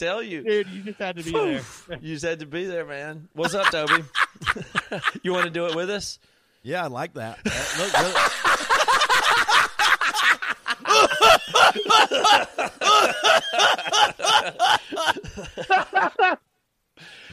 tell 0.00 0.22
you. 0.22 0.42
Dude, 0.42 0.68
you 0.68 0.82
just 0.82 0.98
had 0.98 1.16
to 1.16 1.22
be 1.22 1.30
there. 1.32 1.62
You 2.00 2.14
just 2.14 2.24
had 2.24 2.40
to 2.40 2.46
be 2.46 2.64
there, 2.66 2.84
man. 2.84 3.28
What's 3.34 3.54
up, 3.54 3.70
Toby? 3.70 4.02
you 5.22 5.32
want 5.32 5.44
to 5.44 5.50
do 5.50 5.66
it 5.66 5.74
with 5.76 5.90
us? 5.90 6.18
Yeah, 6.62 6.84
I 6.84 6.88
like 6.88 7.14
that. 7.14 7.42
That 7.44 7.74
looked 7.78 7.98
really- 7.98 8.14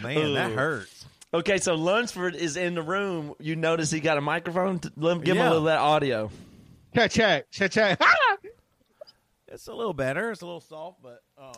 Man, 0.02 0.34
that 0.36 0.52
hurts. 0.52 1.06
Okay, 1.34 1.58
so 1.58 1.76
Lunsford 1.76 2.36
is 2.36 2.56
in 2.56 2.76
the 2.76 2.82
room. 2.82 3.34
You 3.40 3.56
notice 3.56 3.92
he 3.92 4.00
got 4.00 4.18
a 4.18 4.22
microphone. 4.22 4.80
To, 4.80 4.92
let 4.96 5.18
him 5.18 5.22
give 5.24 5.36
him 5.36 5.42
a 5.42 5.46
Yeah. 5.46 5.50
little 5.50 5.68
of 5.68 5.74
that 5.74 5.80
audio. 5.80 6.32
Check, 6.96 7.12
check, 7.12 7.52
check, 7.52 7.72
check. 7.72 8.02
It's 9.50 9.68
a 9.68 9.74
little 9.74 9.94
better. 9.94 10.30
It's 10.32 10.42
a 10.42 10.46
little 10.46 10.60
soft, 10.60 11.02
but 11.02 11.24
um, 11.38 11.54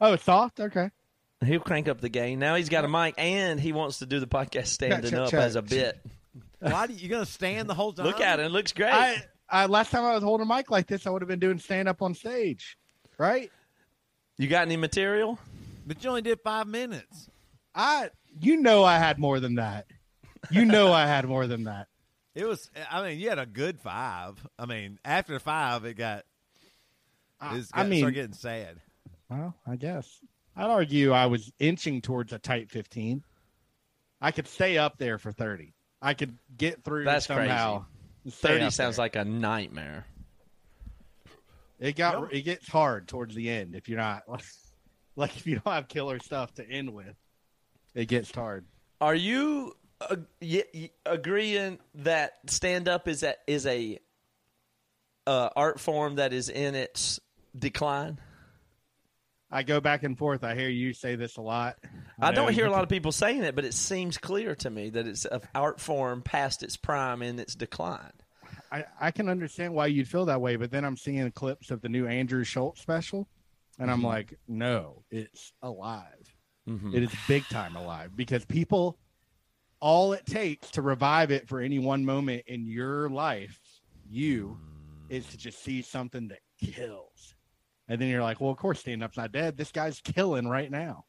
oh, 0.00 0.14
it's 0.14 0.24
soft. 0.24 0.60
Okay. 0.60 0.90
He'll 1.44 1.60
crank 1.60 1.88
up 1.88 2.00
the 2.00 2.08
game. 2.08 2.38
Now 2.38 2.54
he's 2.54 2.68
got 2.68 2.84
a 2.84 2.88
mic, 2.88 3.14
and 3.18 3.60
he 3.60 3.72
wants 3.72 3.98
to 3.98 4.06
do 4.06 4.20
the 4.20 4.26
podcast 4.26 4.68
standing 4.68 5.10
check, 5.10 5.20
up 5.20 5.30
check. 5.30 5.40
as 5.40 5.56
a 5.56 5.62
bit. 5.62 6.00
why 6.60 6.86
do 6.86 6.94
you, 6.94 7.00
you 7.00 7.08
gonna 7.08 7.26
stand 7.26 7.68
the 7.68 7.74
whole 7.74 7.92
time? 7.92 8.06
Look 8.06 8.20
at 8.20 8.40
it; 8.40 8.46
it 8.46 8.48
looks 8.50 8.72
great. 8.72 8.92
I, 8.92 9.22
I 9.48 9.66
last 9.66 9.90
time 9.90 10.04
I 10.04 10.14
was 10.14 10.22
holding 10.22 10.50
a 10.50 10.54
mic 10.54 10.70
like 10.70 10.86
this, 10.86 11.06
I 11.06 11.10
would 11.10 11.22
have 11.22 11.28
been 11.28 11.38
doing 11.38 11.58
stand 11.58 11.88
up 11.88 12.00
on 12.02 12.14
stage, 12.14 12.78
right? 13.18 13.50
you 14.38 14.48
got 14.48 14.62
any 14.62 14.76
material? 14.76 15.38
But 15.86 16.02
you 16.02 16.10
only 16.10 16.22
did 16.22 16.40
five 16.40 16.66
minutes. 16.66 17.28
I, 17.74 18.10
you 18.40 18.56
know, 18.56 18.84
I 18.84 18.98
had 18.98 19.18
more 19.18 19.38
than 19.40 19.56
that. 19.56 19.86
You 20.50 20.64
know, 20.64 20.92
I 20.92 21.06
had 21.06 21.26
more 21.26 21.46
than 21.46 21.64
that. 21.64 21.88
It 22.34 22.44
was. 22.46 22.70
I 22.90 23.02
mean, 23.02 23.18
you 23.18 23.30
had 23.30 23.38
a 23.38 23.46
good 23.46 23.80
five. 23.80 24.34
I 24.58 24.66
mean, 24.66 24.98
after 25.06 25.38
five, 25.38 25.86
it 25.86 25.94
got. 25.94 26.26
I, 27.40 27.56
It 27.56 27.66
I 27.72 27.78
got, 27.78 27.88
mean, 27.88 28.00
started 28.00 28.14
getting 28.14 28.34
sad. 28.34 28.76
Well, 29.28 29.54
I 29.66 29.76
guess 29.76 30.20
I'd 30.56 30.70
argue 30.70 31.12
I 31.12 31.26
was 31.26 31.52
inching 31.58 32.00
towards 32.02 32.32
a 32.32 32.38
tight 32.38 32.70
fifteen. 32.70 33.22
I 34.20 34.30
could 34.30 34.48
stay 34.48 34.78
up 34.78 34.98
there 34.98 35.18
for 35.18 35.32
thirty. 35.32 35.74
I 36.00 36.14
could 36.14 36.36
get 36.56 36.84
through 36.84 37.04
That's 37.04 37.26
somehow. 37.26 37.84
and 38.24 38.32
stay 38.32 38.48
Thirty 38.58 38.70
sounds 38.70 38.96
there. 38.96 39.04
like 39.04 39.16
a 39.16 39.24
nightmare. 39.24 40.06
it 41.78 41.96
got. 41.96 42.32
It 42.32 42.42
gets 42.42 42.68
hard 42.68 43.08
towards 43.08 43.34
the 43.34 43.50
end 43.50 43.74
if 43.74 43.88
you're 43.88 43.98
not 43.98 44.22
like 45.16 45.36
if 45.36 45.46
you 45.46 45.60
don't 45.60 45.72
have 45.72 45.88
killer 45.88 46.18
stuff 46.20 46.54
to 46.54 46.68
end 46.68 46.92
with. 46.92 47.14
It 47.94 48.06
gets 48.06 48.30
hard. 48.30 48.64
Are 49.00 49.14
you 49.14 49.74
uh, 50.00 50.16
y- 50.40 50.64
y- 50.74 50.90
agreeing 51.04 51.78
that 51.96 52.32
stand 52.46 52.88
up 52.88 53.08
is 53.08 53.22
a 53.22 53.34
is 53.46 53.66
a 53.66 53.98
uh, 55.26 55.48
art 55.56 55.80
form 55.80 56.16
that 56.16 56.32
is 56.32 56.48
in 56.48 56.74
its 56.74 57.20
decline? 57.58 58.18
I 59.50 59.62
go 59.62 59.80
back 59.80 60.02
and 60.02 60.18
forth. 60.18 60.42
I 60.42 60.54
hear 60.54 60.68
you 60.68 60.92
say 60.92 61.14
this 61.14 61.36
a 61.36 61.40
lot. 61.40 61.76
I 62.20 62.30
know 62.30 62.36
don't 62.36 62.52
hear 62.52 62.66
a 62.66 62.70
lot 62.70 62.82
of 62.82 62.88
people 62.88 63.12
saying 63.12 63.44
it, 63.44 63.54
but 63.54 63.64
it 63.64 63.74
seems 63.74 64.18
clear 64.18 64.54
to 64.56 64.70
me 64.70 64.90
that 64.90 65.06
it's 65.06 65.24
an 65.24 65.40
art 65.54 65.80
form 65.80 66.22
past 66.22 66.62
its 66.62 66.76
prime 66.76 67.22
and 67.22 67.38
its 67.38 67.54
decline. 67.54 68.12
I, 68.72 68.84
I 69.00 69.10
can 69.12 69.28
understand 69.28 69.74
why 69.74 69.86
you'd 69.86 70.08
feel 70.08 70.24
that 70.26 70.40
way, 70.40 70.56
but 70.56 70.70
then 70.70 70.84
I'm 70.84 70.96
seeing 70.96 71.30
clips 71.30 71.70
of 71.70 71.80
the 71.80 71.88
new 71.88 72.06
Andrew 72.06 72.42
Schulz 72.42 72.80
special, 72.80 73.28
and 73.78 73.90
I'm 73.90 73.98
mm-hmm. 73.98 74.06
like, 74.06 74.38
no, 74.48 75.04
it's 75.10 75.52
alive. 75.62 76.34
Mm-hmm. 76.68 76.94
It 76.94 77.04
is 77.04 77.10
big 77.28 77.44
time 77.44 77.76
alive 77.76 78.16
because 78.16 78.44
people, 78.44 78.98
all 79.78 80.12
it 80.12 80.26
takes 80.26 80.72
to 80.72 80.82
revive 80.82 81.30
it 81.30 81.48
for 81.48 81.60
any 81.60 81.78
one 81.78 82.04
moment 82.04 82.42
in 82.48 82.66
your 82.66 83.08
life, 83.08 83.60
you, 84.10 84.58
is 85.08 85.26
to 85.26 85.36
just 85.36 85.62
see 85.62 85.82
something 85.82 86.28
that 86.28 86.40
kills. 86.60 87.05
And 87.88 88.00
then 88.00 88.08
you're 88.08 88.22
like, 88.22 88.40
well, 88.40 88.50
of 88.50 88.56
course, 88.56 88.80
stand 88.80 89.02
up's 89.02 89.16
not 89.16 89.32
dead. 89.32 89.56
This 89.56 89.70
guy's 89.70 90.00
killing 90.00 90.48
right 90.48 90.70
now. 90.70 91.04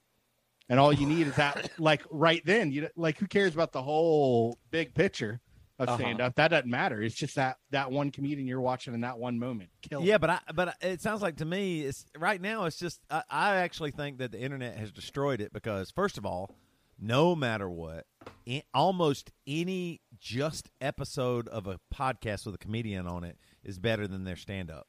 And 0.69 0.79
all 0.79 0.91
you 0.93 1.07
need 1.07 1.27
is 1.27 1.35
that, 1.35 1.71
like, 1.79 2.03
right 2.11 2.41
then, 2.45 2.71
you 2.71 2.89
like, 2.95 3.17
who 3.17 3.25
cares 3.27 3.53
about 3.53 3.71
the 3.71 3.81
whole 3.81 4.59
big 4.69 4.93
picture 4.93 5.39
of 5.79 5.87
Uh-huh. 5.89 5.97
stand 5.97 6.21
up? 6.21 6.35
That 6.35 6.49
doesn't 6.49 6.69
matter. 6.69 7.01
It's 7.01 7.15
just 7.15 7.35
that 7.35 7.57
that 7.71 7.91
one 7.91 8.11
comedian 8.11 8.47
you're 8.47 8.61
watching 8.61 8.93
in 8.93 9.01
that 9.01 9.17
one 9.17 9.39
moment. 9.39 9.69
Kill. 9.81 10.03
Yeah, 10.03 10.17
but 10.17 10.29
I 10.29 10.39
but 10.53 10.75
it 10.81 11.01
sounds 11.01 11.21
like 11.21 11.37
to 11.37 11.45
me 11.45 11.81
it's 11.83 12.05
right 12.17 12.41
now 12.41 12.65
it's 12.65 12.77
just 12.77 12.99
I, 13.09 13.23
I 13.29 13.55
actually 13.57 13.91
think 13.91 14.17
that 14.17 14.31
the 14.31 14.39
internet 14.41 14.75
has 14.77 14.91
destroyed 14.91 15.39
it 15.39 15.53
because 15.53 15.89
first 15.91 16.17
of 16.17 16.25
all, 16.25 16.51
no 16.99 17.35
matter 17.35 17.69
what, 17.69 18.05
in, 18.45 18.63
almost 18.73 19.31
any 19.45 20.01
just 20.19 20.69
episode 20.81 21.47
of 21.47 21.65
a 21.67 21.79
podcast 21.93 22.45
with 22.45 22.55
a 22.55 22.57
comedian 22.59 23.07
on 23.07 23.23
it 23.23 23.37
is 23.63 23.77
better 23.79 24.07
than 24.07 24.23
their 24.25 24.35
stand 24.35 24.69
up. 24.71 24.87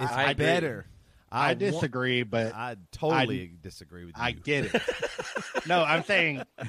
It's 0.00 0.10
I 0.12 0.32
better. 0.34 0.86
I, 1.30 1.48
wa- 1.48 1.54
disagree, 1.54 2.22
but 2.22 2.54
I 2.54 2.76
totally 2.92 3.52
disagree 3.60 4.04
with 4.04 4.16
you. 4.16 4.22
I 4.22 4.32
get 4.32 4.74
it. 4.74 4.82
no, 5.66 5.82
I'm 5.82 6.04
saying 6.04 6.42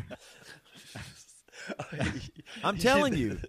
I'm 2.63 2.77
telling 2.79 3.15
you, 3.15 3.39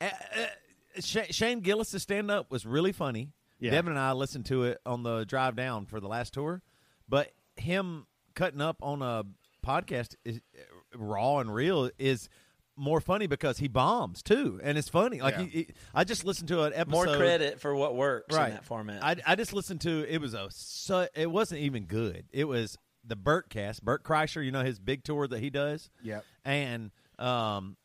uh, 0.00 0.06
uh, 0.06 1.00
Shane 1.00 1.60
Gillis' 1.60 2.02
stand 2.02 2.30
up 2.30 2.50
was 2.50 2.66
really 2.66 2.92
funny. 2.92 3.32
Yeah. 3.58 3.70
Devin 3.70 3.92
and 3.92 3.98
I 3.98 4.12
listened 4.12 4.46
to 4.46 4.64
it 4.64 4.80
on 4.84 5.02
the 5.02 5.24
drive 5.24 5.56
down 5.56 5.86
for 5.86 6.00
the 6.00 6.08
last 6.08 6.34
tour, 6.34 6.62
but 7.08 7.32
him 7.56 8.06
cutting 8.34 8.60
up 8.60 8.76
on 8.82 9.02
a 9.02 9.24
podcast 9.66 10.14
is 10.24 10.40
uh, 10.56 10.98
raw 10.98 11.38
and 11.38 11.52
real 11.52 11.90
is 11.98 12.28
more 12.76 13.00
funny 13.00 13.26
because 13.26 13.58
he 13.58 13.68
bombs 13.68 14.22
too, 14.22 14.60
and 14.62 14.76
it's 14.76 14.88
funny. 14.88 15.20
Like 15.20 15.34
Yeah. 15.36 15.42
he, 15.44 15.48
he- 15.48 15.68
I 15.94 16.04
just 16.04 16.24
listened 16.24 16.48
to 16.48 16.62
an 16.64 16.72
episode. 16.74 17.06
More 17.06 17.16
credit 17.16 17.60
for 17.60 17.74
what 17.74 17.94
works 17.96 18.34
right 18.36 18.48
in 18.48 18.54
that 18.54 18.64
format. 18.64 19.02
I, 19.02 19.16
I 19.26 19.34
just 19.34 19.52
listened 19.52 19.80
to 19.82 20.04
it 20.12 20.20
was 20.20 20.34
a 20.34 20.48
su- 20.50 21.06
it 21.14 21.30
wasn't 21.30 21.62
even 21.62 21.84
good. 21.84 22.26
It 22.32 22.44
was 22.44 22.76
the 23.04 23.16
Burt 23.16 23.48
cast, 23.50 23.84
Bert 23.84 24.02
Kreischer. 24.04 24.44
You 24.44 24.50
know 24.52 24.62
his 24.64 24.78
big 24.78 25.04
tour 25.04 25.26
that 25.28 25.40
he 25.40 25.48
does 25.50 25.88
Yep. 26.02 26.24
and 26.44 26.90
um, 27.18 27.76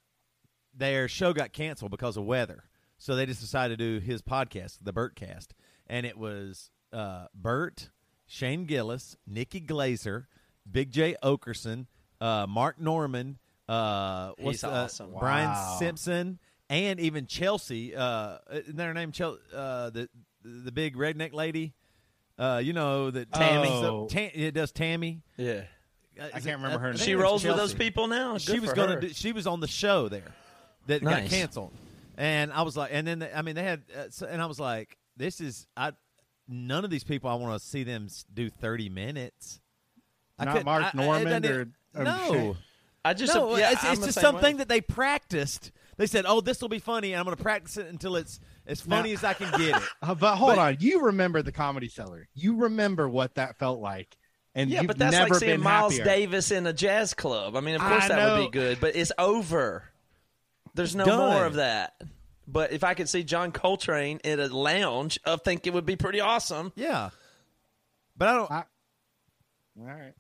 their 0.76 1.08
show 1.08 1.34
got 1.34 1.54
canceled 1.54 1.92
because 1.92 2.18
of 2.18 2.26
weather. 2.26 2.64
So 2.98 3.16
they 3.16 3.26
just 3.26 3.42
decided 3.42 3.80
to 3.80 4.00
do 4.00 4.06
his 4.06 4.22
podcast, 4.22 4.78
the 4.82 4.94
Bertcast, 4.94 5.48
and 5.88 6.06
it 6.06 6.18
was 6.18 6.70
uh, 6.94 7.26
Bert, 7.34 7.90
Shane 8.28 8.66
Gillis, 8.66 9.16
Nikki 9.26 9.60
Glazer, 9.62 10.26
Big 10.70 10.92
Jay 10.92 11.16
Oakerson, 11.24 11.88
uh, 12.20 12.46
Mark 12.48 12.80
Normand, 12.80 13.38
uh, 13.72 14.34
what's 14.40 14.58
He's 14.58 14.64
uh, 14.64 14.70
awesome. 14.72 15.12
Brian 15.20 15.50
Wow. 15.50 15.76
Simpson, 15.80 16.40
and 16.70 17.00
even 17.00 17.26
Chelsea. 17.28 17.96
Uh, 17.96 18.38
isn't 18.52 18.76
that 18.76 18.86
her 18.86 18.94
name? 18.94 19.12
Chel- 19.12 19.40
uh, 19.54 19.90
the 19.90 20.10
the 20.44 20.72
big 20.72 20.96
redneck 20.96 21.34
lady. 21.34 21.74
Uh, 22.40 22.62
you 22.64 22.74
know 22.74 23.12
that 23.12 23.32
Tammy. 23.32 23.68
So, 23.70 24.08
Tam- 24.10 24.32
it 24.34 24.52
does 24.54 24.72
Tammy. 24.72 25.22
yeah. 25.38 25.62
Uh, 26.20 26.26
I 26.26 26.30
can't 26.32 26.46
it- 26.48 26.52
remember 26.54 26.80
her 26.80 26.88
I 26.88 26.92
name. 26.92 27.00
She 27.00 27.12
it's 27.14 27.22
rolls 27.22 27.44
with 27.46 27.56
those 27.56 27.74
people 27.74 28.08
now. 28.08 28.38
she 28.38 28.60
was 28.60 28.74
going 28.74 29.00
to. 29.02 29.14
she 29.14 29.32
was 29.32 29.48
on 29.48 29.60
the 29.60 29.68
show 29.68 30.10
there 30.10 30.32
that 30.88 31.04
got 31.04 31.26
canceled 31.26 31.72
and 32.18 32.52
i 32.52 32.64
was 32.64 32.76
like 32.76 32.90
and 32.92 33.06
then 33.08 33.20
they- 33.20 33.32
i 33.32 33.42
mean 33.44 33.54
they 33.56 33.64
had 33.64 33.84
uh, 33.96 34.06
so, 34.10 34.26
and 34.26 34.42
i 34.42 34.46
was 34.48 34.60
like 34.60 34.98
this 35.16 35.40
is 35.40 35.68
i 35.78 35.92
none 36.50 36.84
of 36.84 36.90
these 36.90 37.04
people 37.04 37.30
i 37.30 37.36
want 37.36 37.54
to 37.62 37.66
see 37.66 37.84
them 37.84 38.08
do 38.34 38.50
30 38.50 38.90
minutes 38.90 39.62
I 40.40 40.46
Not 40.46 40.52
couldn't- 40.54 40.66
Mark 40.66 40.82
I- 40.84 40.86
I- 40.88 40.90
it 40.90 40.96
Normand 40.96 41.44
doesn't- 41.44 41.76
or- 41.96 42.02
or 42.02 42.04
no 42.04 42.28
Shane. 42.34 42.58
I 43.04 43.14
just 43.14 43.34
no 43.34 43.56
yeah, 43.58 43.72
it's, 43.72 43.84
it's 43.84 44.06
just 44.06 44.20
something 44.22 44.56
way. 44.56 44.60
that 44.60 44.70
they 44.70 44.82
practiced 44.82 45.72
they 45.98 46.06
said 46.08 46.26
oh 46.28 46.40
this 46.42 46.62
will 46.62 46.70
be 46.70 46.80
funny 46.80 47.14
and 47.14 47.20
i'm 47.20 47.26
going 47.26 47.36
to 47.36 47.42
practice 47.44 47.78
it 47.78 47.88
until 47.88 48.16
it's 48.16 48.40
as 48.68 48.82
funny 48.82 49.10
Now- 49.10 49.16
as 49.16 49.24
i 49.24 49.34
can 49.34 49.52
get 49.60 49.76
it 49.76 49.84
but 50.20 50.36
hold 50.36 50.52
But- 50.56 50.60
on, 50.60 50.78
you 50.80 51.02
remember 51.06 51.42
the 51.42 51.52
Comedy 51.52 51.88
Cellar? 51.90 52.28
You 52.36 52.58
remember 52.58 53.10
what 53.10 53.36
that 53.36 53.58
felt 53.58 53.80
like, 53.80 54.16
and 54.56 54.70
Yeah, 54.70 54.82
you've 54.82 54.88
but 54.88 54.98
that's 55.00 55.14
never 55.14 55.30
like 55.34 55.40
seeing 55.40 55.62
Miles 55.62 55.98
happier. 55.98 56.06
Davis 56.16 56.52
in 56.52 56.68
a 56.68 56.74
jazz 56.74 57.14
club. 57.14 57.56
I 57.56 57.62
mean, 57.62 57.76
of 57.76 57.82
course 57.82 58.04
I 58.06 58.08
that 58.10 58.38
would 58.40 58.52
be 58.52 58.60
good, 58.60 58.80
but 58.80 58.96
it's 58.96 59.12
over. 59.18 59.84
There's 60.76 60.96
no 60.96 61.06
Done. 61.06 61.18
more 61.34 61.46
of 61.46 61.56
that. 61.56 61.94
But 62.48 62.72
if 62.72 62.84
I 62.84 62.94
could 62.94 63.08
see 63.10 63.24
John 63.24 63.52
Coltrane 63.52 64.20
in 64.24 64.40
a 64.40 64.48
lounge, 64.48 65.20
I 65.26 65.36
think 65.38 65.66
it 65.68 65.74
would 65.74 65.86
be 65.86 65.96
pretty 65.96 66.20
awesome. 66.20 66.72
Yeah, 66.76 67.10
but 68.18 68.28
I 68.28 68.34
don't. 68.36 68.52
I- 68.52 68.64
All 69.80 69.86
right. 69.86 70.14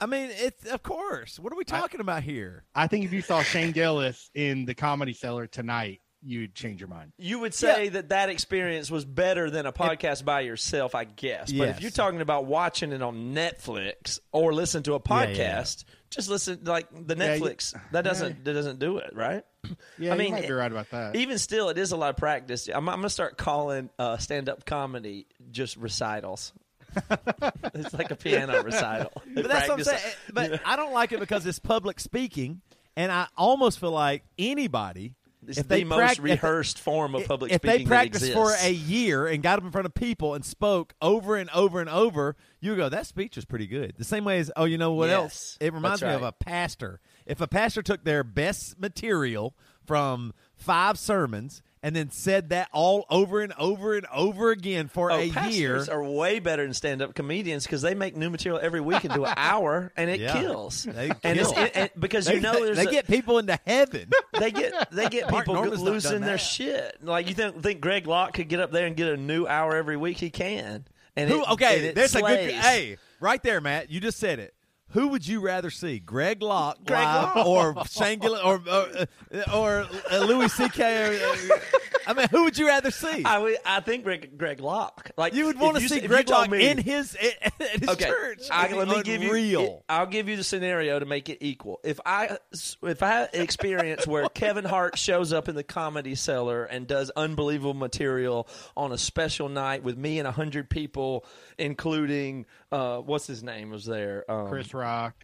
I 0.00 0.06
mean, 0.06 0.30
it's 0.32 0.66
of 0.66 0.82
course. 0.82 1.38
What 1.38 1.52
are 1.52 1.56
we 1.56 1.64
talking 1.64 2.00
about 2.00 2.22
here? 2.22 2.64
I 2.74 2.86
think 2.86 3.04
if 3.04 3.12
you 3.12 3.22
saw 3.22 3.42
Shane 3.42 3.72
Gillis 3.72 4.30
in 4.34 4.64
the 4.66 4.74
Comedy 4.74 5.12
Cellar 5.14 5.46
tonight, 5.46 6.00
you'd 6.22 6.54
change 6.54 6.80
your 6.80 6.88
mind. 6.88 7.12
You 7.18 7.38
would 7.40 7.54
say 7.54 7.88
that 7.90 8.08
that 8.10 8.28
experience 8.28 8.90
was 8.90 9.04
better 9.04 9.48
than 9.50 9.64
a 9.66 9.72
podcast 9.72 10.24
by 10.24 10.40
yourself, 10.40 10.94
I 10.94 11.04
guess. 11.04 11.52
But 11.52 11.68
if 11.68 11.80
you're 11.80 11.90
talking 11.90 12.20
about 12.20 12.46
watching 12.46 12.92
it 12.92 13.00
on 13.02 13.34
Netflix 13.34 14.18
or 14.32 14.52
listen 14.52 14.82
to 14.84 14.94
a 14.94 14.96
Yeah, 14.96 15.26
podcast, 15.26 15.84
yeah. 15.86 15.94
just 16.10 16.28
listen 16.28 16.60
like 16.64 16.88
the 16.92 17.16
Yeah, 17.16 17.34
you- 17.34 17.42
Netflix. 17.42 17.74
that 17.92 18.02
doesn't 18.02 18.44
that 18.44 18.52
doesn't 18.54 18.78
do 18.78 18.98
it, 18.98 19.10
right? 19.14 19.44
Yeah, 19.98 20.14
I 20.14 20.16
mean, 20.16 20.28
you 20.28 20.32
might 20.34 20.46
be 20.46 20.52
right 20.52 20.70
about 20.70 20.90
that. 20.90 21.16
Even 21.16 21.38
still, 21.38 21.70
it 21.70 21.78
is 21.78 21.90
a 21.90 21.96
lot 21.96 22.10
of 22.10 22.16
practice. 22.16 22.68
I'm, 22.68 22.88
I'm 22.88 22.96
going 22.96 23.02
to 23.02 23.10
start 23.10 23.36
calling 23.36 23.90
uh, 23.98 24.16
stand 24.18 24.48
up 24.48 24.64
comedy 24.64 25.26
just 25.50 25.76
recitals. 25.76 26.52
it's 27.74 27.94
like 27.94 28.10
a 28.10 28.16
piano 28.16 28.62
recital. 28.62 29.12
They 29.26 29.42
But 29.42 29.50
that's 29.50 29.68
what 29.68 29.78
I'm 29.78 29.84
practice- 29.84 30.02
saying. 30.02 30.14
But 30.32 30.60
I 30.64 30.76
don't 30.76 30.92
like 30.92 31.12
it 31.12 31.20
because 31.20 31.44
it's 31.46 31.58
public 31.58 32.00
speaking, 32.00 32.60
and 32.96 33.12
I 33.12 33.26
almost 33.36 33.78
feel 33.78 33.90
like 33.92 34.24
anybody. 34.38 35.14
It's 35.46 35.58
if 35.58 35.68
the 35.68 35.76
they 35.76 35.84
most 35.84 35.98
prac- 35.98 36.18
if- 36.18 36.24
rehearsed 36.24 36.80
form 36.80 37.14
of 37.14 37.24
public 37.26 37.52
if 37.52 37.60
speaking 37.60 37.78
they 37.78 37.84
that 37.84 37.88
practiced 37.88 38.32
for 38.32 38.50
exists. 38.50 38.66
a 38.66 38.72
year 38.72 39.26
and 39.28 39.42
got 39.44 39.58
up 39.58 39.64
in 39.64 39.70
front 39.70 39.86
of 39.86 39.94
people 39.94 40.34
and 40.34 40.44
spoke 40.44 40.92
over 41.00 41.36
and 41.36 41.48
over 41.50 41.78
and 41.80 41.88
over, 41.88 42.34
you 42.60 42.70
would 42.70 42.78
go, 42.78 42.88
"That 42.88 43.06
speech 43.06 43.36
was 43.36 43.44
pretty 43.44 43.68
good." 43.68 43.94
The 43.96 44.02
same 44.02 44.24
way 44.24 44.40
as, 44.40 44.50
oh, 44.56 44.64
you 44.64 44.76
know 44.76 44.92
what 44.92 45.08
Yes, 45.08 45.14
else? 45.22 45.58
It 45.60 45.72
reminds 45.72 46.00
that's 46.00 46.10
me 46.10 46.16
of 46.16 46.22
right. 46.22 46.34
a 46.40 46.44
pastor. 46.44 47.00
If 47.26 47.40
a 47.40 47.46
pastor 47.46 47.80
took 47.82 48.02
their 48.02 48.24
best 48.24 48.80
material 48.80 49.54
from 49.84 50.32
five 50.56 50.98
sermons 50.98 51.62
and 51.86 51.94
then 51.94 52.10
said 52.10 52.48
that 52.48 52.68
all 52.72 53.06
over 53.08 53.42
and 53.42 53.52
over 53.58 53.94
and 53.94 54.06
over 54.12 54.50
again 54.50 54.88
for 54.88 55.12
Oh, 55.12 55.18
a 55.20 55.48
year, 55.50 55.84
are 55.88 56.02
way 56.02 56.40
better 56.40 56.64
than 56.64 56.74
stand-up 56.74 57.14
comedians 57.14 57.62
because 57.62 57.80
they 57.80 57.94
make 57.94 58.16
new 58.16 58.28
material 58.28 58.58
every 58.60 58.80
week 58.80 59.04
into 59.04 59.22
an 59.24 59.34
hour, 59.36 59.92
and 59.96 60.10
it 60.10 60.18
Yeah. 60.18 60.32
kills. 60.40 60.82
They 60.82 61.10
and 61.22 61.38
it's, 61.38 61.52
kill. 61.52 61.62
it, 61.64 61.72
and- 61.76 61.90
because 61.96 62.26
they, 62.26 62.34
you 62.34 62.40
know 62.40 62.54
they- 62.54 62.64
there's 62.64 62.76
they 62.78 62.86
a- 62.86 62.90
get 62.90 63.06
people 63.06 63.38
into 63.38 63.56
heaven. 63.64 64.10
they 64.38 64.50
get 64.50 64.90
they 64.90 65.08
get 65.08 65.28
people 65.32 65.54
losing 65.64 66.22
their 66.22 66.38
shit. 66.38 66.96
Like 67.04 67.28
you 67.28 67.34
think 67.34 67.62
think 67.62 67.80
Greg 67.80 68.08
Locke 68.08 68.32
could 68.34 68.48
get 68.48 68.58
up 68.58 68.72
there 68.72 68.86
and 68.86 68.96
get 68.96 69.06
a 69.08 69.16
new 69.16 69.46
hour 69.46 69.76
every 69.76 69.96
week? 69.96 70.16
He 70.18 70.30
can. 70.30 70.84
And 71.14 71.30
Who? 71.30 71.42
it, 71.42 71.50
Okay, 71.52 71.76
and 71.76 71.84
it 71.86 71.94
there's 71.94 72.14
a 72.16 72.20
good. 72.20 72.50
Hey, 72.50 72.96
right 73.20 73.40
there, 73.44 73.60
Matt. 73.60 73.90
You 73.90 74.00
just 74.00 74.18
said 74.18 74.40
it. 74.40 74.52
Who 74.90 75.08
would 75.08 75.26
you 75.26 75.40
rather 75.40 75.70
see, 75.70 75.98
Greg 75.98 76.42
Locke, 76.42 76.78
Greg 76.86 77.04
Locke. 77.04 77.46
or 77.46 77.84
Shane 77.86 78.18
Gillis 78.18 78.40
or 78.42 78.62
or, 78.70 79.06
or 79.54 79.86
uh, 80.10 80.18
Louis 80.18 80.52
C.K. 80.52 81.22
Or, 81.22 81.60
I 82.06 82.12
mean, 82.14 82.28
who 82.30 82.44
would 82.44 82.56
you 82.56 82.66
rather 82.68 82.90
see? 82.90 83.24
I, 83.24 83.38
would- 83.38 83.56
I 83.64 83.80
think 83.80 84.04
Greg, 84.04 84.38
Greg 84.38 84.60
Locke. 84.60 85.10
Like 85.16 85.34
you 85.34 85.46
would 85.46 85.58
want 85.58 85.74
to 85.76 85.80
see 85.80 85.86
s- 85.86 85.92
if 85.98 86.02
you 86.02 86.08
Greg 86.08 86.28
Locke 86.28 86.48
me- 86.50 86.68
in 86.68 86.78
his 86.78 87.16
at 87.16 87.80
his 87.80 87.88
okay, 87.88 88.06
church. 88.06 88.42
I, 88.50 88.72
let 88.72 88.88
me 88.88 89.02
give 89.02 89.22
you. 89.22 89.60
It, 89.60 89.82
I'll 89.88 90.06
give 90.06 90.28
you 90.28 90.36
the 90.36 90.44
scenario 90.44 90.98
to 90.98 91.06
make 91.06 91.28
it 91.28 91.38
equal. 91.40 91.80
If 91.84 91.98
I 92.06 92.38
if 92.82 93.02
I 93.02 93.24
experience 93.32 94.06
where 94.06 94.28
Kevin 94.28 94.64
Hart 94.64 94.98
shows 94.98 95.32
up 95.32 95.48
in 95.48 95.54
the 95.54 95.64
comedy 95.64 96.14
cellar 96.14 96.64
and 96.64 96.86
does 96.86 97.10
unbelievable 97.16 97.74
material 97.74 98.48
on 98.76 98.92
a 98.92 98.98
special 98.98 99.48
night 99.48 99.82
with 99.82 99.96
me 99.98 100.18
and 100.18 100.28
a 100.28 100.32
hundred 100.32 100.70
people, 100.70 101.24
including 101.58 102.46
uh, 102.72 102.98
what's 102.98 103.26
his 103.26 103.42
name 103.42 103.70
was 103.70 103.84
there, 103.84 104.24
um, 104.30 104.48
Chris 104.48 104.72
Rock. 104.72 105.14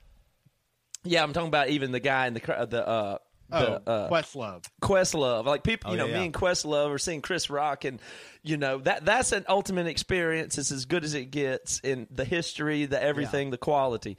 Yeah, 1.05 1.23
I'm 1.23 1.33
talking 1.33 1.49
about 1.49 1.69
even 1.69 1.91
the 1.93 2.01
guy 2.01 2.27
in 2.29 2.35
the 2.35 2.67
the 2.71 2.87
uh, 2.87 3.19
Oh, 3.53 3.81
uh, 3.87 4.09
Questlove. 4.11 4.65
Questlove. 4.81 5.45
Like 5.45 5.63
people, 5.63 5.91
Oh, 5.91 5.93
you 5.93 5.99
know, 5.99 6.07
yeah, 6.07 6.13
me 6.15 6.19
yeah. 6.21 6.25
and 6.27 6.35
Questlove 6.35 6.91
are 6.91 6.99
seeing 6.99 7.21
Chris 7.23 7.51
Rock, 7.51 7.85
and 7.85 8.01
you 8.43 8.57
know 8.57 8.79
that 8.79 9.05
that's 9.05 9.33
an 9.33 9.45
ultimate 9.49 9.87
experience. 9.87 10.59
It's 10.59 10.73
as 10.73 10.85
good 10.87 11.05
as 11.05 11.15
it 11.15 11.31
gets 11.31 11.81
in 11.81 12.07
the 12.11 12.25
history, 12.25 12.87
the 12.87 13.03
everything, 13.03 13.51
the 13.51 13.59
quality. 13.59 14.17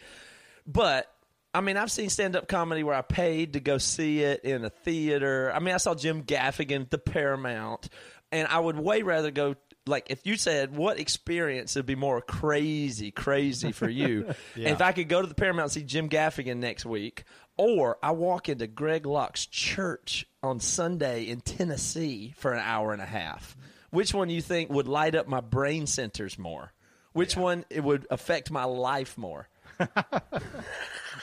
But 0.65 1.09
I 1.53 1.61
mean, 1.61 1.77
I've 1.77 1.91
seen 1.91 2.09
stand 2.09 2.35
up 2.35 2.47
comedy 2.47 2.83
where 2.83 2.95
I 2.95 3.01
paid 3.01 3.53
to 3.53 3.59
go 3.59 3.77
see 3.77 4.21
it 4.21 4.43
in 4.43 4.65
a 4.65 4.69
theater. 4.69 5.51
I 5.53 5.59
mean, 5.59 5.73
I 5.73 5.77
saw 5.77 5.93
Jim 5.93 6.23
Gaffigan 6.23 6.81
at 6.81 6.91
the 6.91 6.97
Paramount, 6.97 7.89
and 8.31 8.47
I 8.47 8.59
would 8.59 8.77
way 8.77 9.01
rather 9.03 9.31
go. 9.31 9.55
Like 9.85 10.07
if 10.09 10.25
you 10.25 10.37
said 10.37 10.73
what 10.77 10.97
experience 10.97 11.75
would 11.75 11.85
be 11.85 11.95
more 11.95 12.21
crazy, 12.21 13.11
crazy 13.11 13.73
for 13.73 13.89
you, 13.89 14.27
and 14.55 14.67
if 14.67 14.81
I 14.81 14.93
could 14.93 15.09
go 15.09 15.21
to 15.21 15.27
the 15.27 15.35
Paramount 15.35 15.65
and 15.65 15.71
see 15.73 15.83
Jim 15.83 16.07
Gaffigan 16.07 16.55
next 16.57 16.85
week, 16.85 17.25
or 17.57 17.97
I 18.01 18.11
walk 18.11 18.49
into 18.49 18.67
Greg 18.67 19.05
Locke's 19.05 19.45
church 19.45 20.25
on 20.41 20.59
Sunday 20.59 21.23
in 21.23 21.41
Tennessee 21.41 22.33
for 22.37 22.53
an 22.53 22.59
hour 22.63 22.93
and 22.93 23.01
a 23.01 23.05
half, 23.05 23.55
which 23.91 24.13
one 24.13 24.29
you 24.29 24.41
think 24.41 24.69
would 24.71 24.87
light 24.87 25.15
up 25.15 25.27
my 25.27 25.41
brain 25.41 25.87
centers 25.87 26.37
more? 26.37 26.73
Which 27.13 27.37
one 27.37 27.63
it 27.69 27.83
would 27.83 28.07
affect 28.09 28.49
my 28.49 28.63
life 28.63 29.17
more? 29.17 29.47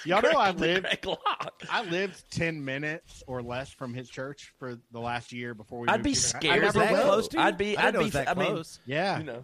Y'all 0.05 0.23
know 0.23 0.31
I 0.39 0.53
lived. 0.53 0.83
Greg 0.87 1.07
Locke. 1.07 1.63
I 1.71 1.83
lived 1.85 2.25
ten 2.31 2.65
minutes 2.65 3.23
or 3.27 3.43
less 3.43 3.73
from 3.73 3.93
his 3.93 4.09
church 4.09 4.53
for 4.59 4.79
the 4.93 5.01
last 5.01 5.33
year 5.33 5.55
before 5.55 5.81
we. 5.81 5.89
I'd 5.89 5.97
moved 5.99 6.05
be 6.05 6.11
here. 6.11 6.19
I 6.19 6.39
scared 6.39 6.63
never 6.63 6.79
that 6.79 7.05
close 7.05 7.29
to 7.29 7.37
you? 7.37 7.43
I'd 7.43 7.59
be. 7.59 7.77
I 7.77 7.89
I'd 7.89 7.91
didn't 7.93 8.15
know 8.15 8.21
be. 8.23 8.29
it 8.31 8.37
was 8.37 8.81
I 8.87 8.89
mean. 8.89 8.97
Yeah, 8.97 9.19
you 9.19 9.25
know, 9.25 9.43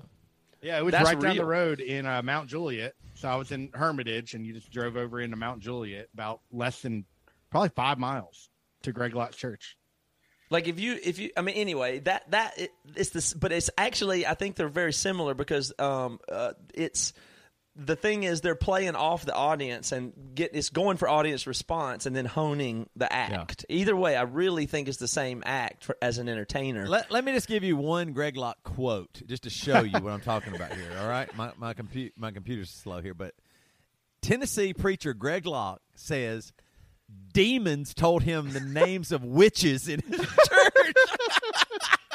yeah, 0.63 0.79
it 0.79 0.85
was 0.85 0.93
That's 0.93 1.05
right 1.05 1.21
down 1.21 1.37
the 1.37 1.45
road 1.45 1.81
in 1.81 2.07
uh, 2.07 2.23
Mount 2.23 2.49
Juliet. 2.49 2.95
So 3.17 3.29
I 3.29 3.37
was 3.37 3.51
in 3.51 3.71
Hermitage, 3.73 4.35
and 4.35 4.47
you 4.47 4.53
just 4.53 4.71
drove 4.71 4.97
over 4.97 5.21
into 5.21 5.37
Mount 5.37 5.61
Juliet, 5.61 6.09
about 6.15 6.41
less 6.53 6.83
than 6.83 7.05
probably 7.51 7.71
five 7.71 7.99
miles 7.99 8.51
to 8.83 8.93
Greg 8.93 9.15
Locke's 9.15 9.37
church. 9.37 9.77
like 10.51 10.69
if 10.69 10.79
you 10.79 10.99
if 11.03 11.19
you 11.19 11.31
I 11.37 11.41
mean 11.41 11.57
anyway 11.57 11.99
that 12.01 12.31
that 12.31 12.59
it, 12.59 12.71
it's 12.95 13.11
this 13.11 13.33
but 13.35 13.53
it's 13.53 13.71
actually 13.77 14.27
I 14.27 14.35
think 14.35 14.55
they're 14.57 14.69
very 14.69 14.93
similar 14.93 15.35
because 15.35 15.73
um 15.79 16.21
uh, 16.31 16.53
it's 16.75 17.13
the 17.77 17.97
thing 17.97 18.23
is 18.23 18.41
they're 18.41 18.55
playing 18.55 18.97
off 18.97 19.27
the 19.27 19.35
audience 19.35 19.93
and 19.93 20.13
get 20.35 20.55
it's 20.55 20.71
going 20.71 20.97
for 20.97 21.09
audience 21.09 21.47
response 21.47 22.07
and 22.07 22.17
then 22.17 22.25
honing 22.25 22.89
the 22.97 23.13
act. 23.13 23.67
Either 23.69 23.95
way, 23.95 24.17
I 24.17 24.23
really 24.23 24.67
think 24.67 24.89
it's 24.89 24.97
the 24.97 25.09
same 25.09 25.43
act 25.45 25.85
for, 25.85 25.97
as 26.01 26.19
an 26.19 26.29
entertainer. 26.29 26.89
Let, 26.89 27.11
let 27.11 27.25
me 27.25 27.33
just 27.33 27.49
give 27.49 27.63
you 27.63 27.77
one 27.77 28.13
Greg 28.13 28.37
Locke 28.37 28.63
quote 28.63 29.23
just 29.27 29.43
to 29.43 29.51
show 29.51 29.83
you 29.83 29.99
what 29.99 30.13
I'm 30.13 30.21
talking 30.21 30.55
about 30.55 30.73
here. 30.73 30.91
All 31.01 31.09
right, 31.09 31.35
my 31.37 31.53
my 31.59 31.75
compu- 31.75 32.13
my 32.17 32.31
computer's 32.31 32.71
slow 32.71 33.01
here, 33.03 33.15
but 33.15 33.35
Tennessee 34.23 34.73
preacher 34.73 35.13
Greg 35.13 35.45
Locke 35.47 35.83
says 35.95 36.53
demons 37.33 37.95
told 37.95 38.23
him 38.23 38.53
the 38.53 38.61
names 38.61 39.13
of 39.13 39.23
witches 39.25 39.89
in 39.89 40.01
his 40.01 40.21
church. 40.21 40.95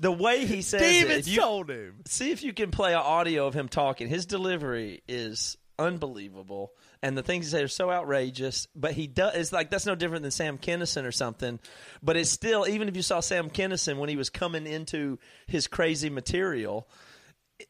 the 0.00 0.12
way 0.12 0.46
he 0.46 0.62
says 0.62 0.82
it, 0.82 1.26
you, 1.26 1.40
told 1.40 1.70
him. 1.70 2.00
see 2.06 2.30
if 2.30 2.42
you 2.42 2.52
can 2.52 2.70
play 2.70 2.92
an 2.92 3.00
audio 3.00 3.46
of 3.46 3.54
him 3.54 3.68
talking. 3.68 4.08
His 4.08 4.26
delivery 4.26 5.02
is 5.08 5.56
unbelievable, 5.78 6.72
and 7.02 7.16
the 7.16 7.22
things 7.22 7.46
he 7.46 7.50
says 7.50 7.62
are 7.62 7.68
so 7.68 7.90
outrageous. 7.90 8.68
But 8.74 8.92
he 8.92 9.06
does. 9.06 9.34
It's 9.34 9.52
like 9.52 9.70
that's 9.70 9.86
no 9.86 9.94
different 9.94 10.22
than 10.22 10.30
Sam 10.30 10.58
Kinison 10.58 11.04
or 11.04 11.12
something. 11.12 11.58
But 12.02 12.16
it's 12.16 12.30
still, 12.30 12.66
even 12.68 12.88
if 12.88 12.96
you 12.96 13.02
saw 13.02 13.20
Sam 13.20 13.50
Kinison 13.50 13.98
when 13.98 14.08
he 14.08 14.16
was 14.16 14.30
coming 14.30 14.66
into 14.66 15.18
his 15.46 15.66
crazy 15.66 16.10
material. 16.10 16.88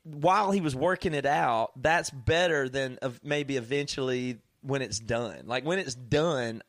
While 0.05 0.51
he 0.51 0.61
was 0.61 0.77
working 0.77 1.15
it 1.15 1.25
out, 1.25 1.71
that's 1.81 2.11
better 2.11 2.69
than 2.69 2.99
of 3.01 3.21
maybe 3.25 3.57
eventually 3.57 4.37
when 4.61 4.83
it's 4.83 4.99
done. 4.99 5.47
Like 5.47 5.65
when 5.65 5.79
it's 5.79 5.95
done, 5.95 6.63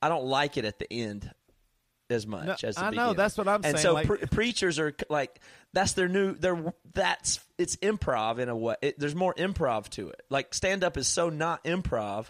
I 0.00 0.08
don't 0.08 0.24
like 0.24 0.56
it 0.56 0.64
at 0.64 0.78
the 0.78 0.90
end 0.90 1.30
as 2.14 2.26
much 2.26 2.62
No, 2.62 2.68
as 2.68 2.76
the 2.76 2.84
I 2.84 2.90
know, 2.90 3.12
that's 3.12 3.36
what 3.36 3.46
I'm 3.48 3.56
and 3.56 3.64
saying, 3.64 3.74
And 3.74 3.80
so 3.82 3.92
like- 3.92 4.06
pre- 4.06 4.18
preachers 4.18 4.78
are 4.78 4.94
like 5.10 5.40
that's 5.74 5.92
their 5.92 6.08
new 6.08 6.34
they're 6.34 6.72
that's 6.94 7.40
it's 7.58 7.76
improv 7.76 8.38
in 8.38 8.48
a 8.48 8.56
way 8.56 8.76
it, 8.80 8.98
there's 8.98 9.14
more 9.14 9.34
improv 9.34 9.88
to 9.90 10.08
it 10.08 10.22
like 10.30 10.54
stand 10.54 10.82
up 10.84 10.96
is 10.96 11.06
so 11.08 11.28
not 11.28 11.62
improv 11.64 12.26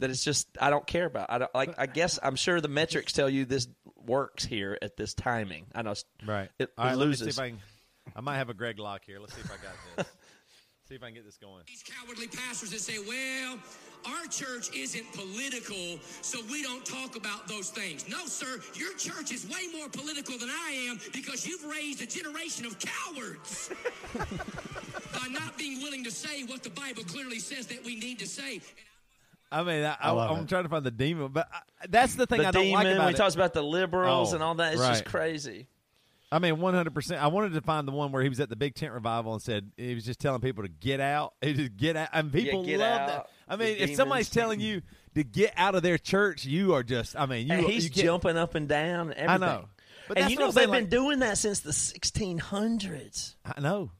that 0.00 0.10
it's 0.10 0.24
just 0.24 0.48
i 0.60 0.70
don't 0.70 0.86
care 0.86 1.04
about 1.06 1.30
i 1.30 1.38
don't 1.38 1.54
like 1.54 1.74
i 1.78 1.86
guess 1.86 2.18
i'm 2.22 2.34
sure 2.36 2.60
the 2.60 2.68
metrics 2.68 3.12
tell 3.12 3.28
you 3.28 3.44
this 3.44 3.68
works 4.06 4.44
here 4.44 4.76
at 4.80 4.96
this 4.96 5.12
timing 5.14 5.66
i 5.74 5.82
know 5.82 5.94
Right. 6.26 6.48
it, 6.58 6.70
All 6.78 6.84
right, 6.86 6.94
it 6.94 6.96
let 6.96 7.08
me 7.08 7.14
see 7.14 7.24
loses 7.24 7.38
if 7.38 7.42
I 7.44 7.48
can. 7.50 7.58
I 8.16 8.20
might 8.22 8.36
have 8.38 8.48
a 8.48 8.54
Greg 8.54 8.78
Locke 8.78 9.02
here. 9.06 9.20
Let's 9.20 9.34
see 9.34 9.42
if 9.42 9.50
I 9.50 9.56
got 9.56 9.74
this. 9.98 10.06
see 10.88 10.94
if 10.94 11.02
I 11.02 11.06
can 11.06 11.14
get 11.16 11.26
this 11.26 11.36
going. 11.36 11.62
These 11.66 11.82
cowardly 11.84 12.26
pastors 12.26 12.70
that 12.70 12.80
say, 12.80 12.98
well, 13.06 13.58
our 14.06 14.26
church 14.26 14.74
isn't 14.76 15.04
political, 15.12 15.98
so 16.22 16.40
we 16.50 16.62
don't 16.62 16.84
talk 16.84 17.16
about 17.16 17.48
those 17.48 17.70
things. 17.70 18.08
No, 18.08 18.26
sir, 18.26 18.60
your 18.74 18.94
church 18.94 19.32
is 19.32 19.46
way 19.48 19.68
more 19.76 19.88
political 19.88 20.38
than 20.38 20.50
I 20.50 20.86
am 20.88 20.98
because 21.12 21.46
you've 21.46 21.64
raised 21.64 22.02
a 22.02 22.06
generation 22.06 22.66
of 22.66 22.76
cowards 22.78 23.70
by 24.14 25.28
not 25.30 25.56
being 25.58 25.82
willing 25.82 26.04
to 26.04 26.10
say 26.10 26.44
what 26.44 26.62
the 26.62 26.70
Bible 26.70 27.04
clearly 27.04 27.38
says 27.38 27.66
that 27.68 27.84
we 27.84 27.96
need 27.96 28.18
to 28.20 28.26
say. 28.26 28.60
I 29.50 29.62
mean, 29.62 29.84
I, 29.84 29.96
I, 30.00 30.10
love 30.10 30.36
am 30.36 30.44
it. 30.44 30.48
trying 30.48 30.64
to 30.64 30.68
find 30.68 30.84
the 30.84 30.90
demon, 30.90 31.28
but 31.32 31.48
I, 31.52 31.60
that's 31.88 32.14
the 32.14 32.26
thing 32.26 32.42
the 32.42 32.48
I 32.48 32.50
don't 32.50 32.64
demon 32.64 32.74
like 32.74 32.86
about 32.86 32.98
when 32.98 33.08
he 33.08 33.14
it. 33.14 33.16
talks 33.16 33.34
about 33.34 33.54
the 33.54 33.62
liberals 33.62 34.32
Oh, 34.32 34.34
and 34.36 34.44
all 34.44 34.54
that 34.56 34.74
it's 34.74 34.86
just 34.86 35.06
crazy 35.06 35.68
I 36.30 36.38
mean, 36.38 36.60
100. 36.60 36.92
percent 36.92 37.22
I 37.22 37.28
wanted 37.28 37.54
to 37.54 37.62
find 37.62 37.88
the 37.88 37.92
one 37.92 38.12
where 38.12 38.22
he 38.22 38.28
was 38.28 38.40
at 38.40 38.50
the 38.50 38.56
big 38.56 38.74
tent 38.74 38.92
revival 38.92 39.32
and 39.32 39.42
said 39.42 39.70
he 39.76 39.94
was 39.94 40.04
just 40.04 40.20
telling 40.20 40.40
people 40.40 40.62
to 40.62 40.68
get 40.68 41.00
out. 41.00 41.34
He 41.40 41.52
just 41.54 41.76
get 41.76 41.96
out, 41.96 42.08
and 42.12 42.32
people 42.32 42.64
get 42.64 42.80
love 42.80 43.08
that. 43.08 43.26
I 43.48 43.56
mean, 43.56 43.76
if 43.78 43.94
somebody's 43.96 44.30
telling 44.30 44.60
you 44.60 44.82
to 45.14 45.24
get 45.24 45.52
out 45.56 45.74
of 45.74 45.82
their 45.82 45.98
church, 45.98 46.44
you 46.44 46.74
are 46.74 46.82
just. 46.82 47.16
I 47.16 47.26
mean, 47.26 47.46
you. 47.48 47.54
and 47.54 47.64
he's 47.66 47.84
you 47.84 47.90
get- 47.90 48.04
jumping 48.04 48.36
up 48.36 48.54
and 48.54 48.68
down 48.68 49.12
and 49.12 49.30
I 49.30 49.36
know. 49.36 49.64
But 50.08 50.18
and 50.18 50.30
you 50.30 50.38
know 50.38 50.50
they've 50.50 50.70
been 50.70 50.88
doing 50.88 51.18
that 51.18 51.36
since 51.36 51.60
the 51.60 51.72
1600s. 51.72 53.34
I 53.44 53.60
know. 53.60 53.90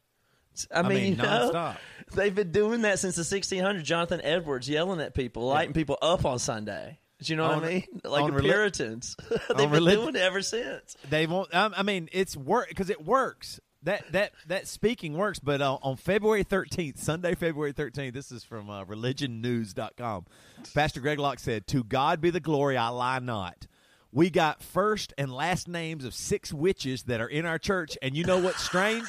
I 0.74 0.82
mean, 0.82 0.88
mean, 0.88 1.10
you 1.12 1.16
know, 1.22 1.50
nonstop. 1.52 1.76
they've 2.14 2.34
been 2.34 2.50
doing 2.50 2.82
that 2.82 2.98
since 2.98 3.16
the 3.16 3.22
1600s. 3.22 3.84
Jonathan 3.84 4.20
Edwards 4.24 4.68
yelling 4.68 5.00
at 5.00 5.14
people, 5.14 5.46
lighting 5.46 5.74
people 5.74 5.98
up 6.02 6.24
on 6.24 6.38
Sunday. 6.38 6.98
Do 7.22 7.32
you 7.32 7.36
know 7.36 7.44
On- 7.44 7.60
what 7.60 7.68
I 7.68 7.72
mean? 7.72 7.84
Like 8.04 8.32
the 8.32 8.40
Puritans. 8.40 9.16
they've 9.56 9.70
been 9.70 9.84
doing 9.84 10.14
it 10.16 10.16
ever 10.16 10.40
since. 10.42 10.96
They 11.08 11.26
won't. 11.26 11.54
Um, 11.54 11.74
I 11.76 11.82
mean, 11.82 12.08
it's 12.12 12.36
work 12.36 12.68
because 12.68 12.90
it 12.90 13.04
works. 13.04 13.60
That 13.84 14.10
that 14.12 14.32
that 14.46 14.66
speaking 14.66 15.16
works. 15.16 15.38
But 15.38 15.60
uh, 15.60 15.78
on 15.82 15.96
February 15.96 16.42
thirteenth, 16.42 16.98
Sunday, 16.98 17.34
February 17.34 17.72
thirteenth, 17.72 18.14
this 18.14 18.32
is 18.32 18.42
from 18.42 18.68
uh, 18.68 18.84
ReligionNews.com. 18.84 20.26
Pastor 20.74 21.00
Greg 21.00 21.18
Locke 21.18 21.38
said, 21.38 21.66
"To 21.68 21.84
God 21.84 22.20
be 22.20 22.30
the 22.30 22.40
glory. 22.40 22.76
I 22.76 22.88
lie 22.88 23.20
not." 23.20 23.66
We 24.10 24.30
got 24.30 24.62
first 24.62 25.12
and 25.18 25.30
last 25.30 25.68
names 25.68 26.04
of 26.04 26.14
six 26.14 26.52
witches 26.52 27.04
that 27.04 27.20
are 27.20 27.28
in 27.28 27.44
our 27.44 27.58
church, 27.58 27.96
and 28.00 28.16
you 28.16 28.24
know 28.24 28.38
what's 28.38 28.62
strange? 28.62 29.06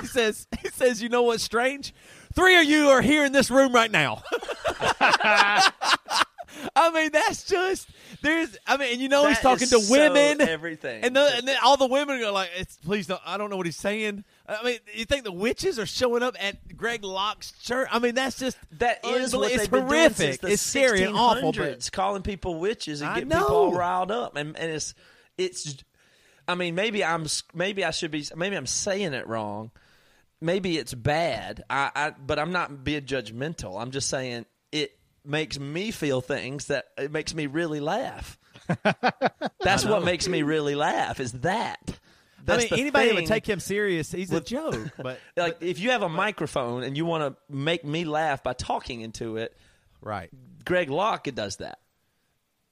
he 0.00 0.06
says, 0.06 0.46
"He 0.62 0.68
says, 0.68 1.02
you 1.02 1.08
know 1.08 1.22
what's 1.24 1.42
strange? 1.42 1.92
Three 2.34 2.56
of 2.56 2.64
you 2.64 2.88
are 2.88 3.02
here 3.02 3.24
in 3.24 3.32
this 3.32 3.50
room 3.50 3.72
right 3.72 3.90
now." 3.90 4.22
I 6.76 6.90
mean, 6.90 7.10
that's 7.12 7.44
just 7.44 7.88
there's. 8.22 8.56
I 8.66 8.76
mean, 8.76 8.92
and 8.92 9.00
you 9.00 9.08
know 9.08 9.26
he's 9.26 9.36
That 9.38 9.42
talking 9.42 9.64
is 9.64 9.70
to 9.70 9.80
so 9.80 9.92
women, 9.92 10.40
everything. 10.48 11.02
and, 11.04 11.14
the, 11.14 11.30
and 11.36 11.46
then 11.46 11.56
all 11.62 11.76
the 11.76 11.86
women 11.86 12.22
are 12.22 12.30
like, 12.30 12.50
it's, 12.56 12.76
"Please 12.76 13.06
don't." 13.06 13.20
I 13.26 13.36
don't 13.36 13.50
know 13.50 13.56
what 13.56 13.66
he's 13.66 13.76
saying. 13.76 14.24
I 14.48 14.64
mean, 14.64 14.78
you 14.94 15.04
think 15.04 15.24
the 15.24 15.32
witches 15.32 15.78
are 15.78 15.86
showing 15.86 16.22
up 16.22 16.36
at 16.42 16.76
Greg 16.76 17.04
Locke's 17.04 17.52
church? 17.62 17.88
I 17.92 17.98
mean, 17.98 18.14
that's 18.14 18.38
just 18.38 18.56
That 18.78 19.04
is 19.04 19.34
what 19.36 19.48
they've 19.50 19.58
it's 19.60 19.68
been 19.68 19.80
doing 19.86 19.92
horrific. 20.00 20.16
since 20.16 20.38
the 20.38 20.48
it's 20.48 20.62
scary 20.62 21.02
and 21.02 21.14
awful. 21.16 21.52
1600s, 21.52 21.74
But 21.86 21.92
calling 21.92 22.22
people 22.22 22.58
witches 22.58 23.00
and 23.02 23.10
I 23.10 23.14
getting 23.16 23.30
people 23.30 23.46
all 23.46 23.70
know. 23.72 23.78
riled 23.78 24.10
up, 24.10 24.36
and 24.36 24.56
and 24.56 24.70
it's 24.72 24.94
it's. 25.36 25.76
I 26.46 26.54
mean, 26.54 26.74
maybe 26.74 27.04
I'm 27.04 27.26
maybe 27.52 27.84
I 27.84 27.90
should 27.90 28.10
be 28.10 28.24
maybe 28.34 28.56
I'm 28.56 28.66
saying 28.66 29.12
it 29.12 29.26
wrong. 29.26 29.70
Maybe 30.40 30.78
it's 30.78 30.94
bad. 30.94 31.62
I, 31.68 31.90
I 31.94 32.10
but 32.12 32.38
I'm 32.38 32.52
not 32.52 32.84
being 32.84 33.02
judgmental. 33.02 33.78
I'm 33.80 33.90
just 33.90 34.08
saying 34.08 34.46
makes 35.28 35.58
me 35.58 35.90
feel 35.90 36.20
things 36.20 36.66
that 36.66 36.86
it 36.96 37.12
makes 37.12 37.34
me 37.34 37.46
really 37.46 37.80
laugh. 37.80 38.38
That's 39.60 39.84
what 39.84 40.04
makes 40.04 40.26
me 40.28 40.42
really 40.42 40.74
laugh. 40.74 41.20
Is 41.20 41.32
that. 41.32 41.78
I 42.46 42.56
mean, 42.56 42.68
anybody 42.72 43.08
that 43.08 43.14
would 43.14 43.26
take 43.26 43.46
him 43.46 43.60
serious, 43.60 44.10
he's 44.10 44.32
a 44.32 44.40
joke. 44.40 44.90
But 44.96 45.20
like 45.36 45.58
if 45.60 45.78
you 45.78 45.90
have 45.90 46.02
a 46.02 46.08
microphone 46.08 46.82
and 46.82 46.96
you 46.96 47.04
want 47.04 47.22
to 47.24 47.54
make 47.54 47.84
me 47.84 48.04
laugh 48.06 48.42
by 48.42 48.54
talking 48.54 49.02
into 49.02 49.36
it, 49.36 49.54
right, 50.00 50.30
Greg 50.64 50.88
Locke 50.88 51.24
does 51.34 51.56
that. 51.56 51.78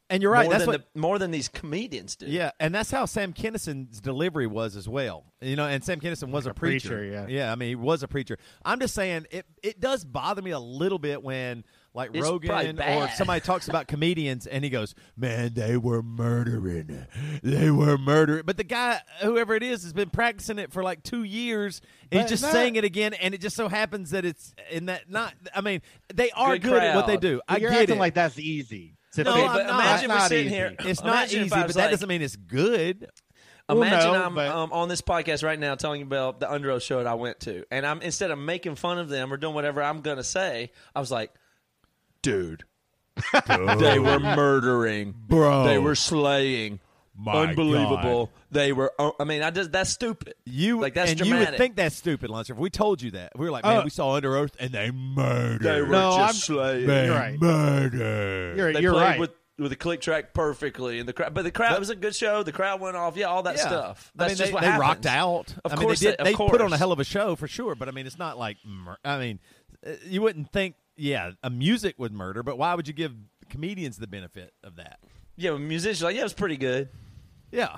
and 0.09 0.23
you're 0.23 0.33
right. 0.33 0.45
More 0.45 0.53
That's 0.53 0.65
than 0.65 0.73
what. 0.73 0.95
the, 0.95 1.01
more 1.01 1.19
than 1.19 1.31
these 1.31 1.49
comedians 1.49 2.17
do. 2.17 2.27
yeah, 2.27 2.53
and 2.59 2.75
that's 2.75 2.91
how 2.91 3.05
Sam 3.05 3.35
Kinison's 3.35 4.01
delivery 4.01 4.47
was 4.47 4.77
as 4.77 4.89
well. 4.89 5.25
You 5.43 5.57
know, 5.57 5.67
and 5.67 5.85
Sam 5.85 6.01
Kinnison 6.01 6.31
was 6.31 6.47
a, 6.47 6.51
a 6.51 6.55
preacher, 6.55 6.97
preacher. 6.97 7.05
yeah. 7.05 7.27
yeah. 7.29 7.53
I 7.53 7.55
mean, 7.57 7.69
he 7.69 7.75
was 7.75 8.03
a 8.03 8.09
preacher. 8.09 8.39
I'm 8.65 8.81
just 8.81 8.95
saying 8.95 9.27
it. 9.31 9.45
It 9.63 9.79
does 9.79 10.05
bother 10.05 10.41
me 10.41 10.53
a 10.53 10.59
little 10.61 10.99
bit 10.99 11.23
when 11.23 11.65
like 11.97 12.11
It's 12.15 12.23
Rogan 12.23 12.81
or 12.81 13.09
somebody 13.17 13.41
talks 13.41 13.67
about 13.69 13.89
comedians 13.89 14.47
and 14.47 14.63
he 14.63 14.71
goes, 14.71 14.95
"Man, 15.17 15.55
they 15.55 15.77
were 15.77 16.03
murdering. 16.03 17.07
They 17.43 17.71
were 17.71 17.97
murdering." 17.99 18.43
But 18.45 18.57
the 18.59 18.65
guy, 18.65 19.01
whoever 19.23 19.55
it 19.55 19.63
is, 19.63 19.83
has 19.83 19.93
been 19.93 20.11
practicing 20.11 20.59
it 20.59 20.73
for 20.73 20.83
like 20.83 21.03
two 21.03 21.23
years. 21.25 21.81
And 22.13 22.21
he's 22.21 22.31
just 22.31 22.43
that- 22.43 22.53
saying 22.53 22.77
it 22.77 22.85
again, 22.85 23.15
and 23.15 23.35
it 23.35 23.41
just 23.41 23.57
so 23.57 23.69
happens 23.69 24.11
that 24.11 24.25
it's 24.25 24.55
in 24.71 24.87
that 24.87 25.11
not. 25.11 25.35
I 25.55 25.61
mean, 25.63 25.81
they 26.15 26.31
are 26.33 26.53
Good 26.59 26.63
good, 26.71 26.83
at 26.83 26.95
what 26.95 27.07
they 27.07 27.15
crowd. 27.15 27.21
do. 27.23 27.41
I 27.49 27.57
You're 27.57 27.71
get 27.71 27.81
acting 27.83 27.97
it. 27.97 28.01
like 28.01 28.15
that's 28.15 28.39
easy. 28.39 28.93
to 29.15 29.25
No, 29.25 29.33
fix. 29.35 29.47
But 29.49 29.67
not. 29.67 29.81
imagine 29.81 30.11
we're 30.11 30.21
sitting 30.29 30.47
easy. 30.47 30.55
here. 30.55 30.77
it's 30.81 31.03
not 31.03 31.09
imagine 31.09 31.41
easy, 31.41 31.49
but 31.51 31.67
was 31.67 31.77
that 31.77 31.91
doesn't 31.91 32.09
mean 32.09 32.21
it's 32.23 32.37
good. 32.37 33.09
Well, 33.69 33.79
Imagine 33.83 34.13
no, 34.13 34.23
I'm 34.25 34.35
but- 34.37 34.49
um, 34.49 34.73
on 34.73 34.89
this 34.89 35.01
podcast 35.03 35.43
right 35.43 35.59
now 35.59 35.75
telling 35.75 36.01
you 36.01 36.07
about 36.07 36.39
the 36.39 36.47
Underoath 36.47 36.83
show 36.83 36.99
that 36.99 37.07
I 37.09 37.15
went 37.15 37.41
to, 37.41 37.65
and 37.73 37.85
I'm 37.85 38.01
instead 38.03 38.31
of 38.31 38.39
making 38.39 38.77
fun 38.77 38.99
of 38.99 39.09
them 39.09 39.33
or 39.33 39.37
doing 39.39 39.55
whatever 39.55 39.83
I'm 39.83 40.03
going 40.03 40.19
to 40.19 40.23
say, 40.25 40.71
I 40.95 41.01
was 41.01 41.11
like, 41.11 41.33
"Dude, 42.27 42.65
they 43.79 43.99
were 43.99 44.19
murdering, 44.21 45.15
Bro. 45.29 45.65
They 45.65 45.79
were 45.79 45.95
slaying, 45.95 46.81
My 47.17 47.45
unbelievable. 47.49 48.31
They 48.51 48.73
were. 48.73 48.93
uh, 48.99 49.11
I 49.19 49.25
mean, 49.25 49.43
I 49.43 49.51
just 49.51 49.73
that's 49.73 49.91
stupid. 49.91 50.35
You 50.45 50.81
like 50.81 50.95
that's 50.95 51.11
and 51.13 51.19
dramatic. 51.19 51.47
you 51.47 51.51
would 51.53 51.59
think 51.59 51.77
that's 51.77 51.97
stupid, 51.97 52.31
Lancer. 52.31 52.53
If 52.53 52.59
we 52.59 52.71
told 52.71 53.03
you 53.03 53.13
that, 53.13 53.33
we 53.37 53.47
were 53.47 53.53
like, 53.53 53.65
man, 53.65 53.79
Oh. 53.81 53.85
we 53.85 53.91
saw 53.91 54.19
Underoath 54.21 54.53
and 54.59 54.71
they 54.73 54.91
murdered. 54.91 55.63
they 55.63 55.81
were 55.83 55.89
No, 55.89 56.17
just 56.17 56.21
I'm- 56.21 56.35
slaying. 56.35 56.87
they 56.87 57.07
You're 57.07 57.15
right. 57.15 57.41
murdered. 57.41 58.57
You're, 58.57 58.73
They 58.73 58.81
you're 58.81 58.93
played 58.93 59.03
right. 59.03 59.21
with 59.21 59.31
with 59.59 59.71
the 59.71 59.77
click 59.77 60.03
track 60.03 60.35
perfectly, 60.35 60.99
and 60.99 61.09
the 61.09 61.15
crowd. 61.15 61.33
But 61.33 61.45
the 61.45 61.51
crowd 61.51 61.71
But- 61.71 61.79
was 61.81 61.89
a 61.89 61.97
good 61.97 62.15
show. 62.15 62.43
The 62.43 62.53
crowd 62.53 62.79
went 62.79 62.95
off. 62.97 63.17
Yeah, 63.17 63.27
all 63.27 63.43
that 63.45 63.57
Yeah. 63.57 63.67
stuff. 63.67 64.13
I 64.15 64.19
That's 64.25 64.31
mean, 64.33 64.37
just 64.37 64.49
they, 64.51 64.53
what 64.53 64.61
they 64.61 64.67
happens. 64.67 64.81
rocked 64.83 65.07
out. 65.07 65.55
Of 65.65 65.73
I 65.73 65.77
course 65.77 66.03
mean, 66.03 66.11
they, 66.11 66.17
they- 66.17 66.25
did, 66.25 66.35
of 66.35 66.39
they 66.39 66.51
put 66.51 66.61
on 66.61 66.73
a 66.75 66.77
hell 66.77 66.93
of 66.93 67.01
a 67.01 67.05
show 67.05 67.37
for 67.37 67.49
sure. 67.49 67.75
But 67.75 67.89
I 67.89 67.93
mean, 67.93 68.07
it's 68.07 68.19
not 68.19 68.37
like 68.39 68.59
I 69.03 69.19
mean, 69.19 69.39
uh, 69.87 69.93
you 70.05 70.21
wouldn't 70.21 70.53
think. 70.53 70.75
Yeah, 70.97 71.33
a 71.43 71.51
music 71.51 71.97
would 71.99 72.13
murder, 72.13 72.43
but 72.43 72.57
why 72.59 72.75
would 72.75 72.89
you 72.89 72.95
give 72.95 73.13
comedians 73.51 73.99
the 73.99 74.07
benefit 74.07 74.53
of 74.65 74.77
that? 74.77 74.99
Yeah, 75.37 75.57
musicians 75.59 76.03
like 76.03 76.15
yeah, 76.15 76.23
it 76.23 76.25
was 76.25 76.33
pretty 76.33 76.57
good. 76.57 76.89
Yeah. 77.51 77.77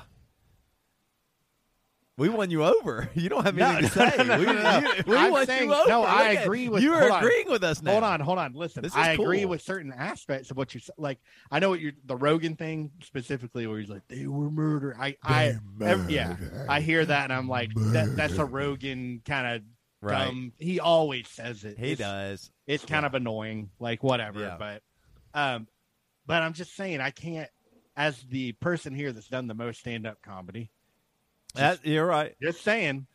We 2.16 2.28
won 2.28 2.50
you 2.50 2.64
over. 2.64 3.08
You 3.14 3.28
don't 3.28 3.44
have 3.44 3.54
No, 3.54 3.66
anything 3.68 3.90
to 3.90 4.10
say. 4.10 4.16
no, 4.18 4.24
no, 4.24 4.38
we, 4.40 4.46
no, 4.46 4.52
no. 4.80 4.90
we 5.06 5.16
I'm 5.16 5.30
won 5.30 5.46
saying- 5.46 5.68
you 5.68 5.74
over. 5.74 5.88
no, 5.88 6.02
I 6.02 6.30
Look 6.30 6.38
at- 6.38 6.44
agree 6.46 6.68
with- 6.68 6.82
You 6.82 6.92
are 6.94 7.00
hold 7.00 7.12
on. 7.12 7.18
agreeing 7.24 7.48
with 7.50 7.62
us 7.62 7.80
now. 7.80 7.92
Hold 7.92 8.04
on, 8.04 8.20
hold 8.20 8.38
on. 8.38 8.52
Listen, 8.54 8.82
This 8.82 8.90
is 8.92 8.96
I 8.98 9.12
agree 9.12 9.42
cool. 9.42 9.50
with 9.50 9.62
certain 9.62 9.92
aspects 9.92 10.50
of 10.50 10.56
what 10.56 10.74
you 10.74 10.80
said. 10.80 10.96
Like, 10.98 11.18
I 11.50 11.60
know 11.60 11.68
what 11.70 11.80
you're 11.80 11.92
the 12.06 12.16
Rogan 12.16 12.56
thing 12.56 12.90
specifically, 13.04 13.66
where 13.68 13.78
he's 13.78 13.88
like, 13.88 14.02
they 14.08 14.26
were 14.26 14.50
murder. 14.50 14.96
I, 14.98 15.16
I, 15.22 15.58
ev- 15.80 16.10
yeah, 16.10 16.36
I 16.68 16.80
hear 16.80 17.04
that, 17.04 17.24
and 17.24 17.32
I'm 17.32 17.48
like, 17.48 17.70
that, 17.74 18.16
that's 18.16 18.34
a 18.38 18.44
Rogan 18.44 19.22
kind 19.24 19.46
of 19.56 19.62
Right. 20.00 20.26
dumb. 20.26 20.52
He 20.58 20.78
always 20.80 21.28
says 21.28 21.64
it. 21.64 21.78
He 21.78 21.92
It's- 21.92 21.98
does. 21.98 22.50
It's 22.66 22.84
kind 22.84 23.04
of 23.06 23.14
annoying, 23.14 23.70
like 23.80 24.02
whatever. 24.02 24.40
Yeah. 24.40 24.56
But, 24.58 24.82
um, 25.34 25.66
but 26.26 26.42
I'm 26.42 26.52
just 26.52 26.74
saying, 26.76 27.00
I 27.00 27.10
can't. 27.10 27.50
As 27.96 28.22
the 28.30 28.52
person 28.52 28.94
here 28.94 29.12
that's 29.12 29.26
done 29.28 29.48
the 29.48 29.54
most 29.54 29.80
stand 29.80 30.06
up 30.06 30.22
comedy, 30.22 30.70
That, 31.54 31.84
you're 31.84 32.06
right. 32.06 32.36
just 32.40 32.62
saying, 32.62 33.08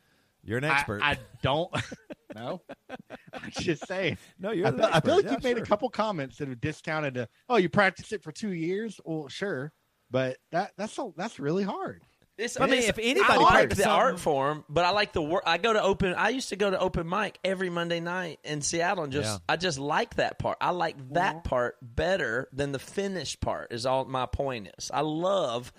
You're 0.43 0.57
an 0.57 0.65
expert. 0.65 1.01
I 1.01 1.17
don't. 1.41 1.71
no, 2.35 2.59
I'm 3.31 3.49
just 3.51 3.87
saying. 3.87 4.17
no, 4.39 4.51
you're 4.51 4.67
I 4.67 4.71
feel, 4.71 4.89
I 4.91 4.99
feel 4.99 5.15
like 5.15 5.25
Yeah, 5.25 5.31
you've 5.31 5.43
made 5.43 5.57
a 5.57 5.65
couple 5.65 5.89
comments 5.89 6.35
that 6.37 6.49
have 6.49 6.59
discounted. 6.59 7.15
A, 7.15 7.29
oh, 7.47 7.55
you 7.55 7.69
practiced 7.69 8.11
it 8.11 8.21
for 8.21 8.33
two 8.33 8.51
years? 8.51 8.99
Well, 9.05 9.29
sure, 9.29 9.71
but 10.11 10.35
that 10.51 10.73
that's 10.75 10.97
a, 10.97 11.11
that's 11.15 11.39
really 11.39 11.63
hard. 11.63 12.01
It's, 12.37 12.59
I 12.59 12.65
mean, 12.65 12.73
it's- 12.79 12.89
if 12.89 12.97
anybody 12.99 13.33
I 13.33 13.37
like 13.37 13.69
the 13.69 13.75
something- 13.75 13.91
art 13.91 14.19
form, 14.19 14.65
but 14.67 14.85
I 14.85 14.89
like 14.89 15.13
the 15.13 15.21
work. 15.21 15.43
I 15.45 15.57
go 15.59 15.71
to 15.73 15.81
open. 15.81 16.15
I 16.15 16.29
used 16.29 16.49
to 16.49 16.55
go 16.55 16.71
to 16.71 16.79
open 16.79 17.07
mic 17.07 17.37
every 17.43 17.69
Monday 17.69 17.99
night 17.99 18.39
in 18.43 18.61
Seattle, 18.61 19.03
and 19.03 19.13
just 19.13 19.29
Yeah. 19.29 19.37
I 19.47 19.55
just 19.55 19.77
like 19.77 20.15
that 20.15 20.39
part. 20.39 20.57
I 20.59 20.71
like 20.71 20.95
that 21.13 21.43
part 21.43 21.77
better 21.81 22.49
than 22.51 22.71
the 22.71 22.79
finished 22.79 23.39
part. 23.39 23.71
Is 23.71 23.85
all 23.85 24.05
my 24.05 24.25
point 24.25 24.69
is. 24.77 24.89
I 24.91 25.01
love 25.01 25.71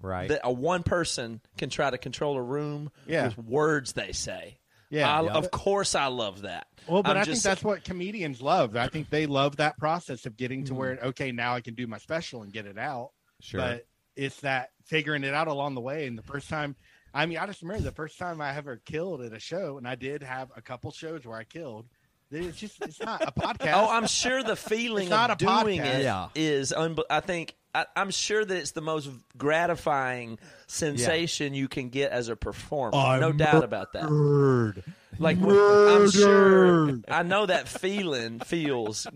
Right. 0.00 0.28
that 0.28 0.42
a 0.44 0.52
one 0.52 0.84
person 0.84 1.40
can 1.58 1.70
try 1.70 1.90
to 1.90 1.98
control 1.98 2.36
a 2.36 2.42
room 2.42 2.92
Yeah. 3.06 3.26
with 3.26 3.38
words 3.38 3.92
they 3.94 4.12
say. 4.12 4.58
Yeah. 4.90 5.12
I, 5.12 5.24
Yeah. 5.24 5.32
of 5.32 5.50
course 5.50 5.96
I 5.96 6.06
love 6.06 6.42
that. 6.42 6.68
Well, 6.86 7.02
but 7.02 7.16
I'm 7.16 7.22
i 7.22 7.24
think 7.24 7.42
that's 7.42 7.64
what 7.64 7.82
comedians 7.82 8.40
love. 8.40 8.76
I 8.76 8.86
think 8.86 9.10
they 9.10 9.26
love 9.26 9.56
that 9.56 9.76
process 9.78 10.24
of 10.24 10.36
getting 10.36 10.60
Mm-hmm. 10.60 10.66
to 10.68 10.74
where 10.74 10.98
okay, 11.02 11.32
now 11.32 11.54
I 11.56 11.60
can 11.60 11.74
do 11.74 11.88
my 11.88 11.98
special 11.98 12.42
and 12.42 12.52
get 12.52 12.66
it 12.66 12.78
out. 12.78 13.10
Sure. 13.40 13.60
But 13.60 13.86
it's 14.16 14.40
that 14.40 14.70
figuring 14.84 15.24
it 15.24 15.34
out 15.34 15.48
along 15.48 15.74
the 15.74 15.80
way. 15.80 16.06
And 16.06 16.16
the 16.18 16.22
first 16.22 16.48
time, 16.48 16.74
I 17.14 17.26
mean, 17.26 17.38
I 17.38 17.46
just 17.46 17.62
remember 17.62 17.82
the 17.82 17.92
first 17.92 18.18
time 18.18 18.40
I 18.40 18.56
ever 18.56 18.76
killed 18.84 19.20
at 19.22 19.32
a 19.32 19.38
show, 19.38 19.78
and 19.78 19.86
I 19.86 19.94
did 19.94 20.22
have 20.22 20.50
a 20.56 20.62
couple 20.62 20.90
shows 20.92 21.24
where 21.24 21.38
I 21.38 21.44
killed. 21.44 21.86
It's 22.30 22.58
just 22.58 22.82
it's 22.82 23.00
not 23.00 23.22
a 23.22 23.30
podcast. 23.40 23.72
Oh, 23.74 23.88
I'm 23.88 24.06
sure 24.08 24.42
the 24.42 24.56
feeling 24.56 25.12
of 25.12 25.38
doing 25.38 25.78
podcast. 25.80 25.94
it 25.98 26.02
Yeah. 26.02 26.28
is. 26.34 26.74
Unbe- 26.76 27.04
I 27.08 27.20
think 27.20 27.54
I, 27.72 27.86
I'm 27.94 28.10
sure 28.10 28.44
that 28.44 28.56
it's 28.56 28.72
the 28.72 28.80
most 28.80 29.08
gratifying 29.36 30.38
sensation 30.66 31.54
you 31.54 31.68
can 31.68 31.88
get 31.88 32.10
as 32.10 32.28
a 32.28 32.34
performer. 32.34 33.20
no 33.20 33.30
doubt 33.32 33.62
about 33.64 33.92
that. 33.92 34.82
Like 35.18 35.38
I'm 35.40 36.10
sure 36.10 36.98
I 37.08 37.22
know 37.22 37.46
that 37.46 37.68
feeling 37.68 38.40
feels 38.40 39.06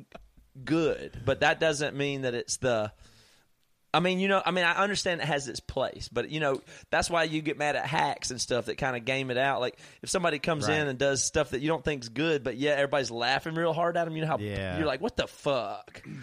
good, 0.64 1.20
but 1.24 1.40
that 1.40 1.58
doesn't 1.60 1.96
mean 1.96 2.22
that 2.22 2.34
it's 2.34 2.58
the. 2.58 2.92
I 3.92 4.00
mean, 4.00 4.20
you 4.20 4.28
know, 4.28 4.40
I 4.44 4.52
mean, 4.52 4.64
I 4.64 4.74
understand 4.74 5.20
it 5.20 5.26
has 5.26 5.48
its 5.48 5.58
place, 5.60 6.08
but 6.12 6.30
you 6.30 6.38
know, 6.40 6.60
that's 6.90 7.10
why 7.10 7.24
you 7.24 7.42
get 7.42 7.58
mad 7.58 7.74
at 7.76 7.84
hacks 7.86 8.30
and 8.30 8.40
stuff 8.40 8.66
that 8.66 8.76
kind 8.78 8.96
of 8.96 9.04
game 9.04 9.30
it 9.30 9.36
out. 9.36 9.60
Like 9.60 9.78
if 10.02 10.10
somebody 10.10 10.38
comes 10.38 10.68
Right. 10.68 10.78
in 10.78 10.86
and 10.88 10.98
does 10.98 11.22
stuff 11.24 11.50
that 11.50 11.60
you 11.60 11.68
don't 11.68 11.84
think's 11.84 12.08
good, 12.08 12.44
but 12.44 12.56
yeah, 12.56 12.72
everybody's 12.72 13.10
laughing 13.10 13.54
real 13.54 13.72
hard 13.72 13.96
at 13.96 14.04
them. 14.04 14.14
You 14.14 14.22
know 14.22 14.28
how 14.28 14.38
Yeah. 14.38 14.78
you're 14.78 14.86
like, 14.86 15.00
what 15.00 15.16
the 15.16 15.26
fuck? 15.26 16.02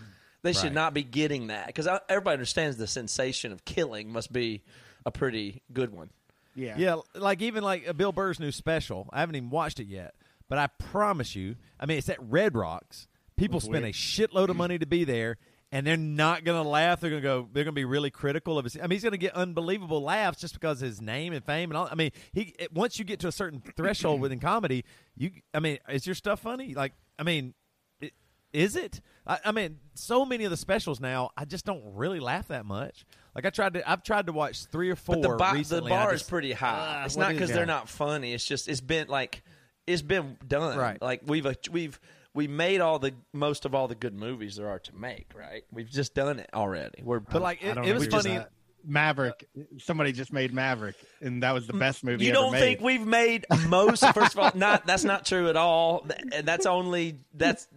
They 0.43 0.53
should 0.53 0.71
not 0.73 0.93
be 0.93 1.03
getting 1.03 1.47
that 1.47 1.67
because 1.67 1.89
everybody 2.07 2.33
understands 2.35 2.77
the 2.77 2.87
sensation 2.87 3.51
of 3.51 3.65
killing 3.65 4.13
must 4.13 4.31
be 4.31 4.61
a 5.05 5.11
pretty 5.11 5.61
good 5.73 5.91
one. 5.91 6.09
yeah, 6.55 6.75
Yeah, 6.77 6.97
like 7.15 7.41
even 7.41 7.63
like 7.65 7.85
uh, 7.89 7.91
Bill 7.91 8.13
Burr's 8.13 8.39
new 8.39 8.51
special. 8.53 9.09
I 9.11 9.19
haven't 9.19 9.35
even 9.35 9.49
watched 9.49 9.81
it 9.81 9.87
yet, 9.87 10.13
but 10.47 10.57
I 10.57 10.67
promise 10.67 11.35
you, 11.35 11.55
I 11.81 11.85
mean, 11.85 11.97
it's 11.97 12.07
at 12.07 12.21
Red 12.21 12.55
Rocks. 12.55 13.07
People 13.35 13.59
spend 13.59 13.83
a 13.83 13.91
shitload 13.91 14.47
of 14.49 14.55
money 14.57 14.77
to 14.77 14.85
be 14.85 15.03
there, 15.03 15.37
and 15.71 15.85
they're 15.85 15.97
not 15.97 16.43
going 16.43 16.61
to 16.61 16.67
laugh. 16.67 17.01
They're 17.01 17.09
going 17.09 17.21
to 17.21 17.27
go. 17.27 17.49
They're 17.51 17.63
going 17.63 17.73
to 17.73 17.79
be 17.79 17.85
really 17.85 18.09
critical 18.09 18.57
of 18.57 18.63
his. 18.63 18.77
I 18.77 18.81
mean, 18.81 18.91
he's 18.91 19.03
going 19.03 19.11
to 19.11 19.17
get 19.17 19.33
unbelievable 19.35 20.01
laughs 20.01 20.39
just 20.39 20.53
because 20.53 20.81
of 20.81 20.87
his 20.87 21.01
name 21.01 21.33
and 21.33 21.43
fame 21.43 21.69
and 21.71 21.77
all. 21.77 21.87
I 21.91 21.95
mean, 21.95 22.11
he 22.31 22.55
once 22.73 22.99
you 22.99 23.05
get 23.05 23.19
to 23.21 23.27
a 23.27 23.31
certain 23.31 23.61
threshold 23.75 24.21
within 24.21 24.39
comedy, 24.39 24.85
you. 25.15 25.31
I 25.53 25.59
mean, 25.59 25.79
is 25.89 26.05
your 26.05 26.15
stuff 26.15 26.39
funny? 26.41 26.73
Like, 26.73 26.93
I 27.19 27.23
mean, 27.23 27.53
it, 27.99 28.13
is 28.53 28.75
it? 28.75 29.01
I, 29.25 29.39
I 29.45 29.51
mean, 29.51 29.79
so 29.93 30.25
many 30.25 30.45
of 30.45 30.51
the 30.51 30.57
specials 30.57 30.99
now, 31.01 31.31
I 31.35 31.43
just 31.45 31.65
don't 31.65 31.83
really 31.95 32.19
laugh 32.21 32.47
that 32.47 32.65
much. 32.65 33.05
Like 33.35 33.45
I 33.45 33.49
tried 33.49 33.73
to, 33.73 33.87
I've 33.89 34.03
tried 34.03 34.27
to 34.27 34.33
watch 34.33 34.65
three 34.65 34.89
or 34.89 34.95
four 34.95 35.15
But 35.15 35.21
the, 35.21 35.35
bo- 35.35 35.51
recently. 35.53 35.91
I 35.91 35.95
bar 36.03 36.11
just- 36.13 36.23
is 36.23 36.29
pretty 36.29 36.53
high. 36.53 37.01
Ah, 37.01 37.05
it's 37.05 37.17
not 37.17 37.33
because 37.33 37.51
they're 37.51 37.65
not 37.65 37.89
funny. 37.89 38.33
It's 38.33 38.45
just 38.45 38.67
it's 38.67 38.81
been 38.81 39.09
like 39.09 39.43
it's 39.85 40.01
been 40.01 40.37
done. 40.47 40.77
Right. 40.77 41.01
Like 41.01 41.21
we've 41.25 41.45
uh, 41.45 41.53
we've 41.71 41.99
we 42.37 42.47
made 42.47 42.81
all 42.81 42.99
the 42.99 43.13
most 43.33 43.65
of 43.65 43.73
all 43.73 43.87
the 43.87 43.95
good 43.95 44.13
movies 44.13 44.57
there 44.57 44.69
are 44.69 44.77
to 44.77 44.95
make. 44.95 45.31
Right. 45.35 45.63
We've 45.71 45.89
just 45.89 46.13
done 46.13 46.37
it 46.39 46.49
already. 46.53 47.01
We're 47.03 47.19
But 47.19 47.41
like, 47.41 47.63
it, 47.63 47.75
it 47.77 47.93
was 47.95 48.05
funny. 48.07 48.37
that. 48.37 48.51
Maverick. 48.85 49.49
Somebody 49.79 50.11
just 50.11 50.31
made 50.31 50.53
Maverick, 50.53 50.95
and 51.19 51.41
that 51.41 51.51
was 51.53 51.65
the 51.65 51.73
mm, 51.73 51.79
best 51.79 52.03
movie. 52.03 52.25
you 52.25 52.31
don't 52.31 52.51
made. 52.51 52.59
think 52.59 52.81
we've 52.81 53.05
made 53.05 53.45
most? 53.67 54.05
First 54.13 54.33
of 54.35 54.39
all, 54.39 54.51
not 54.53 54.85
that's 54.85 55.03
not 55.03 55.25
true 55.25 55.49
at 55.49 55.57
all. 55.57 56.01
Th- 56.31 56.45
That's 56.45 56.67
only 56.67 57.15
that's 57.33 57.67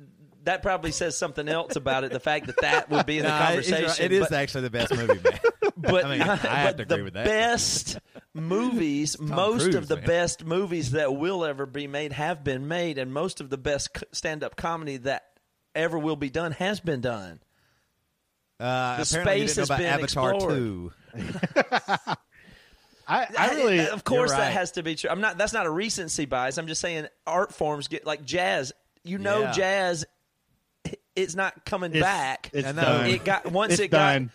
that 0.45 0.63
probably 0.63 0.93
says 0.93 1.17
something 1.17 1.49
else 1.49 1.75
about 1.77 2.05
it. 2.05 2.13
The 2.13 2.21
fact 2.21 2.47
that 2.47 2.57
that 2.61 2.91
would 2.91 3.07
be 3.07 3.17
in 3.19 3.25
the 3.25 3.31
Nah, 3.31 3.47
conversation. 3.47 4.05
it 4.05 4.13
is 4.13 4.21
but- 4.29 4.33
actually 4.35 4.63
the 4.63 4.71
best 4.71 4.95
movie, 4.95 5.19
man. 5.25 5.39
but 5.79 6.05
I 6.05 6.11
mean, 6.13 6.23
I 6.23 6.37
have 6.37 6.77
to 6.77 6.85
but 6.85 6.89
the 6.89 6.95
agree 6.95 7.05
with 7.05 7.15
that. 7.15 7.25
Best 7.25 7.99
movies, 8.35 9.19
most 9.21 9.63
Cruise, 9.65 9.75
of 9.75 9.89
the 9.89 9.97
man. 9.97 10.07
best 10.07 10.45
movies 10.45 10.93
that 10.93 11.15
will 11.17 11.45
ever 11.45 11.67
be 11.67 11.87
made 11.87 12.13
have 12.13 12.45
been 12.45 12.69
made, 12.69 12.99
and 12.99 13.13
most 13.13 13.41
of 13.41 13.51
the 13.51 13.59
best 13.59 13.91
stand-up 14.13 14.57
comedy 14.57 14.99
that 14.99 15.25
ever 15.75 15.99
will 15.99 16.17
be 16.17 16.31
done 16.31 16.53
has 16.53 16.81
been 16.81 17.01
done. 17.01 17.41
Uh, 18.59 19.03
The 19.03 19.19
apparently 19.21 19.41
you 19.43 19.49
space 19.49 19.55
didn't 19.55 19.57
know 19.57 19.61
has 19.63 19.69
about 19.71 19.79
been 19.79 19.87
Avatar 19.87 20.35
explored. 20.35 20.55
two. 20.55 20.93
I, 23.09 23.27
I 23.37 23.55
really, 23.57 23.81
of 23.89 24.05
course, 24.05 24.31
you're 24.31 24.39
that 24.39 24.53
has 24.53 24.73
to 24.73 24.85
be 24.85 24.95
true. 24.95 25.11
I'm 25.11 25.21
not. 25.21 25.37
That's 25.37 25.53
not 25.53 25.67
a 25.67 25.71
recency 25.71 26.27
bias. 26.27 26.59
I'm 26.59 26.69
just 26.69 26.81
saying 26.81 27.09
art 27.27 27.53
forms 27.53 27.89
get 27.89 28.07
like 28.07 28.25
jazz. 28.25 28.73
You 29.03 29.19
know, 29.19 29.41
Yeah. 29.41 29.53
jazz. 29.53 30.05
It's 31.17 31.35
not 31.35 31.65
coming 31.65 31.91
it's, 31.93 32.01
back. 32.01 32.51
It's 32.53 32.69
I 32.69 32.73
done. 32.73 33.07
It 33.07 33.25
got 33.25 33.51
once 33.51 33.73
it's 33.73 33.83
it 33.83 33.89
got 33.91 34.13
done. 34.13 34.31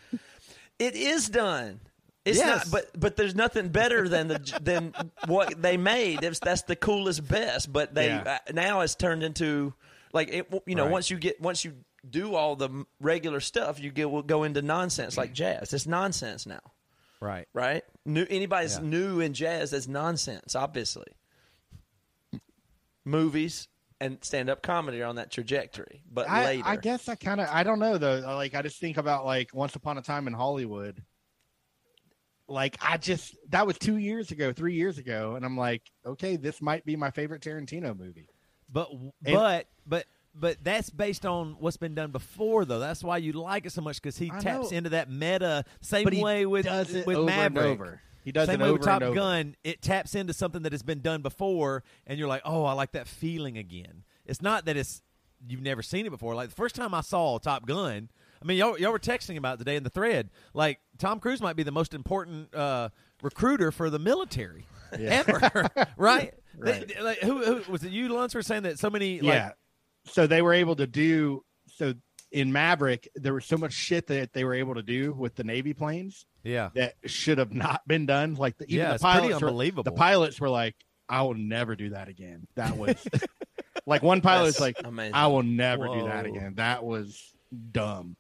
It 0.77 0.95
is 0.95 1.29
done. 1.29 1.79
It's 2.25 2.39
Yes. 2.39 2.65
not, 2.65 2.71
but 2.71 2.99
but 2.99 3.15
there's 3.15 3.35
nothing 3.35 3.69
better 3.69 4.09
than 4.09 4.27
the 4.27 4.59
than 4.61 4.93
what 5.27 5.61
they 5.61 5.77
made. 5.77 6.23
It's, 6.23 6.39
that's 6.39 6.63
the 6.63 6.75
coolest, 6.75 7.27
best. 7.27 7.71
But 7.71 7.93
they 7.93 8.07
Yeah. 8.07 8.39
uh, 8.47 8.51
now 8.51 8.81
it's 8.81 8.95
turned 8.95 9.21
into 9.23 9.73
like 10.11 10.29
it. 10.29 10.51
You 10.65 10.73
know, 10.75 10.83
Right. 10.85 10.91
once 10.91 11.09
you 11.11 11.17
get 11.19 11.39
once 11.39 11.63
you 11.63 11.73
do 12.09 12.33
all 12.35 12.55
the 12.55 12.85
regular 12.99 13.39
stuff, 13.39 13.79
you 13.79 13.91
get 13.91 14.09
will 14.09 14.23
go 14.23 14.43
into 14.43 14.61
nonsense 14.61 15.17
like 15.17 15.33
jazz. 15.33 15.71
It's 15.73 15.85
nonsense 15.87 16.45
now, 16.47 16.61
Right. 17.19 17.47
right? 17.53 17.83
New 18.05 18.25
anybody's 18.29 18.75
Yeah. 18.77 18.85
new 18.85 19.19
in 19.19 19.33
jazz 19.33 19.71
that's 19.71 19.87
nonsense. 19.87 20.55
Obviously, 20.55 21.07
movies 23.03 23.67
and 24.01 24.17
stand 24.23 24.49
up 24.49 24.61
comedy 24.61 25.01
are 25.01 25.05
on 25.05 25.15
that 25.15 25.31
trajectory, 25.31 26.01
but 26.11 26.29
I, 26.29 26.45
later. 26.45 26.63
I 26.65 26.75
guess 26.75 27.07
I 27.07 27.15
kind 27.15 27.39
of 27.39 27.47
I 27.49 27.63
don't 27.63 27.79
know 27.79 27.97
though. 27.97 28.19
Like 28.35 28.55
I 28.55 28.61
just 28.61 28.79
think 28.79 28.97
about 28.97 29.25
like 29.25 29.53
Once 29.53 29.75
Upon 29.75 29.97
a 29.97 30.01
Time 30.01 30.27
in 30.27 30.33
Hollywood. 30.33 31.03
Like 32.47 32.77
I 32.81 32.97
just 32.97 33.35
that 33.49 33.65
was 33.65 33.77
two 33.77 33.97
years 33.97 34.31
ago, 34.31 34.53
three 34.53 34.75
years 34.75 34.97
ago, 34.97 35.35
and 35.35 35.43
I'm 35.45 35.57
like, 35.57 35.81
okay, 36.05 36.35
this 36.35 36.61
might 36.61 36.85
be 36.85 36.95
my 36.95 37.09
favorite 37.09 37.41
Tarantino 37.41 37.97
movie. 37.97 38.27
But 38.71 38.89
And- 38.91 39.11
but 39.23 39.67
but 39.87 40.05
but 40.37 40.57
that's 40.63 40.89
based 40.89 41.25
on 41.25 41.55
what's 41.59 41.77
been 41.77 41.95
done 41.95 42.11
before, 42.11 42.65
though. 42.65 42.79
That's 42.79 43.03
why 43.03 43.17
you 43.17 43.31
like 43.31 43.65
it 43.65 43.71
so 43.71 43.81
much 43.81 44.01
because 44.01 44.17
he 44.17 44.29
I 44.31 44.39
taps 44.39 44.71
know. 44.71 44.77
into 44.77 44.89
that 44.91 45.09
meta. 45.09 45.63
Same 45.81 46.05
way 46.19 46.45
with 46.45 46.65
with 47.05 47.25
Maverick. 47.25 47.99
He 48.23 48.31
does 48.31 48.47
Same 48.47 48.59
it 48.59 48.63
way 48.63 48.69
over 48.69 48.77
with 48.79 48.85
Top. 48.87 49.01
Gun. 49.13 49.55
It 49.63 49.81
taps 49.81 50.13
into 50.15 50.33
something 50.33 50.63
that 50.63 50.71
has 50.71 50.81
been 50.83 50.99
done 51.01 51.21
before, 51.21 51.83
and 52.07 52.17
you're 52.19 52.27
like, 52.27 52.41
oh, 52.43 52.63
I 52.65 52.73
like 52.73 52.91
that 52.93 53.07
feeling 53.07 53.57
again. 53.57 54.03
It's 54.25 54.41
not 54.41 54.65
that 54.65 54.75
it's 54.75 55.01
you've 55.47 55.61
never 55.61 55.81
seen 55.83 56.05
it 56.05 56.09
before. 56.09 56.33
Like 56.35 56.49
the 56.49 56.55
first 56.55 56.75
time 56.75 56.93
I 56.93 57.01
saw 57.01 57.37
Top 57.37 57.65
Gun, 57.67 58.09
I 58.45 58.47
mean, 58.47 58.57
y'all, 58.59 58.77
y'all 58.77 58.91
were 58.91 58.99
texting 58.99 59.37
about 59.37 59.55
it 59.55 59.57
today 59.57 59.75
in 59.75 59.81
the 59.81 59.89
thread. 59.89 60.29
Like 60.53 60.79
Tom 60.99 61.19
Cruise 61.19 61.41
might 61.41 61.55
be 61.55 61.63
the 61.63 61.71
most 61.71 61.95
important 61.95 62.53
uh, 62.53 62.89
recruiter 63.23 63.71
for 63.71 63.89
the 63.89 63.97
military 63.97 64.67
ever, 64.93 65.67
right? 65.97 66.31
Right. 66.55 66.87
They- 66.87 67.01
like, 67.01 67.19
who, 67.19 67.43
who 67.43 67.71
was 67.71 67.83
it? 67.83 67.91
You, 67.91 68.07
Luns, 68.09 68.35
were 68.35 68.43
saying 68.43 68.63
that 68.63 68.77
so 68.77 68.91
many. 68.91 69.19
Like, 69.19 69.33
yeah. 69.33 69.51
So 70.05 70.27
they 70.27 70.43
were 70.43 70.53
able 70.53 70.75
to 70.75 70.85
do 70.85 71.43
so 71.65 71.95
in 72.31 72.51
Maverick. 72.51 73.09
There 73.15 73.33
was 73.33 73.45
so 73.45 73.57
much 73.57 73.73
shit 73.73 74.05
that 74.07 74.31
they 74.33 74.43
were 74.43 74.53
able 74.53 74.75
to 74.75 74.83
do 74.83 75.11
with 75.13 75.33
the 75.33 75.43
Navy 75.43 75.73
planes 75.73 76.27
yeah. 76.43 76.69
that 76.75 76.93
should 77.07 77.39
have 77.39 77.51
not 77.51 77.81
been 77.87 78.05
done. 78.05 78.35
Like 78.35 78.59
the, 78.59 78.65
even 78.65 78.77
Yeah, 78.77 78.93
the 78.93 78.99
pretty 78.99 79.19
pilots, 79.21 79.41
were, 79.41 79.47
unbelievable. 79.47 79.83
the 79.83 79.91
pilots 79.91 80.39
were 80.39 80.49
like, 80.49 80.75
"I 81.09 81.23
will 81.23 81.33
never 81.33 81.75
do 81.75 81.89
that 81.89 82.09
again." 82.09 82.45
That 82.53 82.77
was 82.77 82.95
like 83.87 84.03
one 84.03 84.21
pilot 84.21 84.45
was 84.45 84.59
like, 84.59 84.77
amazing. 84.83 85.15
"I 85.15 85.25
will 85.27 85.43
never 85.43 85.87
do 85.87 86.03
that 86.03 86.27
again." 86.27 86.53
That 86.57 86.83
was 86.83 87.33
dumb. 87.71 88.17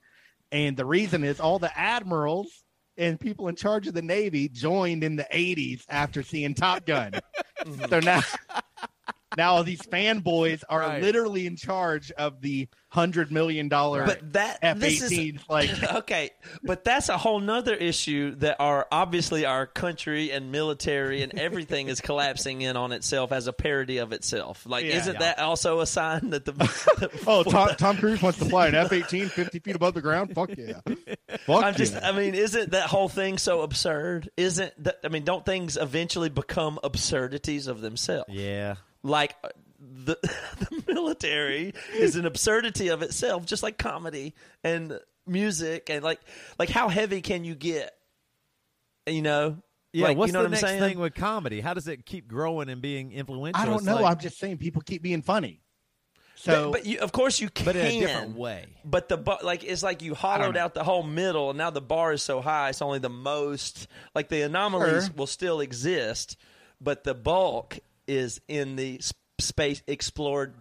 And 0.55 0.77
the 0.77 0.85
reason 0.85 1.25
is 1.25 1.41
all 1.41 1.59
the 1.59 1.77
admirals 1.77 2.47
and 2.95 3.19
people 3.19 3.49
in 3.49 3.57
charge 3.57 3.87
of 3.87 3.93
the 3.93 4.01
Navy 4.01 4.47
joined 4.47 5.03
in 5.03 5.17
the 5.17 5.27
'80s 5.29 5.83
after 5.89 6.23
seeing 6.23 6.53
Top 6.55 6.85
Gun. 6.85 7.13
Mm-hmm. 7.65 7.85
so 7.89 7.99
now. 7.99 8.21
Now 9.37 9.61
these 9.63 9.81
fanboys 9.81 10.63
are 10.69 10.79
Right. 10.79 11.01
literally 11.01 11.45
in 11.47 11.55
charge 11.55 12.11
of 12.11 12.41
the 12.41 12.67
hundred 12.89 13.29
million 13.29 13.67
dollar 13.67 14.05
But 14.05 14.31
that 14.33 14.59
F 14.61 14.79
this 14.79 15.01
is 15.01 15.11
eighteen. 15.11 15.41
Like 15.49 15.69
okay, 15.95 16.29
but 16.63 16.85
that's 16.85 17.09
a 17.09 17.17
whole 17.17 17.41
nother 17.41 17.73
issue 17.73 18.35
that 18.35 18.55
our 18.61 18.87
obviously 18.89 19.45
our 19.45 19.65
country 19.67 20.31
and 20.31 20.49
military 20.51 21.21
and 21.21 21.37
everything 21.37 21.89
is 21.89 21.99
collapsing 21.99 22.61
in 22.61 22.77
on 22.77 22.93
itself 22.93 23.33
as 23.33 23.47
a 23.47 23.53
parody 23.53 23.97
of 23.97 24.13
itself. 24.13 24.65
Like, 24.65 24.85
Yeah. 24.85 24.95
isn't 24.97 25.13
Yeah. 25.15 25.19
that 25.19 25.39
also 25.39 25.81
a 25.81 25.85
sign 25.85 26.29
that 26.29 26.45
the, 26.45 26.51
the 26.53 27.23
Oh, 27.27 27.43
Tom, 27.43 27.69
Tom 27.77 27.97
Cruise 27.97 28.21
wants 28.21 28.39
to 28.39 28.45
fly 28.45 28.67
an 28.67 28.75
F 28.75 28.93
18 28.93 29.27
50 29.27 29.59
feet 29.59 29.75
above 29.75 29.93
the 29.93 30.01
ground? 30.01 30.33
Fuck 30.33 30.51
yeah. 30.57 30.79
Fuck 31.45 31.63
I'm 31.65 31.75
just, 31.75 31.93
yeah. 31.95 32.07
I 32.07 32.11
mean, 32.13 32.33
isn't 32.33 32.71
that 32.71 32.87
whole 32.87 33.09
thing 33.09 33.37
so 33.37 33.61
absurd? 33.61 34.29
Isn't 34.37 34.71
that, 34.85 34.99
I 35.03 35.09
mean, 35.09 35.23
don't 35.25 35.45
things 35.45 35.75
eventually 35.75 36.29
become 36.29 36.79
absurdities 36.81 37.67
of 37.67 37.81
themselves? 37.81 38.29
Yeah. 38.29 38.75
Like, 39.05 39.35
uh, 39.43 39.49
the, 39.79 40.17
the 40.59 40.83
military 40.93 41.73
is 41.93 42.15
an 42.15 42.25
absurdity 42.25 42.87
of 42.89 43.01
itself, 43.03 43.45
just 43.45 43.61
like 43.63 43.77
comedy 43.77 44.33
and 44.63 44.99
music 45.27 45.89
and 45.89 46.03
like, 46.03 46.19
like 46.57 46.69
how 46.69 46.89
heavy 46.89 47.21
can 47.21 47.43
you 47.45 47.53
get? 47.55 47.93
You 49.07 49.21
know? 49.21 49.57
Yeah, 49.93 50.07
Like, 50.07 50.17
what's 50.17 50.29
you 50.29 50.33
know 50.33 50.39
the 50.39 50.43
what 50.43 50.47
I'm 50.47 50.51
next 50.51 50.61
saying? 50.63 50.81
thing 50.81 50.99
with 50.99 51.13
comedy? 51.13 51.61
How 51.61 51.73
does 51.73 51.87
it 51.87 52.05
keep 52.05 52.27
growing 52.27 52.67
and 52.69 52.81
being 52.81 53.11
influential? 53.11 53.61
I 53.61 53.65
don't 53.65 53.75
It's 53.75 53.85
know. 53.85 53.95
like- 53.95 54.11
I'm 54.15 54.19
just 54.19 54.39
saying 54.39 54.57
people 54.57 54.81
keep 54.81 55.01
being 55.01 55.21
funny. 55.21 55.61
So, 56.37 56.71
but, 56.71 56.79
but 56.81 56.85
you, 56.85 56.99
of 56.99 57.11
course 57.13 57.39
you 57.39 57.49
can, 57.49 57.65
but 57.65 57.75
in 57.77 57.85
a 57.85 57.99
different 58.07 58.35
way. 58.35 58.65
But 58.83 59.07
the 59.07 59.15
bar, 59.17 59.39
like 59.41 59.63
it's 59.63 59.81
like 59.83 60.01
you 60.01 60.13
hollowed 60.15 60.57
out 60.57 60.73
the 60.73 60.83
whole 60.83 61.01
middle, 61.01 61.49
and 61.51 61.57
now 61.57 61.69
the 61.69 61.81
bar 61.81 62.11
is 62.11 62.21
so 62.21 62.41
high, 62.41 62.69
it's 62.69 62.81
only 62.81 62.99
the 62.99 63.09
most. 63.09 63.87
Like 64.13 64.27
the 64.27 64.41
anomalies 64.41 65.05
Sure. 65.05 65.13
will 65.15 65.27
still 65.27 65.61
exist, 65.61 66.35
but 66.81 67.05
the 67.05 67.13
bulk 67.15 67.79
is 68.07 68.41
in 68.47 68.75
the 68.75 69.01
space 69.39 69.81
explored 69.87 70.53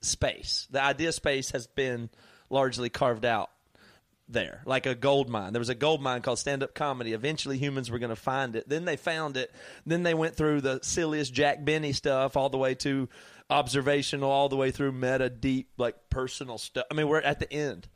space. 0.00 0.66
The 0.70 0.82
idea 0.82 1.12
space 1.12 1.50
has 1.52 1.66
been 1.66 2.10
largely 2.50 2.90
carved 2.90 3.24
out 3.24 3.50
there, 4.28 4.62
like 4.64 4.86
a 4.86 4.94
gold 4.94 5.28
mine. 5.28 5.52
There 5.52 5.60
was 5.60 5.68
a 5.68 5.74
gold 5.74 6.00
mine 6.00 6.22
called 6.22 6.38
stand 6.38 6.62
up 6.62 6.74
comedy. 6.74 7.12
Eventually, 7.12 7.58
humans 7.58 7.90
were 7.90 7.98
going 7.98 8.10
to 8.10 8.16
find 8.16 8.56
it. 8.56 8.68
Then 8.68 8.84
they 8.84 8.96
found 8.96 9.36
it. 9.36 9.52
Then 9.86 10.02
they 10.02 10.14
went 10.14 10.36
through 10.36 10.60
the 10.60 10.80
silliest 10.82 11.32
Jack 11.32 11.64
Benny 11.64 11.92
stuff, 11.92 12.36
all 12.36 12.48
the 12.48 12.58
way 12.58 12.74
to 12.76 13.08
observational, 13.50 14.30
all 14.30 14.48
the 14.48 14.56
way 14.56 14.70
through 14.70 14.92
meta, 14.92 15.28
deep, 15.28 15.68
like 15.76 15.96
personal 16.08 16.58
stuff. 16.58 16.86
I 16.90 16.94
mean, 16.94 17.08
we're 17.08 17.20
at 17.20 17.38
the 17.38 17.52
end. 17.52 17.88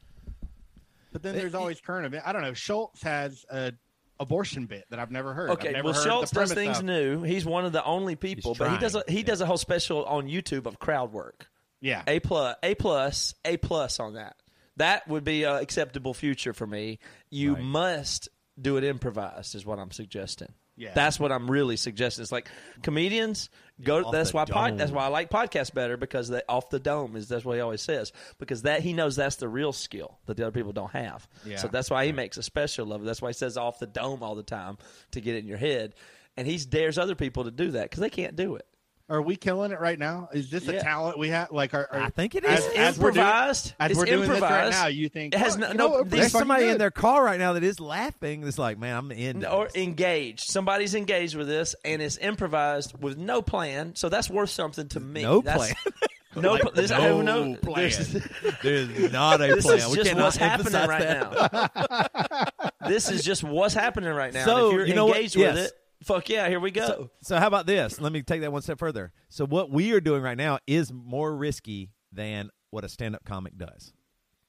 but 1.12 1.22
then 1.22 1.34
there's 1.34 1.54
always 1.54 1.80
current 1.80 2.06
event. 2.06 2.24
I 2.26 2.32
don't 2.32 2.42
know. 2.42 2.54
Schulz 2.54 3.02
has 3.02 3.44
a 3.50 3.72
abortion 4.20 4.66
bit 4.66 4.84
that 4.90 4.98
I've 4.98 5.10
never 5.10 5.32
heard. 5.34 5.50
I've 5.50 5.56
Okay, 5.58 5.72
never 5.72 5.84
well, 5.86 5.94
heard 5.94 6.04
Schulz 6.04 6.30
the 6.30 6.40
does 6.40 6.52
things 6.54 6.78
of. 6.78 6.84
new. 6.84 7.22
He's 7.22 7.44
one 7.44 7.64
of 7.64 7.72
the 7.72 7.84
only 7.84 8.16
people, 8.16 8.54
but 8.54 8.70
he 8.70 8.78
does 8.78 8.94
a, 8.94 9.02
he 9.08 9.18
yeah. 9.18 9.24
does 9.24 9.40
a 9.40 9.46
whole 9.46 9.56
special 9.58 10.04
on 10.04 10.28
YouTube 10.28 10.66
of 10.66 10.78
crowd 10.78 11.12
work. 11.12 11.48
Yeah. 11.80 12.02
A 12.06 12.20
plus, 12.20 12.56
A 12.62 12.74
plus, 12.74 13.34
A 13.44 13.56
plus 13.56 14.00
on 14.00 14.14
that. 14.14 14.36
That 14.78 15.06
would 15.08 15.24
be 15.24 15.44
an 15.44 15.56
acceptable 15.56 16.14
future 16.14 16.52
for 16.52 16.66
me. 16.66 16.98
You 17.30 17.54
Right. 17.54 17.62
must 17.62 18.28
do 18.60 18.76
it 18.76 18.84
improvised, 18.84 19.54
is 19.54 19.64
what 19.66 19.78
I'm 19.78 19.90
suggesting. 19.90 20.52
Yeah. 20.76 20.92
that's 20.94 21.18
what 21.18 21.32
I'm 21.32 21.50
really 21.50 21.76
suggesting. 21.76 22.22
It's 22.22 22.32
like 22.32 22.48
comedians 22.82 23.48
go. 23.82 24.04
off 24.04 24.12
that's 24.12 24.34
why 24.34 24.44
pod, 24.44 24.76
that's 24.78 24.92
why 24.92 25.04
I 25.04 25.08
like 25.08 25.30
podcasts 25.30 25.72
better 25.72 25.96
because 25.96 26.28
they 26.28 26.42
off 26.48 26.70
the 26.70 26.78
dome 26.78 27.16
is 27.16 27.28
that's 27.28 27.44
what 27.44 27.54
he 27.54 27.60
always 27.60 27.80
says 27.80 28.12
because 28.38 28.62
that 28.62 28.82
he 28.82 28.92
knows 28.92 29.16
that's 29.16 29.36
the 29.36 29.48
real 29.48 29.72
skill 29.72 30.18
that 30.26 30.36
the 30.36 30.42
other 30.44 30.52
people 30.52 30.72
don't 30.72 30.92
have. 30.92 31.26
Yeah. 31.44 31.56
So 31.56 31.68
that's 31.68 31.90
why 31.90 32.06
he 32.06 32.12
makes 32.12 32.36
a 32.36 32.42
special 32.42 32.92
of 32.92 33.02
it. 33.02 33.04
That's 33.06 33.22
why 33.22 33.30
he 33.30 33.34
says 33.34 33.56
off 33.56 33.78
the 33.78 33.86
dome 33.86 34.22
all 34.22 34.34
the 34.34 34.42
time 34.42 34.76
to 35.12 35.20
get 35.20 35.34
it 35.34 35.38
in 35.38 35.46
your 35.46 35.58
head, 35.58 35.94
and 36.36 36.46
he 36.46 36.58
dares 36.58 36.98
other 36.98 37.14
people 37.14 37.44
to 37.44 37.50
do 37.50 37.70
that 37.72 37.84
because 37.84 38.00
they 38.00 38.10
can't 38.10 38.36
do 38.36 38.56
it. 38.56 38.66
Are 39.08 39.22
we 39.22 39.36
killing 39.36 39.70
it 39.70 39.78
right 39.78 39.98
now? 39.98 40.28
Is 40.32 40.50
this 40.50 40.64
Yeah. 40.64 40.72
a 40.72 40.82
talent 40.82 41.16
we 41.16 41.28
have? 41.28 41.52
Like, 41.52 41.74
are, 41.74 41.88
are 41.92 42.00
I 42.00 42.10
think 42.10 42.34
it 42.34 42.44
is 42.44 42.50
as, 42.50 42.66
is. 42.66 42.74
as 42.76 42.98
we're 42.98 43.12
doing, 43.12 43.24
improvised. 43.24 43.74
as 43.78 43.90
it's 43.92 43.98
we're 43.98 44.04
doing 44.06 44.20
this 44.22 44.28
right 44.30 44.36
improvised. 44.42 44.72
now, 44.72 44.86
you 44.88 45.08
think 45.08 45.32
It 45.34 45.38
has 45.38 45.54
"Oh, 45.54 45.58
no- 45.60 45.68
you 45.68 45.74
no- 45.74 45.86
know 45.86 45.90
what, 45.98 46.10
There's 46.10 46.32
fucking 46.32 46.38
somebody 46.40 46.68
in 46.68 46.78
their 46.78 46.90
car 46.90 47.22
right 47.24 47.38
now 47.38 47.52
that 47.52 47.62
is 47.62 47.78
laughing. 47.78 48.40
That's 48.40 48.58
like, 48.58 48.78
man, 48.78 48.96
I'm 48.96 49.12
in. 49.12 49.44
or 49.44 49.68
engaged. 49.76 50.50
Somebody's 50.50 50.96
engaged 50.96 51.36
with 51.36 51.46
this, 51.46 51.76
and 51.84 52.02
it's 52.02 52.18
improvised 52.18 53.00
with 53.00 53.16
no 53.16 53.42
plan. 53.42 53.94
So 53.94 54.08
that's 54.08 54.28
worth 54.28 54.50
something 54.50 54.88
to 54.88 54.98
me. 54.98 55.22
No 55.22 55.40
That's- 55.40 55.72
plan. 55.72 55.94
No, 56.38 56.52
Like, 56.52 56.60
pl- 56.64 56.72
this, 56.72 56.90
I 56.90 56.98
no 56.98 57.16
have 57.16 57.24
no 57.24 57.54
plan. 57.62 57.76
there's- 57.76 58.28
There's 58.62 59.10
not 59.10 59.40
a 59.40 59.46
This 59.54 59.64
plan. 59.64 59.76
This 59.78 59.84
is 59.86 59.90
we 59.90 59.96
just 59.96 60.10
cannot 60.10 60.24
what's 60.24 60.36
happening 60.36 60.72
right 60.74 61.00
that. 61.00 62.72
now. 62.82 62.88
this 62.88 63.10
is 63.10 63.24
just 63.24 63.42
what's 63.42 63.72
happening 63.72 64.10
right 64.10 64.34
now. 64.34 64.44
So, 64.44 64.56
and 64.56 64.66
if 64.66 64.72
you're 64.80 64.86
you 64.88 64.94
know 64.94 65.06
what? 65.06 65.16
engaged 65.16 65.36
with 65.36 65.56
Yes. 65.56 65.68
it, 65.68 65.72
fuck 66.02 66.28
yeah, 66.28 66.48
here 66.48 66.60
we 66.60 66.70
go. 66.70 66.86
So, 66.86 67.10
so 67.22 67.38
how 67.38 67.46
about 67.46 67.66
this? 67.66 68.00
Let 68.00 68.12
me 68.12 68.22
take 68.22 68.40
that 68.42 68.52
one 68.52 68.62
step 68.62 68.78
further. 68.78 69.12
So 69.28 69.46
what 69.46 69.70
we 69.70 69.92
are 69.92 70.00
doing 70.00 70.22
right 70.22 70.36
now 70.36 70.58
is 70.66 70.92
more 70.92 71.34
risky 71.36 71.90
than 72.12 72.50
what 72.70 72.84
a 72.84 72.88
stand-up 72.88 73.24
comic 73.24 73.56
does. 73.56 73.92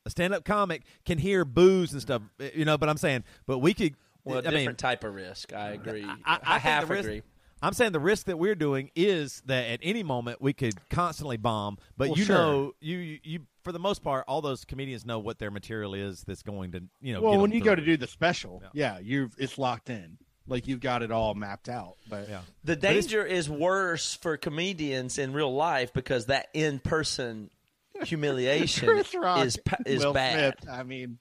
A 0.06 0.10
stand-up 0.10 0.46
comic 0.46 0.84
can 1.06 1.18
hear 1.18 1.44
boos 1.46 1.92
and 1.92 2.02
stuff, 2.02 2.22
eh, 2.40 2.50
you 2.56 2.66
know. 2.66 2.78
But 2.78 2.90
I'm 2.90 2.98
saying, 2.98 3.24
but 3.46 3.60
we 3.60 3.74
could. 3.74 3.96
well, 4.24 4.38
a 4.38 4.40
I 4.40 4.42
different 4.44 4.68
mean, 4.68 4.76
type 4.76 5.04
of 5.04 5.14
risk. 5.14 5.54
I 5.54 5.72
agree. 5.72 6.06
I, 6.06 6.16
I, 6.26 6.34
I 6.36 6.38
think 6.38 6.62
half 6.62 6.88
the 6.88 6.94
risk, 6.94 7.04
agree. 7.06 7.22
I'm 7.62 7.74
saying 7.74 7.92
the 7.92 8.00
risk 8.00 8.28
that 8.28 8.38
we're 8.38 8.56
doing 8.56 8.92
is 8.96 9.42
that 9.48 9.68
at 9.68 9.80
any 9.82 10.04
moment 10.04 10.42
we 10.42 10.54
could 10.54 10.76
constantly 10.90 11.38
bomb. 11.38 11.78
But 11.98 12.10
Well, 12.10 12.18
you 12.20 12.26
sure. 12.26 12.36
know, 12.36 12.72
you, 12.80 12.98
you 12.98 13.20
you 13.24 13.40
for 13.64 13.72
the 13.72 13.80
most 13.80 14.04
part, 14.04 14.24
all 14.28 14.42
those 14.42 14.64
comedians 14.64 15.06
know 15.06 15.20
what 15.20 15.40
their 15.40 15.52
material 15.52 15.94
is 15.94 16.24
that's 16.26 16.44
going 16.44 16.72
to 16.74 16.84
you 17.02 17.14
know. 17.14 17.22
Well, 17.22 17.34
get 17.34 17.42
when 17.42 17.50
them 17.50 17.58
you 17.58 17.64
go 17.66 17.76
to 17.76 17.84
do 17.84 17.98
the 17.98 18.08
special, 18.08 18.62
yeah, 18.74 19.00
you've 19.00 19.34
it's 19.38 19.58
locked 19.58 19.90
in. 19.90 20.18
Like 20.48 20.68
you've 20.68 20.80
got 20.80 21.04
it 21.04 21.12
all 21.12 21.34
mapped 21.34 21.70
out. 21.70 21.96
But 22.10 22.30
yeah. 22.30 22.40
The 22.64 22.74
But 22.74 22.82
danger 22.82 23.26
is 23.26 23.50
worse 23.50 24.14
for 24.16 24.38
comedians 24.38 25.18
in 25.18 25.34
real 25.34 25.54
life 25.54 25.94
because 25.94 26.28
that 26.28 26.48
in 26.54 26.80
person 26.80 27.50
humiliation 28.04 28.88
Rock 29.20 29.46
is 29.46 29.58
pa- 29.58 29.78
is 29.86 30.06
Will 30.06 30.14
bad. 30.14 30.56
Smith, 30.62 30.74
I 30.74 30.84
mean, 30.84 31.18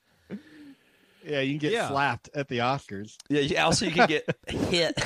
yeah, 1.27 1.41
you 1.41 1.53
can 1.55 1.59
get 1.59 1.73
Yeah. 1.73 1.89
slapped 1.89 2.31
at 2.35 2.49
the 2.49 2.59
Oscars. 2.59 3.17
Yeah, 3.29 3.41
you- 3.41 3.59
also 3.59 3.87
you 3.87 3.93
can 3.93 4.07
get 4.09 4.29
hit. 4.47 4.97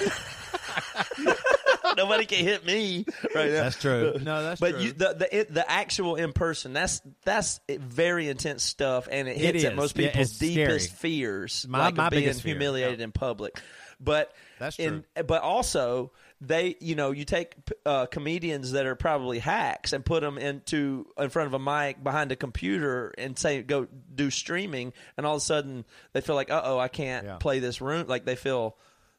Nobody 1.96 2.24
can 2.24 2.44
hit 2.44 2.64
me 2.64 3.04
right 3.34 3.50
now. 3.50 3.62
That's 3.64 3.80
true. 3.80 4.16
No, 4.22 4.42
that's 4.44 4.60
but 4.60 4.72
true. 4.72 4.80
you, 4.80 4.92
the 4.92 5.14
the 5.14 5.36
it, 5.40 5.52
the 5.54 5.68
actual 5.70 6.16
in 6.16 6.32
person 6.32 6.72
that's 6.72 7.00
that's 7.24 7.60
very 7.68 8.28
intense 8.28 8.62
stuff, 8.62 9.08
and 9.10 9.28
it 9.28 9.32
It 9.36 9.54
hits 9.54 9.64
at 9.64 9.76
most 9.76 9.96
people's 9.96 10.30
it's 10.30 10.38
deepest 10.38 10.96
scary. 10.96 11.16
fears, 11.18 11.66
My- 11.68 11.86
like 11.86 11.96
my 11.96 12.06
of 12.06 12.10
being 12.10 12.22
biggest 12.24 12.42
fear. 12.42 12.54
humiliated 12.54 13.00
in 13.00 13.12
public. 13.12 13.60
But 14.00 14.32
That's 14.58 14.78
in, 14.78 15.04
but 15.26 15.42
also 15.42 16.12
they, 16.40 16.76
you 16.80 16.94
know, 16.94 17.10
you 17.10 17.26
take 17.26 17.54
uh, 17.84 18.06
comedians 18.06 18.72
that 18.72 18.86
are 18.86 18.94
probably 18.94 19.38
hacks 19.38 19.92
and 19.92 20.02
put 20.04 20.22
them 20.22 20.38
into 20.38 21.06
in 21.18 21.28
front 21.28 21.48
of 21.48 21.54
a 21.54 21.58
mic 21.58 22.02
behind 22.02 22.32
a 22.32 22.36
computer 22.36 23.12
and 23.18 23.38
say 23.38 23.60
go 23.62 23.86
do 24.14 24.30
streaming, 24.30 24.94
and 25.18 25.26
all 25.26 25.34
of 25.36 25.42
a 25.42 25.44
sudden 25.44 25.84
they 26.14 26.22
feel 26.22 26.34
like, 26.36 26.50
uh 26.50 26.62
oh, 26.64 26.78
I 26.78 26.88
can't 26.88 27.26
Yeah. 27.26 27.36
play 27.36 27.58
this 27.58 27.80
room. 27.82 28.06
Like 28.08 28.24
they 28.24 28.36
feel 28.36 28.76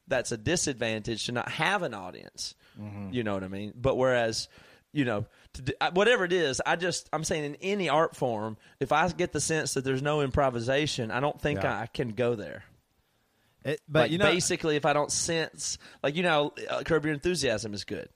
that's 0.08 0.32
a 0.32 0.36
disadvantage 0.36 1.26
to 1.26 1.32
not 1.32 1.48
have 1.48 1.82
an 1.82 1.94
audience. 1.94 2.54
Mm-hmm. 2.80 3.10
You 3.12 3.22
know 3.22 3.34
what 3.34 3.44
I 3.44 3.48
mean? 3.48 3.72
But 3.76 3.96
whereas, 3.96 4.48
you 4.92 5.04
know, 5.04 5.26
to 5.52 5.62
do, 5.62 5.72
whatever 5.92 6.24
it 6.24 6.32
is, 6.32 6.60
I 6.66 6.74
just 6.74 7.08
I'm 7.12 7.22
saying 7.22 7.44
in 7.44 7.54
any 7.62 7.88
art 7.88 8.16
form, 8.16 8.56
if 8.80 8.90
I 8.90 9.06
get 9.10 9.30
the 9.32 9.40
sense 9.40 9.74
that 9.74 9.84
there's 9.84 10.02
no 10.02 10.22
improvisation, 10.22 11.12
I 11.12 11.20
don't 11.20 11.40
think 11.40 11.62
Yeah. 11.62 11.78
I 11.78 11.86
can 11.86 12.08
go 12.10 12.34
there. 12.34 12.64
It- 13.64 13.80
but 13.88 14.00
like 14.00 14.10
you 14.10 14.18
know, 14.18 14.24
basically, 14.26 14.76
if 14.76 14.84
I 14.86 14.92
don't 14.92 15.10
sense, 15.12 15.78
like 16.02 16.16
you 16.16 16.22
know, 16.22 16.52
uh, 16.70 16.82
Curb 16.82 17.04
Your 17.04 17.14
Enthusiasm 17.14 17.74
is 17.74 17.84
good. 17.84 18.08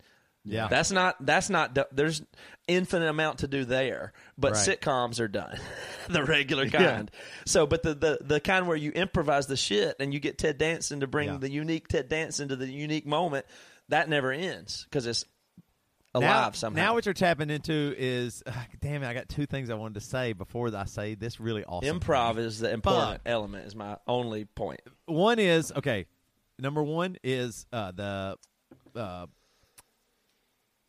yeah, 0.44 0.68
That's 0.68 0.90
not. 0.92 1.16
That's 1.24 1.50
not. 1.50 1.76
There's 1.92 2.22
infinite 2.68 3.08
amount 3.08 3.38
to 3.40 3.48
do 3.48 3.64
there, 3.64 4.12
but 4.38 4.52
Right. 4.52 4.78
sitcoms 4.80 5.18
are 5.20 5.28
done, 5.28 5.58
the 6.08 6.22
regular 6.24 6.68
kind. 6.68 7.10
So, 7.46 7.66
but 7.66 7.82
the, 7.82 7.94
the 7.94 8.18
the 8.22 8.40
kind 8.40 8.66
where 8.68 8.76
you 8.76 8.90
improvise 8.92 9.46
the 9.48 9.56
shit 9.56 9.96
and 10.00 10.12
you 10.14 10.20
get 10.20 10.38
Ted 10.38 10.58
Danson 10.58 11.00
to 11.00 11.06
bring 11.06 11.28
Yeah. 11.28 11.38
the 11.38 11.50
unique 11.50 11.88
Ted 11.88 12.08
Danson 12.08 12.48
to 12.48 12.56
the 12.56 12.66
unique 12.68 13.06
moment, 13.06 13.46
that 13.88 14.08
never 14.08 14.30
ends 14.32 14.84
because 14.84 15.06
it's 15.06 15.24
alive 16.16 16.30
now, 16.30 16.50
somehow. 16.52 16.82
Now 16.82 16.94
what 16.94 17.06
you're 17.06 17.14
tapping 17.14 17.50
into 17.50 17.94
is, 17.96 18.42
uh, 18.46 18.52
damn 18.80 19.02
it! 19.02 19.06
I 19.06 19.14
got 19.14 19.28
two 19.28 19.46
things 19.46 19.70
I 19.70 19.74
wanted 19.74 19.94
to 19.94 20.00
say 20.00 20.32
before 20.32 20.74
I 20.74 20.84
say 20.84 21.14
this 21.14 21.38
really 21.40 21.64
awesome. 21.64 22.00
Improv 22.00 22.34
thing. 22.34 22.44
is 22.44 22.58
the 22.58 22.70
important 22.70 23.20
element. 23.26 23.66
Is 23.66 23.74
my 23.74 23.96
only 24.06 24.44
point. 24.44 24.80
One 25.06 25.38
is 25.38 25.72
okay. 25.76 26.06
Number 26.58 26.82
one 26.82 27.16
is 27.22 27.66
uh, 27.72 27.92
the 27.92 28.36
uh, 28.94 29.26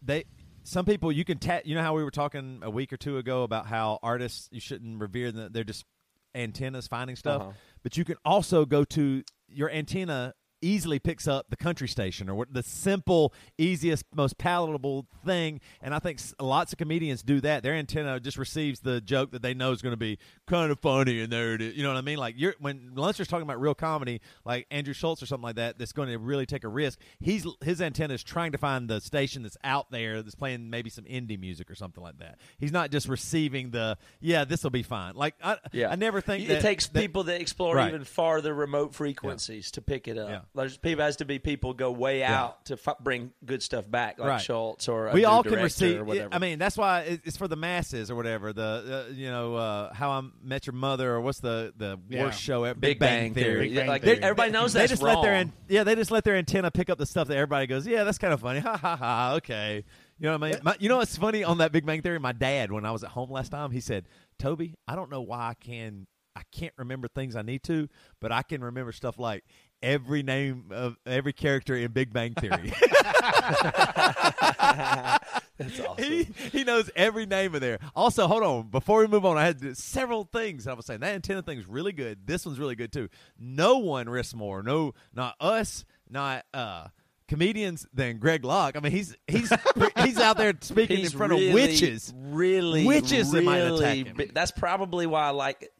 they. 0.02 0.26
Some 0.64 0.86
people 0.86 1.12
you 1.12 1.24
can 1.24 1.38
tap. 1.38 1.64
You 1.66 1.76
know 1.76 1.84
how 1.84 1.96
we 1.96 2.04
were 2.04 2.12
talking 2.12 2.60
a 2.62 2.70
week 2.70 2.92
or 2.92 2.98
two 2.98 3.18
ago 3.18 3.44
about 3.44 3.68
how 3.68 4.00
artists 4.04 4.50
you 4.52 4.60
shouldn't 4.60 5.00
revere 5.00 5.32
them. 5.32 5.50
They're 5.52 5.64
just 5.64 5.86
antennas 6.36 6.88
finding 6.88 7.16
stuff. 7.16 7.42
Uh-huh. 7.42 7.52
But 7.84 7.98
you 7.98 8.06
can 8.06 8.18
also 8.26 8.66
go 8.66 8.84
to 8.84 9.24
your 9.48 9.70
antenna 9.70 10.34
easily 10.62 11.00
picks 11.00 11.28
up 11.28 11.50
the 11.50 11.56
country 11.56 11.88
station 11.88 12.30
or 12.30 12.36
what 12.36 12.54
the 12.54 12.64
simple, 12.64 13.34
easiest, 13.58 14.06
most 14.16 14.38
palatable 14.38 15.08
thing. 15.26 15.60
And 15.82 15.94
I 15.94 16.00
think 16.00 16.20
lots 16.40 16.72
of 16.74 16.78
comedians 16.78 17.22
do 17.24 17.40
that. 17.42 17.64
Their 17.64 17.74
antenna 17.74 18.20
just 18.20 18.38
receives 18.38 18.80
the 18.80 19.00
joke 19.02 19.32
that 19.32 19.42
they 19.42 19.54
know 19.54 19.72
is 19.72 19.82
going 19.82 19.94
to 19.94 19.98
be 19.98 20.18
kind 20.48 20.72
of 20.72 20.80
funny, 20.80 21.22
and 21.22 21.32
there 21.32 21.54
it 21.54 21.62
is. 21.62 21.76
You 21.76 21.84
know 21.84 21.90
what 21.90 21.98
I 21.98 22.02
mean? 22.02 22.18
Like 22.18 22.36
you're 22.38 22.56
when 22.60 22.92
Lunster's 22.96 23.28
talking 23.28 23.44
about 23.44 23.60
real 23.62 23.76
comedy, 23.76 24.22
like 24.46 24.68
Andrew 24.72 24.94
Schulz 24.94 25.22
or 25.22 25.26
something 25.26 25.44
like 25.44 25.56
that, 25.58 25.78
that's 25.78 25.94
going 25.94 26.10
to 26.10 26.18
really 26.18 26.46
take 26.46 26.64
a 26.64 26.68
risk. 26.70 27.00
He's 27.20 27.46
his 27.64 27.82
antenna 27.82 28.14
is 28.16 28.24
trying 28.24 28.52
to 28.54 28.58
find 28.58 28.90
the 28.90 29.00
station 29.02 29.44
that's 29.44 29.58
out 29.64 29.92
there 29.92 30.22
that's 30.22 30.36
playing 30.36 30.70
maybe 30.70 30.90
some 30.90 31.06
indie 31.06 31.40
music 31.40 31.70
or 31.70 31.76
something 31.76 32.04
like 32.04 32.18
that. 32.20 32.38
He's 32.58 32.72
not 32.72 32.92
just 32.92 33.08
receiving 33.08 33.72
the 33.72 33.98
yeah, 34.20 34.46
this 34.46 34.64
will 34.64 34.72
be 34.72 34.84
fine. 34.84 35.16
Like 35.16 35.36
I, 35.44 35.58
Yeah, 35.72 35.90
I 35.90 35.96
never 35.96 36.22
think 36.22 36.46
it 36.46 36.48
that, 36.48 36.62
takes 36.62 36.88
that- 36.88 37.00
people 37.00 37.24
that 37.26 37.42
explore 37.42 37.76
Right. 37.76 37.90
even 37.90 38.04
farther 38.06 38.54
remote 38.54 38.96
frequencies 38.96 39.72
to 39.72 39.82
pick 39.82 40.08
it 40.08 40.18
up. 40.18 40.30
Yeah. 40.30 40.40
There's 40.56 40.78
people 40.78 41.04
has 41.06 41.18
to 41.18 41.26
be 41.26 41.38
people 41.40 41.74
go 41.74 41.92
way 41.92 42.24
out 42.24 42.66
to 42.66 42.74
f- 42.74 42.98
bring 43.02 43.32
good 43.46 43.62
stuff 43.62 43.90
back, 43.90 44.18
like 44.20 44.28
Right. 44.28 44.42
Schulz 44.42 44.88
or 44.88 45.08
a 45.08 45.14
we 45.14 45.22
new 45.22 45.28
all 45.28 45.44
can 45.44 45.52
director 45.54 45.64
receive. 45.66 46.00
Or 46.02 46.04
whatever. 46.04 46.34
I 46.34 46.40
mean, 46.40 46.58
that's 46.60 46.76
why 46.78 47.20
it's 47.24 47.38
for 47.38 47.48
the 47.48 47.56
masses 47.56 48.10
or 48.10 48.16
whatever. 48.16 48.54
The 48.54 49.06
uh, 49.10 49.14
you 49.14 49.30
know 49.30 49.56
uh, 49.56 49.94
how 49.94 50.10
I 50.12 50.22
met 50.42 50.66
your 50.66 50.74
mother 50.74 51.14
or 51.14 51.22
what's 51.22 51.40
the 51.40 51.74
the 51.78 52.00
Yeah. 52.10 52.24
worst 52.24 52.42
show 52.42 52.64
ever? 52.64 52.80
Big, 52.80 52.98
Bang, 53.00 53.34
Theory. 53.34 53.68
Big 53.68 53.76
Bang 53.76 53.88
like 53.88 54.02
Theory. 54.04 54.22
everybody 54.24 54.52
knows 54.52 54.74
they 54.74 54.80
that's 54.80 54.92
just 54.92 55.04
wrong. 55.04 55.16
let 55.18 55.22
their 55.24 55.34
an- 55.36 55.54
yeah 55.68 55.84
they 55.84 55.94
just 55.96 56.12
let 56.12 56.24
their 56.24 56.36
antenna 56.36 56.72
pick 56.72 56.90
up 56.90 56.98
the 56.98 57.06
stuff 57.06 57.28
that 57.28 57.38
everybody 57.38 57.68
goes 57.68 57.86
yeah 57.86 58.04
that's 58.04 58.18
kind 58.18 58.34
of 58.34 58.40
funny 58.42 58.60
ha 58.62 58.78
ha 58.78 58.96
ha 58.96 59.34
okay 59.36 59.84
you 60.18 60.26
know 60.26 60.38
what 60.38 60.44
I 60.44 60.52
mean 60.54 60.60
my, 60.64 60.76
you 60.80 60.90
know 60.90 60.98
what's 60.98 61.16
funny 61.18 61.44
on 61.44 61.60
that 61.60 61.72
Big 61.72 61.86
Bang 61.86 62.02
Theory 62.02 62.20
my 62.20 62.32
dad 62.32 62.72
when 62.72 62.86
I 62.86 62.92
was 62.92 63.04
at 63.04 63.12
home 63.12 63.30
last 63.30 63.50
time 63.50 63.70
he 63.72 63.80
said 63.80 64.06
Toby 64.40 64.74
I 64.88 64.96
don't 64.96 65.12
know 65.12 65.22
why 65.22 65.50
I 65.50 65.54
can 65.54 66.08
I 66.36 66.42
can't 66.52 66.74
remember 66.78 67.08
things 67.08 67.36
I 67.36 67.42
need 67.42 67.64
to 67.64 67.88
but 68.22 68.32
I 68.32 68.42
can 68.44 68.64
remember 68.64 68.92
stuff 68.92 69.18
like 69.20 69.44
every 69.82 70.24
name 70.24 70.66
of 70.72 70.98
every 71.06 71.34
character 71.34 71.76
in 71.76 71.92
Big 71.92 72.12
Bang 72.14 72.34
Theory 72.34 72.74
that's 75.58 75.80
awesome. 75.80 76.04
he, 76.04 76.24
he 76.52 76.64
knows 76.64 76.90
every 76.96 77.26
name 77.26 77.56
of 77.56 77.62
there. 77.62 77.80
Also, 77.96 78.28
hold 78.28 78.44
on. 78.44 78.70
Before 78.70 79.00
we 79.00 79.08
move 79.08 79.26
on, 79.26 79.38
I 79.38 79.46
had 79.46 79.78
several 79.78 80.24
things 80.26 80.68
I 80.68 80.74
was 80.74 80.86
saying. 80.86 81.02
That 81.02 81.16
antenna 81.16 81.42
thing's 81.42 81.68
really 81.68 81.92
good. 81.92 82.26
This 82.26 82.46
one's 82.46 82.60
really 82.60 82.76
good 82.76 82.92
too. 82.92 83.10
No 83.40 83.80
one 83.80 84.10
risks 84.10 84.36
more. 84.36 84.64
No, 84.64 84.94
not 85.14 85.36
us, 85.40 85.86
not 86.10 86.46
uh 86.54 86.88
comedians 87.28 87.86
than 87.94 88.20
Greg 88.20 88.46
Locke. 88.46 88.78
I 88.78 88.80
mean, 88.80 88.92
he's 88.92 89.16
he's 89.28 89.52
he's 90.04 90.20
out 90.20 90.38
there 90.38 90.54
speaking 90.62 90.98
He's 90.98 91.12
in 91.12 91.18
front 91.18 91.34
really, 91.34 91.48
of 91.50 91.54
witches. 91.54 92.14
Really, 92.16 92.86
Witches 92.86 93.32
that 93.32 93.44
might 93.44 93.60
attack 93.60 93.98
him. 93.98 94.32
That's 94.34 94.52
probably 94.52 95.08
why 95.08 95.28
I 95.28 95.32
like 95.32 95.64
it. 95.64 95.74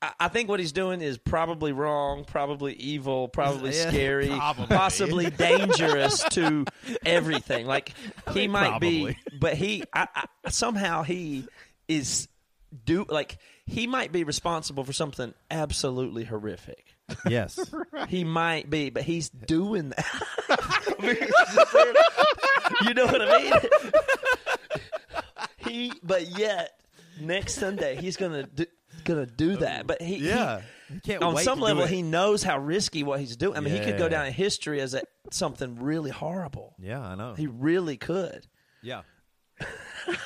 I- 0.00 0.12
I 0.20 0.28
think 0.28 0.48
what 0.48 0.60
he's 0.60 0.72
doing 0.72 1.00
is 1.00 1.18
probably 1.18 1.72
wrong, 1.72 2.24
probably 2.24 2.74
evil, 2.74 3.28
probably 3.28 3.74
Yeah, 3.76 3.88
scary, 3.88 4.28
probably. 4.28 4.66
possibly 4.66 5.30
dangerous 5.30 6.22
to 6.30 6.64
everything. 7.04 7.66
Like 7.66 7.92
he 8.32 8.40
mean, 8.42 8.50
might 8.52 8.80
be, 8.80 9.16
but 9.40 9.54
he 9.54 9.82
I, 9.92 10.06
I, 10.14 10.24
somehow 10.50 11.02
he 11.02 11.46
is 11.88 12.28
do 12.84 13.06
like 13.08 13.38
he 13.66 13.86
might 13.86 14.12
be 14.12 14.24
responsible 14.24 14.84
for 14.84 14.92
something 14.92 15.34
absolutely 15.50 16.24
horrific. 16.24 16.94
Yes. 17.28 17.58
He 18.08 18.22
might 18.24 18.70
be, 18.70 18.90
but 18.90 19.02
he's 19.02 19.28
doing 19.28 19.88
that. 19.90 20.06
you 22.84 22.94
know 22.94 23.06
what 23.06 23.20
I 23.20 23.42
mean? 23.42 23.52
he, 25.58 25.92
but 26.02 26.28
yet 26.38 26.78
next 27.20 27.54
Sunday 27.54 27.96
he's 27.96 28.16
gonna 28.16 28.44
do, 28.44 28.66
gonna 29.08 29.26
do 29.26 29.54
uh, 29.54 29.60
that. 29.60 29.86
But 29.86 30.00
he, 30.02 30.16
he- 30.16 30.28
Yeah. 30.28 30.62
He 30.92 31.00
can't 31.00 31.22
on 31.22 31.34
wait 31.34 31.44
some 31.44 31.60
level, 31.60 31.84
he 31.84 32.00
knows 32.00 32.42
how 32.42 32.58
risky 32.58 33.02
what 33.02 33.20
he's 33.20 33.36
doing. 33.36 33.58
I 33.58 33.60
mean, 33.60 33.74
he 33.74 33.80
could 33.80 33.98
go 33.98 34.08
down 34.08 34.24
in 34.26 34.32
history 34.32 34.80
as 34.80 34.94
a, 34.94 35.02
something 35.30 35.78
really 35.82 36.10
horrible. 36.10 36.74
Yeah, 36.78 37.00
I 37.00 37.14
know. 37.14 37.34
He 37.34 37.46
really 37.46 37.98
could. 37.98 38.46
yeah. 38.82 39.02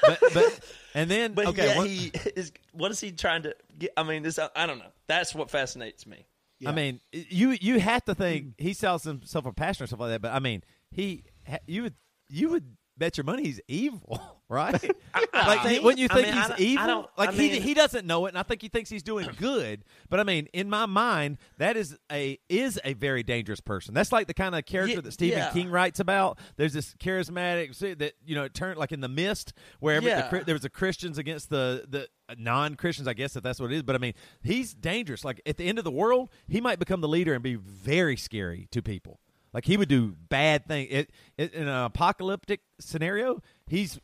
but 0.02 0.20
but 0.34 0.60
and 0.94 1.10
then 1.10 1.32
But 1.32 1.46
okay, 1.46 1.66
yet 1.68 1.76
one- 1.78 1.86
he 1.86 2.12
is. 2.36 2.52
What 2.72 2.90
is 2.90 3.00
he 3.00 3.10
trying 3.12 3.42
to 3.44 3.56
get? 3.78 3.90
I 3.96 4.02
mean, 4.02 4.22
this. 4.22 4.38
I 4.38 4.66
don't 4.66 4.78
know. 4.78 4.92
That's 5.08 5.34
what 5.34 5.50
fascinates 5.50 6.06
me. 6.06 6.26
I 6.64 6.70
mean, 6.70 7.00
you 7.10 7.56
you 7.60 7.80
have 7.80 8.04
to 8.04 8.14
think 8.14 8.54
he 8.58 8.72
sells 8.72 9.02
himself 9.02 9.46
a 9.46 9.52
passion 9.52 9.84
or 9.84 9.86
stuff 9.88 10.00
like 10.00 10.10
that. 10.10 10.22
But 10.22 10.32
I 10.32 10.38
mean, 10.38 10.62
he 10.92 11.24
you 11.66 11.82
would 11.82 11.94
you 12.28 12.50
would 12.50 12.76
bet 13.02 13.16
your 13.16 13.24
money 13.24 13.42
he's 13.42 13.60
evil, 13.66 14.20
right? 14.48 14.80
Like, 15.34 15.62
think- 15.62 15.82
wouldn't 15.82 15.98
you 15.98 16.08
I 16.10 16.14
think 16.14 16.26
mean, 16.28 16.34
he's 16.36 16.50
I 16.50 16.56
evil? 16.58 16.86
don't- 16.86 17.08
like 17.18 17.30
I 17.30 17.32
he 17.32 17.38
mean- 17.50 17.62
he 17.62 17.74
doesn't 17.74 18.06
know 18.06 18.26
it, 18.26 18.30
and 18.30 18.38
I 18.38 18.42
think 18.44 18.62
he 18.62 18.68
thinks 18.68 18.88
he's 18.90 19.02
doing 19.02 19.28
good. 19.38 19.82
But 20.08 20.20
I 20.20 20.24
mean, 20.24 20.46
in 20.52 20.68
my 20.70 20.86
mind, 20.86 21.38
that 21.58 21.76
is 21.76 21.96
a 22.10 22.38
is 22.48 22.78
a 22.84 22.92
very 22.94 23.22
dangerous 23.22 23.60
person. 23.60 23.92
That's 23.94 24.12
like 24.12 24.26
the 24.28 24.34
kind 24.34 24.54
of 24.54 24.64
character 24.66 24.96
Ye- 24.96 25.00
that 25.00 25.12
Stephen 25.12 25.38
yeah. 25.38 25.50
King 25.52 25.70
writes 25.70 25.98
about. 26.00 26.38
There's 26.56 26.72
this 26.74 26.94
charismatic 26.94 27.76
that 27.98 28.12
you 28.24 28.34
know 28.34 28.44
it 28.44 28.54
turned 28.54 28.78
like 28.78 28.92
in 28.92 29.00
the 29.00 29.08
mist 29.08 29.52
where 29.80 29.96
every, 29.96 30.10
Yeah. 30.10 30.30
Chri- 30.30 30.44
there 30.44 30.54
was 30.54 30.62
the 30.62 30.70
Christians 30.70 31.18
against 31.18 31.50
the 31.50 31.84
the 31.88 32.08
uh, 32.28 32.34
non 32.38 32.74
Christians. 32.76 33.08
I 33.08 33.14
guess 33.14 33.34
if 33.36 33.42
that's 33.42 33.58
what 33.58 33.72
it 33.72 33.76
is. 33.76 33.82
But 33.82 33.96
I 33.96 33.98
mean, 33.98 34.14
he's 34.42 34.74
dangerous. 34.74 35.24
Like 35.24 35.40
at 35.46 35.56
the 35.56 35.66
end 35.66 35.78
of 35.78 35.84
the 35.84 35.90
world, 35.90 36.30
he 36.46 36.60
might 36.60 36.78
become 36.78 37.00
the 37.00 37.08
leader 37.08 37.34
and 37.34 37.42
be 37.42 37.56
very 37.56 38.16
scary 38.16 38.68
to 38.70 38.80
people. 38.82 39.18
Like 39.52 39.64
he 39.64 39.76
would 39.76 39.88
do 39.88 40.14
bad 40.28 40.66
things. 40.66 40.88
It, 40.90 41.10
it, 41.36 41.54
in 41.54 41.68
an 41.68 41.84
apocalyptic 41.84 42.60
scenario, 42.80 43.42
he's 43.66 44.00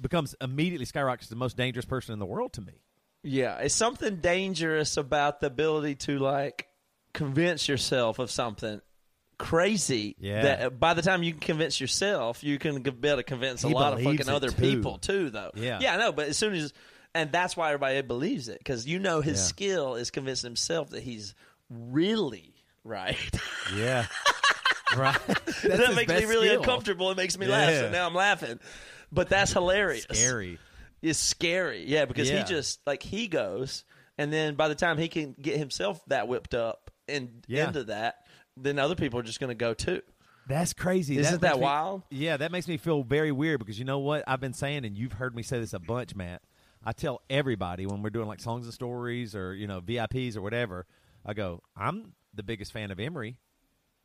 becomes 0.00 0.34
immediately 0.40 0.84
skyrockets 0.84 1.28
the 1.28 1.36
most 1.36 1.56
dangerous 1.56 1.86
person 1.86 2.12
in 2.12 2.18
the 2.18 2.26
world 2.26 2.52
to 2.54 2.60
me. 2.60 2.82
Yeah, 3.22 3.58
it's 3.58 3.74
something 3.74 4.16
dangerous 4.16 4.96
about 4.96 5.40
the 5.40 5.46
ability 5.46 5.94
to 5.94 6.18
like 6.18 6.66
convince 7.14 7.68
yourself 7.68 8.18
of 8.18 8.30
something 8.30 8.80
crazy. 9.38 10.16
Yeah. 10.18 10.42
That 10.42 10.62
uh, 10.62 10.70
by 10.70 10.94
the 10.94 11.02
time 11.02 11.22
you 11.22 11.32
can 11.32 11.40
convince 11.40 11.80
yourself, 11.80 12.42
you 12.42 12.58
can 12.58 12.82
be 12.82 13.08
able 13.08 13.18
to 13.18 13.22
convince 13.22 13.62
a 13.62 13.68
lot 13.68 13.92
of 13.92 14.02
fucking 14.02 14.28
other 14.28 14.50
too. 14.50 14.60
people 14.60 14.98
too, 14.98 15.30
though. 15.30 15.52
Yeah. 15.54 15.78
Yeah, 15.80 15.94
I 15.94 15.98
know. 15.98 16.12
But 16.12 16.28
as 16.28 16.36
soon 16.36 16.54
as, 16.54 16.72
and 17.14 17.30
that's 17.30 17.56
why 17.56 17.68
everybody 17.68 18.00
believes 18.02 18.48
it 18.48 18.58
because 18.58 18.86
you 18.86 18.98
know 18.98 19.20
his 19.20 19.38
Yeah. 19.38 19.44
skill 19.44 19.94
is 19.94 20.10
convincing 20.10 20.48
himself 20.48 20.90
that 20.90 21.02
he's 21.02 21.34
really 21.70 22.54
right. 22.84 23.16
Yeah. 23.76 24.06
right. 24.96 25.16
That 25.62 25.94
makes 25.94 26.12
me 26.12 26.24
really 26.24 26.48
skill. 26.48 26.60
uncomfortable. 26.60 27.10
It 27.10 27.16
makes 27.16 27.38
me 27.38 27.46
laugh. 27.46 27.72
So 27.72 27.90
now 27.90 28.06
I'm 28.06 28.14
laughing. 28.14 28.58
But 29.12 29.28
that's 29.28 29.52
hilarious 29.52 30.06
Scary. 30.10 30.58
is 31.02 31.18
scary. 31.18 31.84
Yeah, 31.86 32.04
because 32.06 32.30
Yeah. 32.30 32.38
he 32.38 32.44
just 32.44 32.80
like 32.86 33.02
he 33.02 33.28
goes, 33.28 33.84
and 34.18 34.32
then 34.32 34.54
by 34.54 34.68
the 34.68 34.74
time 34.74 34.98
he 34.98 35.08
can 35.08 35.34
get 35.40 35.56
himself 35.58 36.00
that 36.06 36.28
whipped 36.28 36.54
up 36.54 36.90
and 37.08 37.44
Yeah. 37.46 37.68
into 37.68 37.84
that, 37.84 38.16
then 38.56 38.78
other 38.78 38.94
people 38.94 39.20
are 39.20 39.22
just 39.24 39.38
going 39.40 39.48
to 39.48 39.54
go 39.54 39.74
too. 39.74 40.02
That's 40.48 40.72
crazy. 40.72 41.18
Isn't 41.18 41.40
that 41.42 41.48
makes 41.50 41.56
me- 41.58 41.62
wild? 41.62 42.02
Yeah, 42.10 42.36
that 42.38 42.50
makes 42.50 42.66
me 42.66 42.76
feel 42.76 43.02
very 43.04 43.30
weird 43.32 43.60
because 43.60 43.78
you 43.78 43.84
know 43.84 44.00
what 44.00 44.24
I've 44.26 44.40
been 44.40 44.52
saying, 44.54 44.84
and 44.84 44.96
you've 44.98 45.12
heard 45.12 45.36
me 45.36 45.42
say 45.42 45.60
this 45.60 45.72
a 45.72 45.78
bunch, 45.78 46.14
Matt. 46.16 46.42
I 46.84 46.92
tell 46.92 47.22
everybody 47.30 47.86
when 47.86 48.02
we're 48.02 48.10
doing 48.10 48.26
like 48.26 48.40
songs 48.40 48.64
and 48.66 48.74
stories 48.74 49.36
or 49.36 49.54
you 49.54 49.68
know 49.68 49.80
VIPs 49.80 50.36
or 50.36 50.40
whatever, 50.42 50.86
I 51.24 51.34
go, 51.34 51.62
I'm 51.76 52.14
the 52.34 52.42
biggest 52.42 52.72
fan 52.72 52.90
of 52.90 52.98
Emery. 52.98 53.36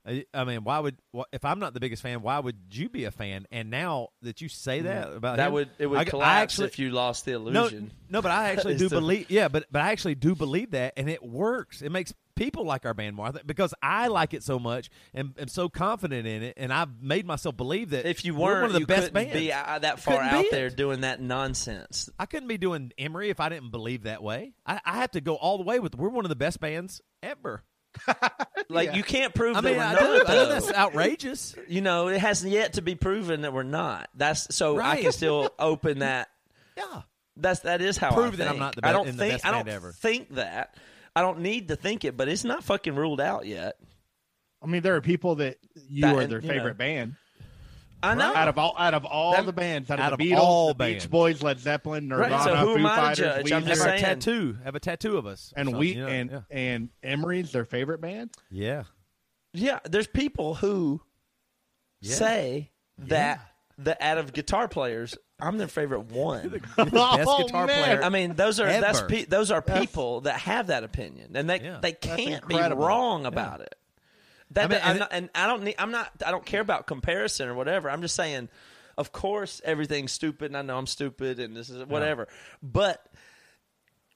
I, 0.07 0.25
I 0.33 0.45
mean, 0.45 0.63
why 0.63 0.79
would 0.79 0.97
if 1.33 1.43
I'm 1.43 1.59
not 1.59 1.73
the 1.73 1.79
biggest 1.79 2.01
fan, 2.01 2.21
why 2.21 2.39
would 2.39 2.55
you 2.71 2.87
be 2.89 3.03
a 3.03 3.11
fan? 3.11 3.45
And 3.51 3.69
now 3.69 4.09
that 4.21 4.39
you 4.41 4.47
say 4.47 4.81
that 4.81 5.09
mm. 5.09 5.17
about 5.17 5.37
That 5.37 5.47
him, 5.47 5.53
would 5.53 5.69
it 5.77 5.87
would 5.87 5.99
I, 5.99 6.05
collapse 6.05 6.29
I 6.29 6.41
actually, 6.41 6.67
if 6.67 6.79
you 6.79 6.91
lost 6.91 7.25
the 7.25 7.33
illusion. 7.33 7.91
no, 8.09 8.21
but 8.21 8.31
I 8.31 8.49
actually 8.51 8.77
do 8.77 8.89
believe. 8.89 9.29
Yeah, 9.29 9.49
but 9.49 9.65
but 9.71 9.81
I 9.81 9.91
actually 9.91 10.15
do 10.15 10.33
believe 10.35 10.71
that, 10.71 10.93
and 10.97 11.09
it 11.09 11.21
works. 11.21 11.81
It 11.81 11.91
makes 11.91 12.13
people 12.35 12.63
like 12.65 12.85
our 12.85 12.93
band 12.93 13.15
more 13.15 13.31
because 13.45 13.73
I 13.81 14.07
like 14.07 14.33
it 14.33 14.43
so 14.43 14.59
much 14.59 14.89
and 15.13 15.33
am 15.39 15.47
so 15.47 15.67
confident 15.67 16.25
in 16.25 16.43
it, 16.43 16.53
and 16.55 16.71
I've 16.71 17.01
made 17.01 17.25
myself 17.25 17.57
believe 17.57 17.89
that 17.89 18.05
If 18.05 18.23
you 18.23 18.33
we're 18.33 18.45
weren't, 18.45 18.61
one 18.61 18.69
of 18.69 18.73
the 18.73 18.79
you 18.81 18.85
best 18.87 19.11
bands. 19.11 19.33
be 19.33 19.47
that 19.49 19.99
far 19.99 20.21
out 20.21 20.45
there 20.51 20.69
doing 20.69 21.01
that 21.01 21.19
nonsense. 21.19 22.09
I 22.17 22.27
couldn't 22.27 22.47
be 22.47 22.57
doing 22.57 22.93
Emery 22.97 23.29
if 23.29 23.39
I 23.39 23.49
didn't 23.49 23.71
believe 23.71 24.03
that 24.03 24.23
way. 24.23 24.53
I, 24.65 24.79
I 24.85 24.97
have 24.97 25.11
to 25.11 25.21
go 25.21 25.35
all 25.35 25.57
the 25.57 25.63
way 25.63 25.79
with. 25.79 25.95
We're 25.95 26.09
one 26.09 26.25
of 26.25 26.29
the 26.29 26.35
best 26.35 26.59
bands 26.59 27.01
ever. 27.21 27.63
Like 28.69 28.95
you 28.95 29.03
can't 29.03 29.33
prove 29.33 29.55
I 29.55 29.61
that 29.61 29.67
mean, 29.69 29.77
we're 29.77 29.83
I 29.83 29.93
not. 29.93 30.01
know, 30.01 30.07
I 30.07 30.17
know 30.17 30.23
though. 30.25 30.49
that's 30.49 30.71
outrageous. 30.73 31.55
you 31.69 31.79
know, 31.81 32.09
it 32.09 32.19
hasn't 32.19 32.51
yet 32.51 32.73
to 32.73 32.81
be 32.81 32.95
proven 32.95 33.41
that 33.43 33.53
we're 33.53 33.63
not. 33.63 34.09
That's 34.13 34.53
so 34.53 34.77
I 34.79 35.01
can 35.01 35.11
still 35.13 35.49
open 35.57 35.99
that 35.99 36.27
Yeah, 36.77 37.03
That's 37.37 37.61
that 37.61 37.81
is 37.81 37.97
how 37.97 38.13
Prove 38.13 38.33
I 38.33 38.37
that 38.37 38.47
I'm 38.49 38.59
not 38.59 38.75
the 38.75 38.85
I 38.85 38.91
don't 38.91 39.07
in 39.07 39.15
the 39.15 39.23
think 39.23 39.33
best 39.35 39.45
I 39.45 39.51
band 39.51 39.65
don't 39.67 39.73
ever. 39.75 39.91
think 39.93 40.35
that. 40.35 40.75
I 41.15 41.21
don't 41.21 41.39
need 41.39 41.69
to 41.69 41.75
think 41.77 42.03
it, 42.05 42.17
but 42.17 42.27
it's 42.27 42.43
not 42.43 42.63
fucking 42.63 42.93
ruled 42.95 43.21
out 43.21 43.45
yet. 43.47 43.77
I 44.61 44.67
mean, 44.67 44.81
there 44.81 44.95
are 44.95 45.01
people 45.01 45.35
that 45.35 45.57
you 45.89 46.01
That- 46.01 46.15
are 46.15 46.27
their 46.27 46.41
you 46.41 46.47
know. 46.47 46.53
favorite 46.53 46.77
band. 46.77 47.15
I 48.03 48.13
know. 48.13 48.33
Out 48.33 48.47
of 48.47 48.57
all 48.59 48.75
out 48.77 48.93
of 48.93 49.05
all 49.05 49.31
That- 49.33 49.45
the 49.45 49.53
bands, 49.53 49.89
out, 49.89 49.99
out 49.99 50.13
of 50.13 50.19
the 50.19 50.31
Beatles, 50.31 50.37
all 50.37 50.67
the 50.69 50.73
bands. 50.75 51.05
Beach 51.05 51.11
Boys, 51.11 51.41
Led 51.41 51.59
Zeppelin, 51.59 52.09
Right, 52.09 52.29
Nirvana, 52.29 52.43
so 52.43 52.55
who 52.55 52.73
Foo 52.73 52.79
am 52.79 52.85
I 52.85 52.89
to 52.89 52.95
Fighters, 53.01 53.17
judge? 53.17 53.51
I'm 53.51 53.65
just 53.65 53.83
have 53.83 53.95
a 53.95 53.99
tattoo. 53.99 54.57
Have 54.63 54.75
a 54.75 54.79
tattoo 54.79 55.17
of 55.17 55.25
us. 55.25 55.53
and 55.55 55.69
So, 55.69 55.77
we 55.77 55.93
you 55.95 56.01
know, 56.01 56.07
and 56.07 56.31
yeah. 56.31 56.41
and 56.51 56.89
Emery's 57.01 57.51
their 57.51 57.65
favorite 57.65 57.99
band. 58.01 58.29
yeah. 58.51 58.83
yeah, 59.53 59.79
there's 59.85 60.07
people 60.07 60.55
who 60.55 61.01
Yeah. 62.01 62.15
say 62.15 62.71
that 62.99 63.41
the 63.79 64.01
out 64.05 64.17
of 64.19 64.33
guitar 64.33 64.67
players, 64.67 65.15
I'm 65.39 65.57
their 65.57 65.67
favorite 65.67 66.05
one. 66.11 66.41
You're 66.43 66.51
the 66.51 66.91
best 66.91 66.93
Oh, 67.27 67.43
guitar 67.45 67.65
man. 67.67 67.83
player. 67.83 68.03
I 68.03 68.09
mean, 68.09 68.35
those 68.35 68.59
are 68.59 68.65
that's 68.67 69.01
pe- 69.01 69.25
those 69.25 69.49
are 69.51 69.61
people 69.61 70.21
that 70.21 70.39
have 70.41 70.67
that 70.67 70.83
opinion, 70.83 71.35
and 71.35 71.49
they 71.49 71.61
Yeah. 71.61 71.79
they 71.81 71.93
can't 71.93 72.47
be 72.47 72.55
wrong 72.55 73.25
about 73.25 73.61
it. 73.61 73.75
That, 74.51 74.65
I 74.65 74.67
mean, 74.67 74.79
I'm 74.83 74.89
and- 74.89 74.99
not, 74.99 75.09
and 75.11 75.29
I 75.35 75.47
don't 75.47 75.63
need. 75.63 75.75
I'm 75.77 75.91
not. 75.91 76.11
I 76.25 76.31
don't 76.31 76.45
care 76.45 76.61
about 76.61 76.87
comparison 76.87 77.47
or 77.47 77.53
whatever. 77.53 77.89
I'm 77.89 78.01
just 78.01 78.15
saying. 78.15 78.49
Of 78.97 79.11
course, 79.11 79.61
everything's 79.63 80.11
stupid, 80.11 80.47
and 80.47 80.57
I 80.57 80.63
know 80.63 80.75
I'm 80.75 80.87
stupid, 80.87 81.39
and 81.39 81.55
this 81.55 81.69
is 81.69 81.85
whatever. 81.85 82.27
But 82.63 83.05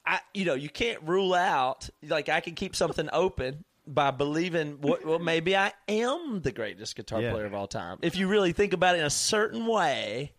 I, 0.03 0.19
you 0.33 0.45
know, 0.45 0.55
you 0.55 0.69
can't 0.69 1.03
rule 1.03 1.35
out. 1.35 1.87
Like 2.01 2.29
I 2.29 2.39
can 2.39 2.55
keep 2.55 2.75
something 2.75 3.07
open 3.13 3.63
by 3.85 4.09
believing. 4.09 4.81
What, 4.81 5.05
well, 5.05 5.19
maybe 5.19 5.55
I 5.55 5.73
am 5.87 6.41
the 6.41 6.51
greatest 6.51 6.95
guitar 6.95 7.21
Yeah. 7.21 7.31
player 7.31 7.45
of 7.45 7.53
all 7.53 7.67
time. 7.67 7.99
If 8.01 8.15
you 8.15 8.27
really 8.27 8.53
think 8.53 8.73
about 8.73 8.95
it 8.95 8.99
in 8.99 9.05
a 9.05 9.11
certain 9.11 9.67
way, 9.67 10.33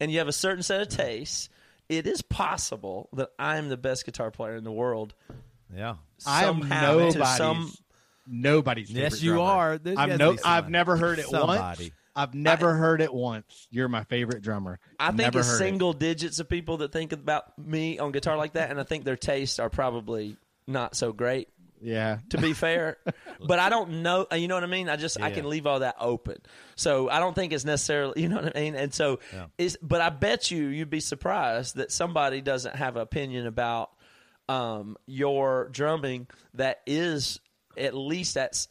and 0.00 0.10
you 0.10 0.18
have 0.18 0.28
a 0.28 0.32
certain 0.32 0.62
set 0.62 0.80
of 0.80 0.88
mm-hmm. 0.88 1.02
tastes, 1.02 1.48
it 1.88 2.06
is 2.06 2.22
possible 2.22 3.08
that 3.12 3.30
I'm 3.38 3.68
the 3.68 3.76
best 3.76 4.04
guitar 4.04 4.30
player 4.30 4.56
in 4.56 4.64
the 4.64 4.72
world. 4.72 5.14
yeah. 5.74 5.96
I 6.26 6.44
am 6.44 6.60
somehow 6.62 6.92
to 6.92 6.98
nobody's 6.98 7.36
some 7.36 7.72
nobody's. 8.26 8.90
Yes, 8.90 9.22
you 9.22 9.32
drummer. 9.32 9.50
are. 9.50 9.78
There's 9.78 9.98
I've 9.98 10.18
no, 10.18 10.36
I've 10.44 10.70
never 10.70 10.96
heard 10.96 11.18
it 11.18 11.26
Somebody. 11.26 11.84
once. 11.84 11.90
I've 12.16 12.34
never 12.34 12.74
heard 12.74 13.00
it 13.00 13.12
once. 13.12 13.66
You're 13.70 13.88
my 13.88 14.04
favorite 14.04 14.42
drummer. 14.42 14.78
I 15.00 15.08
think 15.08 15.18
never 15.18 15.40
it's 15.40 15.48
heard 15.48 15.54
it. 15.56 15.58
single 15.58 15.92
digits 15.92 16.38
of 16.38 16.48
people 16.48 16.76
that 16.78 16.92
think 16.92 17.12
about 17.12 17.58
me 17.58 17.98
on 17.98 18.12
guitar 18.12 18.36
like 18.36 18.52
that, 18.52 18.70
and 18.70 18.78
I 18.78 18.84
think 18.84 19.04
their 19.04 19.16
tastes 19.16 19.58
are 19.58 19.68
probably 19.70 20.36
not 20.68 20.94
so 20.96 21.12
great. 21.12 21.48
Yeah, 21.82 22.18
To 22.30 22.38
be 22.38 22.54
fair, 22.54 22.96
but 23.46 23.58
I 23.58 23.68
don't 23.68 24.02
know. 24.02 24.26
You 24.34 24.48
know 24.48 24.54
what 24.54 24.64
I 24.64 24.68
mean? 24.68 24.88
I 24.88 24.96
just 24.96 25.20
I 25.20 25.30
can 25.32 25.46
leave 25.50 25.66
all 25.66 25.80
that 25.80 25.96
open. 26.00 26.36
So 26.76 27.10
I 27.10 27.18
don't 27.18 27.34
think 27.34 27.52
it's 27.52 27.64
necessarily. 27.66 28.14
You 28.22 28.28
know 28.30 28.36
what 28.36 28.56
I 28.56 28.60
mean? 28.60 28.74
And 28.74 28.94
so 28.94 29.18
Yeah. 29.34 29.46
is. 29.58 29.76
But 29.82 30.00
I 30.00 30.08
bet 30.08 30.50
you 30.50 30.68
you'd 30.68 30.88
be 30.88 31.00
surprised 31.00 31.76
that 31.76 31.92
somebody 31.92 32.40
doesn't 32.40 32.74
have 32.76 32.96
an 32.96 33.02
opinion 33.02 33.46
about 33.46 33.90
um, 34.48 34.96
your 35.06 35.68
drumming 35.72 36.26
that 36.54 36.80
is 36.86 37.38
at 37.78 37.94
least 37.94 38.34
that's 38.34 38.68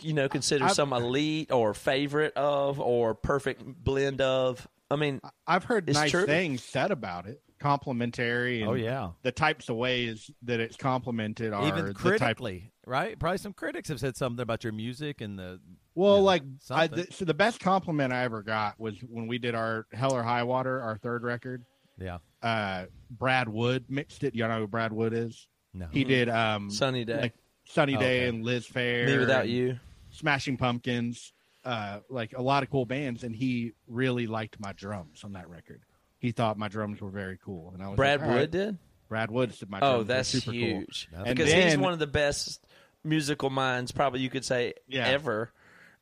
you 0.00 0.12
know 0.12 0.28
considered 0.28 0.66
I've- 0.66 0.74
some 0.74 0.92
elite 0.92 1.50
or 1.52 1.74
favorite 1.74 2.34
of 2.36 2.80
or 2.80 3.14
perfect 3.14 3.62
blend 3.64 4.20
of. 4.20 4.66
I 4.90 4.96
mean, 4.96 5.20
I've 5.46 5.64
heard 5.64 5.88
nice 5.92 6.10
true. 6.10 6.26
things 6.26 6.62
said 6.62 6.90
about 6.90 7.26
it. 7.26 7.40
Complimentary. 7.58 8.60
And 8.62 8.70
Oh, 8.70 8.74
yeah. 8.74 9.10
the 9.22 9.32
types 9.32 9.68
of 9.68 9.76
ways 9.76 10.30
that 10.42 10.60
it's 10.60 10.76
complimented 10.76 11.52
are 11.52 11.66
Even 11.66 11.86
the 11.86 11.94
type. 11.94 11.96
critically, 12.20 12.72
right? 12.86 13.18
Probably 13.18 13.38
some 13.38 13.52
critics 13.52 13.88
have 13.88 14.00
said 14.00 14.16
something 14.16 14.42
about 14.42 14.64
your 14.64 14.72
music 14.72 15.20
and 15.20 15.38
the. 15.38 15.60
Well, 15.94 16.16
Yeah, 16.16 16.22
like 16.22 16.42
I, 16.42 16.46
something. 16.86 16.96
th- 17.04 17.14
so 17.14 17.24
the 17.24 17.34
best 17.34 17.60
compliment 17.60 18.12
I 18.12 18.24
ever 18.24 18.42
got 18.42 18.78
was 18.78 18.94
when 19.08 19.26
we 19.26 19.38
did 19.38 19.54
our 19.54 19.86
Hell 19.92 20.14
or 20.14 20.22
High 20.22 20.42
Water, 20.42 20.80
our 20.80 20.96
third 20.98 21.22
record. 21.22 21.64
Yeah. 21.98 22.18
Uh, 22.42 22.86
Brad 23.10 23.48
Wood 23.48 23.84
mixed 23.88 24.24
it. 24.24 24.34
You 24.34 24.46
know 24.48 24.58
who 24.60 24.66
Brad 24.66 24.92
Wood 24.92 25.12
is? 25.12 25.46
No. 25.74 25.86
He 25.90 26.04
did 26.04 26.28
um, 26.28 26.70
Sunny 26.70 27.04
Day. 27.04 27.20
like 27.20 27.34
Sunny 27.64 27.96
Day 27.96 28.20
Okay. 28.20 28.28
and 28.28 28.44
Liz 28.44 28.66
Phair. 28.68 29.06
me 29.06 29.18
without 29.18 29.48
you. 29.48 29.78
Smashing 30.10 30.56
Pumpkins, 30.58 31.32
uh, 31.64 32.00
like 32.10 32.32
a 32.36 32.42
lot 32.42 32.62
of 32.62 32.70
cool 32.70 32.84
bands, 32.84 33.24
and 33.24 33.34
he 33.34 33.72
really 33.86 34.26
liked 34.26 34.60
my 34.60 34.72
drums 34.72 35.24
on 35.24 35.32
that 35.32 35.48
record. 35.48 35.80
He 36.18 36.32
thought 36.32 36.58
my 36.58 36.68
drums 36.68 37.00
were 37.00 37.10
very 37.10 37.38
cool, 37.44 37.70
and 37.74 37.82
I 37.82 37.88
was 37.88 37.96
Brad 37.96 38.20
like, 38.20 38.28
Wood 38.30 38.36
right." 38.36 38.50
did. 38.50 38.78
Brad 39.08 39.30
Wood 39.30 39.54
said 39.54 39.70
my 39.70 39.78
drums 39.80 39.94
Oh, 39.94 39.98
were 39.98 40.04
that's 40.04 40.28
super 40.28 40.44
cool. 40.46 40.54
huge. 40.54 41.08
That's 41.12 41.28
And 41.28 41.36
because 41.36 41.52
he's 41.52 41.76
one 41.76 41.92
of 41.92 41.98
the 41.98 42.06
best 42.06 42.64
musical 43.04 43.50
minds, 43.50 43.90
probably 43.92 44.20
you 44.20 44.30
could 44.30 44.44
say 44.44 44.74
Yeah. 44.86 45.06
ever. 45.08 45.50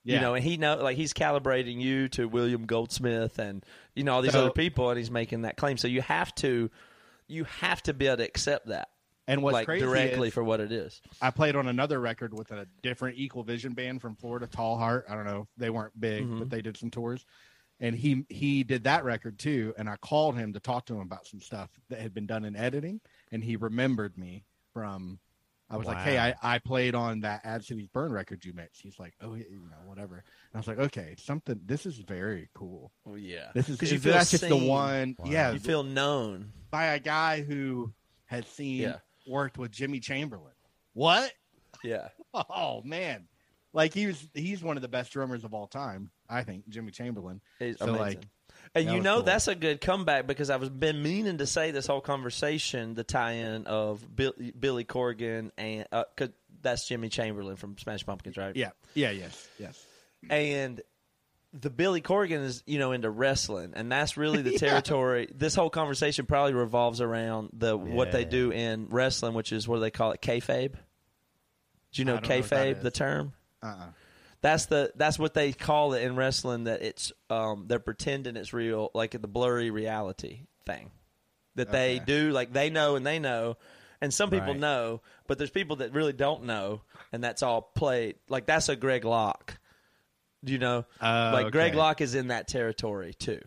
You 0.03 0.19
know, 0.19 0.33
and 0.35 0.43
he 0.43 0.57
know 0.57 0.77
like 0.77 0.97
he's 0.97 1.13
calibrating 1.13 1.79
you 1.81 2.09
to 2.11 2.27
William 2.27 2.65
Goldsmith 2.65 3.39
and 3.39 3.65
you 3.95 4.03
know 4.03 4.15
all 4.15 4.23
these 4.23 4.33
So- 4.33 4.41
other 4.47 4.51
people, 4.51 4.89
and 4.91 4.99
he's 4.99 5.11
making 5.11 5.43
that 5.43 5.57
claim. 5.57 5.77
So 5.77 5.89
you 5.89 6.01
have 6.03 6.35
to, 6.37 6.71
you 7.29 7.45
have 7.45 7.83
to 7.83 7.93
be 7.93 8.07
able 8.07 8.17
to 8.19 8.25
accept 8.25 8.69
that, 8.69 8.89
And 9.31 9.43
what's 9.43 9.55
like 9.55 9.65
crazy 9.67 9.85
directly 9.85 10.29
is 10.29 10.35
for 10.35 10.43
what 10.45 10.61
it 10.61 10.73
is. 10.73 11.01
I 11.23 11.31
played 11.31 11.57
on 11.57 11.67
another 11.69 12.01
record 12.01 12.33
with 12.37 12.51
a 12.51 12.67
different 12.83 13.19
Equal 13.19 13.43
Vision 13.45 13.73
band 13.75 14.01
from 14.03 14.17
Florida, 14.17 14.47
Tallhart. 14.47 15.05
I 15.09 15.15
don't 15.15 15.25
know, 15.27 15.47
they 15.57 15.71
weren't 15.71 15.99
big, 15.99 16.25
Mm-hmm. 16.25 16.39
but 16.41 16.51
they 16.51 16.63
did 16.63 16.77
some 16.77 16.91
tours. 16.91 17.25
And 17.83 17.95
he 17.97 18.25
he 18.29 18.63
did 18.63 18.85
that 18.85 19.05
record 19.05 19.39
too. 19.39 19.73
And 19.79 19.89
I 19.89 19.97
called 19.97 20.37
him 20.37 20.53
to 20.53 20.61
talk 20.61 20.85
to 20.87 20.95
him 20.95 21.01
about 21.01 21.27
some 21.27 21.41
stuff 21.41 21.71
that 21.89 22.01
had 22.01 22.13
been 22.13 22.27
done 22.27 22.45
in 22.45 22.55
editing, 22.55 23.01
and 23.33 23.43
he 23.43 23.57
remembered 23.57 24.19
me 24.19 24.45
from 24.75 25.19
I 25.73 25.77
was 25.77 25.87
like, 25.87 25.99
"Hey, 25.99 26.19
I, 26.19 26.35
I 26.43 26.59
played 26.59 26.97
on 26.97 27.21
that 27.21 27.43
As 27.45 27.65
Cities 27.69 27.87
Burn 27.93 28.13
record 28.13 28.45
you 28.45 28.53
mixed." 28.53 28.83
He's 28.83 28.99
like, 28.99 29.15
"Oh, 29.23 29.35
you 29.35 29.45
know, 29.71 29.77
whatever." 29.87 30.15
And 30.17 30.25
I 30.55 30.59
was 30.59 30.67
like, 30.67 30.79
"Okay, 30.81 31.15
something. 31.17 31.61
This 31.65 31.87
is 31.87 31.97
very 31.99 32.49
cool. 32.55 32.91
Well, 33.05 33.17
yeah. 33.17 33.53
This 33.55 33.69
is 33.69 33.79
'Cause 33.79 33.93
you 33.93 34.01
feel 34.01 34.13
that's 34.15 34.33
just 34.33 34.43
the 34.43 34.51
seen. 34.51 34.67
one. 34.67 35.17
Yeah, 35.25 35.53
You 35.53 35.61
feel 35.61 35.85
known. 35.85 36.53
by 36.73 36.87
a 36.87 36.99
guy 36.99 37.43
who 37.43 37.93
has 38.27 38.47
seen 38.49 38.83
Yeah. 38.83 38.97
Worked 39.31 39.57
with 39.59 39.71
Jimmy 39.71 40.01
Chamberlin. 40.01 40.53
What? 40.95 41.33
Yeah. 41.85 42.09
Oh 42.35 42.81
man, 42.85 43.27
like 43.73 43.93
he 43.93 44.07
was. 44.07 44.25
He's 44.35 44.63
one 44.63 44.77
of 44.77 44.83
the 44.83 44.89
best 44.89 45.13
drummers 45.13 45.43
of 45.43 45.53
all 45.53 45.67
time. 45.67 46.11
I 46.29 46.45
think 46.45 46.69
Jimmy 46.69 46.93
Chamberlin. 46.93 47.41
It's 47.59 47.81
So, 47.81 47.87
amazing. 47.87 47.99
like, 48.07 48.19
and 48.77 48.89
you 48.89 49.01
know 49.01 49.15
cool. 49.17 49.23
that's 49.25 49.49
a 49.49 49.57
good 49.57 49.81
comeback 49.81 50.29
because 50.29 50.49
I 50.49 50.55
was 50.55 50.69
been 50.69 51.03
meaning 51.03 51.39
to 51.39 51.47
say 51.49 51.73
this 51.73 51.89
whole 51.89 52.01
conversation, 52.01 52.95
the 52.95 53.03
tie-in 53.03 53.67
of 53.67 54.05
Bill, 54.15 54.33
Billy 54.59 54.85
Corgan 54.85 55.51
and 55.59 55.87
uh 55.91 56.05
that's 56.63 56.87
Jimmy 56.87 57.09
Chamberlin 57.09 57.57
from 57.57 57.77
Smash 57.79 58.07
Pumpkins, 58.07 58.37
right? 58.37 58.55
Yeah. 58.55 58.71
Yeah. 58.95 59.11
Yes. 59.11 59.49
Yes. 59.59 59.85
and 60.29 60.81
the 61.53 61.71
Billy 61.71 62.01
Corgan 62.01 62.45
is 62.45 62.63
you 62.67 62.79
know 62.79 62.93
into 62.93 63.11
wrestling, 63.11 63.73
and 63.75 63.91
that's 63.91 64.17
really 64.17 64.43
the 64.43 64.59
territory. 64.59 65.29
This 65.35 65.55
whole 65.55 65.71
conversation 65.71 66.27
probably 66.27 66.55
revolves 66.55 67.01
around 67.01 67.51
the 67.53 67.77
what 67.77 68.13
they 68.13 68.25
do 68.25 68.53
in 68.53 68.89
wrestling, 68.91 69.35
which 69.35 69.53
is 69.53 69.67
what 69.67 69.77
do 69.77 69.81
they 69.81 69.91
call 69.91 70.13
it, 70.13 70.21
kayfabe. 70.21 70.75
Do 71.93 72.03
you 72.03 72.05
know 72.05 72.19
don't 72.19 72.29
know 72.29 72.35
kayfabe, 72.37 72.83
the 72.83 72.91
term? 72.91 73.33
Uh. 73.63 73.67
uh 73.67 73.87
That's 74.43 74.67
the 74.67 74.93
that's 74.95 75.19
what 75.19 75.35
they 75.35 75.53
call 75.53 75.95
it 75.95 76.03
in 76.03 76.15
wrestling. 76.17 76.65
That 76.65 76.83
it's 76.83 77.13
um 77.29 77.65
they're 77.67 77.79
pretending 77.81 78.37
it's 78.37 78.53
real, 78.53 78.91
like 78.95 79.11
the 79.11 79.29
blurry 79.29 79.71
reality 79.71 80.47
thing 80.67 80.91
that 81.57 81.73
they 81.73 81.99
do. 81.99 82.31
Like 82.31 82.53
they 82.53 82.71
know 82.71 82.95
and 82.95 83.05
they 83.05 83.19
know, 83.19 83.57
and 84.01 84.15
some 84.15 84.31
people 84.31 84.53
Right. 84.53 84.61
know, 84.61 85.03
but 85.27 85.37
there's 85.39 85.51
people 85.51 85.77
that 85.77 85.93
really 85.93 86.13
don't 86.13 86.45
know, 86.45 86.83
and 87.13 87.25
that's 87.25 87.43
all 87.43 87.61
played. 87.61 88.17
Like 88.29 88.47
that's 88.47 88.69
a 88.69 88.77
Greg 88.77 89.05
Locke. 89.05 89.59
Do 90.45 90.53
you 90.53 90.59
know? 90.59 90.85
Oh, 91.01 91.31
like 91.33 91.53
Greg 91.53 91.71
okay. 91.73 91.79
Locke 91.79 92.01
is 92.01 92.15
in 92.15 92.29
that 92.29 92.49
territory 92.49 93.15
too. 93.15 93.41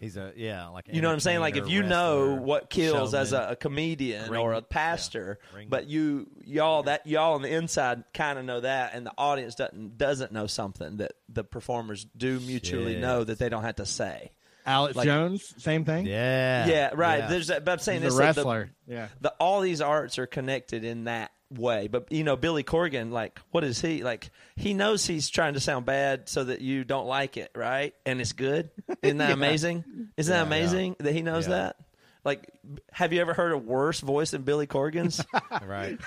He's 0.00 0.16
a 0.18 0.32
yeah, 0.36 0.66
like 0.68 0.86
You 0.92 1.00
know 1.00 1.08
what 1.08 1.14
I'm 1.14 1.20
saying? 1.20 1.40
Like 1.40 1.56
if 1.56 1.68
you 1.68 1.82
know 1.82 2.34
what 2.34 2.68
kills 2.68 3.14
as 3.14 3.32
a, 3.32 3.50
a 3.50 3.56
comedian 3.56 4.30
Ring- 4.30 4.40
or 4.40 4.52
a 4.52 4.60
pastor, 4.60 5.38
ring- 5.54 5.68
but 5.70 5.86
you 5.86 6.26
y'all 6.44 6.82
that 6.82 7.06
y'all 7.06 7.34
on 7.34 7.42
the 7.42 7.48
inside 7.54 8.04
kind 8.12 8.38
of 8.38 8.44
know 8.44 8.60
that, 8.60 8.94
and 8.94 9.06
the 9.06 9.12
audience 9.16 9.54
doesn't 9.54 9.96
doesn't 9.96 10.32
know 10.32 10.46
something 10.46 10.98
that 10.98 11.12
the 11.30 11.42
performers 11.44 12.04
do 12.16 12.38
mutually 12.40 12.94
Shit. 12.94 13.00
know 13.02 13.24
that 13.24 13.38
they 13.38 13.48
don't 13.48 13.62
have 13.62 13.76
to 13.76 13.86
say. 13.86 14.32
Alex 14.66 14.96
Like- 14.96 15.06
Jones, 15.06 15.54
same 15.62 15.84
thing. 15.84 16.06
yeah, 16.06 16.66
Yeah, 16.66 16.90
right. 16.94 17.18
yeah. 17.20 17.26
There's 17.28 17.46
that, 17.46 17.64
but 17.66 17.72
I'm 17.72 17.78
saying 17.78 18.02
He's 18.02 18.12
this 18.16 18.18
a 18.18 18.22
like, 18.26 18.34
the- 18.34 18.40
wrestler. 18.40 18.70
yeah. 18.86 19.08
the 19.20 19.30
all 19.38 19.60
these 19.60 19.80
arts 19.80 20.18
are 20.18 20.26
connected 20.26 20.84
in 20.84 21.04
that 21.04 21.30
way. 21.58 21.88
But 21.88 22.10
you 22.12 22.24
know, 22.24 22.36
Billy 22.36 22.62
Corgan, 22.64 23.10
like, 23.10 23.40
what 23.50 23.64
is 23.64 23.80
he 23.80 24.02
like? 24.02 24.30
He 24.56 24.74
knows 24.74 25.06
he's 25.06 25.28
trying 25.30 25.54
to 25.54 25.60
sound 25.60 25.86
bad 25.86 26.28
so 26.28 26.44
that 26.44 26.60
you 26.60 26.84
don't 26.84 27.06
like 27.06 27.36
it, 27.36 27.50
right? 27.54 27.94
And 28.06 28.20
it's 28.20 28.32
good. 28.32 28.70
Isn't 29.02 29.18
that 29.18 29.32
amazing? 29.40 29.84
Isn't 30.16 30.32
that 30.32 30.38
Yeah, 30.38 30.42
amazing 30.46 30.96
that 31.00 31.12
he 31.12 31.22
knows 31.22 31.46
Yeah. 31.46 31.54
that? 31.54 31.76
Like, 32.24 32.48
have 32.92 33.12
you 33.12 33.20
ever 33.20 33.34
heard 33.34 33.52
a 33.52 33.58
worse 33.58 34.00
voice 34.00 34.30
than 34.30 34.42
Billy 34.42 34.66
Corgan's? 34.66 35.22
right, 35.66 35.98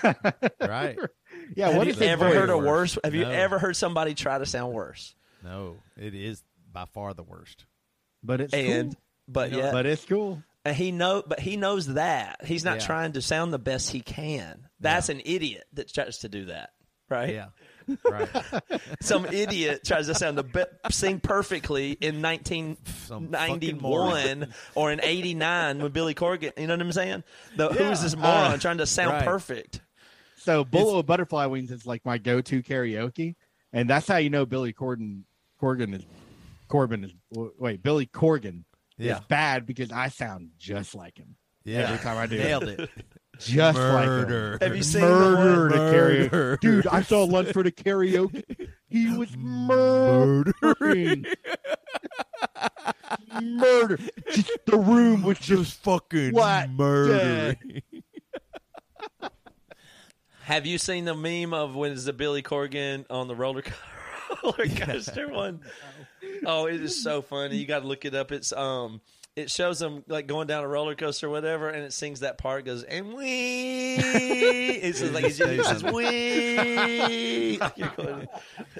right. 0.60 0.98
Yeah. 1.56 1.68
have 1.68 1.78
What 1.78 1.88
you 1.88 1.94
is 1.94 2.02
ever 2.02 2.26
voice? 2.26 2.36
heard 2.36 2.50
a 2.50 2.58
worse? 2.58 2.96
worse? 2.96 3.00
Have 3.04 3.14
you 3.14 3.24
ever 3.26 3.60
heard 3.60 3.76
somebody 3.76 4.16
try 4.16 4.38
to 4.40 4.46
sound 4.46 4.74
worse? 4.74 5.14
No, 5.44 5.78
it 5.96 6.16
is 6.16 6.44
by 6.74 6.86
far 6.86 7.14
the 7.14 7.22
worst. 7.24 7.66
But 8.24 8.42
it's 8.42 8.54
And 8.54 8.94
cool. 8.94 9.02
but 9.28 9.52
You 9.52 9.58
know, 9.58 9.64
yeah, 9.66 9.72
But 9.72 9.86
it's 9.86 10.06
cool. 10.06 10.42
And 10.68 10.76
he 10.76 10.92
know, 10.92 11.24
but 11.26 11.40
he 11.40 11.56
knows 11.56 11.88
that 11.94 12.46
he's 12.46 12.66
not 12.66 12.82
Yeah. 12.82 12.86
trying 12.88 13.14
to 13.14 13.22
sound 13.22 13.54
the 13.54 13.60
best 13.60 13.90
he 13.90 14.02
can. 14.02 14.68
That's 14.82 15.08
an 15.08 15.22
idiot 15.24 15.64
that 15.74 15.94
tries 15.94 16.18
to 16.20 16.30
do 16.30 16.46
that, 16.46 16.72
right? 17.10 17.34
Yeah, 17.34 17.48
right. 18.04 18.28
Some 19.02 19.26
idiot 19.28 19.86
tries 19.86 20.08
to 20.08 20.16
sound 20.16 20.38
the 20.38 20.44
be- 20.44 20.66
sing 20.92 21.22
perfectly 21.22 21.94
in 21.94 22.22
Some 22.22 22.76
fucking 23.32 23.80
moron. 23.82 24.12
1991 24.42 24.54
or 24.76 24.92
in 24.92 25.00
89 25.02 25.82
when 25.82 25.92
Billy 25.94 26.14
Corgan. 26.14 26.52
You 26.58 26.68
know 26.68 26.74
what 26.74 26.82
I'm 26.82 26.92
saying? 26.92 27.24
The, 27.56 27.70
Yeah. 27.70 27.76
Who's 27.90 28.02
this 28.02 28.18
moron 28.18 28.52
Uh, 28.54 28.58
trying 28.58 28.80
to 28.80 28.86
sound 28.86 29.14
right. 29.14 29.24
perfect? 29.26 29.80
So 30.36 30.66
Bullet 30.66 30.98
with 30.98 31.06
Butterfly 31.06 31.46
Wings 31.46 31.72
is 31.72 31.86
like 31.86 32.04
my 32.06 32.18
go-to 32.18 32.62
karaoke, 32.62 33.36
and 33.72 33.90
that's 33.90 34.08
how 34.08 34.18
you 34.18 34.30
know 34.30 34.46
Billy 34.46 34.74
Corgan 34.74 35.24
Corgan 35.62 35.96
is 35.96 36.06
Corbin 36.68 37.06
is 37.06 37.14
wait 37.32 37.82
Billy 37.82 38.06
Corgan 38.06 38.66
Yeah. 38.98 39.18
is 39.20 39.24
bad 39.28 39.66
because 39.66 39.92
I 39.92 40.10
sound 40.10 40.50
just 40.58 40.96
like 40.96 41.18
him 41.18 41.36
Yeah, 41.66 41.80
every 41.90 41.98
time 42.00 42.18
I 42.18 42.26
do 42.28 42.38
nailed 42.38 42.64
it. 42.64 42.90
Just 43.40 43.78
Murder. 43.78 44.54
like 44.54 44.62
him. 44.64 44.68
Have 44.68 44.76
you 44.78 44.82
seen 44.82 45.02
murder 45.02 45.70
the 45.70 45.76
to 45.76 45.80
one? 45.80 45.94
karaoke. 45.94 46.32
Murder. 46.32 46.58
Dude, 46.60 46.88
I 46.88 47.02
saw 47.04 47.24
lunch 47.24 47.50
for 47.52 47.62
the 47.62 47.72
karaoke. 47.72 48.44
He 48.90 49.16
was 49.16 49.38
murdering. 49.38 51.24
Murder. 53.40 54.00
Just 54.32 54.50
the 54.66 54.78
room 54.78 55.22
was 55.22 55.38
just 55.38 55.84
fucking 55.84 56.34
What? 56.34 56.72
murdering. 56.72 57.84
Have 60.42 60.66
you 60.66 60.78
seen 60.78 61.06
the 61.06 61.14
meme 61.14 61.54
of 61.54 61.76
when 61.76 61.92
is 61.92 62.06
the 62.06 62.14
Billy 62.14 62.42
Corgan 62.42 63.06
on 63.10 63.28
the 63.28 63.36
roller, 63.36 63.62
co- 63.62 63.76
roller 64.44 64.68
coaster 64.68 65.28
one? 65.30 65.60
Oh, 66.46 66.66
it 66.68 66.82
is 66.82 67.02
so 67.04 67.22
funny. 67.22 67.58
You 67.58 67.66
got 67.66 67.82
to 67.82 67.88
look 67.88 68.06
it 68.06 68.14
up. 68.16 68.32
It's 68.32 68.54
um, 68.54 69.02
it 69.36 69.52
shows 69.52 69.80
them 69.80 70.04
like 70.08 70.28
going 70.28 70.48
down 70.48 70.64
a 70.64 70.68
roller 70.68 70.96
coaster 70.96 71.28
or 71.28 71.30
whatever, 71.30 71.70
and 71.70 71.84
it 71.84 71.94
sings 71.94 72.22
that 72.22 72.38
part. 72.38 72.66
Goes 72.66 72.84
and 72.84 73.14
we. 73.14 73.96
It's 73.98 75.00
just 75.00 75.14
like 75.14 75.26
it's 75.26 75.38
just, 75.38 75.84
it's 75.84 75.84
we. 75.84 77.60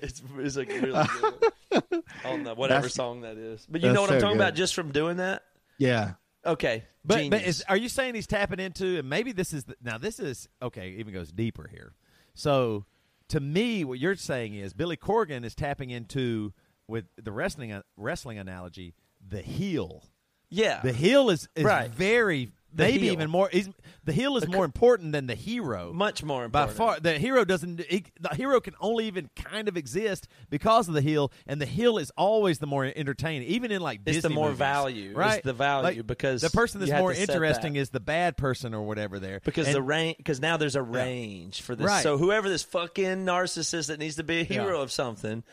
It's 0.02 0.22
it's 0.38 0.56
like 0.58 0.70
really 0.70 0.92
good. 0.92 2.04
On 2.26 2.44
the 2.44 2.54
whatever 2.56 2.82
That's- 2.82 2.94
song 2.94 3.22
that 3.22 3.38
is, 3.38 3.66
but 3.70 3.82
you 3.82 3.92
know 3.92 4.02
what 4.02 4.12
I'm 4.12 4.20
talking 4.22 4.38
good. 4.38 4.44
about 4.44 4.56
just 4.56 4.74
from 4.76 4.92
doing 4.92 5.18
that. 5.18 5.44
yeah. 5.78 6.14
Okay, 6.46 6.86
But, 7.04 7.30
but 7.30 7.42
is, 7.42 7.62
are 7.68 7.76
you 7.76 7.90
saying 7.90 8.16
he's 8.16 8.28
tapping 8.28 8.62
into? 8.62 9.00
And 9.00 9.10
maybe 9.10 9.34
this 9.34 9.52
is 9.52 9.66
the, 9.66 9.76
now. 9.84 9.98
This 9.98 10.18
is 10.18 10.48
okay. 10.62 10.92
Even 10.98 11.14
goes 11.14 11.30
deeper 11.30 11.68
here. 11.70 11.94
So, 12.36 12.86
to 13.30 13.42
me, 13.42 13.84
what 13.84 14.00
you're 14.00 14.16
saying 14.16 14.54
is 14.54 14.72
Billy 14.74 14.96
Corgan 14.96 15.44
is 15.44 15.54
tapping 15.56 15.90
into 15.90 16.54
with 16.88 17.06
the 17.22 17.32
wrestling 17.32 17.72
uh, 17.74 17.82
wrestling 17.98 18.38
analogy, 18.40 18.94
the 19.28 19.42
heel. 19.42 20.04
yeah, 20.50 20.82
The 20.82 20.94
heel 20.94 21.30
is, 21.30 21.48
is 21.56 21.66
Right. 21.66 21.90
very 21.90 22.52
The 22.74 22.84
maybe 22.84 23.00
heel. 23.06 23.14
even 23.14 23.30
more. 23.30 23.50
Is, 23.50 23.70
the 24.06 24.14
heel 24.14 24.38
is 24.38 24.48
more 24.48 24.64
important 24.64 25.12
than 25.12 25.28
the 25.28 25.36
hero. 25.36 25.92
much 25.92 26.24
more 26.24 26.48
by 26.48 26.68
far, 26.68 27.00
the 27.02 27.20
hero 27.20 27.44
doesn't. 27.44 27.82
He, 27.82 28.06
the 28.22 28.30
hero 28.36 28.62
can 28.62 28.74
only 28.80 29.08
even 29.08 29.30
kind 29.36 29.68
of 29.68 29.76
exist 29.76 30.28
because 30.50 30.88
of 30.88 30.94
the 30.94 31.02
heel, 31.02 31.32
and 31.46 31.60
the 31.60 31.66
heel 31.66 31.98
is 31.98 32.10
always 32.18 32.60
the 32.60 32.68
more 32.68 32.86
entertaining, 32.86 33.48
even 33.50 33.72
in 33.72 33.82
like 33.82 34.02
It's 34.06 34.22
the 34.22 34.30
more 34.30 34.46
movies, 34.46 34.60
value. 34.60 35.10
It's 35.10 35.18
right? 35.18 35.44
the 35.44 35.52
value 35.54 35.98
Like, 36.00 36.08
because 36.08 36.42
the 36.42 36.50
person 36.50 36.80
that's 36.80 36.92
more 36.94 37.12
interesting 37.12 37.74
that. 37.74 37.80
is 37.80 37.90
the 37.90 38.00
bad 38.00 38.38
person 38.38 38.74
or 38.74 38.84
whatever 38.84 39.20
there. 39.20 39.42
because 39.44 39.68
And- 39.68 39.76
the 39.76 39.82
range 39.82 40.16
because 40.18 40.40
now 40.40 40.56
there's 40.56 40.76
a 40.78 40.82
range 40.82 41.62
for 41.62 41.76
this. 41.76 41.86
Right. 41.86 42.04
So 42.04 42.18
whoever 42.18 42.48
this 42.48 42.64
fucking 42.64 43.26
narcissist 43.26 43.88
that 43.88 44.00
needs 44.00 44.16
to 44.18 44.24
be 44.24 44.40
a 44.40 44.44
hero 44.46 44.78
Yeah. 44.78 44.84
of 44.84 44.92
something, 44.94 45.44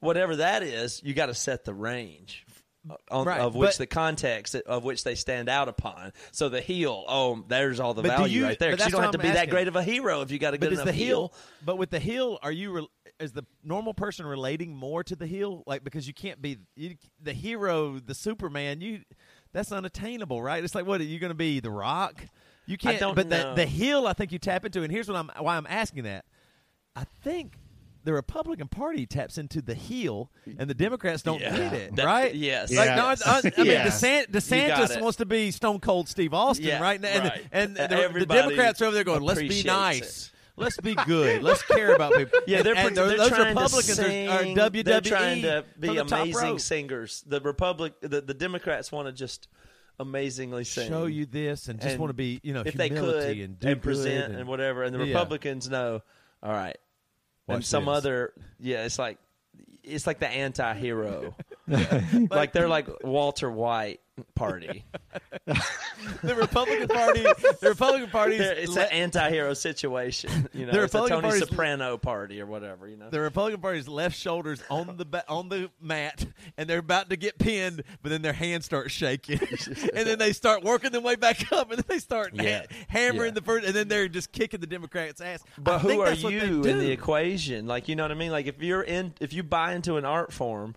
whatever 0.00 0.36
that 0.36 0.62
is, 0.62 1.02
you 1.04 1.14
got 1.14 1.26
to 1.26 1.34
set 1.34 1.64
the 1.64 1.74
range. 1.74 2.44
On, 3.10 3.26
Right, 3.26 3.40
of 3.42 3.54
which 3.54 3.72
but- 3.72 3.76
the 3.78 3.86
context 3.86 4.54
of 4.54 4.84
which 4.84 5.04
they 5.04 5.14
stand 5.14 5.50
out 5.50 5.68
upon. 5.68 6.14
So 6.32 6.48
the 6.48 6.62
heel, 6.62 7.04
oh, 7.08 7.44
there's 7.46 7.78
all 7.78 7.92
the 7.92 8.00
value 8.00 8.40
you- 8.40 8.46
right 8.46 8.58
there. 8.58 8.70
you 8.70 8.76
don't 8.78 9.02
have 9.02 9.10
to 9.10 9.18
I'm 9.18 9.22
be 9.22 9.30
that 9.32 9.50
great 9.50 9.68
of 9.68 9.76
a 9.76 9.82
hero 9.82 10.22
if 10.22 10.30
you 10.30 10.38
got 10.38 10.54
a 10.54 10.58
good 10.58 10.72
enough 10.72 10.86
the 10.86 10.92
heel, 10.92 11.06
heel. 11.28 11.34
but 11.62 11.76
with 11.76 11.90
the 11.90 11.98
heel, 11.98 12.38
are 12.42 12.50
you 12.50 12.72
re, 12.72 12.88
is 13.18 13.32
the 13.32 13.44
normal 13.62 13.92
person 13.92 14.24
relating 14.24 14.74
more 14.74 15.04
to 15.04 15.14
the 15.14 15.26
heel? 15.26 15.62
Like 15.66 15.84
because 15.84 16.06
you 16.06 16.14
can't 16.14 16.40
be 16.40 16.56
you, 16.74 16.96
the 17.22 17.34
hero, 17.34 17.98
the 17.98 18.14
Superman. 18.14 18.80
You 18.80 19.02
that's 19.52 19.72
unattainable, 19.72 20.42
right? 20.42 20.64
It's 20.64 20.74
like 20.74 20.86
what 20.86 21.02
are 21.02 21.04
you 21.04 21.18
going 21.18 21.32
to 21.32 21.34
be? 21.34 21.60
The 21.60 21.70
Rock? 21.70 22.24
You 22.64 22.78
can't. 22.78 22.98
don't 22.98 23.14
but 23.14 23.26
know. 23.26 23.50
the 23.50 23.64
the 23.64 23.66
heel, 23.66 24.06
I 24.06 24.14
think 24.14 24.32
you 24.32 24.38
tap 24.38 24.64
into, 24.64 24.82
and 24.82 24.90
here's 24.90 25.06
what 25.06 25.18
I'm 25.18 25.30
why 25.38 25.58
I'm 25.58 25.66
asking 25.68 26.04
that. 26.04 26.24
I 26.96 27.04
think. 27.22 27.58
The 28.04 28.12
Republican 28.14 28.68
Party 28.68 29.04
taps 29.06 29.36
into 29.36 29.60
the 29.60 29.74
heel, 29.74 30.30
and 30.58 30.70
the 30.70 30.74
Democrats 30.74 31.22
don't 31.22 31.40
Yeah. 31.40 31.56
get 31.56 31.72
it, 31.74 31.96
That- 31.96 32.06
right? 32.06 32.34
yes. 32.34 32.72
Like, 32.72 32.86
Yeah. 32.88 32.96
no, 32.96 33.06
I, 33.06 33.16
I 33.38 33.42
mean, 33.42 33.66
Yeah. 33.66 33.86
DeSant, 33.86 34.30
DeSantis 34.30 35.00
wants 35.00 35.18
to 35.18 35.26
be 35.26 35.50
Stone 35.50 35.80
Cold 35.80 36.08
Steve 36.08 36.32
Austin, 36.32 36.66
Yeah, 36.66 36.80
right? 36.80 37.02
And, 37.04 37.24
right. 37.24 37.46
and 37.52 37.76
the, 37.76 38.10
the 38.20 38.26
Democrats 38.26 38.80
are 38.80 38.86
over 38.86 38.94
there 38.94 39.04
going, 39.04 39.22
"Let's 39.22 39.40
be 39.40 39.62
nice." 39.64 40.26
it. 40.28 40.30
Let's 40.56 40.76
be 40.78 40.94
good. 40.94 41.42
Let's 41.42 41.62
care 41.62 41.94
about 41.94 42.14
people. 42.14 42.40
Yeah, 42.46 42.62
they're, 42.62 42.74
and, 42.76 42.94
they're, 42.94 43.08
and 43.10 43.18
those 43.18 43.30
Republicans 43.30 43.94
sing, 43.94 44.28
are, 44.28 44.40
are 44.40 44.44
WWE. 44.44 44.84
They're 44.84 45.00
trying 45.00 45.42
to 45.42 45.64
be 45.78 45.96
amazing 45.96 46.58
singers. 46.58 47.24
The 47.26 47.40
Republic, 47.40 47.94
the, 48.02 48.20
the 48.20 48.34
Democrats 48.34 48.92
want 48.92 49.08
to 49.08 49.12
just 49.12 49.48
amazingly 49.98 50.64
sing. 50.64 50.88
Show 50.88 51.06
you 51.06 51.26
this 51.26 51.68
and 51.68 51.78
just 51.80 51.92
And 51.92 52.00
want 52.00 52.10
to 52.10 52.14
be, 52.14 52.40
you 52.42 52.52
know, 52.52 52.62
if 52.64 52.74
they 52.74 52.88
could 52.90 53.38
and 53.38 53.58
do 53.58 53.76
present 53.76 54.28
good 54.32 54.40
and, 54.40 54.48
whatever. 54.48 54.82
And 54.82 54.94
the 54.94 54.98
Yeah. 55.00 55.06
Republicans 55.14 55.68
know, 55.68 56.02
all 56.42 56.52
right. 56.52 56.76
And 57.54 57.64
some 57.64 57.86
this. 57.86 57.96
other, 57.96 58.32
yeah, 58.58 58.84
it's 58.84 58.98
like 58.98 59.18
it's 59.82 60.06
like 60.06 60.18
the 60.18 60.28
anti-hero. 60.28 61.34
like 62.30 62.52
they're 62.52 62.68
like 62.68 62.88
Walter 63.04 63.50
White. 63.50 64.00
Party. 64.34 64.84
the 66.22 66.34
Republican 66.34 66.88
Party, 66.88 67.22
the 67.22 67.68
Republican 67.68 68.10
Party, 68.10 68.36
it's 68.36 68.76
an 68.76 68.88
anti-hero 68.90 69.54
situation. 69.54 70.48
You 70.52 70.66
know, 70.66 70.72
The 70.72 70.82
it's 70.84 70.94
a 70.94 70.98
Republican 70.98 71.16
Tony 71.20 71.28
Party's- 71.28 71.48
Soprano 71.48 71.98
party 71.98 72.40
or 72.40 72.46
whatever. 72.46 72.88
You 72.88 72.96
know, 72.96 73.10
the 73.10 73.20
Republican 73.20 73.60
Party's 73.60 73.88
left 73.88 74.16
shoulders 74.16 74.62
on 74.70 74.96
the 74.96 75.04
ba- 75.04 75.24
on 75.28 75.48
the 75.48 75.70
mat, 75.80 76.24
and 76.56 76.68
they're 76.68 76.78
about 76.78 77.10
to 77.10 77.16
get 77.16 77.38
pinned, 77.38 77.82
but 78.02 78.10
then 78.10 78.22
their 78.22 78.32
hands 78.32 78.64
start 78.64 78.90
shaking, 78.90 79.40
and 79.94 80.06
then 80.06 80.18
they 80.18 80.32
start 80.32 80.62
working 80.62 80.90
their 80.92 81.00
way 81.00 81.16
back 81.16 81.52
up, 81.52 81.70
and 81.70 81.78
then 81.78 81.84
they 81.88 81.98
start 81.98 82.38
ha- 82.40 82.62
hammering 82.88 83.30
Yeah. 83.30 83.34
the 83.34 83.42
first, 83.42 83.66
and 83.66 83.74
then 83.74 83.88
they're 83.88 84.08
just 84.08 84.32
kicking 84.32 84.60
the 84.60 84.66
Democrats' 84.66 85.20
ass. 85.20 85.42
But 85.58 85.74
I 85.76 85.78
who 85.78 86.00
are 86.00 86.08
that's 86.10 86.22
what 86.22 86.30
they 86.30 86.46
you 86.46 86.62
in 86.62 86.78
the 86.78 86.90
equation? 86.90 87.66
Like, 87.66 87.88
you 87.88 87.96
know 87.96 88.04
what 88.04 88.12
I 88.12 88.14
mean? 88.14 88.30
Like, 88.32 88.46
if 88.46 88.62
you're 88.62 88.82
in, 88.82 89.14
if 89.20 89.32
you 89.32 89.42
buy 89.42 89.74
into 89.74 89.96
an 89.96 90.04
art 90.04 90.32
form, 90.32 90.74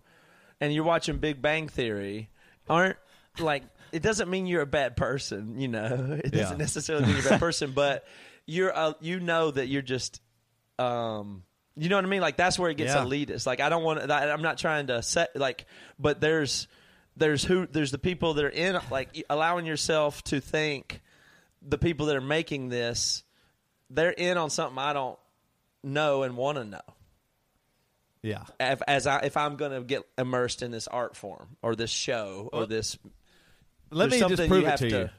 and 0.61 0.73
you're 0.73 0.83
watching 0.83 1.17
Big 1.17 1.41
Bang 1.41 1.67
Theory, 1.67 2.29
aren't 2.69 2.95
like 3.39 3.63
it 3.91 4.01
doesn't 4.01 4.29
mean 4.29 4.47
you're 4.47 4.61
a 4.61 4.65
bad 4.67 4.95
person. 4.95 5.59
You 5.59 5.67
know, 5.67 6.19
it 6.23 6.31
doesn't 6.31 6.57
Yeah. 6.57 6.57
necessarily 6.57 7.05
mean 7.05 7.15
you're 7.17 7.27
a 7.27 7.29
bad 7.31 7.39
person, 7.39 7.71
but 7.75 8.05
you're, 8.45 8.75
uh, 8.75 8.93
you 9.01 9.19
know 9.19 9.51
that 9.51 9.67
you're 9.67 9.81
just, 9.83 10.19
um, 10.79 11.43
you 11.75 11.89
know 11.89 11.95
what 11.95 12.05
I 12.05 12.07
mean? 12.07 12.21
Like 12.21 12.37
that's 12.37 12.57
where 12.59 12.69
it 12.69 12.77
gets 12.77 12.93
Yeah. 12.93 13.03
elitist. 13.03 13.45
Like 13.45 13.59
I 13.59 13.69
don't 13.69 13.83
want 13.83 14.01
to. 14.01 14.13
I'm 14.13 14.41
not 14.41 14.57
trying 14.57 14.87
to 14.87 15.01
set 15.01 15.35
like, 15.35 15.65
but 15.99 16.19
there's, 16.21 16.67
there's 17.15 17.43
who, 17.43 17.67
there's 17.67 17.91
the 17.91 17.97
people 17.99 18.33
that 18.35 18.45
are 18.45 18.49
in 18.49 18.79
like 18.91 19.23
allowing 19.29 19.65
yourself 19.65 20.23
to 20.25 20.39
think 20.41 21.01
the 21.61 21.77
people 21.77 22.07
that 22.07 22.15
are 22.15 22.21
making 22.21 22.69
this, 22.69 23.23
they're 23.89 24.09
in 24.11 24.37
on 24.37 24.49
something 24.49 24.77
I 24.79 24.93
don't 24.93 25.17
know 25.83 26.23
and 26.23 26.35
want 26.35 26.57
to 26.57 26.63
know. 26.65 26.81
Yeah. 28.21 28.43
If, 28.59 28.81
as 28.87 29.05
I, 29.05 29.19
if 29.19 29.35
I'm 29.37 29.55
going 29.57 29.71
to 29.73 29.81
get 29.81 30.03
immersed 30.17 30.61
in 30.63 30.71
this 30.71 30.87
art 30.87 31.15
form 31.15 31.57
or 31.61 31.75
this 31.75 31.89
show 31.91 32.49
or 32.53 32.65
this, 32.65 32.97
Let 33.93 34.09
me 34.11 34.19
just 34.19 34.47
prove 34.47 34.65
it 34.65 34.77
to, 34.77 34.89
to- 34.89 34.97
you. 34.97 35.09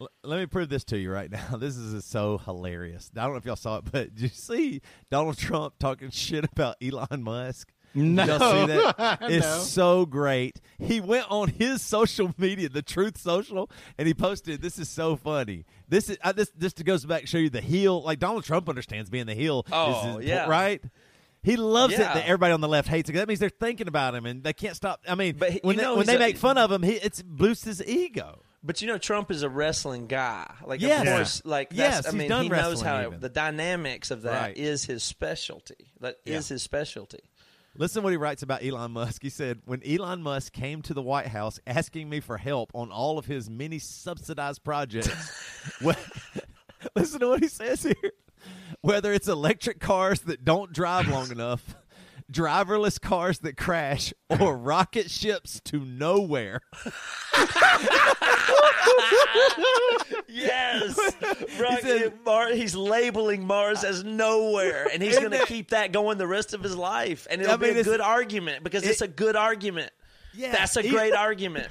L- 0.00 0.08
Let 0.24 0.38
me 0.40 0.46
prove 0.46 0.68
this 0.68 0.84
to 0.84 0.98
you 0.98 1.10
right 1.10 1.30
now. 1.50 1.56
This 1.56 1.76
is 1.76 2.04
so 2.04 2.38
hilarious. 2.38 3.10
I 3.16 3.22
don't 3.22 3.30
know 3.32 3.36
if 3.38 3.46
y'all 3.46 3.56
saw 3.56 3.78
it, 3.78 3.84
but 3.90 4.14
did 4.14 4.20
you 4.20 4.28
see 4.28 4.82
Donald 5.10 5.38
Trump 5.38 5.74
talking 5.78 6.10
shit 6.10 6.44
about 6.44 6.76
Elon 6.82 7.22
Musk? 7.22 7.72
No. 7.94 8.24
Y'all 8.24 8.38
see 8.66 8.72
that? 8.74 9.18
It's 9.22 9.46
No. 9.46 9.58
so 9.60 10.04
great. 10.04 10.60
He 10.78 11.00
went 11.00 11.30
on 11.30 11.48
his 11.48 11.80
social 11.80 12.34
media, 12.36 12.68
the 12.68 12.82
Truth 12.82 13.16
Social, 13.16 13.70
and 13.96 14.06
he 14.06 14.12
posted, 14.12 14.60
"This 14.60 14.78
is 14.78 14.90
so 14.90 15.16
funny. 15.16 15.64
This 15.88 16.10
is 16.10 16.18
uh, 16.22 16.32
this 16.32 16.50
this 16.54 16.74
goes 16.74 17.06
back 17.06 17.22
to 17.22 17.26
show 17.26 17.38
you 17.38 17.48
the 17.48 17.62
heel. 17.62 18.02
Like 18.02 18.18
Donald 18.18 18.44
Trump 18.44 18.68
understands 18.68 19.08
being 19.08 19.24
the 19.24 19.34
heel. 19.34 19.64
Oh, 19.72 20.10
is 20.10 20.16
his- 20.18 20.26
yeah. 20.26 20.46
right." 20.46 20.82
He 21.46 21.56
loves 21.56 21.94
it 21.94 21.98
that 22.00 22.24
everybody 22.24 22.52
on 22.52 22.60
the 22.60 22.68
left 22.68 22.88
hates 22.88 23.08
it. 23.08 23.14
That 23.14 23.28
means 23.28 23.40
they're 23.40 23.48
thinking 23.48 23.88
about 23.88 24.14
him 24.14 24.26
and 24.26 24.42
they 24.44 24.52
can't 24.52 24.76
stop. 24.76 25.00
I 25.08 25.14
mean, 25.14 25.36
But 25.38 25.52
he- 25.52 25.60
when 25.62 25.76
they, 25.76 25.82
know 25.82 25.96
when 25.96 26.04
they 26.06 26.16
a- 26.16 26.18
make 26.18 26.36
fun 26.36 26.58
of 26.58 26.70
him, 26.72 26.82
he 26.82 26.92
it's 26.94 27.22
boosts 27.22 27.64
his 27.64 27.82
ego. 27.86 28.40
but 28.64 28.82
you 28.82 28.88
know, 28.88 28.98
Trump 28.98 29.30
is 29.30 29.42
a 29.44 29.48
wrestling 29.48 30.08
guy. 30.08 30.52
Like, 30.64 30.80
Yes. 30.80 31.02
of 31.02 31.06
course, 31.14 31.42
like, 31.44 31.68
Yes, 31.70 31.94
that's, 31.94 32.08
I 32.08 32.10
he's 32.10 32.18
mean, 32.18 32.28
done 32.28 32.42
he 32.44 32.48
knows 32.50 32.82
how 32.82 33.00
even. 33.06 33.20
the 33.20 33.28
dynamics 33.28 34.10
of 34.10 34.22
that 34.22 34.58
is 34.58 34.82
Right. 34.88 34.94
his 34.94 35.02
specialty. 35.04 35.92
That 36.00 36.16
is 36.26 36.50
Yeah. 36.50 36.54
his 36.54 36.62
specialty. 36.64 37.20
Listen 37.78 38.00
to 38.00 38.04
what 38.04 38.10
he 38.10 38.16
writes 38.16 38.42
about 38.42 38.64
Elon 38.64 38.90
Musk. 38.92 39.22
He 39.22 39.28
said, 39.30 39.60
When 39.66 39.82
Elon 39.86 40.22
Musk 40.22 40.52
came 40.52 40.80
to 40.82 40.94
the 40.94 41.02
White 41.02 41.26
House 41.28 41.60
asking 41.66 42.08
me 42.08 42.20
for 42.20 42.38
help 42.38 42.70
on 42.74 42.90
all 42.90 43.18
of 43.18 43.26
his 43.26 43.48
many 43.50 43.78
subsidized 43.78 44.64
projects, 44.64 45.10
well, 45.82 45.94
listen 46.96 47.20
to 47.20 47.28
what 47.28 47.40
he 47.42 47.48
says 47.48 47.82
here. 47.82 48.12
Whether 48.82 49.12
it's 49.12 49.28
electric 49.28 49.80
cars 49.80 50.20
that 50.20 50.44
don't 50.44 50.72
drive 50.72 51.08
long 51.08 51.30
enough, 51.30 51.76
driverless 52.30 53.00
cars 53.00 53.40
that 53.40 53.56
crash, 53.56 54.12
or 54.40 54.56
rocket 54.56 55.10
ships 55.10 55.60
to 55.66 55.80
nowhere. 55.80 56.60
Yes, 60.28 60.98
right. 61.60 61.82
said- 61.82 62.12
Mar- 62.24 62.52
he's 62.52 62.74
labeling 62.76 63.46
Mars 63.46 63.84
as 63.84 64.04
nowhere, 64.04 64.88
and 64.92 65.02
he's 65.02 65.18
going 65.18 65.30
to 65.32 65.44
keep 65.46 65.70
that 65.70 65.92
going 65.92 66.18
the 66.18 66.26
rest 66.26 66.52
of 66.54 66.62
his 66.62 66.76
life. 66.76 67.26
And 67.30 67.40
it'll 67.40 67.54
I 67.54 67.56
mean, 67.56 67.74
be 67.74 67.80
a 67.80 67.84
good 67.84 68.00
argument 68.00 68.62
because 68.62 68.84
it's 68.84 69.00
a 69.00 69.08
good 69.08 69.36
argument. 69.36 69.90
Yeah, 70.34 70.52
That's 70.52 70.76
a 70.76 70.86
great 70.88 71.12
argument. 71.16 71.68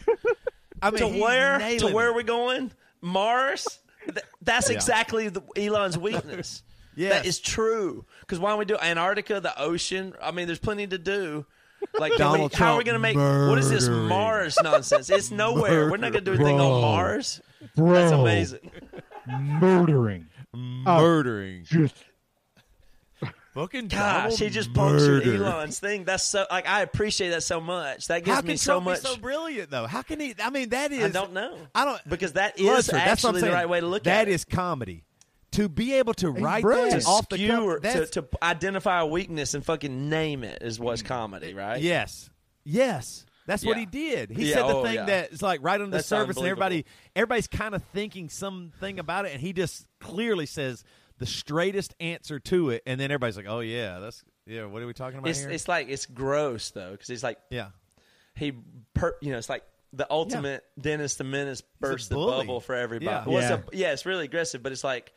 I 0.81 0.89
mean, 0.91 0.99
to 0.99 1.07
where 1.21 1.59
to 1.77 1.87
where 1.93 2.07
it. 2.07 2.11
are 2.11 2.13
we 2.13 2.23
going? 2.23 2.71
Mars. 3.01 3.79
Th- 4.05 4.17
That's 4.41 4.69
Yeah. 4.69 4.75
exactly 4.75 5.29
the, 5.29 5.41
Elon's 5.55 5.97
weakness. 5.97 6.63
Yes. 6.95 7.13
That 7.13 7.25
is 7.25 7.39
true. 7.39 8.05
Because 8.21 8.39
why 8.39 8.49
don't 8.51 8.59
we 8.59 8.65
do 8.65 8.77
Antarctica, 8.77 9.39
the 9.39 9.59
ocean? 9.59 10.13
I 10.21 10.31
mean, 10.31 10.47
there's 10.47 10.59
plenty 10.59 10.87
to 10.87 10.97
do. 10.97 11.45
Like, 11.99 12.15
Donald 12.17 12.51
we, 12.53 12.57
how 12.57 12.73
are 12.73 12.77
we 12.77 12.83
going 12.83 12.93
to 12.95 12.99
make? 12.99 13.15
What 13.15 13.57
is 13.59 13.69
this. 13.69 13.87
Mars 13.87 14.57
nonsense? 14.63 15.09
It's 15.09 15.29
nowhere. 15.29 15.91
We're 15.91 15.97
not 15.97 16.13
going 16.13 16.25
to 16.25 16.31
do 16.31 16.33
anything 16.35 16.57
Bro. 16.57 16.71
on 16.73 16.81
Mars. 16.81 17.41
Bro, 17.75 17.93
That's 17.93 18.11
amazing. 18.11 18.71
Murdering. 19.27 20.27
murdering. 20.53 21.63
Just 21.65 21.95
Fucking 23.53 23.87
Gosh, 23.87 24.37
he 24.37 24.49
just 24.49 24.73
punctured 24.73 25.25
murder. 25.25 25.45
Elon's 25.45 25.79
thing. 25.79 26.03
That's 26.03 26.25
so 26.25 26.45
like 26.51 26.67
I 26.67 26.81
appreciate 26.81 27.29
that 27.29 27.41
so 27.41 27.61
much. 27.61 28.07
That 28.07 28.25
gives 28.25 28.35
How 28.35 28.41
me 28.41 28.49
can 28.49 28.57
so 28.57 28.73
Trump 28.73 28.85
much. 28.85 29.01
be 29.01 29.07
so 29.07 29.15
brilliant 29.15 29.69
though? 29.71 29.87
How 29.87 30.01
can 30.01 30.19
he? 30.19 30.35
I 30.43 30.49
mean, 30.49 30.69
that 30.69 30.91
is. 30.91 31.05
I 31.05 31.07
don't 31.09 31.31
know. 31.31 31.57
I 31.73 31.85
don't 31.85 32.01
because 32.09 32.33
that 32.33 32.59
is 32.59 32.65
Lutzer, 32.65 32.91
that's 32.91 33.23
actually 33.23 33.39
the 33.41 33.51
right 33.51 33.69
way 33.69 33.79
to 33.79 33.87
look 33.87 34.03
That 34.03 34.23
at 34.23 34.27
it. 34.27 34.33
is 34.33 34.43
comedy. 34.43 35.05
To 35.55 35.69
be 35.69 35.95
able 35.95 36.13
to 36.15 36.31
write 36.31 36.61
brilliant. 36.61 36.91
that 36.91 37.01
to 37.01 37.07
off 37.07 37.29
the 37.29 37.47
cuff, 37.47 37.81
to, 37.81 38.21
to 38.21 38.27
identify 38.41 38.99
a 38.99 39.05
weakness 39.05 39.53
and 39.53 39.65
fucking 39.65 40.09
name 40.09 40.43
it 40.43 40.61
is 40.61 40.79
what's 40.79 41.01
mm. 41.01 41.07
comedy, 41.07 41.53
right? 41.53 41.81
Yes, 41.81 42.29
yes, 42.63 43.25
that's 43.45 43.65
what 43.65 43.77
he 43.77 43.85
did. 43.85 44.31
He 44.31 44.49
Yeah, 44.49 44.55
said 44.55 44.63
the 44.63 44.75
oh, 44.75 44.83
thing 44.83 44.95
yeah. 44.95 45.05
that's 45.05 45.41
like 45.41 45.63
right 45.63 45.79
on 45.79 45.91
the 45.91 45.97
That's 45.97 46.07
surface, 46.07 46.37
and 46.37 46.45
everybody, 46.45 46.85
everybody's 47.15 47.47
kind 47.47 47.75
of 47.75 47.83
thinking 47.93 48.29
something 48.29 48.99
about 48.99 49.25
it, 49.25 49.33
and 49.33 49.41
he 49.41 49.53
just 49.53 49.85
clearly 49.99 50.45
says 50.45 50.83
the 51.19 51.25
straightest 51.25 51.93
answer 51.99 52.39
to 52.39 52.71
it, 52.71 52.83
and 52.85 52.99
then 52.99 53.11
everybody's 53.11 53.37
like, 53.37 53.47
"Oh 53.47 53.59
yeah, 53.59 53.99
that's 53.99 54.23
yeah." 54.45 54.65
What 54.65 54.81
are 54.81 54.87
we 54.87 54.93
talking 54.93 55.19
about 55.19 55.29
It's 55.29 55.39
here? 55.39 55.49
it's 55.51 55.67
like 55.67 55.89
it's 55.89 56.05
gross 56.05 56.71
though 56.71 56.91
because 56.91 57.07
he's 57.07 57.23
like 57.23 57.37
yeah, 57.49 57.69
he 58.35 58.53
per, 58.93 59.15
you 59.21 59.31
know 59.31 59.37
it's 59.37 59.49
like 59.49 59.63
the 59.93 60.07
ultimate 60.09 60.63
Dennis 60.79 61.15
the 61.15 61.23
Menace 61.23 61.61
burst 61.79 62.09
the 62.09 62.15
bubble 62.15 62.59
for 62.59 62.75
everybody. 62.75 63.05
Yeah. 63.05 63.25
Well, 63.25 63.37
it's 63.37 63.49
a- 63.49 63.77
yeah, 63.77 63.93
it's 63.93 64.05
really 64.05 64.25
aggressive, 64.25 64.61
but 64.61 64.71
it's 64.71 64.83
like 64.83 65.13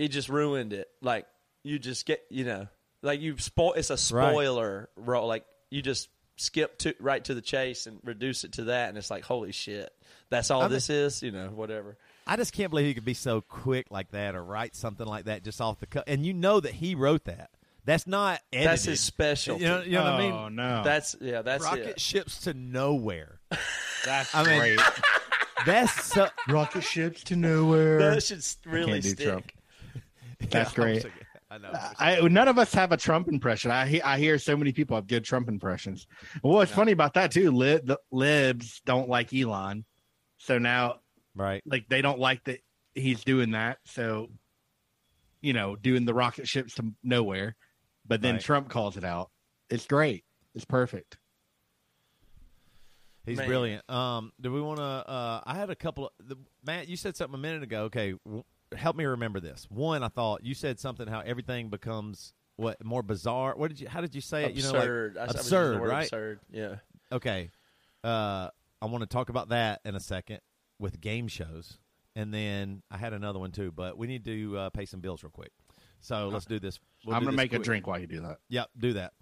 he 0.00 0.08
just 0.08 0.28
ruined 0.28 0.72
it. 0.72 0.88
Like 1.02 1.26
you 1.62 1.78
just 1.78 2.06
get 2.06 2.20
you 2.30 2.44
know 2.44 2.68
like 3.02 3.20
you 3.20 3.36
spoil. 3.38 3.74
It's 3.74 3.90
a 3.90 4.14
Right. 4.14 4.30
spoiler 4.30 4.88
role. 4.96 5.26
Like 5.28 5.44
you 5.70 5.82
just 5.82 6.08
skip 6.36 6.78
to 6.78 6.94
right 7.00 7.22
to 7.24 7.34
the 7.34 7.42
chase 7.42 7.86
and 7.86 7.98
reduce 8.02 8.44
it 8.44 8.52
to 8.52 8.64
that, 8.64 8.88
and 8.88 8.96
it's 8.98 9.10
like 9.10 9.24
holy 9.24 9.52
shit, 9.52 9.90
that's 10.30 10.50
all 10.50 10.60
I 10.60 10.64
mean- 10.64 10.72
this 10.72 10.90
is. 10.90 11.22
You 11.22 11.30
know, 11.32 11.48
whatever. 11.48 11.96
I 12.26 12.36
just 12.36 12.52
can't 12.52 12.70
believe 12.70 12.86
he 12.86 12.94
could 12.94 13.04
be 13.04 13.14
so 13.14 13.40
quick 13.40 13.86
like 13.90 14.10
that 14.12 14.34
or 14.36 14.42
write 14.44 14.76
something 14.76 15.06
like 15.06 15.24
that 15.24 15.42
just 15.42 15.60
off 15.60 15.80
the 15.80 15.86
cuff. 15.86 16.04
And 16.06 16.24
you 16.24 16.32
know 16.32 16.60
that 16.60 16.72
he 16.74 16.94
wrote 16.94 17.24
that. 17.24 17.50
That's 17.84 18.06
not 18.06 18.40
edited. 18.52 18.70
That's 18.70 18.84
his 18.84 19.00
specialty. 19.00 19.64
You 19.64 19.68
know, 19.70 19.82
you 19.82 19.92
know 19.92 20.04
what 20.04 20.12
I 20.12 20.18
mean? 20.18 20.32
Oh 20.32 20.48
no, 20.48 20.82
That's 20.84 21.16
yeah, 21.20 21.42
that's 21.42 21.64
Rocket 21.64 21.86
it. 21.88 22.00
ships 22.00 22.40
to 22.42 22.54
nowhere. 22.54 23.40
that's 24.04 24.34
I 24.34 24.44
mean- 24.44 24.58
great. 24.76 24.80
That's 25.66 26.04
so. 26.06 26.28
Rocket 26.48 26.84
ships 26.84 27.24
to 27.24 27.36
nowhere. 27.36 27.98
That 27.98 28.22
should 28.22 28.42
really 28.64 29.02
stick. 29.02 29.26
Trump. 29.28 29.52
That's 30.50 30.70
Yeah, 30.76 30.82
great. 30.84 31.02
sick- 31.02 31.12
I 31.52 31.58
know. 31.58 31.72
I, 31.98 32.20
none 32.28 32.46
of 32.46 32.58
us 32.58 32.72
have 32.74 32.92
a 32.92 32.96
Trump 32.96 33.26
impression. 33.26 33.72
I 33.72 34.00
I 34.04 34.18
hear 34.18 34.38
so 34.38 34.56
many 34.56 34.70
people 34.72 34.94
have 34.96 35.08
good 35.08 35.24
Trump 35.24 35.48
impressions. 35.48 36.06
Well, 36.44 36.54
what's 36.54 36.70
funny 36.70 36.92
about 36.92 37.14
that 37.14 37.32
too? 37.32 37.50
Lib, 37.50 37.86
the 37.86 37.98
libs 38.12 38.80
don't 38.86 39.08
like 39.08 39.34
Elon, 39.34 39.84
so 40.38 40.58
now 40.58 41.00
right. 41.34 41.60
like 41.66 41.88
they 41.88 42.02
don't 42.02 42.20
like 42.20 42.44
that 42.44 42.60
he's 42.94 43.24
doing 43.24 43.50
that. 43.50 43.78
So, 43.84 44.28
you 45.40 45.52
know, 45.52 45.74
doing 45.74 46.04
the 46.04 46.14
rocket 46.14 46.46
ships 46.46 46.74
to 46.76 46.92
nowhere, 47.02 47.56
but 48.06 48.22
then 48.22 48.34
Right. 48.36 48.44
Trump 48.44 48.68
calls 48.68 48.96
it 48.96 49.04
out. 49.04 49.30
It's 49.70 49.86
great. 49.86 50.24
It's 50.54 50.64
perfect. 50.64 51.18
He's 53.26 53.38
Man. 53.38 53.46
brilliant. 53.48 53.90
Um, 53.90 54.32
do 54.40 54.52
we 54.52 54.60
want 54.60 54.78
to? 54.78 54.82
Uh, 54.84 55.40
I 55.44 55.54
had 55.54 55.70
a 55.70 55.74
couple. 55.76 56.06
Of, 56.06 56.28
the, 56.28 56.36
Matt, 56.64 56.88
you 56.88 56.96
said 56.96 57.16
something 57.16 57.34
a 57.34 57.42
minute 57.42 57.62
ago. 57.62 57.82
Okay, 57.84 58.14
w- 58.24 58.44
help 58.76 58.96
me 58.96 59.04
remember 59.04 59.40
this. 59.40 59.66
One, 59.70 60.02
I 60.02 60.08
thought 60.08 60.44
you 60.44 60.54
said 60.54 60.78
something 60.80 61.06
how 61.06 61.20
everything 61.20 61.68
becomes 61.70 62.32
what 62.56 62.82
more 62.84 63.02
bizarre. 63.02 63.54
What 63.56 63.68
did 63.68 63.80
you? 63.80 63.88
How 63.88 64.00
did 64.00 64.14
you 64.14 64.20
say 64.20 64.44
it? 64.44 64.52
You 64.54 64.62
know, 64.62 64.70
like 64.72 64.78
Absurd. 64.82 65.16
I- 65.16 65.20
I 65.20 65.26
was 65.26 65.34
using 65.34 65.40
absurd, 65.40 65.74
the 65.76 65.80
right? 65.86 66.02
Absurd. 66.04 66.40
Yeah. 66.50 66.74
Okay. 67.12 67.50
Uh, 68.04 68.48
I 68.82 68.86
want 68.86 69.02
to 69.02 69.06
talk 69.06 69.28
about 69.28 69.48
that 69.50 69.80
in 69.84 69.94
a 69.94 70.00
second 70.00 70.40
with 70.78 71.00
game 71.00 71.28
shows, 71.28 71.78
and 72.16 72.32
then 72.32 72.82
I 72.90 72.96
had 72.96 73.12
another 73.12 73.38
one 73.38 73.52
too. 73.52 73.72
But 73.72 73.98
we 73.98 74.06
need 74.06 74.24
to 74.24 74.56
uh, 74.58 74.70
pay 74.70 74.84
some 74.86 75.00
bills 75.00 75.22
real 75.22 75.30
quick. 75.30 75.52
So 76.00 76.28
let's 76.28 76.46
do 76.46 76.58
this. 76.58 76.78
We'll 77.04 77.14
I'm 77.14 77.20
do 77.22 77.26
gonna 77.26 77.36
this 77.36 77.50
make 77.50 77.52
a 77.52 77.58
drink 77.58 77.86
while 77.86 77.98
you 77.98 78.06
do 78.06 78.20
that. 78.22 78.38
Yep, 78.48 78.70
do 78.78 78.92
that. 78.94 79.12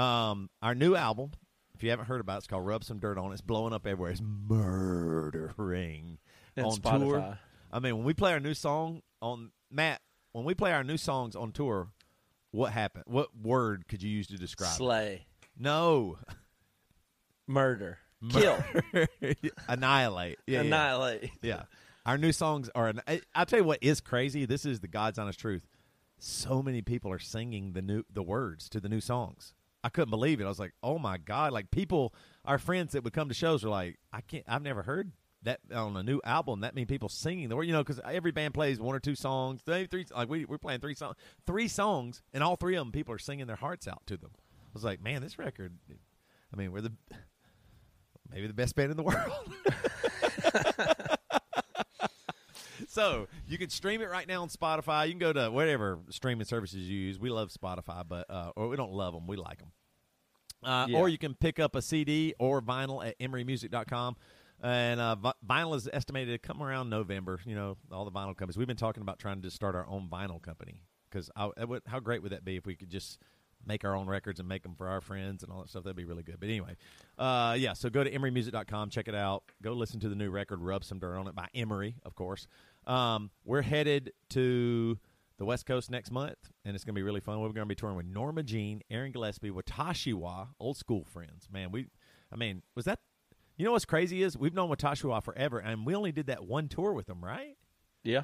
Um, 0.00 0.50
our 0.62 0.74
new 0.74 0.94
album, 0.94 1.32
if 1.74 1.82
you 1.82 1.90
haven't 1.90 2.06
heard 2.06 2.20
about 2.20 2.34
it, 2.34 2.38
it's 2.38 2.46
called 2.46 2.64
Rub 2.64 2.84
Some 2.84 2.98
Dirt 3.00 3.18
On. 3.18 3.30
It. 3.30 3.34
It's 3.34 3.40
blowing 3.42 3.72
up 3.72 3.86
everywhere. 3.88 4.12
It's 4.12 4.20
murdering 4.22 6.18
And 6.56 6.66
on 6.66 6.72
Spotify. 6.72 6.98
tour. 7.00 7.38
I 7.72 7.80
mean, 7.80 7.96
when 7.96 8.04
we 8.04 8.14
play 8.14 8.32
our 8.32 8.40
new 8.40 8.54
song 8.54 9.02
on 9.20 9.50
Matt, 9.70 10.00
when 10.32 10.44
we 10.44 10.54
play 10.54 10.72
our 10.72 10.84
new 10.84 10.96
songs 10.96 11.36
on 11.36 11.52
tour, 11.52 11.88
what 12.50 12.72
happened? 12.72 13.04
What 13.06 13.28
word 13.36 13.86
could 13.88 14.02
you 14.02 14.10
use 14.10 14.26
to 14.28 14.36
describe? 14.36 14.72
it? 14.72 14.76
Slay. 14.76 15.26
No, 15.58 16.18
Murder. 17.46 17.98
Kill. 18.30 18.62
annihilate, 19.68 20.38
yeah, 20.46 20.54
yeah. 20.54 20.66
Annihilate. 20.66 21.30
Yeah. 21.40 21.62
Our 22.04 22.18
new 22.18 22.32
songs 22.32 22.68
are. 22.74 22.88
An, 22.88 23.00
I, 23.06 23.20
I'll 23.34 23.46
tell 23.46 23.60
you 23.60 23.64
what 23.64 23.78
is 23.82 24.00
crazy. 24.00 24.44
This 24.44 24.64
is 24.64 24.80
the 24.80 24.88
God's 24.88 25.18
honest 25.18 25.38
truth. 25.38 25.66
So 26.18 26.62
many 26.62 26.82
people 26.82 27.12
are 27.12 27.18
singing 27.18 27.72
the 27.72 27.82
new 27.82 28.02
the 28.12 28.22
words 28.22 28.68
to 28.70 28.80
the 28.80 28.88
new 28.88 29.00
songs. 29.00 29.54
I 29.84 29.88
couldn't 29.88 30.10
believe 30.10 30.40
it. 30.40 30.44
I 30.44 30.48
was 30.48 30.58
like, 30.58 30.72
oh 30.82 30.98
my 30.98 31.18
god! 31.18 31.52
Like 31.52 31.70
people, 31.70 32.12
our 32.44 32.58
friends 32.58 32.92
that 32.92 33.04
would 33.04 33.12
come 33.12 33.28
to 33.28 33.34
shows 33.34 33.64
are 33.64 33.68
like, 33.68 33.98
I 34.12 34.20
can't. 34.20 34.44
I've 34.48 34.62
never 34.62 34.82
heard 34.82 35.12
that 35.42 35.60
on 35.74 35.96
a 35.96 36.02
new 36.02 36.20
album. 36.24 36.60
That 36.60 36.74
mean 36.74 36.86
people 36.86 37.08
singing 37.08 37.48
the 37.48 37.56
word. 37.56 37.64
You 37.64 37.72
know, 37.72 37.84
because 37.84 38.00
every 38.04 38.32
band 38.32 38.54
plays 38.54 38.80
one 38.80 38.94
or 38.94 39.00
two 39.00 39.14
songs. 39.14 39.60
They 39.64 39.86
three 39.86 40.06
like 40.14 40.28
we 40.28 40.44
we're 40.44 40.58
playing 40.58 40.80
three 40.80 40.94
songs, 40.94 41.16
three 41.46 41.68
songs, 41.68 42.22
and 42.32 42.42
all 42.42 42.56
three 42.56 42.76
of 42.76 42.80
them 42.80 42.92
people 42.92 43.14
are 43.14 43.18
singing 43.18 43.46
their 43.46 43.56
hearts 43.56 43.86
out 43.86 44.02
to 44.06 44.16
them. 44.16 44.30
I 44.34 44.70
was 44.74 44.84
like, 44.84 45.02
man, 45.02 45.22
this 45.22 45.38
record. 45.38 45.76
I 46.52 46.56
mean, 46.56 46.72
we're 46.72 46.80
the 46.80 46.92
maybe 48.30 48.46
the 48.46 48.54
best 48.54 48.74
band 48.74 48.90
in 48.90 48.96
the 48.96 49.02
world. 49.02 49.52
so 52.88 53.28
you 53.46 53.58
can 53.58 53.70
stream 53.70 54.00
it 54.00 54.10
right 54.10 54.26
now 54.26 54.42
on 54.42 54.48
Spotify. 54.48 55.06
You 55.06 55.12
can 55.12 55.18
go 55.18 55.32
to 55.32 55.50
whatever 55.50 55.98
streaming 56.10 56.44
services 56.44 56.88
you 56.88 56.98
use. 56.98 57.18
We 57.18 57.30
love 57.30 57.50
Spotify, 57.50 58.02
but 58.06 58.26
uh, 58.30 58.52
or 58.56 58.68
we 58.68 58.76
don't 58.76 58.92
love 58.92 59.14
them. 59.14 59.26
We 59.26 59.36
like 59.36 59.58
them. 59.58 59.72
Uh, 60.62 60.86
Yeah. 60.88 60.98
Or 60.98 61.08
you 61.08 61.18
can 61.18 61.34
pick 61.34 61.58
up 61.58 61.76
a 61.76 61.82
CD 61.82 62.34
or 62.38 62.60
vinyl 62.60 63.06
at 63.06 63.18
emerymusic.com. 63.18 64.16
And 64.62 65.00
uh, 65.00 65.16
vinyl 65.48 65.76
is 65.76 65.88
estimated 65.92 66.40
to 66.40 66.46
come 66.46 66.62
around 66.62 66.90
November. 66.90 67.40
You 67.44 67.54
know, 67.54 67.76
all 67.92 68.04
the 68.04 68.10
vinyl 68.10 68.36
companies. 68.36 68.56
We've 68.56 68.66
been 68.66 68.76
talking 68.76 69.02
about 69.02 69.18
trying 69.18 69.42
to 69.42 69.50
start 69.50 69.74
our 69.74 69.86
own 69.86 70.08
vinyl 70.10 70.42
company 70.42 70.82
because 71.10 71.30
how 71.36 72.00
great 72.00 72.22
would 72.22 72.32
that 72.32 72.44
be 72.44 72.56
if 72.56 72.66
we 72.66 72.74
could 72.74 72.90
just 72.90 73.18
make 73.66 73.84
our 73.84 73.94
own 73.94 74.06
records 74.06 74.40
and 74.40 74.48
make 74.48 74.62
them 74.62 74.74
for 74.74 74.88
our 74.88 75.00
friends 75.00 75.42
and 75.42 75.52
all 75.52 75.60
that 75.60 75.68
stuff? 75.68 75.84
That'd 75.84 75.96
be 75.96 76.04
really 76.04 76.22
good. 76.22 76.40
But 76.40 76.48
anyway, 76.48 76.76
uh, 77.18 77.56
yeah. 77.58 77.72
So 77.72 77.88
go 77.88 78.02
to 78.02 78.10
emerymusic.com, 78.10 78.90
check 78.90 79.08
it 79.08 79.14
out. 79.14 79.44
Go 79.62 79.72
listen 79.72 80.00
to 80.00 80.08
the 80.08 80.16
new 80.16 80.30
record, 80.30 80.60
"Rub 80.60 80.84
Some 80.84 80.98
Dirt 80.98 81.16
on 81.16 81.28
It" 81.28 81.34
by 81.34 81.48
Emery, 81.54 81.96
of 82.04 82.14
course. 82.14 82.46
Um, 82.86 83.30
we're 83.44 83.62
headed 83.62 84.12
to 84.30 84.98
the 85.38 85.44
West 85.44 85.66
Coast 85.66 85.90
next 85.90 86.10
month, 86.10 86.36
and 86.64 86.74
it's 86.74 86.84
going 86.84 86.94
to 86.94 86.98
be 86.98 87.02
really 87.02 87.20
fun. 87.20 87.38
We're 87.38 87.48
going 87.48 87.60
to 87.60 87.66
be 87.66 87.74
touring 87.74 87.96
with 87.96 88.06
Norma 88.06 88.42
Jean, 88.42 88.82
Aaron 88.90 89.12
Gillespie, 89.12 89.50
Watashi 89.50 90.12
Wa, 90.14 90.48
old 90.58 90.76
school 90.76 91.04
friends. 91.04 91.48
Man, 91.50 91.70
we, 91.70 91.86
I 92.32 92.36
mean, 92.36 92.62
was 92.74 92.84
that? 92.86 92.98
You 93.58 93.64
know 93.66 93.72
what's 93.72 93.84
crazy 93.84 94.22
is 94.22 94.38
we've 94.38 94.54
known 94.54 94.70
Watashi 94.70 95.04
Wa 95.04 95.20
forever, 95.20 95.58
and 95.58 95.84
we 95.84 95.94
only 95.94 96.12
did 96.12 96.26
that 96.28 96.44
one 96.46 96.68
tour 96.68 96.92
with 96.92 97.06
them, 97.06 97.22
right? 97.22 97.56
Yeah. 98.04 98.22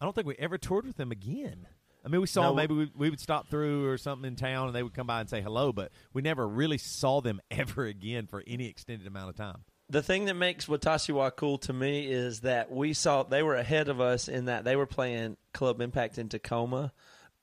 I 0.00 0.04
don't 0.04 0.14
think 0.14 0.26
we 0.26 0.36
ever 0.38 0.56
toured 0.56 0.86
with 0.86 0.96
them 0.96 1.10
again. 1.10 1.66
I 2.04 2.08
mean, 2.08 2.20
we 2.20 2.28
saw 2.28 2.42
No. 2.50 2.54
maybe 2.54 2.74
we, 2.74 2.92
we 2.96 3.10
would 3.10 3.18
stop 3.20 3.48
through 3.48 3.86
or 3.88 3.98
something 3.98 4.26
in 4.26 4.36
town, 4.36 4.68
and 4.68 4.74
they 4.76 4.84
would 4.84 4.94
come 4.94 5.08
by 5.08 5.20
and 5.20 5.28
say 5.28 5.42
hello, 5.42 5.72
but 5.72 5.90
we 6.12 6.22
never 6.22 6.46
really 6.46 6.78
saw 6.78 7.20
them 7.20 7.40
ever 7.50 7.84
again 7.84 8.26
for 8.28 8.42
any 8.46 8.66
extended 8.68 9.06
amount 9.06 9.30
of 9.30 9.36
time. 9.36 9.64
The 9.90 10.02
thing 10.02 10.26
that 10.26 10.34
makes 10.34 10.66
Watashi 10.66 11.12
Wa 11.12 11.30
cool 11.30 11.58
to 11.58 11.72
me 11.72 12.06
is 12.06 12.40
that 12.42 12.70
we 12.70 12.92
saw 12.92 13.24
they 13.24 13.42
were 13.42 13.56
ahead 13.56 13.88
of 13.88 14.00
us 14.00 14.28
in 14.28 14.44
that 14.44 14.62
they 14.64 14.76
were 14.76 14.86
playing 14.86 15.36
Club 15.52 15.80
Impact 15.80 16.18
in 16.18 16.28
Tacoma 16.28 16.92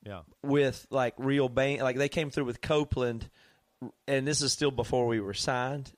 Yeah, 0.06 0.22
with 0.44 0.86
like 0.92 1.16
real 1.18 1.50
band. 1.50 1.82
Like 1.82 1.98
they 1.98 2.08
came 2.08 2.30
through 2.30 2.46
with 2.46 2.62
Copeland, 2.62 3.30
and 4.08 4.26
this 4.28 4.42
is 4.42 4.54
still 4.54 4.72
before 4.72 5.08
we 5.08 5.20
were 5.20 5.34
signed. 5.34 5.92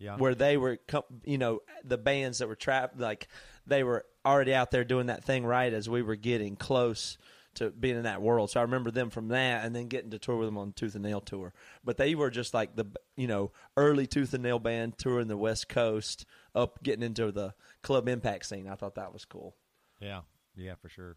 Yeah, 0.00 0.16
where 0.16 0.34
they 0.34 0.56
were, 0.56 0.78
you 1.24 1.38
know, 1.38 1.60
the 1.84 1.98
bands 1.98 2.38
that 2.38 2.48
were 2.48 2.56
trapped, 2.56 2.98
like 2.98 3.28
they 3.66 3.84
were 3.84 4.04
already 4.26 4.54
out 4.54 4.70
there 4.70 4.84
doing 4.84 5.06
that 5.06 5.22
thing 5.22 5.44
right 5.44 5.72
as 5.72 5.88
we 5.88 6.02
were 6.02 6.16
getting 6.16 6.56
close 6.56 7.16
to 7.54 7.70
being 7.70 7.96
in 7.96 8.04
that 8.04 8.22
world. 8.22 8.50
So 8.50 8.60
I 8.60 8.62
remember 8.62 8.90
them 8.90 9.10
from 9.10 9.28
that, 9.28 9.64
and 9.64 9.74
then 9.74 9.88
getting 9.88 10.10
to 10.10 10.18
tour 10.18 10.36
with 10.36 10.48
them 10.48 10.58
on 10.58 10.72
Tooth 10.72 10.94
and 10.94 11.04
Nail 11.04 11.20
tour. 11.20 11.52
But 11.84 11.96
they 11.96 12.14
were 12.14 12.30
just 12.30 12.54
like 12.54 12.76
the, 12.76 12.86
you 13.16 13.26
know, 13.26 13.52
early 13.76 14.06
Tooth 14.06 14.34
and 14.34 14.42
Nail 14.42 14.58
band 14.58 14.98
touring 14.98 15.28
the 15.28 15.36
West 15.36 15.68
Coast, 15.68 16.24
up 16.54 16.82
getting 16.82 17.02
into 17.02 17.30
the 17.30 17.54
club 17.82 18.08
impact 18.08 18.46
scene. 18.46 18.68
I 18.68 18.74
thought 18.74 18.94
that 18.96 19.12
was 19.12 19.24
cool. 19.24 19.56
yeah, 20.00 20.20
yeah, 20.56 20.74
for 20.80 20.88
sure. 20.88 21.16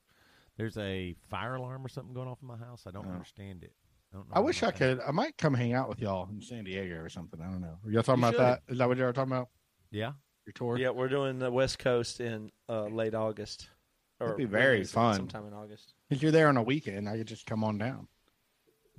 There's 0.58 0.78
a 0.78 1.16
fire 1.30 1.56
alarm 1.56 1.86
or 1.86 1.90
something 1.90 2.14
going 2.14 2.28
off 2.28 2.40
in 2.42 2.48
my 2.48 2.58
house. 2.58 2.84
I 2.88 2.92
don't 2.92 3.08
oh. 3.08 3.14
understand 3.14 3.64
it. 3.64 3.74
I, 4.14 4.18
don't 4.18 4.30
know 4.30 4.36
I 4.36 4.40
wish 4.42 4.62
I 4.64 4.70
thing- 4.72 4.98
could. 4.98 5.00
I 5.08 5.12
might 5.12 5.38
come 5.38 5.54
hang 5.54 5.74
out 5.74 5.90
with 5.90 6.00
y'all 6.00 6.30
in 6.30 6.42
San 6.42 6.64
Diego 6.64 6.96
or 7.02 7.10
something. 7.10 7.42
I 7.42 7.46
don't 7.46 7.62
know. 7.62 7.78
Are 7.86 7.92
y'all 7.92 8.04
talking 8.04 8.22
You 8.24 8.30
about 8.30 8.38
that? 8.68 8.72
Is 8.72 8.78
that 8.78 8.88
what 8.88 8.98
y'all 8.98 9.08
are 9.08 9.14
talking 9.14 9.32
about? 9.32 9.50
Yeah, 9.92 10.14
Your 10.46 10.54
tour? 10.54 10.78
Yeah, 10.78 10.90
we're 10.90 11.08
doing 11.08 11.40
the 11.40 11.52
West 11.52 11.80
Coast 11.80 12.20
in 12.20 12.52
uh, 12.70 12.86
late 12.86 13.16
August. 13.16 13.70
Or 14.20 14.28
That'd 14.28 14.38
be 14.38 14.46
very 14.46 14.82
is 14.82 14.92
fun. 14.92 15.16
Sometime 15.16 15.48
in 15.48 15.54
August. 15.54 15.94
If 16.10 16.22
you're 16.22 16.32
there 16.32 16.48
on 16.48 16.58
a 16.58 16.64
weekend, 16.64 17.10
I 17.10 17.18
could 17.18 17.28
just 17.28 17.46
come 17.46 17.64
on 17.64 17.78
down. 17.78 18.08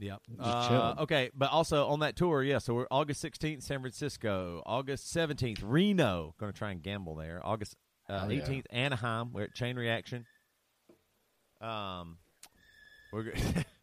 Yep. 0.00 0.20
Just 0.28 0.40
Uh, 0.70 0.94
okay, 1.00 1.30
but 1.34 1.50
also 1.52 1.86
on 1.86 2.00
that 2.00 2.16
tour, 2.16 2.42
yeah. 2.42 2.58
So 2.58 2.74
we're 2.74 2.86
August 2.90 3.20
sixteenth, 3.20 3.62
San 3.62 3.80
Francisco. 3.80 4.62
August 4.66 5.10
seventeenth, 5.12 5.62
Reno. 5.62 6.34
Going 6.40 6.52
to 6.52 6.58
try 6.58 6.72
and 6.72 6.82
gamble 6.82 7.14
there. 7.14 7.40
August 7.44 7.76
uh, 8.08 8.18
Hell 8.20 8.32
yeah. 8.32 8.42
eighteenth, 8.42 8.66
Anaheim. 8.70 9.32
We're 9.32 9.44
at 9.44 9.54
Chain 9.54 9.76
Reaction. 9.76 10.26
Um, 11.60 12.18
we're. 13.12 13.32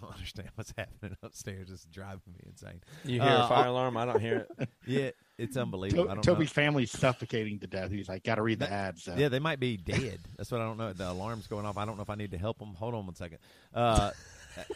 Go- 0.00 0.06
I 0.06 0.10
don't 0.10 0.14
understand 0.18 0.48
what's 0.54 0.72
happening 0.76 1.16
upstairs. 1.22 1.70
It's 1.70 1.84
driving 1.86 2.20
me 2.34 2.40
insane. 2.46 2.80
You 3.04 3.20
hear 3.20 3.30
Uh, 3.30 3.44
a 3.44 3.48
fire 3.48 3.66
alarm? 3.68 3.96
I 3.96 4.04
don't 4.04 4.20
hear 4.20 4.46
it. 4.58 4.68
Yeah, 4.86 5.10
it's 5.36 5.56
unbelievable. 5.56 6.04
I 6.04 6.08
To- 6.08 6.14
don't 6.14 6.22
Toby's 6.24 6.48
know. 6.50 6.62
family's 6.62 6.90
suffocating 6.90 7.58
to 7.60 7.66
death. 7.66 7.90
He's 7.90 8.08
like, 8.08 8.24
got 8.24 8.36
to 8.36 8.42
read 8.42 8.58
the 8.58 8.66
That- 8.66 8.72
ads. 8.72 9.02
So. 9.04 9.14
Yeah, 9.16 9.28
they 9.28 9.38
might 9.38 9.60
be 9.60 9.76
dead. 9.76 10.20
That's 10.36 10.50
what 10.50 10.60
I 10.60 10.64
don't 10.64 10.78
know. 10.78 10.92
The 10.92 11.10
alarm's 11.10 11.46
going 11.46 11.66
off. 11.66 11.76
I 11.76 11.84
don't 11.84 11.96
know 11.96 12.02
if 12.02 12.10
I 12.10 12.14
need 12.14 12.30
to 12.30 12.38
help 12.38 12.58
them. 12.58 12.74
Hold 12.74 12.94
on 12.94 13.06
one 13.06 13.14
second. 13.14 13.38
Uh, 13.74 14.10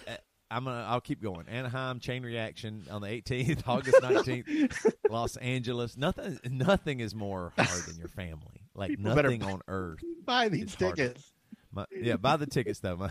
uh, 0.06 0.12
I'm 0.50 0.64
gonna. 0.64 0.84
I'll 0.86 1.00
keep 1.00 1.22
going. 1.22 1.48
Anaheim 1.48 1.98
chain 1.98 2.22
reaction 2.22 2.84
on 2.90 3.00
the 3.00 3.08
18th, 3.08 3.62
August 3.66 3.96
19th, 4.02 4.92
Los 5.08 5.36
Angeles. 5.38 5.96
Nothing. 5.96 6.38
Nothing 6.48 7.00
is 7.00 7.14
more 7.14 7.54
hard 7.56 7.82
than 7.86 7.96
your 7.96 8.08
family. 8.08 8.60
Like 8.74 8.90
People 8.90 9.14
nothing 9.14 9.42
on 9.42 9.62
earth. 9.66 10.00
Buy 10.26 10.50
these 10.50 10.76
tickets. 10.76 11.32
My, 11.72 11.86
yeah, 11.90 12.16
buy 12.16 12.36
the 12.36 12.44
tickets 12.46 12.80
though. 12.80 12.96
My, 12.96 13.10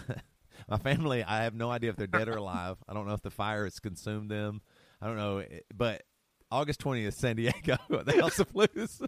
my 0.69 0.77
family. 0.77 1.23
I 1.23 1.43
have 1.43 1.53
no 1.53 1.69
idea 1.71 1.89
if 1.89 1.95
they're 1.95 2.07
dead 2.07 2.27
or 2.27 2.37
alive. 2.37 2.77
I 2.87 2.93
don't 2.93 3.07
know 3.07 3.13
if 3.13 3.21
the 3.21 3.29
fire 3.31 3.63
has 3.65 3.79
consumed 3.79 4.29
them. 4.31 4.61
I 5.01 5.07
don't 5.07 5.17
know. 5.17 5.43
But 5.75 6.03
August 6.51 6.81
20th, 6.81 7.13
San 7.13 7.35
Diego, 7.37 7.77
the 7.89 8.21
House 8.21 8.39
of 8.39 8.51
Blues. 8.51 9.01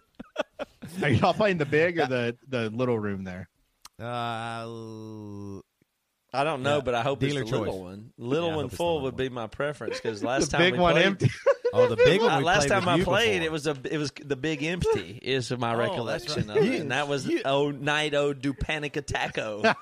Are 1.01 1.09
y'all 1.09 1.33
playing 1.33 1.57
the 1.57 1.65
big 1.65 1.99
or 1.99 2.07
the, 2.07 2.37
the 2.47 2.69
little 2.69 2.97
room 2.97 3.23
there? 3.23 3.49
Uh, 4.01 5.59
I 6.35 6.43
don't 6.43 6.63
know, 6.63 6.77
Yeah, 6.77 6.81
but 6.83 6.95
I 6.95 7.01
hope 7.01 7.21
it's 7.21 7.33
dealer 7.33 7.45
the 7.45 7.57
little 7.59 7.83
one. 7.83 8.11
Little 8.17 8.49
Yeah, 8.49 8.55
one 8.55 8.63
hope 8.63 8.71
it's 8.71 8.71
the 8.73 8.77
full 8.77 8.87
little 8.95 9.03
would 9.03 9.13
one. 9.13 9.17
be 9.17 9.29
my 9.29 9.47
preference 9.47 9.99
because 9.99 10.23
last 10.23 10.49
time 10.51 10.59
the 10.61 10.65
time 10.65 10.65
big 10.65 10.73
we 10.73 10.79
one 10.79 10.93
played, 10.93 11.05
empty. 11.05 11.29
Oh, 11.73 11.87
the 11.87 11.95
big 11.95 12.21
one. 12.21 12.31
Uh, 12.31 12.37
we 12.39 12.43
last 12.45 12.67
time 12.67 12.81
with 12.81 12.87
I 12.89 12.95
you 12.97 13.03
played, 13.03 13.39
before. 13.39 13.45
it 13.45 13.51
was 13.51 13.67
a 13.67 13.75
it 13.91 13.97
was 13.97 14.11
the 14.23 14.35
big 14.35 14.63
empty 14.63 15.19
is 15.21 15.51
my 15.57 15.73
Oh, 15.73 15.77
recollection 15.77 16.47
right. 16.47 16.57
of 16.57 16.63
it, 16.65 16.81
and 16.81 16.91
that 16.91 17.07
was 17.07 17.25
you- 17.27 17.41
oh 17.45 17.71
night 17.71 18.13
oh 18.13 18.33
do 18.33 18.53
panic 18.53 18.93
attacko. 18.93 19.63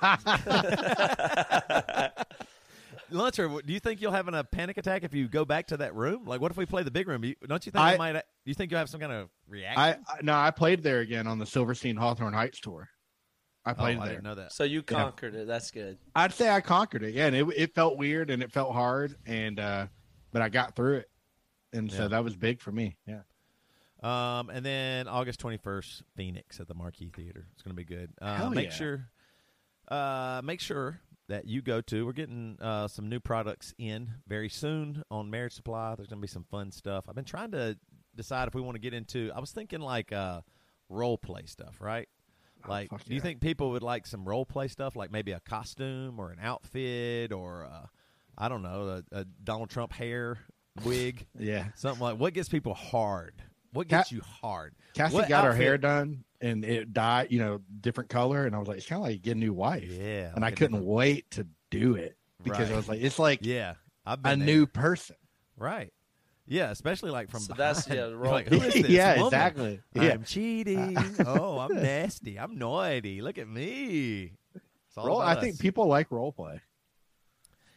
Luncher, 3.11 3.43
w- 3.43 3.61
do 3.61 3.73
you 3.73 3.79
think 3.81 4.01
you'll 4.01 4.13
have 4.13 4.27
a 4.29 4.43
panic 4.45 4.77
attack 4.77 5.03
if 5.03 5.13
you 5.13 5.27
go 5.27 5.43
back 5.43 5.67
to 5.67 5.77
that 5.77 5.93
room? 5.95 6.23
Like, 6.25 6.39
what 6.39 6.49
if 6.51 6.55
we 6.57 6.65
play 6.65 6.83
the 6.83 6.91
big 6.91 7.09
room? 7.09 7.25
You, 7.25 7.35
don't 7.45 7.65
you 7.65 7.71
think 7.73 7.83
I, 7.83 7.95
I- 7.95 7.97
might? 7.97 8.13
Do 8.13 8.21
you 8.45 8.53
think 8.53 8.71
you'll 8.71 8.77
have 8.79 8.89
some 8.89 9.01
kind 9.01 9.11
of 9.11 9.29
reaction? 9.49 9.81
I, 9.81 9.89
I 9.91 10.21
no, 10.21 10.33
I 10.33 10.51
played 10.51 10.81
there 10.81 10.99
again 10.99 11.27
on 11.27 11.37
the 11.37 11.45
Silverstein 11.45 11.97
Hawthorne 11.97 12.33
Heights 12.33 12.61
tour. 12.61 12.87
I 13.65 13.71
oh, 13.71 13.73
played 13.75 13.97
I 13.97 14.05
there. 14.05 14.13
didn't 14.13 14.23
know 14.23 14.35
that. 14.35 14.53
so 14.53 14.63
you 14.63 14.81
conquered 14.81 15.35
it. 15.35 15.45
That's 15.45 15.69
good. 15.71 15.97
I'd 16.15 16.33
say 16.33 16.49
I 16.49 16.61
conquered 16.61 17.03
it. 17.03 17.13
Yeah, 17.13 17.27
and 17.27 17.35
it 17.35 17.45
it 17.55 17.75
felt 17.75 17.97
weird 17.97 18.29
and 18.31 18.41
it 18.41 18.51
felt 18.51 18.71
hard, 18.71 19.13
and 19.25 19.59
uh, 19.59 19.87
but 20.31 20.41
I 20.41 20.47
got 20.49 20.75
through 20.75 20.97
it, 20.99 21.09
and 21.73 21.91
so 21.91 22.07
that 22.07 22.23
was 22.23 22.35
big 22.35 22.61
for 22.61 22.71
me. 22.71 22.97
Yeah. 23.05 23.21
Um, 24.03 24.49
and 24.49 24.65
then 24.65 25.07
August 25.07 25.39
twenty 25.39 25.57
first, 25.57 26.03
Phoenix 26.15 26.59
at 26.59 26.67
the 26.67 26.73
Marquee 26.73 27.11
Theater. 27.15 27.47
It's 27.53 27.61
going 27.61 27.75
to 27.75 27.75
be 27.75 27.85
good. 27.85 28.11
Uh, 28.21 28.35
Hell 28.35 28.49
make 28.49 28.69
yeah. 28.69 28.73
sure, 28.73 29.09
uh, 29.89 30.41
make 30.43 30.59
sure 30.59 30.99
that 31.27 31.45
you 31.45 31.61
go 31.61 31.81
to. 31.81 32.05
We're 32.05 32.13
getting 32.13 32.57
uh, 32.59 32.87
some 32.87 33.09
new 33.09 33.19
products 33.19 33.73
in 33.77 34.09
very 34.27 34.49
soon 34.49 35.03
on 35.11 35.29
Marriage 35.29 35.53
Supply. 35.53 35.95
There's 35.95 36.07
going 36.07 36.19
to 36.19 36.21
be 36.21 36.27
some 36.27 36.45
fun 36.45 36.71
stuff. 36.71 37.05
I've 37.07 37.15
been 37.15 37.25
trying 37.25 37.51
to 37.51 37.77
decide 38.15 38.47
if 38.47 38.55
we 38.55 38.61
want 38.61 38.75
to 38.75 38.81
get 38.81 38.93
into. 38.93 39.31
I 39.35 39.39
was 39.39 39.51
thinking 39.51 39.79
like 39.81 40.11
uh, 40.11 40.41
role 40.89 41.17
play 41.17 41.43
stuff, 41.45 41.79
right? 41.79 42.09
Like, 42.67 42.89
fuck 42.89 43.03
do 43.05 43.13
you 43.13 43.21
think 43.21 43.39
people 43.39 43.71
would 43.71 43.81
like 43.81 44.05
some 44.05 44.25
role 44.25 44.45
play 44.45 44.67
stuff, 44.67 44.95
like 44.95 45.11
maybe 45.11 45.31
a 45.31 45.39
costume 45.39 46.19
or 46.19 46.31
an 46.31 46.39
outfit 46.41 47.31
or 47.31 47.65
uh, 47.65 47.85
I 48.37 48.49
don't 48.49 48.61
know, 48.61 49.01
a, 49.11 49.19
a 49.19 49.25
Donald 49.43 49.69
Trump 49.69 49.93
hair 49.93 50.37
wig, 50.83 51.25
Yeah. 51.37 51.67
something 51.75 52.01
like 52.01 52.17
what 52.19 52.33
gets 52.33 52.49
people 52.49 52.73
hard? 52.73 53.33
What 53.73 53.87
Ca- 53.89 53.97
gets 53.99 54.11
you 54.11 54.21
hard? 54.21 54.75
Cassie 54.93 55.15
What 55.15 55.29
got 55.29 55.45
her 55.45 55.53
hair 55.53 55.77
done 55.77 56.23
and 56.41 56.65
it 56.65 56.91
dyed, 56.93 57.31
you 57.31 57.39
know, 57.39 57.61
different 57.79 58.09
color, 58.09 58.45
and 58.45 58.55
I 58.55 58.59
was 58.59 58.67
like, 58.67 58.77
it's 58.77 58.85
kind 58.87 59.01
of 59.01 59.07
like 59.07 59.21
getting 59.21 59.41
a 59.43 59.45
new 59.45 59.53
wife. 59.53 59.85
Yeah, 59.89 60.31
And 60.35 60.43
I 60.43 60.47
like 60.47 60.53
a 60.53 60.55
couldn't 60.57 60.71
different- 60.79 60.87
wait 60.95 61.31
to 61.31 61.47
do 61.69 61.95
it 61.95 62.17
because 62.43 62.67
Right. 62.69 62.73
I 62.73 62.75
was 62.77 62.89
like, 62.89 63.01
it's 63.01 63.19
like 63.19 63.39
Yeah, 63.45 63.75
I've 64.05 64.19
a 64.19 64.21
there. 64.23 64.37
new 64.37 64.65
person. 64.65 65.15
right. 65.57 65.93
Yeah, 66.47 66.71
especially 66.71 67.11
like 67.11 67.29
from 67.29 67.41
So 67.41 67.53
behind. 67.53 67.77
that's- 67.77 67.87
yeah, 67.87 68.07
You're 68.09 68.17
role 68.17 68.33
like, 68.33 68.47
who 68.47 68.57
is 68.61 68.73
this 68.73 68.85
yeah, 68.89 69.13
woman? 69.21 69.27
exactly. 69.27 69.81
I'm 69.95 70.23
cheating. 70.25 70.97
oh, 71.25 71.59
I'm 71.59 71.75
nasty. 71.75 72.37
I'm 72.37 72.57
naughty. 72.57 73.21
Look 73.21 73.37
at 73.37 73.47
me. 73.47 74.33
It's 74.55 74.97
all 74.97 75.07
Role, 75.07 75.21
I 75.21 75.35
think 75.39 75.59
people 75.59 75.85
like 75.87 76.11
role 76.11 76.33
play. 76.33 76.59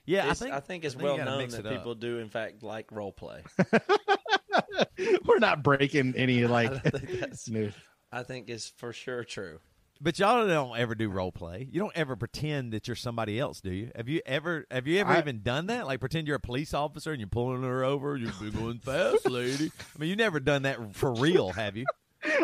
Yeah, 0.07 0.21
It's- 0.31 0.43
I 0.43 0.45
think 0.45 0.55
I 0.55 0.61
think 0.61 0.85
it's 0.85 0.95
you 0.97 1.03
well 1.03 1.17
known 1.19 1.49
that 1.49 1.61
it 1.61 1.67
up. 1.67 1.73
people 1.73 1.95
do 1.95 2.19
in 2.19 2.29
fact 2.29 2.63
like 2.63 2.93
role 2.93 3.13
play. 3.13 3.43
We're 5.25 5.39
not 5.39 5.63
breaking 5.63 6.15
any 6.17 6.47
like 6.47 6.71
I 6.73 6.91
think 6.91 7.11
that's- 7.21 7.49
news. 7.49 7.75
I 8.13 8.23
think 8.23 8.49
it's 8.49 8.69
for 8.77 8.93
sure 8.93 9.25
true. 9.25 9.59
But 10.01 10.19
y'all 10.19 10.47
don't 10.47 10.77
ever 10.77 10.95
do 10.95 11.09
role 11.09 11.33
play. 11.33 11.67
You 11.71 11.81
don't 11.81 11.97
ever 11.97 12.17
pretend 12.17 12.73
that 12.73 12.87
you're 12.87 12.95
somebody 12.97 13.39
else, 13.39 13.61
do 13.61 13.73
you? 13.73 13.91
Have 13.97 14.09
you 14.09 14.21
ever 14.27 14.67
have 14.71 14.87
you 14.87 14.99
ever 15.01 15.13
I- 15.13 15.19
even 15.19 15.43
done 15.43 15.67
that? 15.67 15.87
Like 15.87 16.01
pretend 16.01 16.27
you're 16.27 16.37
a 16.37 16.41
police 16.41 16.75
officer 16.75 17.13
and 17.13 17.21
you're 17.21 17.29
pulling 17.29 17.63
her 17.63 17.85
over, 17.85 18.17
you're 18.17 18.31
going 18.51 18.79
fast, 18.81 19.29
lady. 19.29 19.71
I 19.95 19.99
mean, 19.99 20.11
you 20.11 20.17
never 20.17 20.41
done 20.41 20.63
that 20.63 20.95
for 20.95 21.13
real, 21.15 21.51
have 21.53 21.77
you? 21.77 21.87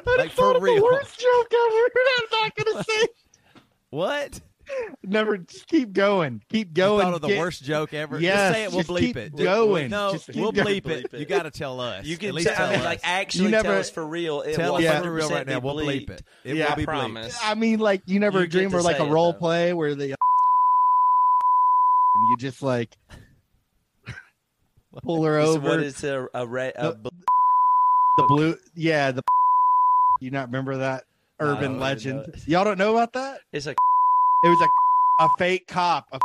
Like 0.07 0.33
Thought 0.33 0.53
for 0.53 0.57
of 0.57 0.63
real. 0.63 0.77
The 0.77 0.83
worst 0.83 1.19
joke 1.19 1.53
ever. 1.53 1.91
I'm 2.19 2.41
not 2.41 2.55
gonna 2.57 2.85
say. 2.85 3.07
What? 3.91 4.41
Never. 5.03 5.39
Just 5.39 5.67
keep 5.67 5.93
going. 5.93 6.43
Keep 6.51 6.69
You 6.69 6.75
going. 6.75 7.03
thought 7.05 7.15
of 7.15 7.21
the 7.23 7.29
Get- 7.29 7.39
worst 7.39 7.65
joke 7.65 7.95
ever? 7.95 8.21
Yes, 8.21 8.37
Just 8.37 8.55
say 8.55 8.65
it, 8.65 8.71
we'll 8.71 8.79
just 8.81 8.91
bleep 8.91 8.99
keep 9.01 9.17
it. 9.17 9.37
going. 9.37 9.91
No, 9.91 10.13
Just 10.13 10.27
keep 10.27 10.37
we'll 10.37 10.53
going. 10.53 10.67
bleep 10.67 10.87
it. 10.89 11.07
It. 11.13 11.19
You 11.21 11.25
got 11.27 11.43
to 11.45 11.51
tell 11.51 11.81
us. 11.81 12.05
You 12.05 12.17
can 12.17 12.29
At 12.29 12.35
least 12.35 12.49
tell, 12.49 12.57
tell 12.57 12.67
I 12.67 12.71
mean, 12.71 12.79
us. 12.81 12.85
like 12.85 13.01
actually 13.03 13.45
You 13.45 13.51
never- 13.51 13.69
tell 13.69 13.79
us 13.79 13.91
for 13.91 14.07
real. 14.07 14.43
It 14.43 14.55
Tell 14.55 14.75
will 14.75 14.87
us 14.87 15.03
for 15.05 15.13
real 15.13 15.29
right 15.31 15.47
now. 15.47 15.61
be 15.61 15.65
We'll 15.67 15.77
bleep 15.77 16.11
it. 16.11 16.23
It 16.45 16.57
yeah, 16.57 16.67
will 16.67 16.73
I 16.73 16.75
be 16.77 16.83
bleeped. 16.83 16.85
promise. 16.87 17.39
I 17.43 17.55
mean, 17.55 17.79
like 17.81 18.03
you 18.07 18.21
never 18.21 18.41
You 18.43 18.47
dream 18.47 18.71
to 18.71 18.79
of 18.79 18.85
like 18.85 18.99
a 18.99 19.05
it, 19.05 19.11
role 19.11 19.33
though. 19.33 19.39
play 19.39 19.73
where 19.73 19.95
the 19.95 20.05
and 20.05 20.17
you 22.31 22.37
just 22.39 22.63
like 22.63 22.97
pull 25.03 25.25
her 25.25 25.39
over. 25.39 25.69
what 25.69 25.81
is 25.81 26.03
a, 26.05 26.29
a, 26.35 26.47
ra- 26.47 26.71
a 26.77 26.89
The- 26.93 26.95
bl- 26.99 27.09
the 28.19 28.25
blue, 28.27 28.57
yeah, 28.75 29.13
the. 29.13 29.23
You 30.21 30.31
not 30.31 30.49
remember 30.49 30.77
that 30.79 31.05
No, 31.41 31.47
I 31.47 31.49
don't 31.49 31.57
urban 31.59 31.81
legend? 31.81 32.35
Y'all 32.47 32.65
don't 32.65 32.77
know 32.77 32.91
about 32.95 33.15
that? 33.15 33.41
it's 33.53 33.67
a 33.67 33.75
It 34.43 34.49
was 34.49 34.61
a 34.61 34.69
a 35.25 35.29
fake 35.39 35.67
cop. 35.69 36.07
A, 36.13 36.19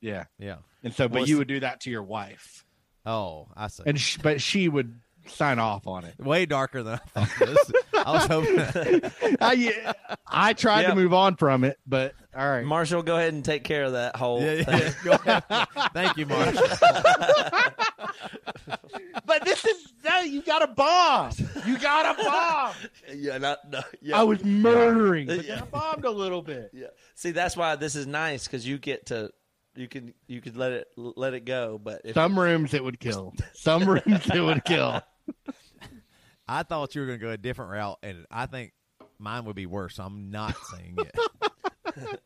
yeah, 0.00 0.24
Yeah. 0.38 0.58
and 0.84 0.94
so, 0.94 1.08
but 1.08 1.20
What's- 1.20 1.30
you 1.30 1.38
would 1.38 1.48
do 1.48 1.60
that 1.60 1.80
to 1.82 1.90
your 1.90 2.04
wife, 2.04 2.64
Oh, 3.04 3.48
I 3.56 3.66
see. 3.66 3.82
and 3.86 3.98
sh- 4.00 4.18
but 4.22 4.40
she 4.40 4.68
would 4.68 4.94
sign 5.28 5.58
off 5.58 5.86
on 5.86 6.04
it. 6.04 6.14
Way 6.18 6.46
darker 6.46 6.82
than 6.82 7.00
I 7.16 7.24
thought. 7.24 7.48
This. 7.48 7.72
I 7.94 8.12
was 8.12 8.26
hoping. 8.26 9.36
I, 9.40 9.94
I 10.26 10.52
tried 10.52 10.82
Yep. 10.82 10.90
to 10.90 10.96
move 10.96 11.12
on 11.14 11.36
from 11.36 11.64
it, 11.64 11.78
but 11.86 12.14
all 12.36 12.48
right. 12.48 12.64
Marshall. 12.64 13.02
Go 13.02 13.16
ahead 13.16 13.32
and 13.34 13.44
take 13.44 13.64
care 13.64 13.84
of 13.84 13.92
that 13.92 14.16
whole. 14.16 14.40
yeah, 14.42 14.62
thing. 14.62 14.78
yeah. 14.80 14.92
Go 15.04 15.12
ahead. 15.12 15.92
Thank 15.94 16.16
you, 16.16 16.26
Marshall. 16.26 16.66
But 19.26 19.44
this 19.44 19.64
is 19.64 19.92
no, 20.04 20.20
you 20.20 20.40
got 20.42 20.62
a 20.62 20.66
bomb. 20.68 21.32
You 21.66 21.78
got 21.78 22.18
a 22.18 22.24
bomb. 22.24 22.74
yeah, 23.14 23.36
not, 23.38 23.58
no, 23.70 23.80
yeah. 24.00 24.18
I 24.18 24.22
was 24.22 24.42
murdering, 24.42 25.26
but 25.26 25.44
Yeah. 25.44 25.56
then 25.56 25.62
I 25.64 25.66
bombed 25.66 26.04
a 26.06 26.10
little 26.10 26.40
bit. 26.40 26.70
Yeah. 26.72 26.86
See, 27.14 27.32
that's 27.32 27.56
why 27.56 27.76
this 27.76 27.94
is 27.94 28.06
nice 28.06 28.46
because 28.46 28.66
you 28.66 28.78
get 28.78 29.06
to 29.06 29.30
you 29.76 29.86
can 29.86 30.14
you 30.26 30.40
could 30.40 30.56
let 30.56 30.72
it 30.72 30.88
let 30.96 31.34
it 31.34 31.44
go. 31.44 31.78
But 31.82 32.02
if 32.04 32.14
Some 32.14 32.38
rooms 32.38 32.72
it 32.74 32.82
would 32.82 32.98
kill. 32.98 33.34
Some 33.54 33.84
rooms 33.84 34.26
it 34.32 34.40
would 34.40 34.64
kill. 34.64 35.02
I 36.48 36.62
thought 36.62 36.94
you 36.94 37.02
were 37.02 37.06
going 37.06 37.18
to 37.18 37.24
go 37.24 37.30
a 37.30 37.36
different 37.36 37.70
route, 37.72 37.98
and 38.02 38.24
I 38.30 38.46
think 38.46 38.72
mine 39.18 39.44
would 39.44 39.56
be 39.56 39.66
worse. 39.66 39.96
So 39.96 40.04
I'm 40.04 40.30
not 40.30 40.56
saying 40.72 40.96
it. 40.98 41.14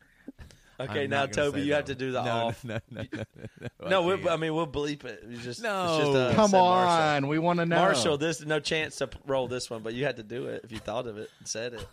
okay, 0.81 1.05
I'm 1.05 1.11
now 1.11 1.27
Toby, 1.27 1.61
say 1.61 1.67
you 1.67 1.73
have 1.75 1.87
that 1.87 1.93
to 1.93 1.99
do 1.99 2.13
the 2.13 2.23
no, 2.25 2.31
off. 2.31 2.65
No, 2.65 2.79
no, 2.91 3.03
no, 3.13 3.19
no, 3.19 3.25
no. 3.61 3.69
I 3.85 3.89
No, 3.91 4.03
we, 4.03 4.17
can't. 4.17 4.29
I 4.31 4.37
mean 4.37 4.55
we'll 4.55 4.67
bleep 4.67 5.05
it. 5.05 5.25
You 5.29 5.37
just 5.39 5.63
No. 5.63 5.97
it's 5.97 6.05
just, 6.05 6.17
uh, 6.17 6.35
Come 6.35 6.55
on, 6.55 6.87
Marshall. 6.87 7.29
we 7.29 7.39
want 7.39 7.59
to 7.59 7.67
know. 7.67 7.77
Marshall, 7.77 8.19
there's 8.19 8.45
no 8.45 8.61
chance 8.61 8.97
to 8.97 9.11
roll 9.27 9.49
this 9.49 9.69
one, 9.71 9.83
but 9.83 9.95
you 9.95 10.05
had 10.05 10.17
to 10.17 10.23
do 10.23 10.47
it 10.47 10.63
if 10.65 10.71
you 10.73 10.79
thought 10.79 11.07
of 11.07 11.19
it 11.19 11.29
and 11.39 11.49
said 11.49 11.75
it. 11.75 11.87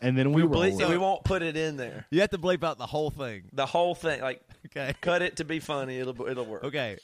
and 0.00 0.16
then 0.16 0.32
we 0.32 0.42
roll. 0.42 0.62
Bleep, 0.62 0.80
it. 0.80 0.88
we 0.88 0.96
won't 0.96 1.24
put 1.24 1.42
it 1.42 1.56
in 1.56 1.76
there. 1.76 2.06
You 2.10 2.20
have 2.20 2.30
to 2.30 2.38
bleep 2.38 2.64
out 2.64 2.78
the 2.78 2.86
whole 2.86 3.10
thing. 3.10 3.44
The 3.52 3.66
whole 3.66 3.94
thing, 3.94 4.22
like 4.22 4.42
Okay. 4.66 4.94
cut 5.00 5.20
it 5.20 5.36
to 5.36 5.44
be 5.44 5.60
funny. 5.60 5.98
It'll 5.98 6.26
it'll 6.26 6.46
work. 6.46 6.64
Okay. 6.64 6.98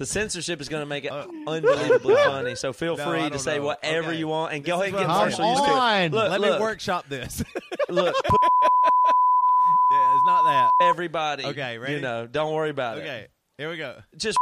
The 0.00 0.06
censorship 0.06 0.62
is 0.62 0.70
going 0.70 0.80
to 0.80 0.86
make 0.86 1.04
it 1.04 1.12
uh, 1.12 1.26
unbelievably 1.46 2.14
funny. 2.24 2.54
So 2.54 2.72
feel 2.72 2.96
No, 2.96 3.04
free 3.04 3.20
to 3.20 3.28
don't 3.30 3.38
say 3.38 3.58
know. 3.58 3.66
whatever 3.66 4.08
Okay. 4.08 4.18
you 4.18 4.28
want, 4.28 4.54
and 4.54 4.64
This 4.64 4.68
go 4.68 4.80
ahead 4.80 4.86
and 4.94 4.96
get 4.96 5.06
what 5.06 5.10
I'm 5.10 5.30
Come 5.30 5.40
Marshall 5.44 5.50
used 5.50 5.64
to 5.64 5.70
it. 5.70 5.76
on. 5.76 6.10
Look, 6.10 6.30
Let 6.30 6.40
look, 6.40 6.54
me 6.54 6.60
workshop 6.62 7.04
this. 7.10 7.44
look. 7.90 8.14
Put 8.24 8.40
yeah, 9.90 10.14
it's 10.14 10.24
not 10.26 10.44
that. 10.44 10.70
everybody. 10.84 11.44
Okay, 11.44 11.76
ready? 11.76 11.94
You 11.96 12.00
know, 12.00 12.26
don't 12.26 12.54
worry 12.54 12.70
about 12.70 12.96
it. 12.96 13.02
Okay. 13.02 13.26
Here 13.58 13.68
we 13.68 13.76
go. 13.76 13.96
just 14.16 14.38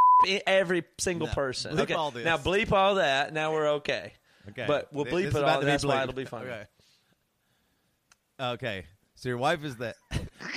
every 0.47 0.85
single 1.01 1.27
No, 1.27 1.35
person. 1.35 1.75
bleep 1.77 1.81
okay, 1.81 1.95
all 1.95 2.13
this. 2.13 2.25
now 2.25 2.37
bleep 2.37 2.71
all 2.71 2.95
that. 2.95 3.33
Now 3.33 3.53
we're 3.53 3.69
okay. 3.79 4.13
Okay. 4.51 4.65
But 4.65 4.93
we'll 4.93 5.07
Th- 5.07 5.15
bleep 5.17 5.23
this 5.25 5.31
is 5.31 5.35
it 5.35 5.39
about 5.43 5.55
all, 5.57 5.61
to 5.61 5.67
be 5.67 5.71
that's 5.73 5.85
why 5.85 5.97
bleeped. 5.97 6.03
it'll 6.05 6.15
be 6.15 6.25
funny. 6.25 6.47
Okay. 6.51 6.65
Okay. 8.41 8.87
So 9.17 9.29
your 9.29 9.39
wife 9.39 9.65
is 9.65 9.75
that. 9.79 9.97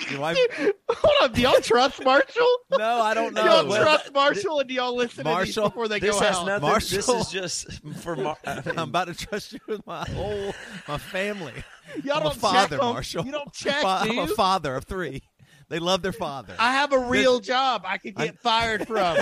Your 0.09 0.21
wife. 0.21 0.37
Hold 0.89 1.15
on, 1.23 1.33
do 1.33 1.41
y'all 1.41 1.59
trust 1.61 2.03
Marshall? 2.03 2.57
No, 2.77 3.01
I 3.01 3.13
don't 3.13 3.33
know. 3.33 3.41
Do 3.43 3.49
y'all. 3.49 3.67
Well, 3.67 3.81
trust 3.83 4.13
Marshall 4.13 4.59
and 4.59 4.69
do 4.69 4.75
y'all 4.75 4.95
listen 4.95 5.23
Marshall, 5.23 5.45
to 5.63 5.69
these 5.69 5.69
before 5.69 5.87
they 5.87 5.99
This 5.99 6.17
go 6.19 6.25
has 6.25 6.37
out? 6.37 6.45
nothing. 6.47 6.69
This 6.73 7.09
is 7.09 7.29
just 7.29 7.83
for. 8.01 8.15
Mar- 8.15 8.37
I 8.45 8.55
mean, 8.55 8.63
I'm 8.79 8.89
about 8.89 9.07
to 9.07 9.13
trust 9.13 9.53
you 9.53 9.59
with 9.67 9.85
my 9.85 10.05
whole 10.09 10.53
my 10.87 10.97
family. 10.97 11.53
Y'all 12.03 12.17
I'm 12.17 12.23
don't 12.23 12.35
a 12.35 12.39
father, 12.39 12.59
check 12.69 12.71
'em. 12.73 12.93
Marshall. 12.93 13.25
You 13.25 13.31
don't 13.31 13.53
check, 13.53 13.81
Fa- 13.81 14.01
do 14.05 14.11
I'm 14.11 14.19
a 14.19 14.27
father 14.27 14.75
of 14.75 14.85
three. 14.85 15.21
They 15.69 15.79
love 15.79 16.01
their 16.01 16.13
father. 16.13 16.55
I 16.59 16.73
have 16.73 16.91
a 16.93 16.99
real 16.99 17.39
job 17.39 17.83
I 17.85 17.97
could 17.97 18.15
get 18.15 18.37
fired 18.39 18.87
from. 18.87 19.17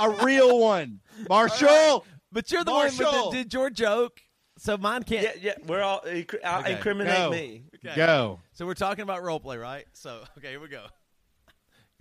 a 0.00 0.10
real 0.24 0.58
one. 0.58 1.00
Marshall. 1.28 2.04
but 2.32 2.50
you're 2.50 2.64
the 2.64 2.70
one 2.72 2.96
Marshall. 2.96 3.30
that 3.30 3.36
did 3.36 3.52
your 3.52 3.70
joke, 3.70 4.20
so 4.62 4.76
mine 4.76 5.02
can't. 5.02 5.24
yeah, 5.24 5.32
yeah. 5.40 5.54
We're 5.66 5.82
all 5.82 6.02
inc- 6.02 6.36
uh, 6.44 6.58
Okay, 6.60 6.74
incriminate 6.74 7.16
go. 7.16 7.30
me. 7.32 7.64
Okay. 7.84 7.96
Go. 7.96 8.38
So 8.52 8.64
we're 8.64 8.74
talking 8.74 9.02
about 9.02 9.20
role 9.24 9.40
play, 9.40 9.56
right? 9.56 9.86
So 9.92 10.22
okay, 10.38 10.50
here 10.50 10.60
we 10.60 10.68
go. 10.68 10.86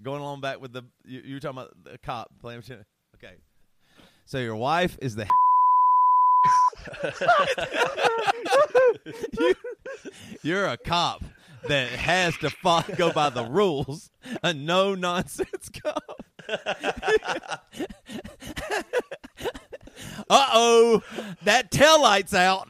Going 0.03 0.21
along 0.21 0.41
back 0.41 0.61
with 0.61 0.71
the 0.71 0.83
you, 1.03 1.21
you 1.25 1.33
were 1.33 1.39
talking 1.39 1.57
about 1.57 1.71
the 1.83 1.97
cop 1.97 2.29
playing. 2.39 2.61
Okay. 3.15 3.33
So 4.25 4.37
your 4.37 4.55
wife 4.55 4.95
is 5.01 5.15
the. 5.15 5.25
you, 9.39 9.55
you're 10.43 10.67
a 10.67 10.77
cop 10.77 11.23
that 11.67 11.89
has 11.89 12.37
to 12.37 12.51
fo- 12.51 12.83
go 12.95 13.11
by 13.11 13.31
the 13.31 13.43
rules. 13.43 14.11
A 14.43 14.53
no 14.53 14.93
nonsense 14.93 15.67
cop. 15.83 16.21
uh 20.29 20.45
oh, 20.53 21.03
that 21.43 21.71
tail 21.71 22.01
light's 22.01 22.33
out. 22.33 22.67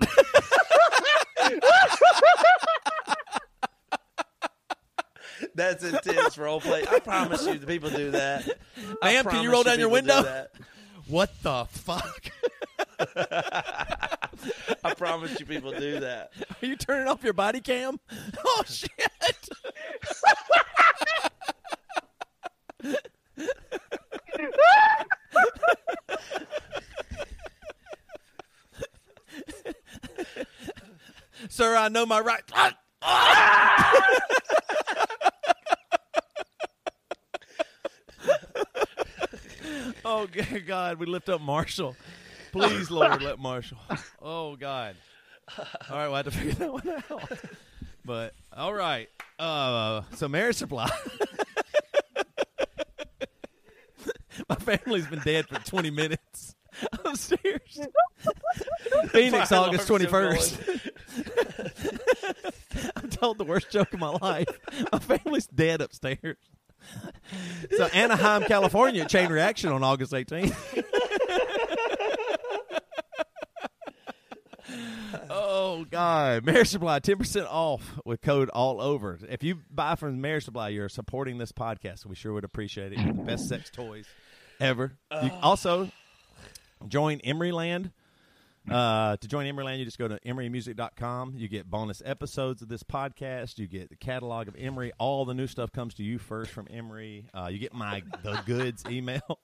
That's 5.56 5.84
intense 5.84 6.38
role 6.38 6.62
play. 6.62 6.86
I 6.90 7.00
promise 7.00 7.46
you, 7.46 7.58
the 7.58 7.68
people 7.68 7.90
do 7.90 8.12
that. 8.12 8.48
I 9.02 9.14
Ma'am, 9.14 9.26
can 9.26 9.44
you 9.44 9.52
roll 9.52 9.64
down 9.64 9.80
your 9.80 9.90
people 9.90 10.08
do 10.08 10.16
window? 10.24 10.46
what 11.08 11.32
the 11.42 11.66
fuck? 11.70 12.30
I 14.84 14.94
promise 14.96 15.40
you, 15.40 15.46
people 15.46 15.72
do 15.72 16.00
that. 16.00 16.32
Are 16.62 16.66
you 16.66 16.76
turning 16.76 17.08
off 17.08 17.24
your 17.24 17.34
body 17.34 17.62
cam? 17.62 18.00
Oh 18.46 18.64
shit! 18.68 18.90
Sir, 31.52 31.76
I 31.76 31.90
know 31.90 32.06
my 32.06 32.22
right. 32.22 32.42
Ah! 33.02 34.18
oh 40.06 40.30
God, 40.66 40.98
we 40.98 41.06
lift 41.08 41.28
up 41.28 41.42
Marshall. 41.42 41.98
Please, 42.54 42.90
Lord, 42.90 43.22
let 43.22 43.38
Marshall. 43.38 43.80
Oh 44.22 44.56
God. 44.56 44.96
All 45.58 45.66
right, 45.90 46.08
we'll 46.08 46.16
have 46.16 46.24
to 46.24 46.32
figure 46.32 46.54
that 46.54 46.72
one 46.72 46.88
out. 46.88 47.30
But 48.06 48.34
all 48.56 48.74
right. 48.74 49.10
Uh, 49.38 50.04
so 50.16 50.30
marriage 50.30 50.56
supply. 50.56 50.90
My 54.48 54.56
family's 54.56 55.08
been 55.08 55.20
dead 55.20 55.50
for 55.50 55.60
20 55.60 55.90
minutes 55.92 56.56
I'm 57.06 57.16
serious. 57.16 57.80
Phoenix, 59.10 59.50
Fire 59.50 59.60
August 59.60 59.88
21st. 59.88 60.71
Told 63.22 63.38
the 63.38 63.44
worst 63.44 63.70
joke 63.70 63.94
of 63.94 64.00
my 64.00 64.10
life. 64.10 64.48
My 64.92 64.98
family's 64.98 65.46
dead 65.46 65.80
upstairs. 65.80 66.38
So 67.78 67.86
Anaheim, 67.86 68.44
California, 68.46 69.06
chain 69.06 69.30
reaction 69.30 69.72
on 69.72 69.84
August 69.84 70.12
18th. 70.12 70.56
oh 75.30 75.86
God, 75.88 76.44
Marriage 76.44 76.70
Supply, 76.70 76.98
ten 76.98 77.18
percent 77.18 77.46
off 77.48 78.00
with 78.06 78.22
code 78.22 78.50
all 78.50 78.82
over. 78.82 79.20
If 79.30 79.44
you 79.44 79.60
buy 79.70 79.94
from 79.94 80.20
Marriage 80.20 80.46
Supply, 80.46 80.70
you're 80.70 80.90
supporting 80.90 81.38
this 81.38 81.52
podcast. 81.52 82.08
We 82.08 82.16
sure 82.16 82.34
would 82.34 82.44
appreciate 82.44 82.94
it. 82.94 82.98
You're 82.98 83.14
the 83.14 83.22
best 83.22 83.48
sex 83.48 83.70
toys 83.70 84.08
ever. 84.60 84.98
You 85.12 85.30
uh. 85.30 85.40
also 85.44 85.92
join 86.88 87.20
Emeryland 87.20 87.92
Uh, 88.70 89.18
to 89.18 89.28
join 89.28 89.46
Emeryland, 89.48 89.80
you 89.80 89.86
just 89.86 89.98
go 89.98 90.08
to 90.08 90.20
emerymusic.com. 90.20 91.34
You 91.36 91.48
get 91.48 91.70
bonus 91.70 92.02
episodes 92.06 92.62
of 92.62 92.68
this 92.70 92.84
podcast. 92.84 93.58
You 93.58 93.66
get 93.68 93.90
the 93.90 93.96
catalog 93.96 94.48
of 94.48 94.56
Emery. 94.58 94.92
All 95.00 95.26
the 95.26 95.34
new 95.34 95.48
stuff 95.48 95.72
comes 95.72 95.96
to 95.96 96.04
you 96.04 96.20
first 96.20 96.52
from 96.52 96.68
Emery. 96.70 97.26
Uh, 97.34 97.48
you 97.52 97.58
get 97.58 97.74
my 97.74 98.04
the 98.24 98.40
goods 98.46 98.84
email. 98.88 99.40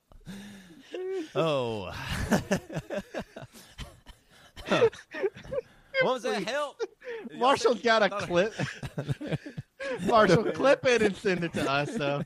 oh. 1.36 1.92
what 4.68 4.92
was 6.04 6.24
that? 6.24 6.44
Help! 6.48 6.80
Marshall's 7.36 7.82
got 7.82 8.04
a 8.04 8.10
clip. 8.10 8.54
Marshall, 10.06 10.44
clip 10.52 10.86
it 10.86 11.02
and 11.02 11.16
send 11.16 11.44
it 11.44 11.54
to 11.54 11.70
us. 11.70 11.96
So 11.96 12.24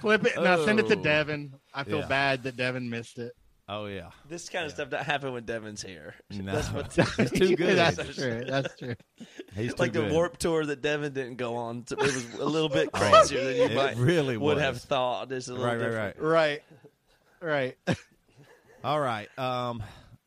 clip 0.00 0.24
it 0.24 0.40
now. 0.40 0.64
Send 0.64 0.80
it 0.80 0.88
to 0.88 0.98
Oh. 0.98 1.02
Devin. 1.02 1.52
I 1.74 1.84
feel 1.84 2.00
Yeah. 2.00 2.06
bad 2.06 2.42
that 2.44 2.56
Devin 2.56 2.88
missed 2.88 3.18
it. 3.18 3.32
Oh 3.68 3.86
yeah. 3.86 4.10
This 4.28 4.48
kind 4.48 4.64
of 4.64 4.70
stuff 4.72 4.90
doesn't 4.90 5.06
happen 5.06 5.32
when 5.32 5.44
Devin's 5.44 5.82
here. 5.82 6.14
No. 6.30 6.52
That's 6.60 6.68
what 6.72 6.92
He's 7.16 7.30
too 7.32 7.56
good. 7.56 7.76
That's 7.76 8.14
true. 8.16 8.44
That's 8.46 8.76
true. 8.76 8.94
He's 9.56 9.74
too 9.74 9.82
like 9.82 9.92
the 9.92 10.02
good. 10.02 10.12
warp 10.12 10.36
tour 10.38 10.64
that 10.66 10.82
Devin 10.82 11.12
didn't 11.12 11.36
go 11.36 11.56
on. 11.56 11.84
It 11.90 11.98
was 11.98 12.34
a 12.34 12.44
little 12.44 12.68
bit 12.68 12.92
crazier 12.92 13.42
than 13.44 13.56
you 13.56 13.62
It 13.64 13.74
might 13.74 13.96
really 13.96 14.36
would 14.36 14.54
was. 14.56 14.62
have 14.62 14.80
thought. 14.82 15.32
It's 15.32 15.48
a 15.48 15.52
little 15.52 15.66
Right, 15.66 15.80
right, 15.80 15.84
different. 15.84 16.16
right. 16.18 16.62
Right. 17.40 17.76
Right. 17.86 17.98
All 18.84 19.00
right. 19.00 19.28
Um, 19.38 19.82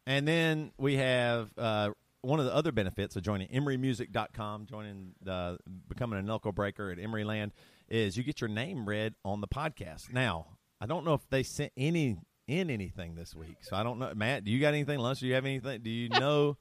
and 0.06 0.28
then 0.28 0.72
we 0.78 0.98
have 0.98 1.50
uh, 1.58 1.92
one 2.22 2.40
of 2.40 2.46
the 2.46 2.54
other 2.54 2.72
benefits 2.72 3.16
of 3.16 3.24
joining 3.24 3.48
emerymusic.com, 3.50 4.66
joining 4.66 5.14
the 5.22 5.58
becoming 5.88 6.20
a 6.20 6.22
knuckle 6.22 6.52
breaker 6.52 6.92
at 6.92 6.98
Emeryland 6.98 7.52
is 7.88 8.18
you 8.18 8.24
get 8.24 8.42
your 8.42 8.50
name 8.50 8.88
read 8.88 9.16
on 9.24 9.42
the 9.42 9.48
podcast. 9.48 10.12
Now, 10.14 10.48
I 10.82 10.86
don't 10.86 11.06
know 11.06 11.14
if 11.14 11.28
they 11.30 11.42
sent 11.44 11.72
any 11.78 12.18
in 12.50 12.70
anything 12.70 13.16
this 13.16 13.36
week, 13.36 13.58
so 13.62 13.76
I 13.76 13.84
don't 13.84 14.00
know. 14.00 14.12
Matt, 14.16 14.44
do 14.44 14.52
you 14.52 14.60
got 14.60 14.74
anything? 14.74 15.00
Lunch, 15.00 15.20
do 15.20 15.28
you 15.28 15.36
have 15.36 15.46
anything? 15.46 15.82
Do 15.82 15.90
you 15.90 16.10
know? 16.20 16.58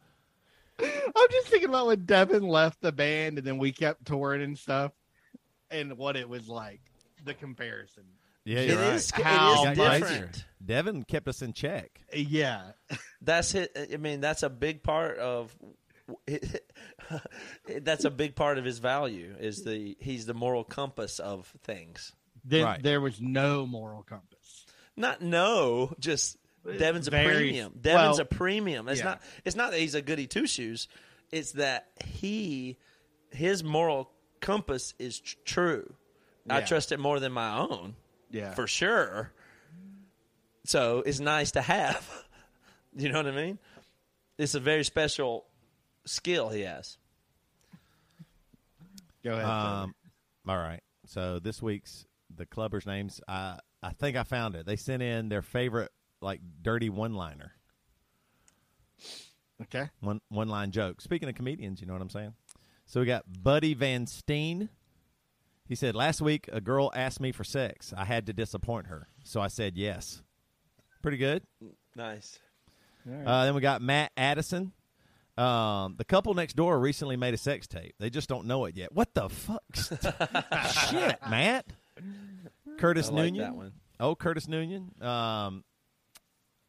I'm 0.81 1.29
just 1.31 1.49
thinking 1.49 1.69
about 1.71 1.87
when 1.89 2.05
Devin 2.05 2.43
left 2.47 2.81
the 2.81 2.93
band 2.93 3.39
and 3.39 3.47
then 3.47 3.59
we 3.59 3.73
kept 3.73 4.05
touring 4.07 4.43
and 4.43 4.57
stuff 4.57 4.93
and 5.71 5.97
what 5.99 6.17
it 6.17 6.29
was 6.29 6.49
like. 6.49 6.81
The 7.25 7.35
comparison. 7.35 8.05
Yeah, 8.45 8.59
It 8.61 8.69
you're 8.71 8.79
right. 8.79 8.95
is- 8.95 9.11
How 9.11 9.65
it 9.67 9.73
is 9.73 9.79
much- 9.79 10.01
different. 10.03 10.45
Devin 10.65 11.03
kept 11.05 11.27
us 11.29 11.43
in 11.43 11.53
check. 11.53 12.01
Yeah. 12.15 12.73
That's 13.21 13.55
it. 13.55 13.77
I 13.93 13.97
mean, 13.97 14.21
that's 14.21 14.43
a 14.45 14.49
big 14.51 14.83
part 14.83 15.19
of. 15.19 15.55
that's 17.83 18.05
a 18.05 18.11
big 18.11 18.35
part 18.35 18.59
of 18.59 18.65
his 18.65 18.79
value. 18.79 19.35
Is 19.39 19.63
the 19.65 19.97
he's 20.01 20.27
the 20.27 20.35
moral 20.35 20.65
compass 20.65 21.19
of 21.19 21.53
things. 21.65 22.13
Then 22.45 22.65
Right. 22.65 22.83
there 22.83 23.01
was 23.01 23.21
no 23.21 23.67
moral 23.67 24.03
compass. 24.03 24.38
Not 24.99 25.23
no, 25.23 25.95
just 25.99 26.37
Devin's 26.67 27.09
a 27.09 27.11
Very- 27.11 27.35
premium. 27.37 27.73
Devin's 27.81 28.19
well, 28.19 28.21
a 28.21 28.25
premium. 28.25 28.89
It's 28.89 28.99
yeah. 29.01 29.05
not. 29.07 29.23
It's 29.45 29.57
not 29.57 29.71
that 29.71 29.81
he's 29.81 29.95
a 29.95 30.03
goody 30.03 30.27
two 30.27 30.47
shoes. 30.47 30.89
It's 31.31 31.53
that 31.53 31.89
he, 32.05 32.79
his 33.31 33.63
moral 33.63 34.11
compass 34.41 34.95
is 34.99 35.21
tr- 35.21 35.37
true. 35.45 35.95
I 36.51 36.61
Yeah. 36.61 36.65
trust 36.67 36.91
it 36.93 36.99
more 36.99 37.21
than 37.21 37.33
my 37.33 37.59
own, 37.59 37.95
Yeah. 38.31 38.55
for 38.55 38.67
sure. 38.67 39.33
So 40.65 41.01
it's 41.07 41.21
nice 41.21 41.53
to 41.53 41.63
have. 41.63 42.09
You 42.97 43.11
know 43.11 43.19
what 43.19 43.27
I 43.27 43.33
mean? 43.33 43.59
It's 44.39 44.55
a 44.55 44.61
very 44.61 44.83
special 44.83 45.45
skill 46.07 46.49
he 46.49 46.63
has. 46.63 46.97
Go 49.23 49.33
ahead. 49.33 49.45
Um, 49.45 49.95
all 50.49 50.57
right. 50.57 50.81
So 51.07 51.39
this 51.39 51.63
week's 51.63 52.07
the 52.35 52.47
clubbers' 52.47 52.87
names. 52.87 53.21
I 53.29 53.59
I 53.83 53.91
think 53.91 54.17
I 54.17 54.25
found 54.25 54.55
it. 54.55 54.67
They 54.67 54.77
sent 54.77 55.03
in 55.03 55.29
their 55.29 55.43
favorite 55.43 55.91
like 56.21 56.41
dirty 56.63 56.89
one 56.89 57.15
liner. 57.15 57.53
okay. 59.63 59.89
one 60.01 60.21
one 60.29 60.49
line 60.49 60.71
joke. 60.71 61.01
Speaking 61.01 61.29
of 61.29 61.35
comedians, 61.35 61.81
you 61.81 61.87
know 61.87 61.93
what 61.93 62.03
I'm 62.03 62.11
saying? 62.11 62.35
So 62.87 63.01
we 63.01 63.07
got 63.07 63.25
Buddy 63.43 63.75
Van 63.75 64.07
Steen. 64.07 64.69
He 65.67 65.75
said, 65.75 65.95
Last 65.95 66.21
week 66.21 66.49
a 66.53 66.61
girl 66.61 66.91
asked 66.95 67.21
me 67.21 67.33
for 67.33 67.45
sex. 67.45 67.93
I 67.97 68.05
had 68.05 68.27
to 68.27 68.33
disappoint 68.33 68.87
her. 68.87 69.09
So 69.23 69.41
I 69.41 69.49
said 69.49 69.77
yes. 69.77 70.23
Pretty 71.03 71.19
good. 71.19 71.43
Nice. 71.95 72.39
Uh, 73.07 73.45
then 73.45 73.55
we 73.55 73.61
got 73.61 73.81
Matt 73.81 74.13
Addison. 74.17 74.73
Um, 75.37 75.95
the 75.97 76.05
couple 76.05 76.35
next 76.35 76.57
door 76.57 76.79
recently 76.81 77.17
made 77.17 77.33
a 77.33 77.39
sex 77.39 77.69
tape. 77.69 77.95
They 78.01 78.11
just 78.11 78.29
don't 78.29 78.47
know 78.47 78.65
it 78.65 78.77
yet. 78.77 78.93
What 78.93 79.15
the 79.15 79.29
fuck? 79.29 79.63
Shit, 80.91 81.19
Matt. 81.31 81.67
Curtis 82.79 83.09
I 83.09 83.13
like 83.13 83.33
Noonan. 83.33 83.41
that 83.41 83.55
one. 83.55 83.73
Oh, 84.01 84.15
Curtis 84.15 84.49
Noonan. 84.49 84.93
Um, 85.01 85.65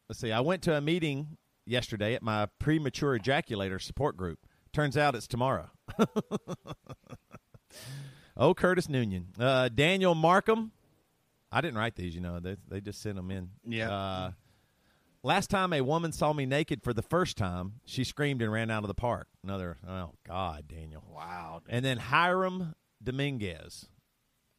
let's 0.08 0.20
see. 0.20 0.32
I 0.32 0.40
went 0.40 0.62
to 0.62 0.76
a 0.76 0.80
meeting 0.80 1.36
yesterday 1.64 2.14
at 2.14 2.22
my 2.22 2.48
premature 2.58 3.18
ejaculator 3.18 3.80
support 3.80 4.16
group. 4.16 4.38
Turns 4.72 4.96
out 4.96 5.14
it's 5.14 5.26
tomorrow. 5.26 5.70
oh, 8.36 8.54
Curtis 8.54 8.88
Noonan. 8.88 9.28
Uh, 9.38 9.68
Daniel 9.68 10.14
Markham. 10.14 10.72
I 11.52 11.60
didn't 11.60 11.78
write 11.78 11.96
these, 11.96 12.14
you 12.14 12.20
know. 12.20 12.38
They, 12.38 12.56
they 12.68 12.80
just 12.80 13.02
sent 13.02 13.16
them 13.16 13.30
in. 13.30 13.50
Yeah. 13.66 13.92
Uh, 13.92 14.30
last 15.22 15.50
time 15.50 15.72
a 15.72 15.80
woman 15.80 16.12
saw 16.12 16.32
me 16.32 16.46
naked 16.46 16.82
for 16.82 16.92
the 16.92 17.02
first 17.02 17.36
time, 17.36 17.74
she 17.84 18.04
screamed 18.04 18.42
and 18.42 18.52
ran 18.52 18.70
out 18.70 18.84
of 18.84 18.88
the 18.88 18.94
park. 18.94 19.26
Another, 19.42 19.78
oh, 19.88 20.12
God, 20.26 20.68
Daniel. 20.68 21.04
Wow. 21.12 21.62
And 21.68 21.84
then 21.84 21.98
Hiram 21.98 22.74
Dominguez. 23.02 23.86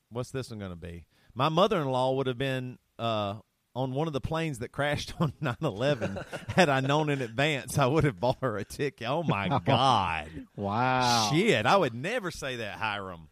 What's 0.09 0.31
this 0.31 0.49
one 0.49 0.59
going 0.59 0.71
to 0.71 0.77
be? 0.77 1.05
My 1.33 1.49
mother 1.49 1.79
in 1.81 1.89
law 1.89 2.13
would 2.15 2.27
have 2.27 2.37
been 2.37 2.77
uh, 2.99 3.35
on 3.75 3.93
one 3.93 4.07
of 4.07 4.13
the 4.13 4.21
planes 4.21 4.59
that 4.59 4.71
crashed 4.71 5.13
on 5.19 5.33
9 5.41 5.55
11. 5.61 6.17
Had 6.55 6.69
I 6.69 6.79
known 6.81 7.09
in 7.09 7.21
advance, 7.21 7.77
I 7.77 7.85
would 7.85 8.03
have 8.03 8.19
bought 8.19 8.37
her 8.41 8.57
a 8.57 8.63
ticket. 8.65 9.07
Oh, 9.07 9.23
my 9.23 9.47
God. 9.65 10.29
Wow. 10.55 11.29
Shit. 11.31 11.65
I 11.65 11.77
would 11.77 11.93
never 11.93 12.31
say 12.31 12.57
that, 12.57 12.75
Hiram. 12.77 13.29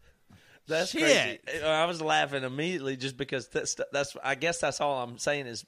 That's 0.66 0.90
Shit. 0.92 1.44
crazy. 1.46 1.64
I 1.64 1.84
was 1.86 2.00
laughing 2.00 2.44
immediately 2.44 2.96
just 2.96 3.16
because 3.16 3.48
that's 3.48 3.76
that's. 3.92 4.16
I 4.22 4.36
guess 4.36 4.60
that's 4.60 4.80
all 4.80 5.02
I'm 5.02 5.18
saying 5.18 5.46
is 5.46 5.64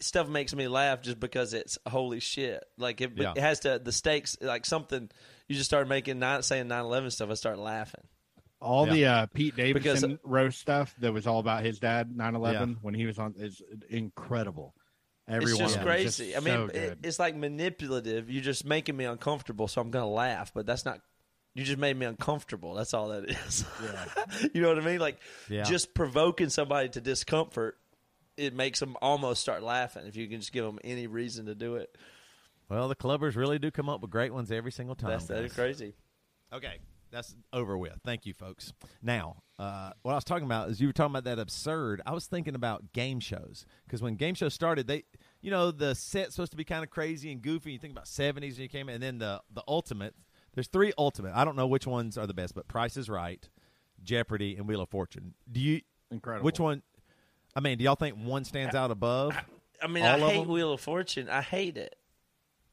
stuff 0.00 0.28
makes 0.28 0.54
me 0.54 0.66
laugh 0.66 1.02
just 1.02 1.20
because 1.20 1.52
it's 1.52 1.76
holy 1.86 2.20
shit. 2.20 2.64
Like 2.78 3.02
it, 3.02 3.12
Yeah. 3.16 3.32
it 3.36 3.40
has 3.40 3.60
to 3.60 3.78
the 3.78 3.92
stakes 3.92 4.34
like 4.40 4.64
something. 4.64 5.10
You 5.46 5.56
just 5.56 5.68
start 5.68 5.88
making 5.88 6.18
not 6.20 6.46
saying 6.46 6.68
9/11 6.68 7.12
stuff. 7.12 7.28
I 7.30 7.34
start 7.34 7.58
laughing. 7.58 8.00
All 8.60 8.86
the 8.86 9.06
uh, 9.06 9.26
Pete 9.26 9.54
Because- 9.54 9.74
Davidson 10.00 10.18
roast 10.24 10.60
stuff 10.60 10.94
that 10.98 11.12
was 11.12 11.26
all 11.26 11.38
about 11.38 11.64
his 11.64 11.78
dad 11.78 12.10
9/11 12.14 12.78
when 12.82 12.94
he 12.94 13.06
was 13.06 13.18
on 13.18 13.34
is 13.38 13.62
incredible. 13.88 14.74
Everyone 15.28 15.64
it's 15.64 15.74
just 15.74 15.84
crazy. 15.84 16.32
just 16.32 16.36
I 16.36 16.40
mean, 16.40 16.70
so 16.70 16.74
it, 16.74 16.98
it's 17.02 17.18
like 17.18 17.36
manipulative. 17.36 18.30
You're 18.30 18.42
just 18.42 18.64
making 18.64 18.96
me 18.96 19.04
uncomfortable, 19.04 19.68
so 19.68 19.80
I'm 19.80 19.90
gonna 19.90 20.08
laugh. 20.08 20.52
But 20.54 20.64
that's 20.66 20.84
not. 20.84 21.00
You 21.54 21.64
just 21.64 21.78
made 21.78 21.96
me 21.96 22.06
uncomfortable. 22.06 22.74
That's 22.74 22.94
all 22.94 23.08
that 23.08 23.24
is. 23.28 23.64
Yeah. 23.82 24.48
you 24.54 24.62
know 24.62 24.68
what 24.68 24.78
I 24.78 24.84
mean? 24.86 25.00
Like 25.00 25.18
Yeah. 25.48 25.64
just 25.64 25.92
provoking 25.92 26.48
somebody 26.48 26.88
to 26.90 27.00
discomfort. 27.00 27.76
It 28.36 28.54
makes 28.54 28.78
them 28.80 28.96
almost 29.02 29.40
start 29.42 29.62
laughing 29.62 30.06
if 30.06 30.14
you 30.16 30.28
can 30.28 30.40
just 30.40 30.52
give 30.52 30.64
them 30.64 30.78
any 30.84 31.06
reason 31.08 31.46
to 31.46 31.54
do 31.54 31.76
it. 31.76 31.94
Well, 32.68 32.88
the 32.88 32.94
clubbers 32.96 33.34
really 33.34 33.58
do 33.58 33.70
come 33.70 33.88
up 33.88 34.00
with 34.00 34.10
great 34.10 34.32
ones 34.32 34.50
every 34.52 34.72
single 34.72 34.94
time. 34.94 35.10
That's 35.10 35.26
that 35.26 35.44
is 35.44 35.52
crazy. 35.52 35.94
Okay, 36.52 36.78
that's 37.10 37.34
over 37.52 37.76
with. 37.76 37.98
Thank 38.04 38.26
you, 38.26 38.34
folks. 38.34 38.72
Now, 39.02 39.42
uh, 39.58 39.90
what 40.02 40.12
I 40.12 40.14
was 40.14 40.24
talking 40.24 40.44
about 40.46 40.70
is 40.70 40.80
you 40.80 40.86
were 40.86 40.92
talking 40.92 41.12
about 41.12 41.24
that 41.24 41.38
absurd. 41.38 42.00
I 42.06 42.12
was 42.12 42.26
thinking 42.26 42.54
about 42.54 42.92
game 42.92 43.20
shows 43.20 43.66
because 43.86 44.02
when 44.02 44.14
game 44.16 44.34
shows 44.34 44.54
started, 44.54 44.86
they, 44.86 45.04
you 45.40 45.50
know, 45.50 45.70
the 45.70 45.94
set's 45.94 46.34
supposed 46.34 46.52
to 46.52 46.56
be 46.56 46.64
kind 46.64 46.84
of 46.84 46.90
crazy 46.90 47.32
and 47.32 47.42
goofy. 47.42 47.72
You 47.72 47.78
think 47.78 47.92
about 47.92 48.08
seventies 48.08 48.54
and 48.54 48.62
you 48.62 48.68
came 48.68 48.88
in, 48.88 48.96
and 48.96 49.02
then 49.02 49.18
the 49.18 49.42
the 49.52 49.62
ultimate. 49.68 50.14
There's 50.54 50.68
three 50.68 50.92
ultimate. 50.98 51.32
I 51.34 51.44
don't 51.44 51.56
know 51.56 51.66
which 51.66 51.86
ones 51.86 52.18
are 52.18 52.26
the 52.26 52.34
best, 52.34 52.54
but 52.54 52.66
Price 52.68 52.96
is 52.96 53.08
Right, 53.08 53.48
Jeopardy, 54.02 54.56
and 54.56 54.66
Wheel 54.66 54.80
of 54.80 54.88
Fortune. 54.88 55.34
Do 55.50 55.60
you 55.60 55.82
Incredible. 56.10 56.44
Which 56.44 56.60
one? 56.60 56.82
I 57.54 57.60
mean, 57.60 57.78
do 57.78 57.84
y'all 57.84 57.94
think 57.94 58.16
one 58.16 58.44
stands 58.44 58.74
out 58.74 58.90
above? 58.90 59.36
I 59.82 59.86
mean, 59.86 60.04
All 60.04 60.10
I 60.10 60.14
of 60.14 60.20
hate 60.22 60.40
them? 60.40 60.48
Wheel 60.48 60.72
of 60.72 60.80
Fortune. 60.80 61.28
I 61.28 61.42
hate 61.42 61.76
it. 61.76 61.96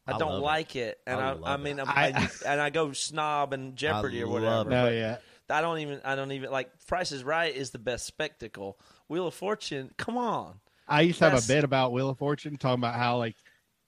I, 0.08 0.14
I 0.14 0.18
don't 0.18 0.30
love 0.34 0.40
it. 0.42 0.46
like 0.46 0.76
it, 0.76 1.00
and 1.08 1.20
I 1.20 1.34
I, 1.34 1.54
I, 1.54 1.58
mean. 1.58 1.80
I'm- 1.80 1.90
I, 1.90 2.30
and 2.46 2.62
I 2.62 2.70
go 2.70 2.92
snob 2.94 3.54
and 3.54 3.76
Jeopardy 3.76 4.22
or 4.22 4.28
whatever. 4.30 4.70
it. 4.70 4.74
Oh, 4.74 4.86
no, 4.86 4.90
yeah. 4.90 5.18
I 5.50 5.62
don't 5.62 5.80
even. 5.80 6.02
I 6.04 6.16
don't 6.16 6.32
even 6.32 6.52
like. 6.52 6.70
Price 6.88 7.12
is 7.12 7.24
Right 7.24 7.56
is 7.56 7.72
the 7.72 7.80
best 7.80 8.06
spectacle. 8.06 8.80
Wheel 9.08 9.28
of 9.28 9.34
Fortune. 9.34 9.92
Come 9.98 10.18
on. 10.18 10.56
I 10.88 11.02
used 11.02 11.20
to 11.20 11.26
have 11.26 11.34
That's- 11.34 11.46
a 11.50 11.54
bit 11.54 11.64
about 11.64 11.92
Wheel 11.92 12.10
of 12.10 12.18
Fortune 12.18 12.58
talking 12.58 12.82
about 12.82 12.96
how 12.96 13.18
like 13.18 13.36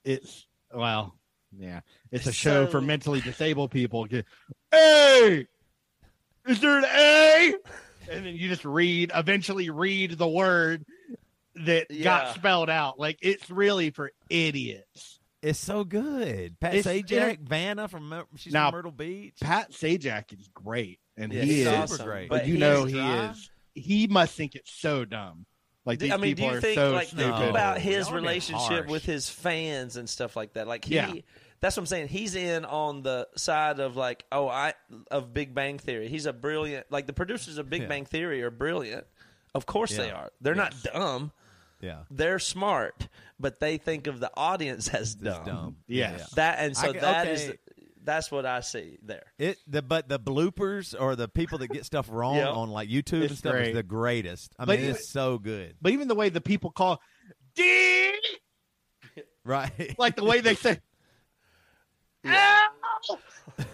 it's 0.04 0.46
well, 0.74 1.16
yeah, 1.58 1.82
it's 2.12 2.26
a 2.26 2.30
It's 2.30 2.38
show 2.38 2.66
so- 2.66 2.72
for 2.72 2.82
mentally 2.82 3.22
disabled 3.22 3.72
people. 3.72 4.06
Get- 4.06 4.26
A, 4.74 5.46
is 6.48 6.60
there 6.62 6.78
an 6.80 6.86
A? 6.86 7.54
And 8.10 8.26
then 8.26 8.36
you 8.36 8.48
just 8.48 8.64
read, 8.66 9.12
eventually 9.14 9.70
read 9.70 10.12
the 10.18 10.28
word 10.28 10.86
that 11.66 11.92
Yeah. 11.92 12.04
got 12.04 12.36
spelled 12.36 12.70
out. 12.70 12.98
Like 13.00 13.18
it's 13.22 13.50
really 13.50 13.90
for 13.90 14.12
idiots. 14.30 15.17
It's 15.50 15.60
so 15.60 15.84
good. 15.84 16.60
Pat 16.60 16.76
It's- 16.76 16.86
Sajak, 17.04 17.40
Vanna 17.40 17.88
from 17.88 18.14
she's 18.36 18.54
Now, 18.54 18.70
from 18.72 18.78
Myrtle 18.80 18.92
Beach. 18.92 19.36
Pat 19.42 19.72
Sajak 19.72 20.38
is 20.40 20.48
great, 20.54 21.00
and 21.16 21.32
Yeah, 21.32 21.42
he 21.44 21.48
he's 21.58 21.60
is. 21.62 21.68
awesome. 21.68 22.06
great. 22.06 22.30
But, 22.30 22.40
But 22.40 22.48
you 22.48 22.54
he 22.56 22.60
know 22.60 22.86
is 22.86 22.92
he 22.94 23.00
is. 23.00 23.50
He 23.76 24.08
must 24.08 24.34
think 24.36 24.56
it's 24.56 24.72
so 24.72 25.06
dumb 25.06 25.46
Like 25.86 26.00
these 26.00 26.12
I 26.12 26.18
mean, 26.18 26.36
do 26.36 26.42
people 26.42 26.52
you 26.52 26.58
are 26.58 26.62
think 26.62 26.76
so 26.76 26.92
like 26.92 27.08
think 27.10 27.22
stupid. 27.34 27.50
about 27.50 27.80
his 27.80 27.94
y'all 27.94 28.02
are 28.02 28.12
being 28.12 28.16
relationship 28.24 28.88
with 28.88 29.06
his 29.06 29.30
fans 29.30 29.96
and 29.98 30.10
stuff 30.10 30.36
like 30.36 30.54
that? 30.54 30.68
Like 30.68 30.84
he, 30.84 30.96
Yeah. 30.96 31.14
that's 31.62 31.78
what 31.78 31.84
I'm 31.84 31.88
saying. 31.88 32.08
He's 32.10 32.36
in 32.36 32.66
on 32.66 33.04
the 33.04 33.28
side 33.38 33.80
of 33.80 33.96
like, 33.96 34.26
oh, 34.32 34.48
I 34.50 34.74
of 35.12 35.34
Big 35.34 35.54
Bang 35.56 35.78
Theory. 35.80 36.08
He's 36.10 36.26
a 36.26 36.34
brilliant. 36.34 36.88
Like 36.92 37.06
the 37.08 37.14
producers 37.14 37.58
of 37.58 37.70
Big 37.70 37.84
Yeah. 37.84 37.88
Bang 37.88 38.06
Theory 38.06 38.42
are 38.44 38.52
brilliant. 38.52 39.06
Of 39.56 39.66
course 39.66 39.96
they 39.96 40.12
are. 40.12 40.32
They're 40.42 40.56
not 40.56 40.74
dumb. 40.84 41.32
Yeah. 41.82 42.00
They're 42.10 42.40
smart, 42.40 43.08
but 43.40 43.60
they 43.60 43.78
think 43.78 44.08
of 44.08 44.20
the 44.20 44.32
audience 44.36 44.88
as 44.90 45.14
dumb. 45.16 45.46
dumb. 45.46 45.76
Yes. 45.88 46.32
That 46.32 46.58
and 46.60 46.76
so 46.76 46.90
I 46.90 46.94
ca- 46.94 47.00
that 47.02 47.28
is 47.28 47.50
okay. 47.50 47.58
that's 48.04 48.32
what 48.32 48.46
I 48.46 48.62
see 48.62 48.98
there. 49.04 49.26
It 49.38 49.58
the 49.68 49.82
but 49.82 50.10
the 50.10 50.20
bloopers 50.20 50.96
or 51.00 51.16
the 51.16 51.28
people 51.28 51.60
that 51.60 51.68
get 51.68 51.86
stuff 51.86 52.08
wrong 52.10 52.36
Yeah. 52.38 52.50
on 52.50 52.70
like 52.70 52.90
YouTube 52.90 53.28
and 53.28 53.38
stuff 53.38 53.54
great. 53.54 53.68
is 53.70 53.74
the 53.76 53.84
greatest. 53.84 54.56
I 54.58 54.66
But 54.66 54.72
mean, 54.78 54.86
even- 54.86 54.96
it's 54.96 55.10
so 55.10 55.38
good. 55.38 55.76
But 55.82 55.92
even 55.92 56.08
the 56.08 56.16
way 56.16 56.30
the 56.30 56.42
people 56.42 56.72
call 56.72 57.00
D 57.56 58.14
Right. 59.44 59.96
like 60.00 60.16
the 60.16 60.24
way 60.26 60.42
they 60.42 60.56
say 60.56 60.80
Yeah. 62.24 62.58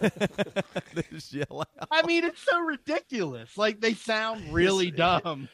They 0.00 1.02
just 1.10 1.32
yell 1.32 1.60
out. 1.80 1.88
I 1.90 2.06
mean, 2.06 2.24
it's 2.24 2.40
so 2.42 2.58
ridiculous. 2.60 3.56
Like 3.58 3.80
they 3.80 3.94
sound 3.94 4.52
really 4.52 4.90
dumb. 4.90 5.48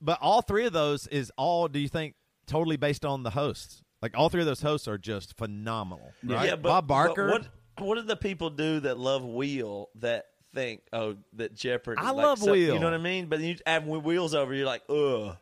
But 0.00 0.18
all 0.20 0.42
three 0.42 0.66
of 0.66 0.72
those 0.72 1.06
is 1.08 1.32
all 1.36 1.68
do 1.68 1.78
you 1.78 1.88
think 1.88 2.14
totally 2.46 2.76
based 2.76 3.04
on 3.04 3.22
the 3.22 3.30
hosts? 3.30 3.82
Like 4.00 4.16
all 4.16 4.28
three 4.28 4.40
of 4.40 4.46
those 4.46 4.62
hosts 4.62 4.86
are 4.86 4.98
just 4.98 5.36
phenomenal. 5.36 6.12
Right? 6.22 6.50
Yeah, 6.50 6.56
but, 6.56 6.68
Bob 6.68 6.86
Barker. 6.86 7.26
but 7.26 7.42
what 7.42 7.48
what 7.88 7.94
do 7.96 8.02
the 8.02 8.16
people 8.16 8.50
do 8.50 8.80
that 8.80 8.98
love 8.98 9.24
Wheel 9.24 9.88
that 9.96 10.26
think 10.54 10.82
oh 10.92 11.16
that 11.34 11.54
Jeopardy? 11.54 12.00
I 12.00 12.10
like, 12.10 12.16
love 12.26 12.38
so- 12.38 12.52
Wheel. 12.52 12.74
You 12.74 12.80
know 12.80 12.86
what 12.86 12.94
I 12.94 12.98
mean? 12.98 13.26
But 13.26 13.40
you 13.40 13.56
add 13.66 13.86
Wheels 13.86 14.34
over, 14.34 14.54
you're 14.54 14.66
like, 14.66 14.82
ugh, 14.88 15.36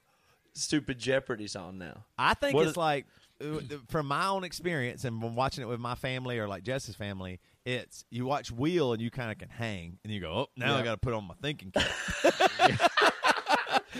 stupid 0.55 0.99
Jeopardy's 0.99 1.57
on 1.57 1.79
now. 1.79 2.05
I 2.19 2.35
think 2.35 2.55
What 2.55 2.63
it's 2.63 2.73
is- 2.73 2.77
like 2.77 3.07
uh, 3.43 3.61
from 3.89 4.07
my 4.07 4.29
own 4.29 4.45
experience 4.45 5.05
and 5.05 5.21
from 5.21 5.35
watching 5.35 5.63
it 5.63 5.69
with 5.69 5.81
my 5.81 5.95
family 5.95 6.39
or 6.39 6.49
like 6.49 6.63
Jess's 6.63 6.97
family, 6.97 7.41
it's 7.67 8.05
you 8.11 8.25
watch 8.25 8.51
Wheel 8.51 8.93
and 8.93 9.03
you 9.03 9.11
kind 9.11 9.31
of 9.31 9.39
can 9.39 9.51
hang 9.51 9.99
and 10.05 10.13
you 10.13 10.21
go, 10.21 10.33
oh, 10.33 10.47
now 10.57 10.77
I 10.77 10.83
got 10.83 10.93
to 10.93 10.97
put 10.99 11.13
on 11.13 11.25
my 11.25 11.35
thinking 11.43 11.73
cap. 11.73 11.91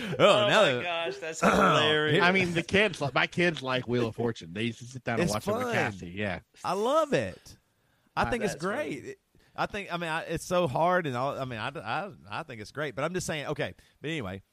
oh, 0.19 0.25
Oh, 0.43 0.47
now 0.47 0.61
my 0.61 0.71
that- 0.73 0.83
gosh, 0.83 1.15
that's 1.21 1.39
hilarious. 1.41 2.23
I 2.23 2.31
mean, 2.31 2.53
the 2.53 2.63
kids, 2.63 3.01
like 3.01 3.13
my 3.13 3.27
kids, 3.27 3.61
like 3.61 3.87
Wheel 3.87 4.07
of 4.07 4.15
Fortune. 4.15 4.53
They 4.53 4.63
used 4.63 4.79
to 4.79 4.85
sit 4.85 5.03
down 5.03 5.15
and 5.15 5.23
It's 5.23 5.33
watch 5.33 5.47
it 5.47 5.51
with 5.53 5.63
fun. 5.63 5.73
Cassie. 5.73 6.13
Yeah, 6.15 6.39
I 6.63 6.73
love 6.73 7.13
it. 7.13 7.57
I 8.15 8.23
Ah, 8.23 8.29
think 8.29 8.43
it's 8.43 8.53
that's 8.53 8.63
great. 8.63 9.03
It- 9.05 9.19
I 9.59 9.65
think. 9.65 9.91
I 9.91 9.97
mean, 9.97 10.09
I, 10.09 10.21
it's 10.21 10.45
so 10.45 10.67
hard, 10.67 11.07
and 11.07 11.15
all, 11.17 11.37
I 11.39 11.43
mean, 11.45 11.59
I, 11.59 11.69
I 11.69 12.11
I 12.29 12.43
think 12.43 12.61
it's 12.61 12.71
great. 12.71 12.93
But 12.95 13.03
I'm 13.05 13.13
just 13.15 13.25
saying. 13.25 13.47
Okay, 13.47 13.73
but 14.01 14.09
anyway, 14.11 14.43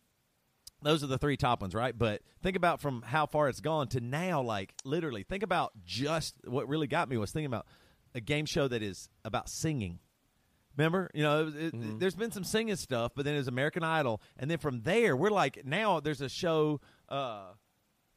those 0.83 1.05
are 1.05 1.07
the 1.07 1.19
three 1.19 1.37
top 1.37 1.61
ones, 1.61 1.75
right? 1.75 1.97
But 1.97 2.23
think 2.43 2.57
about 2.57 2.81
from 2.81 3.03
how 3.03 3.27
far 3.27 3.51
it's 3.51 3.61
gone 3.61 3.89
to 3.89 4.01
now. 4.01 4.41
Like 4.41 4.73
literally, 4.83 5.23
think 5.23 5.43
about 5.43 5.73
just 5.85 6.37
what 6.47 6.69
really 6.69 6.87
got 6.87 7.11
me 7.11 7.19
was 7.19 7.33
thinking 7.33 7.47
about 7.47 7.67
a 8.15 8.21
game 8.21 8.47
show 8.47 8.67
that 8.67 8.83
is 8.83 9.11
about 9.27 9.51
singing. 9.51 9.99
Remember, 10.77 11.11
you 11.15 11.23
know, 11.23 11.47
it, 11.49 11.55
it- 11.57 11.75
Mm-hmm. 11.75 11.99
there's 11.99 12.15
been 12.17 12.33
some 12.33 12.45
singing 12.45 12.77
stuff, 12.77 13.13
but 13.15 13.25
then 13.25 13.35
there's 13.35 13.49
American 13.49 13.83
Idol, 13.85 14.21
and 14.37 14.51
then 14.51 14.59
from 14.59 14.83
there, 14.83 15.17
we're 15.17 15.31
like 15.31 15.65
now 15.65 16.01
there's 16.01 16.21
a 16.21 16.29
show 16.29 16.81
uh, 17.09 17.53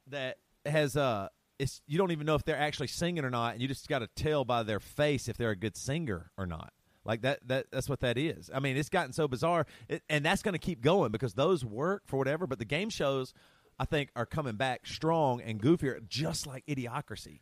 that 0.08 0.38
has 0.66 0.96
uh, 0.98 1.28
it's 1.60 1.82
you 1.88 1.98
don't 1.98 2.12
even 2.12 2.26
know 2.26 2.36
if 2.36 2.44
they're 2.46 2.58
actually 2.58 2.88
singing 2.88 3.24
or 3.26 3.30
not, 3.30 3.54
and 3.54 3.62
you 3.62 3.68
just 3.68 3.88
got 3.88 4.00
to 4.00 4.08
tell 4.16 4.46
by 4.46 4.64
their 4.64 4.80
face 4.80 5.28
if 5.28 5.38
they're 5.38 5.52
a 5.52 5.56
good 5.56 5.76
singer 5.78 6.32
or 6.38 6.46
not. 6.46 6.74
Like 7.06 7.22
that, 7.22 7.48
that 7.48 7.68
that's 7.72 7.88
what 7.88 8.02
that 8.02 8.18
is. 8.18 8.50
I 8.54 8.60
mean, 8.60 8.76
it's 8.76 8.90
gotten 8.90 9.14
so 9.14 9.28
bizarre, 9.28 9.66
it, 9.88 10.04
and 10.10 10.26
that's 10.26 10.42
going 10.42 10.54
to 10.54 10.60
keep 10.60 10.82
going 10.82 11.12
because 11.12 11.34
those 11.36 11.64
work 11.64 12.04
for 12.06 12.18
whatever. 12.18 12.48
But 12.48 12.60
the 12.60 12.66
game 12.66 12.90
shows, 12.90 13.34
I 13.80 13.86
think, 13.86 14.10
are 14.16 14.26
coming 14.26 14.56
back 14.56 14.86
strong 14.86 15.42
and 15.42 15.62
goofier, 15.62 16.06
just 16.08 16.46
like 16.48 16.66
Idiocracy. 16.66 17.40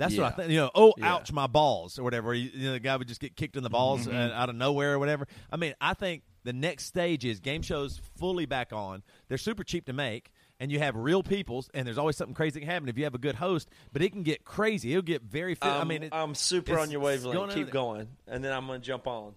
That's 0.00 0.16
what 0.16 0.26
I 0.26 0.30
think. 0.30 0.50
You 0.50 0.56
know, 0.56 0.70
oh, 0.74 0.94
Yeah. 0.96 1.14
ouch, 1.14 1.30
my 1.30 1.46
balls, 1.46 1.98
or 1.98 2.02
whatever. 2.02 2.32
You, 2.32 2.50
you 2.52 2.66
know, 2.68 2.72
the 2.72 2.80
guy 2.80 2.96
would 2.96 3.06
just 3.06 3.20
get 3.20 3.36
kicked 3.36 3.54
in 3.56 3.62
the 3.62 3.68
balls 3.68 4.08
uh, 4.08 4.32
out 4.34 4.48
of 4.48 4.56
nowhere 4.56 4.94
or 4.94 4.98
whatever. 4.98 5.28
I 5.52 5.56
mean, 5.56 5.74
I 5.80 5.92
think 5.92 6.22
the 6.42 6.54
next 6.54 6.86
stage 6.86 7.24
is 7.26 7.38
game 7.38 7.60
shows 7.60 8.00
fully 8.18 8.46
back 8.46 8.72
on. 8.72 9.02
They're 9.28 9.36
super 9.36 9.62
cheap 9.62 9.84
to 9.86 9.92
make, 9.92 10.30
and 10.58 10.72
you 10.72 10.78
have 10.78 10.96
real 10.96 11.22
people, 11.22 11.64
and 11.74 11.86
there's 11.86 11.98
always 11.98 12.16
something 12.16 12.34
crazy 12.34 12.54
that 12.54 12.60
can 12.60 12.68
happen 12.70 12.88
if 12.88 12.96
you 12.96 13.04
have 13.04 13.14
a 13.14 13.18
good 13.18 13.34
host. 13.34 13.68
But 13.92 14.00
it 14.00 14.10
can 14.10 14.22
get 14.22 14.42
crazy. 14.42 14.90
It'll 14.92 15.02
get 15.02 15.22
very. 15.22 15.54
Fi- 15.54 15.68
I 15.68 15.80
I'm, 15.80 15.88
mean, 15.88 16.04
it, 16.04 16.14
I'm 16.14 16.34
super 16.34 16.78
on 16.78 16.90
your 16.90 17.00
wavelength. 17.00 17.36
going 17.36 17.50
Keep 17.50 17.70
going, 17.70 18.08
and 18.26 18.42
then 18.42 18.54
I'm 18.54 18.66
going 18.66 18.80
to 18.80 18.86
jump 18.86 19.06
on. 19.06 19.34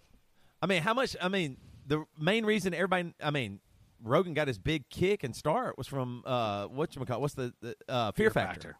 I 0.62 0.66
mean, 0.66 0.82
how 0.82 0.94
much? 0.94 1.18
I 1.22 1.28
mean, 1.28 1.58
the 1.86 2.06
main 2.18 2.46
reason 2.46 2.74
everybody. 2.74 3.14
I 3.22 3.32
mean. 3.32 3.60
Rogan 4.06 4.34
got 4.34 4.50
his 4.50 4.58
big 4.58 4.90
kick 4.90 5.24
and 5.24 5.34
start 5.34 5.78
was 5.78 5.88
from 5.88 6.24
uh, 6.26 6.66
what 6.66 6.94
you 6.94 7.06
call 7.06 7.22
what's 7.22 7.36
the, 7.36 7.54
the 7.62 7.74
uh, 7.88 8.12
Fear, 8.12 8.32
Factor. 8.32 8.76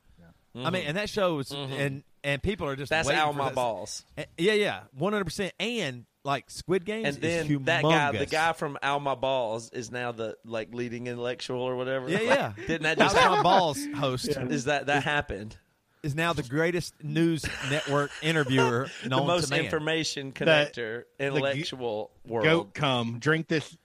I 0.56 0.70
mean, 0.70 0.84
and 0.86 0.98
that 0.98 1.10
show 1.10 1.36
was 1.36 1.52
and 1.52 2.04
and 2.24 2.42
people 2.44 2.68
are 2.68 2.76
just 2.76 2.92
Mm-hmm. 2.92 2.98
That's 3.00 3.08
waiting 3.08 3.22
out 3.22 3.36
my 3.36 3.50
this- 3.50 3.56
balls. 3.56 4.06
Uh, 4.18 4.24
Yeah, 4.38 4.54
yeah, 4.54 4.82
one 4.94 5.14
hundred 5.14 5.26
percent. 5.26 5.54
And 5.60 6.06
like 6.24 6.50
Squid 6.50 6.86
Games, 6.86 7.16
And 7.16 7.18
then 7.18 7.52
is 7.52 7.60
that 7.66 7.82
guy, 7.84 8.12
the 8.14 8.26
guy 8.26 8.54
from 8.54 8.78
Al 8.82 9.00
My 9.02 9.16
Balls, 9.16 9.70
is 9.72 9.92
now 9.92 10.12
the 10.14 10.38
like 10.46 10.74
leading 10.74 11.08
intellectual 11.08 11.62
or 11.62 11.76
whatever. 11.76 12.08
yeah, 12.10 12.20
yeah. 12.22 12.54
Didn't 12.56 12.84
that 12.84 12.98
just 12.98 13.16
House 13.16 13.22
happen? 13.24 13.38
My 13.40 13.44
Balls 13.44 13.86
host 13.96 14.30
Is 14.30 14.66
that 14.66 14.86
that 14.86 15.04
happened? 15.04 15.58
is 16.02 16.16
now 16.16 16.34
the 16.34 16.44
greatest 16.44 16.94
news 17.02 17.46
network 17.70 18.12
interviewer 18.22 18.90
known 19.08 19.22
the 19.22 19.26
most 19.26 19.46
to 19.46 19.56
man. 19.56 19.64
information 19.66 20.34
connector, 20.34 21.04
the 21.18 21.26
intellectual 21.26 22.12
world. 22.26 22.44
goat 22.46 22.74
come, 22.74 23.20
Drink 23.20 23.48
this 23.48 23.76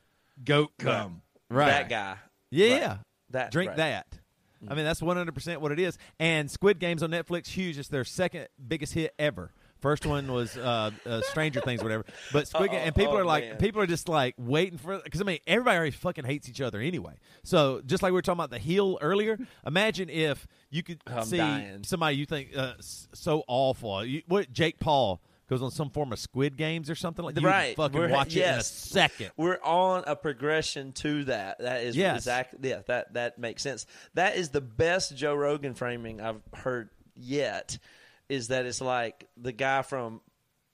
goat 0.44 0.70
cum. 0.78 1.22
right? 1.48 1.66
That 1.68 1.88
guy. 1.88 2.16
Yeah, 2.50 2.70
Right. 2.72 2.80
yeah. 2.80 2.96
That 3.30 3.50
Drink 3.52 3.68
right. 3.70 3.76
that. 3.76 4.17
I 4.66 4.74
mean, 4.74 4.84
that's 4.84 5.02
one 5.02 5.16
hundred 5.16 5.34
percent 5.34 5.60
what 5.60 5.72
it 5.72 5.78
is. 5.78 5.98
And 6.18 6.50
Squid 6.50 6.78
Games 6.78 7.02
on 7.02 7.10
Netflix, 7.10 7.46
huge. 7.46 7.78
It's 7.78 7.88
their 7.88 8.04
second 8.04 8.48
biggest 8.66 8.94
hit 8.94 9.14
ever. 9.18 9.52
First 9.80 10.04
one 10.06 10.32
was 10.32 10.56
uh, 10.56 10.90
uh, 11.06 11.20
Stranger 11.20 11.60
Things, 11.60 11.82
whatever. 11.82 12.04
But 12.32 12.48
Squid 12.48 12.72
Game, 12.72 12.80
and 12.80 12.94
people 12.94 13.14
oh, 13.14 13.18
are 13.18 13.24
like, 13.24 13.44
man. 13.44 13.56
people 13.58 13.80
are 13.80 13.86
just 13.86 14.08
like 14.08 14.34
waiting 14.36 14.76
for 14.76 14.98
because 14.98 15.20
I 15.20 15.24
mean, 15.24 15.38
everybody 15.46 15.76
already 15.76 15.90
fucking 15.92 16.24
hates 16.24 16.48
each 16.48 16.60
other 16.60 16.80
anyway. 16.80 17.14
So 17.44 17.80
just 17.86 18.02
like 18.02 18.10
we 18.10 18.14
were 18.14 18.22
talking 18.22 18.40
about 18.40 18.50
the 18.50 18.58
heel 18.58 18.98
earlier, 19.00 19.38
imagine 19.64 20.08
if 20.08 20.48
you 20.70 20.82
could 20.82 21.00
I'm 21.06 21.24
see 21.24 21.36
dying. 21.36 21.84
somebody 21.84 22.16
you 22.16 22.26
think 22.26 22.56
uh, 22.56 22.74
s- 22.78 23.06
so 23.14 23.44
awful. 23.46 24.04
You, 24.04 24.22
what 24.26 24.52
Jake 24.52 24.80
Paul 24.80 25.20
goes 25.48 25.62
on 25.62 25.70
some 25.70 25.90
form 25.90 26.12
of 26.12 26.18
Squid 26.18 26.56
Games 26.56 26.90
or 26.90 26.94
something 26.94 27.24
like 27.24 27.34
that. 27.34 27.42
Right. 27.44 27.76
Fucking 27.76 27.98
We're- 27.98 28.12
watch 28.12 28.28
it 28.36 28.40
in 28.40 28.42
a 28.42 28.56
yes. 28.56 28.70
second. 28.70 29.30
We're 29.36 29.58
on 29.62 30.04
a 30.06 30.14
progression 30.16 30.92
to 30.94 31.24
that. 31.24 31.58
That 31.60 31.82
is 31.84 31.96
Yes. 31.96 32.16
exactly 32.18 32.68
yeah. 32.70 32.82
That 32.86 33.14
that 33.14 33.38
makes 33.38 33.62
sense. 33.62 33.86
That 34.14 34.36
is 34.36 34.50
the 34.50 34.60
best 34.60 35.16
Joe 35.16 35.34
Rogan 35.34 35.74
framing 35.74 36.20
I've 36.20 36.42
heard 36.54 36.90
yet. 37.14 37.78
Is 38.28 38.48
that 38.48 38.66
it's 38.66 38.80
like 38.82 39.26
the 39.38 39.52
guy 39.52 39.80
from 39.82 40.20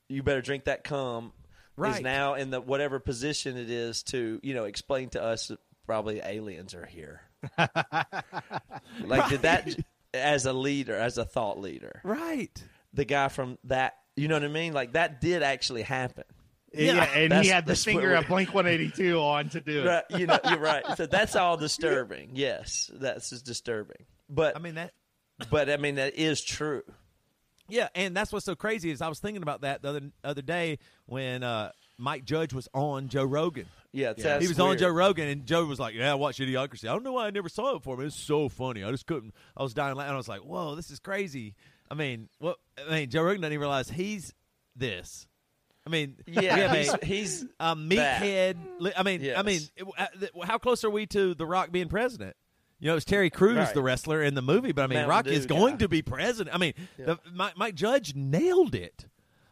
"You 0.08 0.22
Better 0.24 0.42
Drink 0.42 0.64
That 0.64 0.82
Cum" 0.84 1.32
Right. 1.76 1.96
is 1.96 2.00
now 2.02 2.34
in 2.34 2.50
the 2.50 2.60
whatever 2.60 2.98
position 2.98 3.56
it 3.56 3.70
is 3.70 4.02
to 4.04 4.40
you 4.42 4.54
know 4.54 4.64
explain 4.64 5.10
to 5.10 5.22
us 5.22 5.52
probably 5.86 6.20
aliens 6.24 6.74
are 6.74 6.86
here. 6.86 7.20
like 7.58 9.28
did 9.28 9.42
that 9.42 9.68
as 10.12 10.46
a 10.46 10.52
leader, 10.52 10.96
as 10.96 11.18
a 11.18 11.24
thought 11.24 11.58
leader, 11.60 12.00
Right. 12.04 12.50
the 12.92 13.04
guy 13.04 13.28
from 13.28 13.58
that. 13.64 13.94
You 14.16 14.28
know 14.28 14.36
what 14.36 14.44
I 14.44 14.48
mean? 14.48 14.72
Like 14.72 14.92
that 14.92 15.20
did 15.20 15.42
actually 15.42 15.82
happen. 15.82 16.24
Yeah, 16.72 17.04
and 17.04 17.32
he 17.32 17.48
had 17.48 17.66
the 17.66 17.76
finger 17.76 18.00
what 18.00 18.04
singer 18.08 18.14
of 18.16 18.26
Blink 18.26 18.52
182 18.52 19.16
on 19.20 19.48
to 19.50 19.60
do 19.60 19.82
it. 19.82 19.86
right, 19.86 20.04
you 20.10 20.26
know, 20.26 20.40
you're 20.48 20.58
right. 20.58 20.84
So 20.96 21.06
that's 21.10 21.36
all 21.36 21.56
disturbing. 21.56 22.30
Yes, 22.34 22.90
that's 22.92 23.30
just 23.30 23.46
disturbing. 23.46 24.06
But 24.28 24.56
I 24.56 24.58
mean 24.58 24.74
that 24.74 24.92
but 25.50 25.70
I 25.70 25.76
mean 25.76 25.96
that 25.96 26.14
is 26.14 26.42
true. 26.42 26.82
Yeah, 27.68 27.88
and 27.94 28.14
that's 28.14 28.32
what's 28.32 28.44
so 28.44 28.54
crazy 28.54 28.90
is 28.90 29.00
I 29.00 29.08
was 29.08 29.20
thinking 29.20 29.42
about 29.42 29.62
that 29.62 29.82
the 29.82 29.88
other 29.88 30.00
other 30.22 30.42
day 30.42 30.78
when 31.06 31.42
uh, 31.42 31.72
Mike 31.96 32.24
Judge 32.24 32.52
was 32.52 32.68
on 32.74 33.08
Joe 33.08 33.24
Rogan. 33.24 33.66
Yeah, 33.92 34.12
that's 34.12 34.42
he 34.42 34.48
was 34.48 34.58
on. 34.58 34.76
Joe 34.76 34.90
Rogan, 34.90 35.28
and 35.28 35.46
Joe 35.46 35.64
was 35.64 35.78
like, 35.78 35.94
"Yeah, 35.94 36.12
I 36.12 36.14
watched 36.16 36.40
Idiocracy. 36.40 36.84
I 36.88 36.92
don't 36.92 37.04
know 37.04 37.12
why 37.12 37.26
I 37.26 37.30
never 37.30 37.48
saw 37.48 37.70
it 37.70 37.74
before, 37.74 37.96
but 37.96 38.06
it's 38.06 38.16
so 38.16 38.48
funny. 38.48 38.82
I 38.82 38.90
just 38.90 39.06
couldn't. 39.06 39.32
I 39.56 39.62
was 39.62 39.72
dying 39.72 39.94
laughing. 39.94 40.12
I 40.12 40.16
was 40.16 40.28
like, 40.28 40.40
whoa, 40.40 40.74
this 40.74 40.90
is 40.90 40.98
crazy. 40.98 41.54
I 41.90 41.94
mean, 41.94 42.28
what? 42.38 42.56
I 42.88 42.90
mean, 42.90 43.10
Joe 43.10 43.22
Rogan 43.22 43.40
doesn't 43.42 43.52
even 43.52 43.60
realize 43.60 43.88
he's 43.88 44.32
this. 44.76 45.26
I 45.86 45.90
mean, 45.90 46.16
Yeah, 46.26 46.74
he's, 46.74 46.92
a, 46.94 47.04
he's 47.04 47.42
a 47.60 47.76
meathead. 47.76 48.56
I 48.96 49.02
mean, 49.02 49.32
I 49.36 49.42
mean, 49.42 49.60
uh, 49.98 50.06
how 50.44 50.56
close 50.58 50.82
are 50.84 50.90
we 50.90 51.04
to 51.08 51.34
The 51.34 51.44
Rock 51.46 51.70
being 51.72 51.88
president? 51.88 52.36
You 52.80 52.90
know, 52.90 52.96
it's 52.96 53.04
Terry 53.04 53.28
Crews, 53.30 53.56
Right. 53.58 53.74
the 53.74 53.82
wrestler 53.82 54.22
in 54.22 54.34
the 54.34 54.42
movie, 54.42 54.72
but 54.72 54.82
I 54.82 54.86
mean, 54.86 54.96
Mountain 54.96 55.10
Rock 55.10 55.26
is 55.26 55.46
going 55.46 55.78
to 55.78 55.88
be 55.88 56.00
president. 56.02 56.54
I 56.54 56.58
mean, 56.58 56.72
the, 56.98 57.18
Mike, 57.32 57.56
Mike 57.56 57.74
Judge 57.74 58.14
nailed 58.14 58.74
it. 58.74 59.06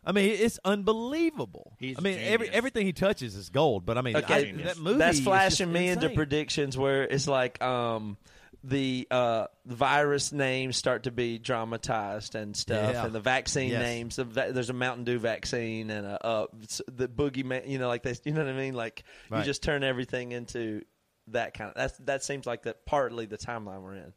I 0.04 0.12
mean, 0.12 0.30
it's 0.30 0.58
unbelievable. 0.64 1.74
He's 1.78 1.96
I 1.98 2.00
mean, 2.00 2.18
every 2.18 2.48
everything 2.50 2.86
he 2.86 2.92
touches 2.92 3.36
is 3.36 3.50
gold. 3.50 3.86
But 3.86 3.98
I 3.98 4.00
mean, 4.00 4.16
Okay, 4.16 4.50
I- 4.50 4.62
that 4.62 4.78
movie 4.78 4.98
that's 4.98 5.20
flashing 5.20 5.72
me 5.72 5.88
into 5.88 6.08
predictions 6.10 6.76
where 6.76 7.04
it's 7.04 7.28
like 7.28 7.62
um 7.62 8.16
the 8.64 9.08
uh 9.10 9.46
virus 9.66 10.32
names 10.32 10.76
start 10.76 11.02
to 11.04 11.10
be 11.10 11.38
dramatized 11.38 12.34
and 12.36 12.56
stuff 12.56 12.92
Yeah. 12.94 13.04
and 13.06 13.12
the 13.14 13.20
vaccine 13.20 13.70
Yes. 13.70 13.82
names 13.82 14.16
the 14.16 14.24
there's 14.24 14.70
a 14.70 14.74
mountain 14.74 15.04
dew 15.04 15.18
vaccine 15.18 15.90
and 15.90 16.06
a 16.06 16.24
uh 16.24 16.46
the 16.86 17.08
boogeyman 17.08 17.68
you 17.68 17.78
know 17.78 17.88
like 17.88 18.02
they 18.04 18.14
you 18.24 18.32
know 18.32 18.44
what 18.44 18.52
i 18.52 18.56
mean 18.56 18.74
like 18.74 19.02
Right. 19.30 19.38
you 19.40 19.44
just 19.44 19.62
turn 19.64 19.82
everything 19.82 20.30
into 20.32 20.82
that 21.28 21.54
kind 21.54 21.70
of 21.70 21.74
that's 21.76 21.98
that 21.98 22.22
seems 22.24 22.46
like 22.46 22.62
that 22.62 22.86
partly 22.86 23.26
the 23.26 23.38
timeline 23.38 23.82
we're 23.82 23.94
in. 23.96 24.12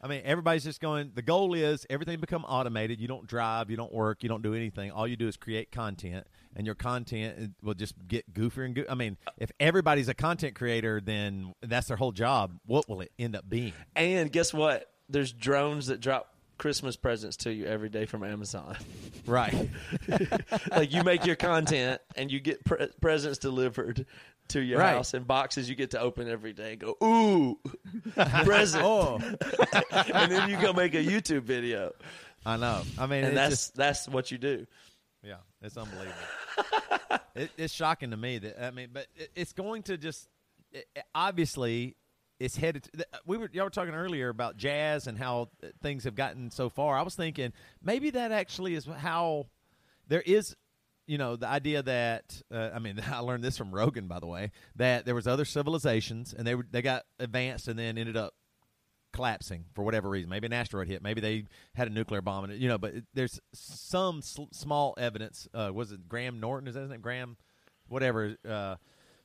I 0.00 0.06
mean, 0.06 0.20
everybody's 0.24 0.64
just 0.64 0.82
going. 0.82 1.12
The 1.14 1.22
goal 1.22 1.54
is 1.54 1.86
everything 1.88 2.20
become 2.20 2.44
automated. 2.44 3.00
You 3.00 3.08
don't 3.08 3.26
drive, 3.26 3.70
you 3.70 3.76
don't 3.78 3.92
work, 3.92 4.22
you 4.22 4.28
don't 4.28 4.42
do 4.42 4.52
anything. 4.52 4.90
All 4.90 5.08
you 5.08 5.16
do 5.16 5.26
is 5.28 5.38
create 5.38 5.72
content, 5.72 6.26
and 6.56 6.66
your 6.66 6.74
content 6.74 7.54
will 7.62 7.74
just 7.74 7.94
get 8.06 8.32
goofier 8.32 8.64
and 8.66 8.74
goofier. 8.76 8.86
I 8.90 8.94
mean, 8.94 9.16
if 9.38 9.50
everybody's 9.60 10.08
a 10.08 10.14
content 10.14 10.54
creator, 10.54 11.00
then 11.00 11.54
that's 11.62 11.88
their 11.88 11.96
whole 11.96 12.12
job. 12.12 12.58
What 12.66 12.88
will 12.88 13.00
it 13.00 13.12
end 13.18 13.36
up 13.36 13.48
being? 13.48 13.72
And 13.96 14.30
guess 14.30 14.52
what? 14.54 14.90
There's 15.08 15.32
drones 15.32 15.88
that 15.88 16.00
drop 16.00 16.30
Christmas 16.56 16.96
presents 16.96 17.36
to 17.38 17.52
you 17.52 17.66
every 17.66 17.88
day 17.88 18.06
from 18.06 18.22
Amazon. 18.22 18.76
Right. 19.26 19.68
like 20.70 20.92
you 20.92 21.02
make 21.02 21.26
your 21.26 21.36
content 21.36 22.00
and 22.16 22.30
you 22.30 22.38
get 22.40 22.64
pre- 22.64 22.86
presents 23.00 23.38
delivered 23.38 24.06
to 24.48 24.60
your 24.60 24.78
Right. 24.78 24.94
house 24.94 25.14
and 25.14 25.26
boxes 25.26 25.68
you 25.68 25.74
get 25.74 25.90
to 25.92 26.00
open 26.00 26.28
every 26.28 26.52
day 26.52 26.72
and 26.72 26.80
go, 26.80 26.96
ooh, 27.02 27.58
present. 28.44 28.84
oh, 28.84 29.16
and 29.90 30.30
then 30.30 30.48
you 30.50 30.56
go 30.60 30.72
make 30.72 30.94
a 30.94 31.02
YouTube 31.04 31.42
video. 31.42 31.92
I 32.46 32.56
know. 32.58 32.82
I 32.98 33.06
mean, 33.06 33.24
And 33.24 33.36
that's 33.36 33.50
just 33.50 33.74
that's 33.74 34.08
what 34.08 34.30
you 34.30 34.38
do. 34.38 34.66
Yeah, 35.24 35.36
it's 35.62 35.76
unbelievable. 35.76 36.14
it, 37.34 37.50
it's 37.56 37.72
shocking 37.72 38.10
to 38.10 38.16
me 38.16 38.38
that 38.38 38.62
I 38.62 38.70
mean, 38.70 38.88
but 38.92 39.06
it, 39.16 39.30
it's 39.34 39.52
going 39.52 39.82
to 39.84 39.96
just 39.96 40.28
it, 40.72 40.86
obviously 41.14 41.96
it's 42.38 42.56
headed. 42.56 42.84
To, 42.84 43.06
we 43.26 43.36
were 43.38 43.48
y'all 43.52 43.64
were 43.64 43.70
talking 43.70 43.94
earlier 43.94 44.28
about 44.28 44.56
jazz 44.56 45.06
and 45.06 45.16
how 45.18 45.48
things 45.82 46.04
have 46.04 46.14
gotten 46.14 46.50
so 46.50 46.68
far. 46.68 46.96
I 46.96 47.02
was 47.02 47.14
thinking 47.14 47.52
maybe 47.82 48.10
that 48.10 48.32
actually 48.32 48.74
is 48.74 48.86
how 48.86 49.46
there 50.08 50.22
is. 50.22 50.54
You 51.06 51.18
know 51.18 51.36
the 51.36 51.48
idea 51.48 51.82
that 51.82 52.40
uh, 52.50 52.70
I 52.74 52.78
mean 52.78 52.98
I 53.12 53.18
learned 53.18 53.44
this 53.44 53.58
from 53.58 53.74
Rogan 53.74 54.08
by 54.08 54.20
the 54.20 54.26
way 54.26 54.52
that 54.76 55.04
there 55.04 55.14
was 55.14 55.26
other 55.26 55.44
civilizations 55.44 56.32
and 56.32 56.46
they 56.46 56.54
were 56.54 56.66
they 56.70 56.80
got 56.80 57.04
advanced 57.18 57.68
and 57.68 57.78
then 57.78 57.98
ended 57.98 58.16
up 58.16 58.32
collapsing 59.14 59.64
for 59.74 59.82
whatever 59.82 60.10
reason. 60.10 60.28
Maybe 60.28 60.44
an 60.46 60.52
asteroid 60.52 60.88
hit. 60.88 61.02
Maybe 61.02 61.22
they 61.22 61.44
had 61.74 61.88
a 61.88 61.90
nuclear 61.90 62.20
bomb 62.20 62.50
it. 62.50 62.58
You 62.58 62.68
know, 62.68 62.76
but 62.76 62.92
there's 63.14 63.40
some 63.54 64.20
sl- 64.20 64.50
small 64.52 64.94
evidence. 64.98 65.48
Uh, 65.54 65.70
was 65.72 65.90
it 65.92 66.06
Graham 66.08 66.40
Norton? 66.40 66.68
Is 66.68 66.74
that 66.74 66.82
his 66.82 66.90
name? 66.90 67.00
Graham, 67.00 67.36
whatever. 67.88 68.36
Uh, 68.46 68.76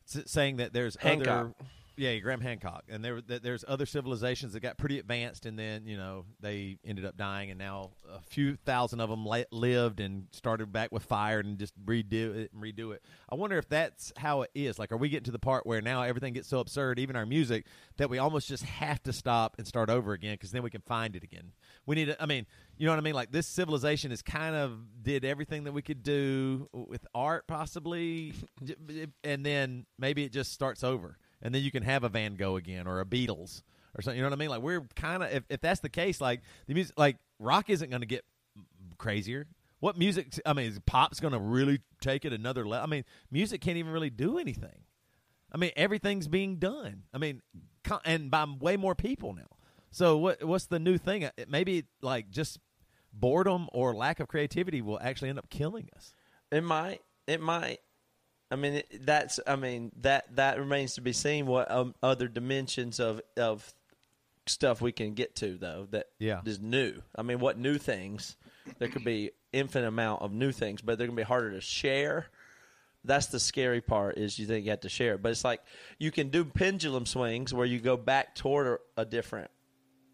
s- 0.08 0.24
saying 0.28 0.58
that 0.58 0.72
there's 0.72 0.96
Hancock. 0.96 1.28
other. 1.28 1.54
Yeah, 2.00 2.18
Graham 2.20 2.39
Hancock, 2.39 2.86
and 2.88 3.04
there 3.04 3.20
there's 3.20 3.66
other 3.68 3.86
civilizations 3.86 4.54
that 4.54 4.62
got 4.62 4.78
pretty 4.78 5.00
advanced, 5.00 5.45
and 5.45 5.60
then 5.60 5.86
you 5.86 5.97
know 5.97 6.24
they 6.39 6.78
ended 6.86 7.04
up 7.04 7.18
dying, 7.18 7.50
and 7.50 7.60
now 7.60 7.91
a 8.10 8.22
few 8.22 8.56
thousand 8.56 9.02
of 9.02 9.10
them 9.10 9.26
li- 9.26 9.43
lived 9.52 10.00
and 10.00 10.28
started 10.32 10.72
back 10.72 10.93
with 10.93 11.04
fire 11.04 11.39
and 11.39 11.60
just 11.60 11.74
redo 11.86 12.34
it 12.38 12.54
and 12.54 12.64
redo 12.64 12.93
it. 12.93 13.04
I 13.30 13.36
wonder 13.36 13.58
if 13.58 13.68
that's 13.68 14.14
how 14.16 14.43
it 14.43 14.52
is. 14.56 14.80
Like, 14.80 14.93
are 14.93 14.97
we 14.97 15.10
getting 15.10 15.26
to 15.26 15.32
the 15.32 15.39
part 15.39 15.66
where 15.68 15.82
now 15.82 16.04
everything 16.04 16.32
gets 16.32 16.47
so 16.47 16.60
absurd, 16.60 17.00
even 17.00 17.18
our 17.18 17.26
music, 17.26 17.66
that 17.97 18.10
we 18.10 18.18
almost 18.18 18.47
just 18.47 18.64
have 18.64 19.04
to 19.04 19.12
stop 19.12 19.56
and 19.58 19.68
start 19.68 19.89
over 19.89 20.14
again 20.14 20.36
because 20.36 20.52
then 20.52 20.64
we 20.64 20.70
can 20.70 20.82
find 20.82 21.18
it 21.18 21.24
again. 21.26 21.52
We 21.86 21.97
need. 21.97 22.06
To, 22.06 22.24
I 22.24 22.28
mean, 22.28 22.45
you 22.78 22.86
know 22.86 22.93
what 22.93 23.00
I 23.00 23.02
mean? 23.02 23.14
Like 23.14 23.34
this 23.34 23.45
civilization 23.45 24.14
is 24.14 24.22
kind 24.22 24.56
of 24.56 24.80
did 25.04 25.26
everything 25.26 25.66
that 25.66 25.74
we 25.74 25.82
could 25.82 26.02
do 26.02 26.70
with 26.72 27.06
art, 27.14 27.45
possibly, 27.45 28.34
and 29.26 29.45
then 29.45 29.86
maybe 29.97 30.24
it 30.24 30.32
just 30.32 30.54
starts 30.54 30.82
over, 30.82 31.18
and 31.42 31.54
then 31.54 31.64
you 31.64 31.72
can 31.72 31.84
have 31.84 32.04
a 32.04 32.10
Van 32.10 32.36
Gogh 32.36 32.56
again 32.56 32.88
or 32.88 33.00
a 33.00 33.06
Beatles 33.06 33.64
or 33.98 34.02
something. 34.02 34.18
You 34.18 34.24
know 34.24 34.30
what 34.30 34.38
I 34.38 34.40
mean? 34.40 34.50
Like 34.50 34.62
we're 34.62 34.82
kind 34.96 35.24
of 35.24 35.32
if, 35.32 35.44
if 35.50 35.62
that's 35.62 35.80
the 35.80 35.90
case, 35.90 36.22
like 36.22 36.42
the 36.68 36.74
music, 36.74 36.98
like 36.98 37.18
rock 37.40 37.70
isn't 37.70 37.90
going 37.90 38.02
to 38.02 38.08
get 38.08 38.26
crazier. 38.98 39.48
What 39.80 39.98
music? 39.98 40.34
I 40.46 40.54
mean, 40.54 40.68
is 40.68 40.80
pop's 40.86 41.20
going 41.20 41.34
to 41.34 41.40
really 41.40 41.80
take 42.02 42.26
it 42.26 42.34
another 42.34 42.68
level? 42.68 42.84
I 42.84 42.90
mean, 42.90 43.06
music 43.32 43.62
can't 43.62 43.78
even 43.78 43.92
really 43.92 44.10
do 44.10 44.38
anything. 44.38 44.84
I 45.52 45.58
mean, 45.58 45.72
everything's 45.76 46.28
being 46.28 46.58
done. 46.58 47.04
I 47.14 47.18
mean, 47.18 47.42
and 48.06 48.30
by 48.30 48.46
way 48.60 48.78
more 48.78 48.96
people 48.96 49.34
now. 49.34 49.48
So 49.92 50.18
what? 50.18 50.44
What's 50.44 50.66
the 50.66 50.80
new 50.80 50.98
thing? 50.98 51.26
Uh, 51.26 51.32
Maybe 51.48 51.86
like 52.02 52.30
just 52.30 52.60
boredom 53.14 53.68
or 53.72 53.96
lack 53.96 54.20
of 54.20 54.28
creativity 54.28 54.82
will 54.82 55.00
actually 55.02 55.30
end 55.30 55.40
up 55.40 55.50
killing 55.50 55.90
us. 55.96 56.14
It 56.52 56.64
might. 56.64 57.02
It 57.26 57.42
might. 57.42 57.80
I 58.52 58.56
mean, 58.56 58.74
it, 58.76 59.06
that's. 59.06 59.39
I 59.45 59.56
mean 59.56 59.91
that 60.02 60.36
that 60.36 60.58
remains 60.60 60.95
to 60.95 61.02
be 61.02 61.14
seen. 61.14 61.45
What 61.45 61.70
um, 61.70 61.93
other 62.02 62.28
dimensions 62.28 63.00
of 63.00 63.22
of 63.38 63.74
stuff 64.47 64.82
we 64.82 64.91
can 64.91 65.14
get 65.14 65.36
to 65.36 65.58
though 65.60 65.88
that 65.91 66.08
Yeah. 66.18 66.41
is 66.45 66.60
new. 66.60 67.02
I 67.16 67.22
mean, 67.22 67.39
what 67.39 67.58
new 67.60 67.78
things? 67.78 68.36
There 68.80 68.88
could 68.88 69.04
be 69.04 69.32
infinite 69.54 69.88
amount 69.88 70.22
of 70.24 70.32
new 70.32 70.52
things, 70.52 70.82
but 70.82 70.97
they're 70.97 71.06
gonna 71.08 71.16
be 71.18 71.24
harder 71.24 71.52
to 71.52 71.62
share. 71.62 72.28
That's 73.06 73.28
the 73.28 73.39
scary 73.39 73.82
part 73.82 74.18
is 74.18 74.39
you 74.39 74.45
think 74.47 74.66
you 74.66 74.72
have 74.72 74.82
to 74.82 74.89
share, 74.89 75.14
it. 75.16 75.22
but 75.22 75.32
it's 75.32 75.43
like 75.45 75.62
you 76.00 76.12
can 76.12 76.30
do 76.30 76.43
pendulum 76.43 77.06
swings 77.06 77.54
where 77.54 77.66
you 77.66 77.80
go 77.80 77.95
back 77.97 78.36
toward 78.36 78.80
a, 78.97 79.02
a 79.02 79.06
different. 79.06 79.52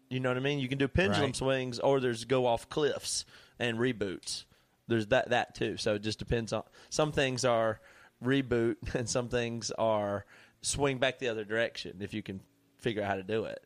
You 0.08 0.20
know 0.20 0.28
what 0.30 0.36
I 0.36 0.40
mean? 0.40 0.58
You 0.60 0.68
can 0.68 0.78
do 0.78 0.86
pendulum 0.86 1.28
Right. 1.28 1.36
swings, 1.36 1.78
or 1.80 1.98
there's 2.00 2.24
go 2.26 2.46
off 2.46 2.68
cliffs 2.68 3.24
and 3.58 3.78
reboots. 3.78 4.44
There's 4.88 5.06
that 5.08 5.30
that 5.30 5.54
too. 5.54 5.76
So 5.78 5.94
it 5.94 6.02
just 6.02 6.18
depends 6.18 6.52
on 6.52 6.62
some 6.90 7.10
things 7.10 7.44
are 7.44 7.80
reboot 8.24 8.76
and 8.94 9.08
some 9.08 9.28
things 9.28 9.70
are 9.72 10.24
swing 10.62 10.98
back 10.98 11.18
the 11.18 11.28
other 11.28 11.44
direction 11.44 11.96
if 12.00 12.12
you 12.14 12.22
can 12.22 12.40
figure 12.78 13.02
out 13.02 13.08
how 13.08 13.14
to 13.16 13.22
do 13.22 13.44
it, 13.44 13.64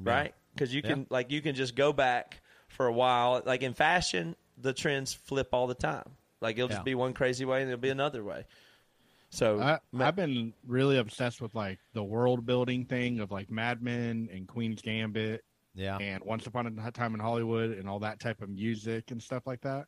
right? 0.00 0.34
Because 0.54 0.74
you 0.74 0.82
can 0.82 1.00
Yeah. 1.00 1.06
like 1.10 1.30
you 1.30 1.40
can 1.40 1.54
just 1.54 1.74
go 1.74 1.92
back 1.92 2.40
for 2.68 2.86
a 2.86 2.92
while. 2.92 3.42
Like 3.44 3.62
in 3.62 3.74
fashion, 3.74 4.36
the 4.58 4.72
trends 4.72 5.12
flip 5.14 5.48
all 5.52 5.66
the 5.66 5.74
time. 5.74 6.10
Like 6.40 6.56
it'll 6.58 6.68
Yeah. 6.68 6.76
just 6.76 6.84
be 6.84 6.94
one 6.94 7.14
crazy 7.14 7.44
way 7.44 7.62
and 7.62 7.70
it'll 7.70 7.80
be 7.80 7.90
another 7.90 8.22
way. 8.24 8.44
So 9.30 9.60
I, 9.60 9.78
I've 9.98 10.16
been 10.16 10.52
really 10.66 10.98
obsessed 10.98 11.40
with 11.40 11.54
like 11.54 11.78
the 11.94 12.04
world 12.04 12.44
building 12.44 12.84
thing 12.84 13.20
of 13.20 13.30
like 13.30 13.50
Mad 13.50 13.82
Men 13.82 14.28
and 14.30 14.46
Queen's 14.46 14.82
Gambit 14.82 15.42
Yeah, 15.74 15.96
and 15.96 16.22
Once 16.22 16.46
Upon 16.46 16.66
a 16.66 16.90
Time 16.90 17.14
in 17.14 17.20
Hollywood 17.20 17.70
and 17.78 17.88
all 17.88 17.98
that 18.00 18.20
type 18.20 18.42
of 18.42 18.50
music 18.50 19.10
and 19.10 19.22
stuff 19.22 19.46
like 19.46 19.62
that. 19.62 19.86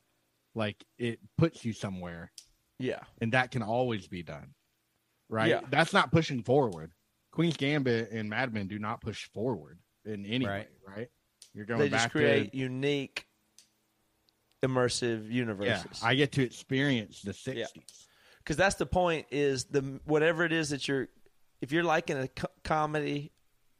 Like 0.55 0.83
it 0.99 1.19
puts 1.37 1.62
you 1.65 1.75
somewhere, 1.75 2.33
yeah, 2.79 3.01
and 3.20 3.33
that 3.33 3.51
can 3.51 3.62
always 3.62 4.07
be 4.09 4.22
done, 4.22 4.55
right? 5.29 5.49
Yeah. 5.49 5.61
That's 5.70 5.93
not 5.93 6.11
pushing 6.12 6.43
forward. 6.43 6.93
Queen's 7.33 7.57
Gambit 7.57 8.11
and 8.12 8.29
Mad 8.31 8.53
Men 8.55 8.66
do 8.68 8.79
not 8.79 9.01
push 9.01 9.29
forward 9.31 9.79
in 10.05 10.25
any 10.27 10.47
Right. 10.47 10.68
way, 10.87 10.95
right? 10.97 11.09
You're 11.53 11.66
going 11.66 11.81
they 11.81 11.89
back 11.89 12.03
just 12.03 12.11
create 12.12 12.53
to 12.53 12.57
unique, 12.59 13.27
immersive 14.64 15.31
universes. 15.31 16.01
yeah. 16.03 16.09
I 16.09 16.14
get 16.14 16.33
to 16.33 16.43
experience 16.43 17.22
the 17.22 17.33
'60s. 17.33 17.55
Yeah. 17.57 17.66
because 18.39 18.57
that's 18.57 18.77
the 18.77 18.87
point 18.87 19.27
is 19.31 19.64
the 19.66 20.01
whatever 20.05 20.45
it 20.45 20.53
is 20.53 20.70
that 20.70 20.87
you're 20.89 21.09
if 21.61 21.72
you're 21.72 21.85
liking 21.85 22.16
a 22.18 22.29
co- 22.29 22.49
comedy 22.62 23.33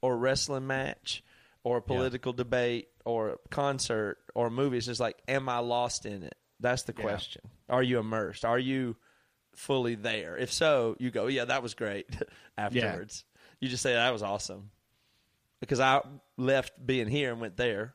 or 0.03 0.16
wrestling 0.16 0.66
match 0.66 1.22
or 1.64 1.78
a 1.78 1.82
political 1.82 2.32
debate 2.32 2.88
or 3.05 3.30
a 3.30 3.36
concert 3.51 4.18
or 4.34 4.49
a 4.49 4.51
movie 4.51 4.76
it's 4.76 4.86
just 4.86 5.01
like 5.01 5.16
am 5.28 5.49
i 5.49 5.59
lost 5.59 6.05
in 6.07 6.22
it 6.22 6.34
that's 6.61 6.82
the 6.84 6.95
Yeah. 6.97 7.03
question 7.03 7.42
are 7.68 7.82
you 7.82 7.98
immersed 7.98 8.44
are 8.44 8.58
you 8.58 8.96
fully 9.56 9.94
there 9.94 10.36
if 10.36 10.52
so 10.52 10.96
you 10.98 11.10
go 11.10 11.26
yeah 11.26 11.44
that 11.44 11.62
was 11.62 11.74
great 11.74 12.06
afterwards 12.58 13.24
you 13.60 13.68
just 13.68 13.82
say 13.82 13.94
that 13.94 14.12
was 14.12 14.22
awesome 14.22 14.70
because 15.60 15.80
i 15.80 16.00
left 16.36 16.72
being 16.84 17.08
here 17.08 17.30
and 17.32 17.40
went 17.40 17.56
there 17.56 17.94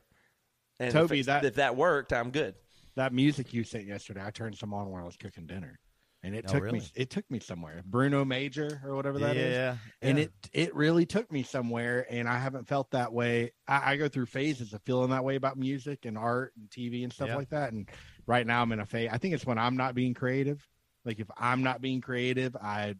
and 0.78 0.92
Toby, 0.92 1.20
if, 1.20 1.26
that- 1.26 1.44
if 1.44 1.54
that 1.56 1.76
worked 1.76 2.12
i'm 2.12 2.30
good 2.30 2.54
that 2.96 3.12
music 3.12 3.54
you 3.54 3.62
sent 3.62 3.86
yesterday, 3.86 4.20
I 4.22 4.30
turned 4.30 4.58
some 4.58 4.74
on 4.74 4.90
when 4.90 5.00
I 5.00 5.04
was 5.06 5.16
cooking 5.16 5.46
dinner, 5.46 5.78
and 6.24 6.34
it 6.34 6.44
Oh, 6.48 6.52
took 6.54 6.62
really? 6.64 6.80
me 6.80 6.86
it 6.96 7.08
took 7.08 7.30
me 7.30 7.38
somewhere. 7.38 7.82
Bruno 7.86 8.24
Major 8.24 8.82
or 8.84 8.96
whatever 8.96 9.20
that 9.20 9.36
is, 9.36 9.54
yeah, 9.54 9.76
and 10.02 10.18
yeah. 10.18 10.24
it 10.24 10.32
it 10.52 10.74
really 10.74 11.06
took 11.06 11.30
me 11.30 11.44
somewhere, 11.44 12.04
and 12.10 12.28
I 12.28 12.36
haven't 12.38 12.66
felt 12.66 12.90
that 12.90 13.12
way. 13.12 13.52
I, 13.68 13.92
I 13.92 13.96
go 13.96 14.08
through 14.08 14.26
phases 14.26 14.74
of 14.74 14.82
feeling 14.82 15.10
that 15.10 15.22
way 15.24 15.36
about 15.36 15.56
music 15.56 16.04
and 16.04 16.18
art 16.18 16.52
and 16.58 16.68
TV 16.68 17.04
and 17.04 17.12
stuff 17.12 17.28
Yeah. 17.28 17.36
like 17.36 17.50
that, 17.50 17.72
and 17.72 17.88
right 18.30 18.46
now 18.46 18.62
I'm 18.62 18.70
in 18.70 18.78
a 18.78 18.86
phase. 18.86 19.10
I 19.12 19.18
think 19.18 19.34
it's 19.34 19.44
when 19.44 19.58
I'm 19.58 19.76
not 19.76 19.94
being 19.96 20.14
creative. 20.14 20.64
Like 21.04 21.18
if 21.18 21.28
I'm 21.36 21.62
not 21.64 21.80
being 21.80 22.00
creative, 22.00 22.54
I 22.56 22.94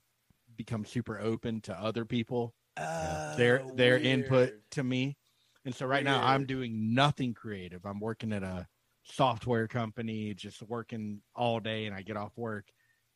become 0.56 0.84
super 0.84 1.20
open 1.20 1.60
to 1.62 1.72
other 1.72 2.04
people 2.04 2.52
uh, 2.76 3.36
their 3.36 3.62
Oh, 3.62 3.74
their 3.74 3.94
weird. 3.94 4.06
input 4.06 4.52
to 4.72 4.82
me. 4.82 5.16
And 5.64 5.74
so 5.74 5.86
right 5.86 6.02
now 6.04 6.20
I'm 6.24 6.46
doing 6.46 6.94
nothing 6.94 7.32
creative. 7.34 7.84
I'm 7.84 8.00
working 8.00 8.32
at 8.32 8.42
a 8.42 8.66
software 9.04 9.68
company, 9.68 10.34
just 10.34 10.62
working 10.62 11.20
all 11.36 11.60
day 11.60 11.86
and 11.86 11.94
I 11.94 12.02
get 12.02 12.16
off 12.16 12.32
work 12.36 12.66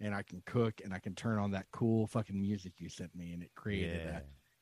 and 0.00 0.14
I 0.14 0.22
can 0.22 0.42
cook 0.46 0.80
and 0.84 0.92
I 0.94 0.98
can 1.00 1.14
turn 1.14 1.38
on 1.38 1.50
that 1.52 1.66
cool 1.72 2.06
fucking 2.06 2.40
music 2.40 2.74
you 2.78 2.88
sent 2.88 3.14
me 3.16 3.32
and 3.32 3.42
it 3.42 3.50
created 3.56 4.02
yeah. 4.04 4.20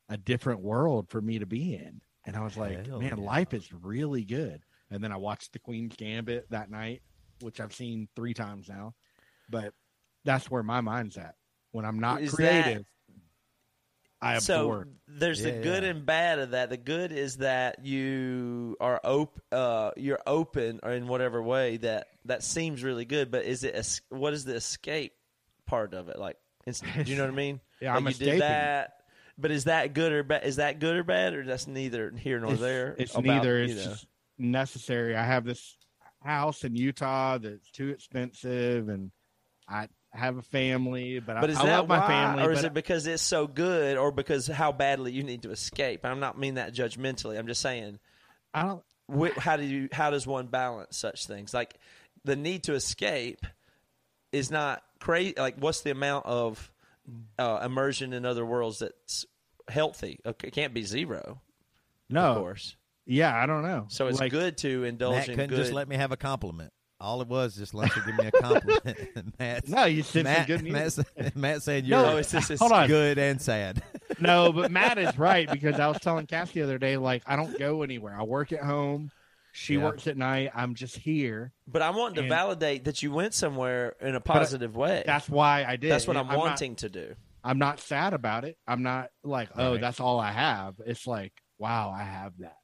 a, 0.09 0.15
a 0.15 0.17
different 0.17 0.61
world 0.61 1.09
for 1.11 1.21
me 1.21 1.39
to 1.39 1.47
be 1.47 1.75
in. 1.75 2.01
And 2.25 2.37
I 2.37 2.41
was 2.45 2.57
like, 2.57 2.87
Hell 2.87 3.01
man, 3.01 3.19
yeah. 3.19 3.25
life 3.25 3.53
is 3.53 3.69
really 3.73 4.25
good. 4.25 4.63
And 4.91 5.03
then 5.03 5.11
I 5.13 5.17
watched 5.17 5.53
The 5.53 5.59
Queen's 5.59 5.97
Gambit 5.97 6.51
that 6.51 6.71
night, 6.71 7.03
which 7.43 7.61
I've 7.61 7.75
seen 7.75 8.09
three 8.17 8.35
times 8.35 8.69
now. 8.69 8.95
But 9.51 9.75
that's 10.25 10.51
where 10.51 10.63
my 10.63 10.81
mind's 10.81 11.17
at. 11.17 11.35
When 11.73 11.85
I'm 11.85 11.99
not 12.01 12.23
Is 12.23 12.31
that- 12.33 12.37
creative, 12.37 12.87
I 14.21 14.39
so 14.39 14.61
absorb. 14.71 14.89
there's 15.09 15.43
the 15.43 15.51
good 15.51 15.83
yeah. 15.83 15.89
and 15.91 16.07
bad 16.07 16.39
of 16.39 16.51
that. 16.53 16.71
The 16.71 16.77
good 16.77 17.11
is 17.11 17.39
that 17.39 17.85
you 17.85 18.77
are 18.81 19.01
op- 19.03 19.41
uh, 19.51 19.91
you're 19.97 20.21
open 20.27 20.79
or 20.85 20.93
in 20.93 21.09
whatever 21.09 21.43
way 21.43 21.79
that 21.79 22.07
that 22.27 22.45
seems 22.45 22.85
really 22.85 23.05
good. 23.05 23.33
But 23.33 23.45
is 23.47 23.65
it 23.65 23.75
es- 23.75 24.01
what 24.11 24.33
is 24.33 24.45
the 24.45 24.55
escape 24.55 25.13
part 25.67 25.93
of 25.93 26.09
it? 26.09 26.21
Like, 26.21 26.37
do 26.67 26.73
you 27.05 27.17
know 27.17 27.25
what 27.25 27.33
I 27.33 27.37
mean? 27.37 27.61
Yeah, 27.81 27.95
Like 27.95 27.97
I'm 27.99 28.05
you 28.05 28.11
escaping. 28.11 28.33
did 28.35 28.43
that, 28.43 28.93
But 29.37 29.51
is 29.51 29.65
that 29.65 29.93
good 29.93 30.13
or 30.13 30.23
bad? 30.23 30.45
Is 30.45 30.57
that 30.57 30.79
good 30.79 30.95
or 30.95 31.03
bad, 31.03 31.35
or 31.35 31.45
that's 31.45 31.67
neither 31.67 32.13
here 32.17 32.39
nor 32.39 32.53
it's, 32.53 32.61
there? 32.61 32.95
It's 32.97 33.19
neither. 33.19 33.59
It's 33.59 33.87
know? 33.87 33.95
necessary. 34.39 35.17
I 35.17 35.25
have 35.25 35.45
this 35.45 35.77
house 36.25 36.65
in 36.65 36.75
Utah 36.77 37.39
that's 37.39 37.71
too 37.71 37.89
expensive, 37.91 38.89
and 38.89 39.11
I 39.69 39.89
have 40.13 40.37
a 40.37 40.43
family, 40.43 41.21
but, 41.21 41.41
But 41.41 41.51
I, 41.51 41.53
is 41.53 41.59
I 41.59 41.67
that 41.67 41.77
love 41.79 41.89
my 41.89 41.99
why, 42.01 42.07
family. 42.07 42.45
or 42.45 42.53
is 42.53 42.65
it 42.65 42.75
because 42.75 43.07
it's 43.07 43.23
so 43.23 43.47
good, 43.47 43.97
or 43.97 44.11
because 44.13 44.47
how 44.47 44.73
badly 44.73 45.13
you 45.13 45.23
need 45.23 45.43
to 45.43 45.51
escape? 45.51 46.05
I'm 46.05 46.21
not 46.21 46.39
mean 46.39 46.55
that 46.55 46.75
judgmentally. 46.75 47.39
I'm 47.39 47.47
just 47.47 47.61
saying, 47.61 47.99
I 48.53 48.63
don't. 48.65 48.83
wh- 49.09 49.39
how 49.39 49.57
do 49.57 49.65
you 49.65 49.89
how 49.93 50.11
does 50.11 50.27
one 50.27 50.47
balance 50.49 50.97
such 50.99 51.27
things? 51.27 51.55
Like 51.55 51.75
the 52.25 52.37
need 52.37 52.65
to 52.65 52.75
escape 52.75 53.47
is 54.33 54.51
not 54.51 54.83
crazy. 55.01 55.35
Like 55.37 55.57
what's 55.59 55.81
the 55.81 55.91
amount 55.91 56.27
of 56.27 56.71
uh, 57.39 57.61
immersion 57.65 58.13
in 58.13 58.25
other 58.27 58.45
worlds 58.45 58.81
that's 58.81 59.25
healthy? 59.69 60.21
Okay, 60.27 60.49
it 60.49 60.53
can't 60.55 60.75
be 60.75 60.83
zero, 60.83 61.41
No, 62.11 62.33
of 62.33 62.37
course. 62.39 62.77
Yeah, 63.07 63.35
I 63.37 63.47
don't 63.47 63.63
know. 63.63 63.87
So 63.89 64.07
it's 64.09 64.21
Like, 64.21 64.31
good 64.33 64.57
to 64.59 64.85
indulge 64.85 65.17
Matt 65.17 65.29
in 65.29 65.35
couldn't 65.37 65.51
good. 65.51 65.57
just 65.59 65.73
let 65.73 65.89
me 65.89 65.97
have 65.97 66.13
a 66.13 66.17
compliment. 66.17 66.73
All 67.01 67.21
it 67.21 67.27
was 67.27 67.57
just 67.57 67.75
let 67.75 67.95
you 67.97 68.03
give 68.07 68.17
me 68.17 68.27
a 68.27 68.31
compliment. 68.31 68.97
Matt, 69.39 69.69
No, 69.69 69.85
you 69.87 70.03
said 70.05 70.25
some 70.25 70.33
Matt, 70.33 70.47
good 70.47 70.63
news. 70.63 70.99
Matt, 71.17 71.37
Matt 71.37 71.63
said 71.63 71.85
you're 71.85 71.99
oh, 71.99 72.17
it's 72.19 72.31
this 72.31 72.49
is 72.51 72.61
Hold 72.61 72.71
on. 72.73 72.87
good 72.87 73.19
and 73.19 73.41
sad. 73.43 73.83
no, 74.21 74.53
but 74.53 74.71
Matt 74.71 74.99
is 74.99 75.19
right 75.19 75.51
because 75.51 75.81
I 75.81 75.89
was 75.89 75.99
telling 75.99 76.27
Cassie 76.27 76.61
the 76.61 76.63
other 76.63 76.79
day, 76.79 76.97
like 76.97 77.23
I 77.27 77.35
don't 77.35 77.59
go 77.59 77.83
anywhere. 77.83 78.15
I 78.19 78.23
work 78.23 78.53
at 78.53 78.61
home. 78.63 79.11
She 79.55 79.75
Yeah. 79.75 79.83
works 79.85 80.07
at 80.07 80.17
night. 80.17 80.53
I'm 80.55 80.75
just 80.77 80.97
here. 80.97 81.53
But 81.67 81.83
I 81.83 81.91
want 81.91 82.15
to 82.15 82.29
validate 82.29 82.85
that 82.85 83.03
you 83.03 83.11
went 83.11 83.35
somewhere 83.35 83.97
in 84.01 84.15
a 84.15 84.19
I- 84.19 84.21
positive 84.21 84.77
way. 84.77 85.03
That's 85.05 85.29
why 85.29 85.65
I 85.67 85.75
did. 85.77 85.91
That's 85.91 86.07
what 86.07 86.17
I'm, 86.17 86.29
not- 86.29 86.39
wanting 86.39 86.77
to 86.77 86.89
do. 86.89 87.15
I'm 87.45 87.59
not 87.59 87.81
sad 87.81 88.15
about 88.15 88.45
it. 88.45 88.57
I'm 88.69 88.85
not 88.85 89.11
like, 89.25 89.49
oh, 89.57 89.73
Right. 89.73 89.81
that's 89.81 89.99
all 89.99 90.21
I 90.21 90.31
have. 90.31 90.77
It's 90.87 91.07
like, 91.09 91.33
wow, 91.59 91.91
I 91.95 92.05
have 92.05 92.33
that. 92.39 92.57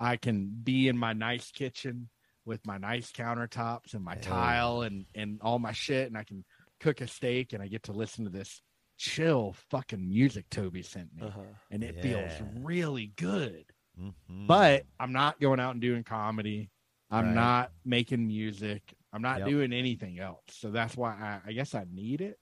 I 0.00 0.16
can 0.16 0.50
be 0.62 0.88
in 0.88 0.96
my 0.96 1.12
nice 1.12 1.50
kitchen 1.50 2.08
with 2.44 2.64
my 2.66 2.78
nice 2.78 3.10
countertops 3.12 3.94
and 3.94 4.04
my 4.04 4.14
Hell 4.14 4.22
tile 4.22 4.82
and 4.82 5.06
and 5.14 5.40
all 5.42 5.58
my 5.58 5.72
shit, 5.72 6.06
and 6.06 6.16
I 6.16 6.24
can 6.24 6.44
cook 6.80 7.00
a 7.00 7.06
steak, 7.06 7.52
and 7.52 7.62
I 7.62 7.68
get 7.68 7.84
to 7.84 7.92
listen 7.92 8.24
to 8.24 8.30
this 8.30 8.62
chill 8.96 9.54
fucking 9.70 10.08
music 10.08 10.48
Toby 10.50 10.82
sent 10.82 11.14
me, 11.14 11.22
Uh-huh. 11.22 11.40
and 11.70 11.82
it 11.84 12.00
feels 12.02 12.32
really 12.62 13.08
good. 13.16 13.64
Mhm. 14.00 14.46
But 14.46 14.86
I'm 14.98 15.12
not 15.12 15.40
going 15.40 15.60
out 15.60 15.72
and 15.72 15.80
doing 15.80 16.04
comedy. 16.04 16.70
I'm 17.10 17.26
Right. 17.26 17.34
not 17.34 17.72
making 17.84 18.26
music. 18.26 18.94
I'm 19.12 19.22
not 19.22 19.38
Yep. 19.38 19.48
doing 19.48 19.72
anything 19.72 20.18
else. 20.18 20.44
So 20.50 20.70
that's 20.70 20.96
why 20.96 21.12
I, 21.12 21.50
I 21.50 21.52
guess 21.52 21.74
I 21.74 21.84
need 21.90 22.20
it. 22.20 22.38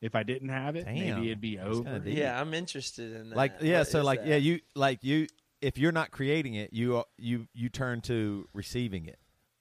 If 0.00 0.14
I 0.14 0.22
didn't 0.22 0.50
have 0.50 0.76
it, 0.76 0.84
Damn. 0.84 0.94
maybe 0.94 1.26
it'd 1.28 1.40
be 1.40 1.58
over. 1.58 1.82
kinda. 1.98 2.10
Yeah, 2.10 2.38
I'm 2.40 2.52
interested 2.52 3.14
in 3.16 3.30
that. 3.30 3.36
like 3.36 3.52
yeah, 3.62 3.78
What 3.78 3.88
so 3.88 4.02
like 4.02 4.20
that? 4.20 4.28
yeah, 4.28 4.36
you 4.36 4.60
like 4.74 5.02
you 5.02 5.26
if 5.60 5.78
you're 5.78 5.92
not 5.92 6.10
creating 6.10 6.54
it, 6.54 6.72
you 6.72 6.98
uh, 6.98 7.02
you 7.18 7.46
you 7.54 7.68
turn 7.68 8.00
to 8.02 8.48
receiving 8.52 9.06
it. 9.06 9.18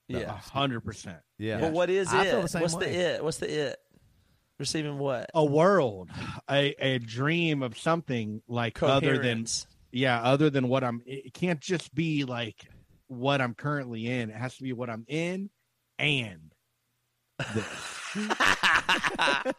A 0.10 0.20
yeah. 0.20 0.38
hundred 0.38 0.82
percent. 0.82 1.20
Yeah. 1.38 1.60
But 1.60 1.72
what 1.74 1.90
is 1.90 2.14
I 2.14 2.26
it? 2.26 2.32
feel 2.32 2.42
the 2.42 2.48
same 2.48 2.62
What's 2.62 2.76
way. 2.76 2.92
the 2.92 2.98
it? 2.98 3.24
What's 3.24 3.38
the 3.38 3.70
it? 3.70 3.80
Receiving 4.60 4.98
what? 5.00 5.30
A 5.34 5.44
world, 5.44 6.10
a 6.50 6.76
a 6.80 7.00
dream 7.00 7.62
of 7.64 7.78
something 7.78 8.42
like 8.48 8.82
other 8.84 9.18
than 9.18 9.46
yeah, 9.92 10.22
other 10.22 10.50
than 10.50 10.68
what 10.68 10.84
I'm. 10.84 11.02
It 11.06 11.34
can't 11.34 11.60
just 11.60 11.94
be 11.94 12.24
like 12.24 12.68
what 13.08 13.42
I'm 13.42 13.54
currently 13.54 14.08
in. 14.08 14.30
It 14.30 14.36
has 14.36 14.56
to 14.58 14.64
be 14.64 14.74
what 14.74 14.90
I'm 14.90 15.06
in, 15.08 15.50
and 16.00 16.54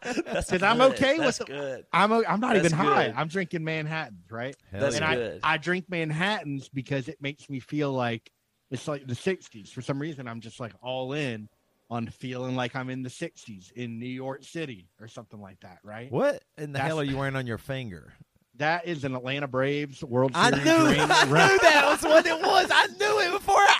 That's 0.02 0.50
'Cause 0.50 0.62
I'm 0.62 0.80
okay 0.80 1.14
with 1.18 1.24
That's 1.36 1.40
it. 1.40 1.46
good. 1.46 1.86
I'm 1.92 2.12
I'm 2.12 2.40
not 2.40 2.54
That's 2.54 2.66
even 2.66 2.72
high. 2.78 3.12
I'm 3.16 3.28
drinking 3.28 3.64
Manhattans, 3.64 4.30
right? 4.30 4.56
Hell 4.70 4.80
That's 4.80 4.96
and 4.96 5.02
yeah. 5.04 5.10
I, 5.10 5.14
good. 5.14 5.40
I 5.42 5.56
drink 5.58 5.86
Manhattans 5.90 6.68
because 6.68 7.08
it 7.08 7.20
makes 7.20 7.48
me 7.50 7.60
feel 7.60 7.92
like 7.92 8.30
it's 8.70 8.88
like 8.88 9.06
the 9.06 9.14
60s. 9.14 9.68
For 9.70 9.82
some 9.82 9.98
reason, 9.98 10.26
I'm 10.26 10.40
just 10.40 10.58
like 10.60 10.72
all 10.82 11.12
in 11.12 11.48
on 11.90 12.06
feeling 12.08 12.56
like 12.56 12.74
I'm 12.74 12.90
in 12.90 13.02
the 13.02 13.10
60s 13.10 13.70
in 13.72 13.98
New 13.98 14.06
York 14.06 14.42
City 14.42 14.88
or 15.00 15.06
something 15.06 15.40
like 15.40 15.60
that, 15.60 15.78
right? 15.84 16.10
What 16.10 16.42
in 16.58 16.72
the 16.72 16.78
That's- 16.78 16.88
hell 16.88 16.98
are 17.00 17.04
you 17.04 17.16
wearing 17.18 17.36
on 17.36 17.46
your 17.46 17.58
finger? 17.58 18.12
That 18.58 18.86
is 18.88 19.04
an 19.04 19.14
Atlanta 19.14 19.46
Braves 19.46 20.02
World 20.02 20.32
I 20.34 20.48
Series 20.50 20.64
knew, 20.64 20.86
ring. 20.86 20.98
I 21.00 21.24
knew 21.26 21.58
that 21.60 21.84
was 21.90 22.02
what 22.02 22.24
it 22.26 22.40
was. 22.40 22.66
I 22.72 22.86
knew 22.86 23.20
it 23.20 23.32
before 23.32 23.54
I 23.58 23.78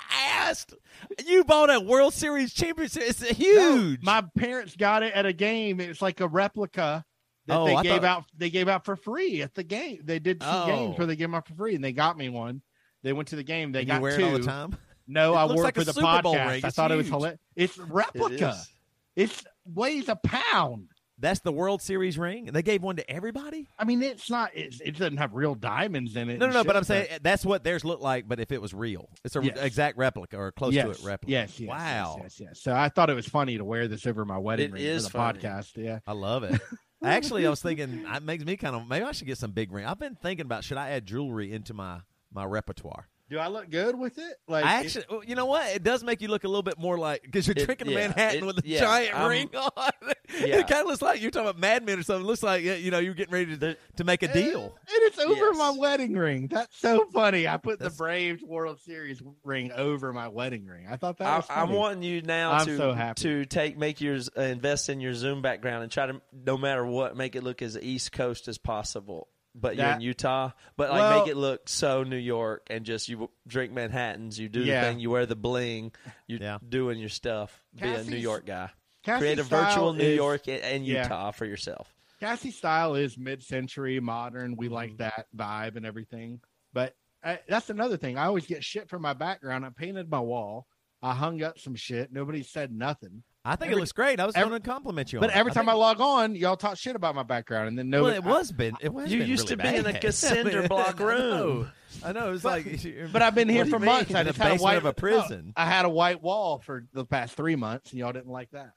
You 1.27 1.45
bought 1.45 1.75
a 1.75 1.81
World 1.81 2.15
Series 2.15 2.53
championship. 2.53 3.03
It's 3.07 3.21
No, 3.21 3.29
huge. 3.29 4.03
my 4.03 4.23
parents 4.37 4.77
got 4.77 5.03
it 5.03 5.13
at 5.15 5.27
a 5.27 5.33
game. 5.33 5.81
It's 5.81 6.01
like 6.03 6.21
a 6.21 6.29
replica 6.29 7.05
that 7.47 7.57
Oh, 7.57 7.67
they 7.67 7.75
I 7.75 7.83
gave 7.83 7.93
thought- 8.03 8.05
out. 8.05 8.25
They 8.37 8.51
gave 8.51 8.69
out 8.69 8.85
for 8.85 8.97
free 8.97 9.43
at 9.43 9.55
the 9.55 9.63
game. 9.65 10.01
They 10.05 10.19
did 10.19 10.41
two 10.41 10.47
Oh. 10.49 10.67
games 10.67 10.99
where 10.99 11.07
they 11.07 11.17
gave 11.17 11.25
them 11.29 11.35
out 11.35 11.47
for 11.49 11.55
free, 11.55 11.75
and 11.75 11.83
they 11.85 11.93
got 11.93 12.17
me 12.19 12.29
one. 12.29 12.63
They 13.03 13.13
went 13.13 13.29
to 13.29 13.37
the 13.37 13.43
game. 13.45 13.73
They 13.73 13.81
and 13.81 13.89
got 13.89 13.95
you 13.97 14.01
wear 14.03 14.17
two. 14.17 14.23
it 14.25 14.33
all 14.33 14.39
the 14.39 14.45
time. 14.45 14.77
No, 15.07 15.35
It 15.35 15.37
I 15.37 15.45
wore 15.47 15.63
like 15.65 15.77
it 15.77 15.81
for 15.81 15.85
the 15.85 15.93
Super 15.93 16.07
podcast. 16.07 16.65
I 16.65 16.71
thought 16.71 16.91
it 16.91 16.97
was 16.97 17.07
huge. 17.07 17.13
hilarious. 17.15 17.41
It's 17.55 17.79
replica. 17.79 18.49
is. 18.51 18.71
It's 19.15 19.45
weighs 19.65 20.09
a 20.09 20.17
pound. 20.17 20.89
That's 21.19 21.41
the 21.41 21.53
World 21.53 21.81
Series 21.81 22.19
ring. 22.19 22.47
They 22.47 22.63
gave 22.63 22.83
one 22.83 22.97
to 22.97 23.11
everybody. 23.11 23.69
I 23.79 23.85
mean, 23.85 24.03
it's 24.03 24.29
not. 24.29 24.51
It's, 24.55 24.81
it 24.83 24.99
doesn't 24.99 25.17
have 25.17 25.33
real 25.35 25.55
diamonds 25.55 26.15
in 26.15 26.29
it. 26.29 26.39
No, 26.39 26.47
no, 26.47 26.53
no. 26.53 26.59
shit, 26.61 26.67
But 26.67 26.77
I'm 26.77 26.85
saying 26.85 27.07
that's 27.23 27.45
what 27.45 27.65
theirs 27.65 27.85
looked 27.87 28.03
like. 28.03 28.29
But 28.29 28.39
if 28.39 28.53
it 28.53 28.61
was 28.61 28.75
real, 28.75 29.09
it's 29.25 29.35
a 29.35 29.43
Yes. 29.43 29.57
exact 29.59 29.97
replica 29.97 30.37
or 30.37 30.53
close 30.53 30.75
yes, 30.75 30.85
to 30.85 30.91
it 30.91 30.99
replica. 31.09 31.31
Yes, 31.33 31.59
yes, 31.59 31.69
wow, 31.69 32.17
Yes, 32.23 32.39
yes, 32.39 32.41
yes. 32.49 32.61
So 32.63 32.75
I 32.75 32.91
thought 32.91 33.09
it 33.09 33.15
was 33.15 33.27
funny 33.27 33.57
to 33.57 33.65
wear 33.65 33.89
this 33.89 34.07
over 34.07 34.25
my 34.27 34.37
wedding 34.39 34.71
It 34.71 34.73
ring 34.75 34.83
is 34.83 35.07
for 35.07 35.13
the 35.13 35.19
funny. 35.19 35.39
podcast. 35.39 35.77
Yeah. 35.77 36.01
I 36.07 36.13
love 36.13 36.43
it. 36.45 36.61
Actually, 37.03 37.47
I 37.47 37.51
was 37.51 37.63
thinking 37.63 38.05
it 38.07 38.23
makes 38.23 38.45
me 38.45 38.57
kind 38.57 38.75
of 38.77 38.87
maybe 38.89 39.05
I 39.05 39.13
should 39.13 39.27
get 39.27 39.39
some 39.39 39.53
big 39.53 39.71
ring. 39.73 39.85
I've 39.87 39.99
been 39.99 40.17
thinking 40.17 40.45
about 40.47 40.65
should 40.65 40.77
I 40.79 40.91
add 40.91 41.07
jewelry 41.07 41.53
into 41.53 41.73
my 41.75 42.01
my 42.33 42.45
repertoire. 42.45 43.09
Do 43.29 43.39
I 43.39 43.49
look 43.49 43.69
good 43.71 43.99
with 43.99 44.19
it? 44.19 44.37
Like 44.47 44.65
I 44.65 44.75
actually, 44.81 45.05
well, 45.11 45.25
you 45.25 45.35
know 45.35 45.47
what? 45.47 45.69
It 45.75 45.83
does 45.83 46.05
make 46.05 46.21
you 46.23 46.29
look 46.29 46.45
a 46.45 46.49
little 46.49 46.63
bit 46.63 46.79
more 46.79 46.97
like 46.97 47.23
because 47.23 47.47
you're 47.49 47.55
It- 47.57 47.65
drinking 47.65 47.89
yeah, 47.91 47.95
Manhattan 48.09 48.45
it- 48.45 48.47
with 48.47 48.59
a 48.59 48.63
yeah, 48.65 48.79
giant 48.79 49.15
I'm- 49.19 49.29
ring 49.31 49.51
on. 49.55 49.71
Yeah. 50.41 50.59
It 50.59 50.67
kind 50.67 50.81
of 50.83 50.89
looks 50.89 51.01
like 51.03 51.23
you're 51.23 51.31
talking 51.31 51.49
about 51.49 51.61
Mad 51.61 51.87
Men 51.87 52.01
or 52.01 52.03
something. 52.03 52.25
It 52.25 52.27
looks 52.27 52.43
like 52.43 52.65
you 52.65 52.91
know 52.91 52.99
you're 52.99 53.15
getting 53.15 53.33
ready 53.33 53.57
to 53.57 53.77
to 53.97 54.05
make 54.05 54.25
a 54.25 54.33
deal. 54.33 54.61
And 54.65 54.99
it's 55.03 55.19
over 55.21 55.35
Yes. 55.35 55.57
my 55.57 55.71
wedding 55.71 56.15
ring. 56.15 56.49
That's 56.49 56.77
so 56.79 57.07
funny. 57.13 57.47
I 57.47 57.57
put 57.59 57.79
That's- 57.79 57.97
the 57.97 58.03
Braves 58.03 58.43
World 58.43 58.81
Series 58.81 59.23
ring 59.45 59.71
over 59.73 60.13
my 60.13 60.27
wedding 60.27 60.67
ring. 60.67 60.87
I 60.91 60.97
thought 60.97 61.19
that 61.19 61.45
I, 61.49 61.63
I'm 61.63 61.71
wanting 61.71 62.03
you 62.03 62.23
now 62.23 62.53
I'm 62.53 62.67
to 62.67 62.77
so 62.77 62.93
happy. 62.93 63.23
to 63.23 63.45
take 63.47 63.79
make 63.79 64.01
yours 64.01 64.29
uh, 64.37 64.43
invest 64.43 64.89
in 64.89 65.01
your 65.01 65.15
Zoom 65.15 65.43
background 65.43 65.85
and 65.85 65.93
try 65.93 66.07
to 66.07 66.21
no 66.33 66.59
matter 66.59 66.85
what 66.85 67.17
make 67.17 67.37
it 67.37 67.45
look 67.45 67.63
as 67.63 67.79
East 67.79 68.11
Coast 68.11 68.49
as 68.49 68.59
possible. 68.59 69.29
But 69.59 69.77
you're 69.77 69.87
in 69.87 70.01
Utah, 70.03 70.51
but 70.77 70.91
like 70.91 71.01
Well- 71.01 71.21
make 71.21 71.31
it 71.31 71.37
look 71.37 71.69
so 71.69 72.03
New 72.03 72.17
York 72.19 72.67
and 72.69 72.85
just 72.85 73.09
you 73.09 73.31
drink 73.47 73.73
Manhattan's, 73.73 74.39
you 74.39 74.49
do 74.51 74.61
Yeah. 74.63 74.83
the 74.83 74.87
thing, 74.89 74.99
you 75.01 75.09
wear 75.11 75.25
the 75.25 75.35
bling, 75.37 75.93
you're 76.27 76.41
Yeah. 76.41 76.59
doing 76.69 76.99
your 76.99 77.09
stuff. 77.09 77.63
Be 77.75 77.83
a 77.83 77.91
New 77.91 77.97
Cassie's- 77.97 78.23
York 78.23 78.47
guy. 78.47 78.71
Cassie's 79.03 79.21
Create 79.21 79.39
a 79.39 79.45
style 79.45 79.65
virtual 79.65 79.93
New 79.95 80.05
is- 80.05 80.17
York 80.17 80.47
and, 80.49 80.61
and 80.63 80.87
Yeah. 80.87 81.05
Utah 81.05 81.31
for 81.31 81.47
yourself. 81.47 81.95
Cassie's 82.21 82.57
style 82.57 82.95
is 82.97 83.17
mid-century, 83.17 83.99
modern. 84.01 84.57
We 84.57 84.67
Mm-hmm. 84.67 84.75
like 84.75 84.97
that 84.99 85.27
vibe 85.35 85.77
and 85.77 85.87
everything. 85.87 86.41
But 86.73 86.95
I, 87.25 87.41
that's 87.49 87.71
another 87.71 87.97
thing. 87.97 88.19
I 88.19 88.27
always 88.27 88.47
get 88.47 88.63
shit 88.63 88.89
from 88.91 89.03
my 89.03 89.15
background. 89.15 89.65
I 89.65 89.71
painted 89.71 90.11
my 90.11 90.21
wall. 90.21 90.67
I 91.03 91.15
hung 91.15 91.43
up 91.43 91.59
some 91.59 91.75
shit. 91.75 92.13
Nobody 92.13 92.43
said 92.43 92.73
nothing. 92.73 93.23
I 93.47 93.57
think 93.57 93.71
Every- 93.71 93.77
it 93.77 93.81
looks 93.81 93.93
great. 93.93 94.19
I 94.21 94.27
was 94.27 94.35
every- 94.35 94.51
going 94.51 94.61
to 94.63 94.69
compliment 94.69 95.13
you. 95.13 95.21
But 95.21 95.31
on 95.31 95.37
it. 95.37 95.39
every 95.39 95.53
time 95.53 95.69
I, 95.69 95.73
think- 95.73 95.81
log 95.81 96.01
on, 96.01 96.35
y'all 96.35 96.57
talk 96.57 96.77
shit 96.77 96.97
about 96.97 97.15
my 97.15 97.23
background, 97.23 97.69
and 97.69 97.79
then 97.79 97.89
no, 97.91 98.03
well, 98.03 98.15
nobody. 98.15 98.29
it 98.29 98.35
was 98.39 98.53
been. 98.53 98.77
It 98.81 98.93
was. 98.93 99.13
You 99.13 99.21
been 99.21 99.29
used 99.29 99.51
really 99.51 99.63
to 99.63 99.71
be 99.71 99.77
in 99.77 99.87
a 99.87 99.93
bad. 100.01 100.15
cinder 100.15 100.69
block 100.69 100.99
room. 101.01 101.71
I 102.05 102.13
know. 102.13 102.33
It's 102.33 102.43
But- 102.43 102.67
like. 102.67 103.13
But 103.13 103.23
I've 103.23 103.35
been 103.35 103.49
here 103.49 103.65
for 103.67 103.79
months. 103.79 104.13
I 104.15 104.21
In 104.21 104.27
the 104.27 104.33
just 104.33 104.43
had 104.43 104.59
a 104.59 104.63
white 104.63 104.77
of 104.77 104.85
a 104.85 104.93
prison. 104.93 105.53
I 105.57 105.67
had 105.67 105.85
a 105.85 105.89
white 105.89 106.23
wall 106.23 106.59
for 106.59 106.85
the 106.93 107.05
past 107.07 107.35
three 107.37 107.57
months, 107.57 107.91
and 107.93 108.01
y'all 108.01 108.13
didn't 108.13 108.31
like 108.31 108.51
that. 108.51 108.73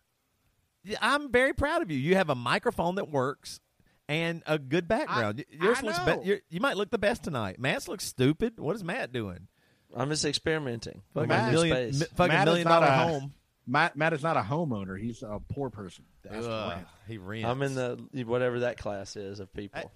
Yeah, 0.84 0.98
I'm 1.02 1.32
very 1.32 1.54
proud 1.54 1.82
of 1.82 1.92
you. 1.92 1.98
You 1.98 2.16
have 2.16 2.30
a 2.30 2.36
microphone 2.36 2.96
that 2.96 3.10
works 3.10 3.60
and 4.08 4.42
a 4.48 4.58
good 4.58 4.88
background. 4.88 5.44
I 5.60 5.64
Yours 5.66 5.82
looks 5.84 6.00
be- 6.00 6.26
you're- 6.26 6.42
might 6.60 6.78
look 6.78 6.90
the 6.92 6.98
best 6.98 7.24
tonight. 7.24 7.60
Matt's 7.60 7.88
looks 7.88 8.06
stupid. 8.06 8.60
What 8.60 8.76
is 8.76 8.84
Matt 8.84 9.12
doing? 9.12 9.48
I'm 9.96 10.10
just 10.10 10.24
experimenting. 10.24 11.02
Fucking 11.14 11.28
Matt- 11.30 11.52
million, 11.52 11.94
space. 11.94 12.00
mi- 12.10 12.16
fucking 12.16 12.34
Matt 12.34 12.46
million 12.46 12.68
not 12.68 12.80
dollar 12.82 12.92
a- 12.94 12.98
home. 12.98 13.34
Matt, 13.70 13.96
Matt 13.96 14.14
is 14.14 14.24
not 14.24 14.36
a 14.36 14.42
homeowner. 14.42 15.00
He's 15.00 15.22
a 15.22 15.40
poor 15.54 15.70
person. 15.70 16.04
That's 16.24 16.46
the 16.46 16.52
Ugh, 16.52 16.72
rent. 16.72 16.88
he 17.08 17.18
rents. 17.20 17.48
I'm 17.48 17.62
in 17.62 17.76
the 17.76 18.24
whatever 18.26 18.62
that 18.62 18.78
class 18.78 19.16
is 19.16 19.40
of 19.40 19.54
people. 19.54 19.92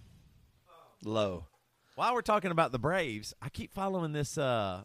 Low. 1.04 1.46
While 1.96 2.14
we're 2.14 2.22
talking 2.22 2.52
about 2.52 2.72
the 2.72 2.80
Braves, 2.80 3.34
I 3.42 3.50
keep 3.50 3.74
following 3.74 4.14
this 4.14 4.38
uh, 4.38 4.84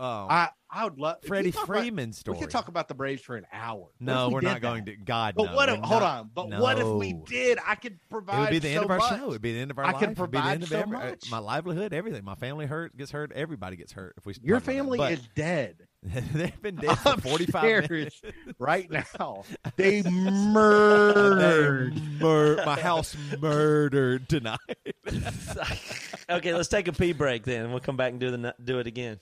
um, 0.00 0.26
I 0.30 0.48
I 0.72 0.84
would 0.84 0.98
love 0.98 1.16
Freddie 1.26 1.48
you 1.48 1.52
talk 1.52 1.68
about- 1.68 2.14
story. 2.14 2.36
We 2.36 2.40
could 2.40 2.50
talk 2.50 2.68
about 2.68 2.86
the 2.88 2.94
Braves 2.94 3.22
for 3.22 3.36
an 3.36 3.44
hour. 3.52 3.88
No, 3.98 4.28
we 4.28 4.34
we're 4.34 4.40
did 4.40 4.46
not 4.46 4.54
that? 4.54 4.60
going 4.60 4.84
to. 4.86 4.96
God, 4.96 5.34
But 5.36 5.46
no, 5.50 5.54
what? 5.56 5.68
we're 5.68 5.74
If, 5.74 5.80
hold 5.82 6.02
not- 6.02 6.18
on. 6.20 6.30
But 6.32 6.48
what 6.60 6.78
if 6.78 6.86
we 6.86 7.12
did? 7.12 7.58
I 7.66 7.74
could 7.74 7.98
provide. 8.08 8.36
It 8.38 8.40
would 8.40 8.50
be 8.50 8.58
the 8.60 8.68
end 8.68 8.84
of 8.84 8.90
our 8.90 8.98
much. 8.98 9.10
show. 9.18 9.24
It 9.24 9.28
would 9.30 9.42
be 9.42 9.52
the 9.52 9.58
end 9.60 9.70
of 9.72 9.78
our 9.78 9.84
I 9.84 9.90
life. 9.92 10.00
can 10.00 10.10
It'd 10.12 10.16
be 10.16 10.22
the 10.22 10.28
provide 10.28 10.52
end 10.52 10.62
of 10.62 10.68
so 10.68 10.78
every- 10.78 10.96
uh, 10.96 11.00
much. 11.00 11.30
my 11.30 11.38
livelihood, 11.38 11.92
everything. 11.92 12.24
My 12.24 12.36
family 12.36 12.66
hurt 12.66 12.96
gets 12.96 13.10
hurt. 13.10 13.32
Everybody 13.32 13.76
gets 13.76 13.92
hurt 13.92 14.14
if 14.16 14.24
we. 14.26 14.34
Your 14.42 14.58
talk 14.60 14.64
about 14.68 14.74
family 14.76 14.98
that. 15.00 15.12
is 15.12 15.28
dead. 15.34 15.76
They've 16.02 16.62
been 16.62 16.76
dead 16.76 16.94
for 16.98 17.20
forty 17.20 17.46
five 17.46 17.90
minutes. 17.90 18.20
Upstairs 18.24 18.34
right 18.58 18.88
now. 19.18 19.42
They 19.76 20.02
murdered. 20.02 21.94
They 21.94 22.00
mur- 22.24 22.64
my 22.64 22.80
house 22.80 23.16
murdered 23.40 24.28
tonight. 24.28 24.58
okay, 26.30 26.54
let's 26.54 26.68
take 26.68 26.88
a 26.88 26.92
pee 26.92 27.12
break 27.12 27.44
then. 27.44 27.70
We'll 27.70 27.80
come 27.80 27.96
back 27.96 28.12
and 28.12 28.20
do 28.20 28.30
the 28.30 28.54
do 28.62 28.78
it 28.78 28.86
again. 28.86 29.18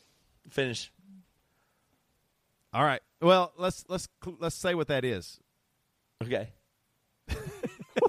Finish. 0.51 0.93
All 2.73 2.85
right. 2.85 3.01
Well, 3.21 3.53
let's 3.59 3.85
let's 3.89 4.09
let's 4.39 4.57
say 4.57 4.75
what 4.75 4.89
that 4.89 5.05
is. 5.05 5.41
Okay. 6.23 6.51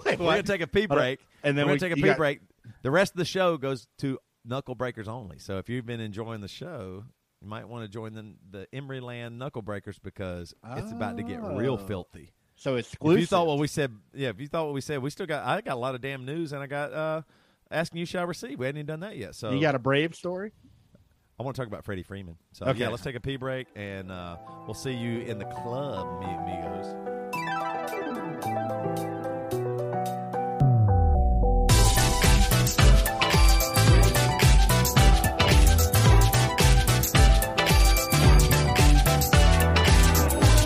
We're 0.06 0.16
gonna 0.18 0.44
take 0.44 0.62
a 0.62 0.68
pee 0.68 0.82
Hold 0.82 0.92
on. 0.92 0.98
break, 0.98 1.20
And 1.44 1.58
then 1.58 1.66
we're 1.66 1.74
we- 1.74 1.80
gonna 1.80 1.90
take 1.90 1.98
a 2.00 2.02
pee 2.02 2.08
got- 2.10 2.18
break. 2.18 2.40
The 2.84 2.92
rest 2.92 3.14
of 3.14 3.18
the 3.18 3.26
show 3.26 3.58
goes 3.58 3.88
to 4.00 4.20
Knuckle 4.46 4.76
Breakers 4.76 5.08
only. 5.08 5.40
So 5.40 5.58
if 5.58 5.70
you've 5.70 5.86
been 5.86 6.00
enjoying 6.00 6.42
the 6.42 6.48
show, 6.48 7.04
you 7.42 7.48
might 7.48 7.68
want 7.68 7.84
to 7.84 7.90
join 7.90 8.14
the 8.14 8.34
the 8.50 8.68
Emeryland 8.74 9.34
Knuckle 9.38 9.62
Breakers 9.62 10.00
because 10.00 10.54
it's 10.76 10.92
about 10.92 11.18
to 11.18 11.24
get 11.24 11.42
real 11.42 11.74
Oh. 11.82 11.86
filthy. 11.86 12.32
So 12.56 12.76
exclusive. 12.76 13.18
If 13.18 13.22
you 13.22 13.28
thought 13.28 13.48
what 13.48 13.58
we 13.60 13.68
said, 13.68 13.94
yeah. 14.14 14.30
If 14.30 14.40
you 14.42 14.48
thought 14.48 14.66
what 14.66 14.74
we 14.74 14.82
said, 14.82 15.02
we 15.02 15.10
still 15.10 15.26
got. 15.26 15.46
I 15.46 15.62
got 15.62 15.74
a 15.76 15.80
lot 15.80 15.96
of 15.96 16.02
damn 16.02 16.26
news, 16.26 16.52
and 16.54 16.62
I 16.62 16.68
got 16.68 16.94
uh 16.94 17.22
asking 17.72 18.00
you 18.00 18.06
shall 18.06 18.26
receive. 18.26 18.60
We 18.60 18.66
hadn't 18.66 18.80
even 18.80 18.88
done 18.88 19.00
that 19.02 19.16
yet. 19.18 19.36
So 19.36 19.52
you 19.52 19.62
got 19.62 19.76
a 19.76 19.80
brave 19.80 20.14
story? 20.16 20.52
I 21.40 21.44
want 21.44 21.56
to 21.56 21.62
talk 21.62 21.68
about 21.70 21.86
Freddie 21.86 22.04
Freeman. 22.04 22.36
So 22.52 22.66
okay. 22.66 22.80
yeah, 22.80 22.90
let's 22.90 23.02
take 23.02 23.16
a 23.16 23.22
pee 23.22 23.38
break, 23.38 23.68
and 23.74 24.12
uh, 24.12 24.36
we'll 24.66 24.74
see 24.74 24.92
you 24.92 25.22
in 25.22 25.40
the 25.40 25.46
club, 25.46 26.22
amigos. 26.22 26.94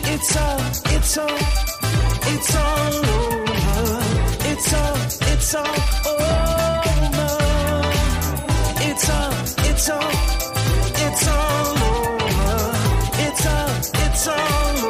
It's 0.10 0.36
all, 0.38 0.60
it's 0.96 1.18
all, 1.20 1.38
it's 2.34 2.56
all 2.56 2.96
over. 3.06 4.02
It's 4.50 4.74
all, 4.74 4.96
it's 5.22 5.54
all 5.54 5.68
over. 6.08 6.34
It's 8.82 9.10
all, 9.10 9.34
it's 9.70 9.90
all. 9.92 10.43
It's 11.16 11.28
all 11.28 11.78
over. 11.78 12.74
It's 13.20 13.46
all, 13.46 13.78
it's 14.08 14.28
all 14.28 14.83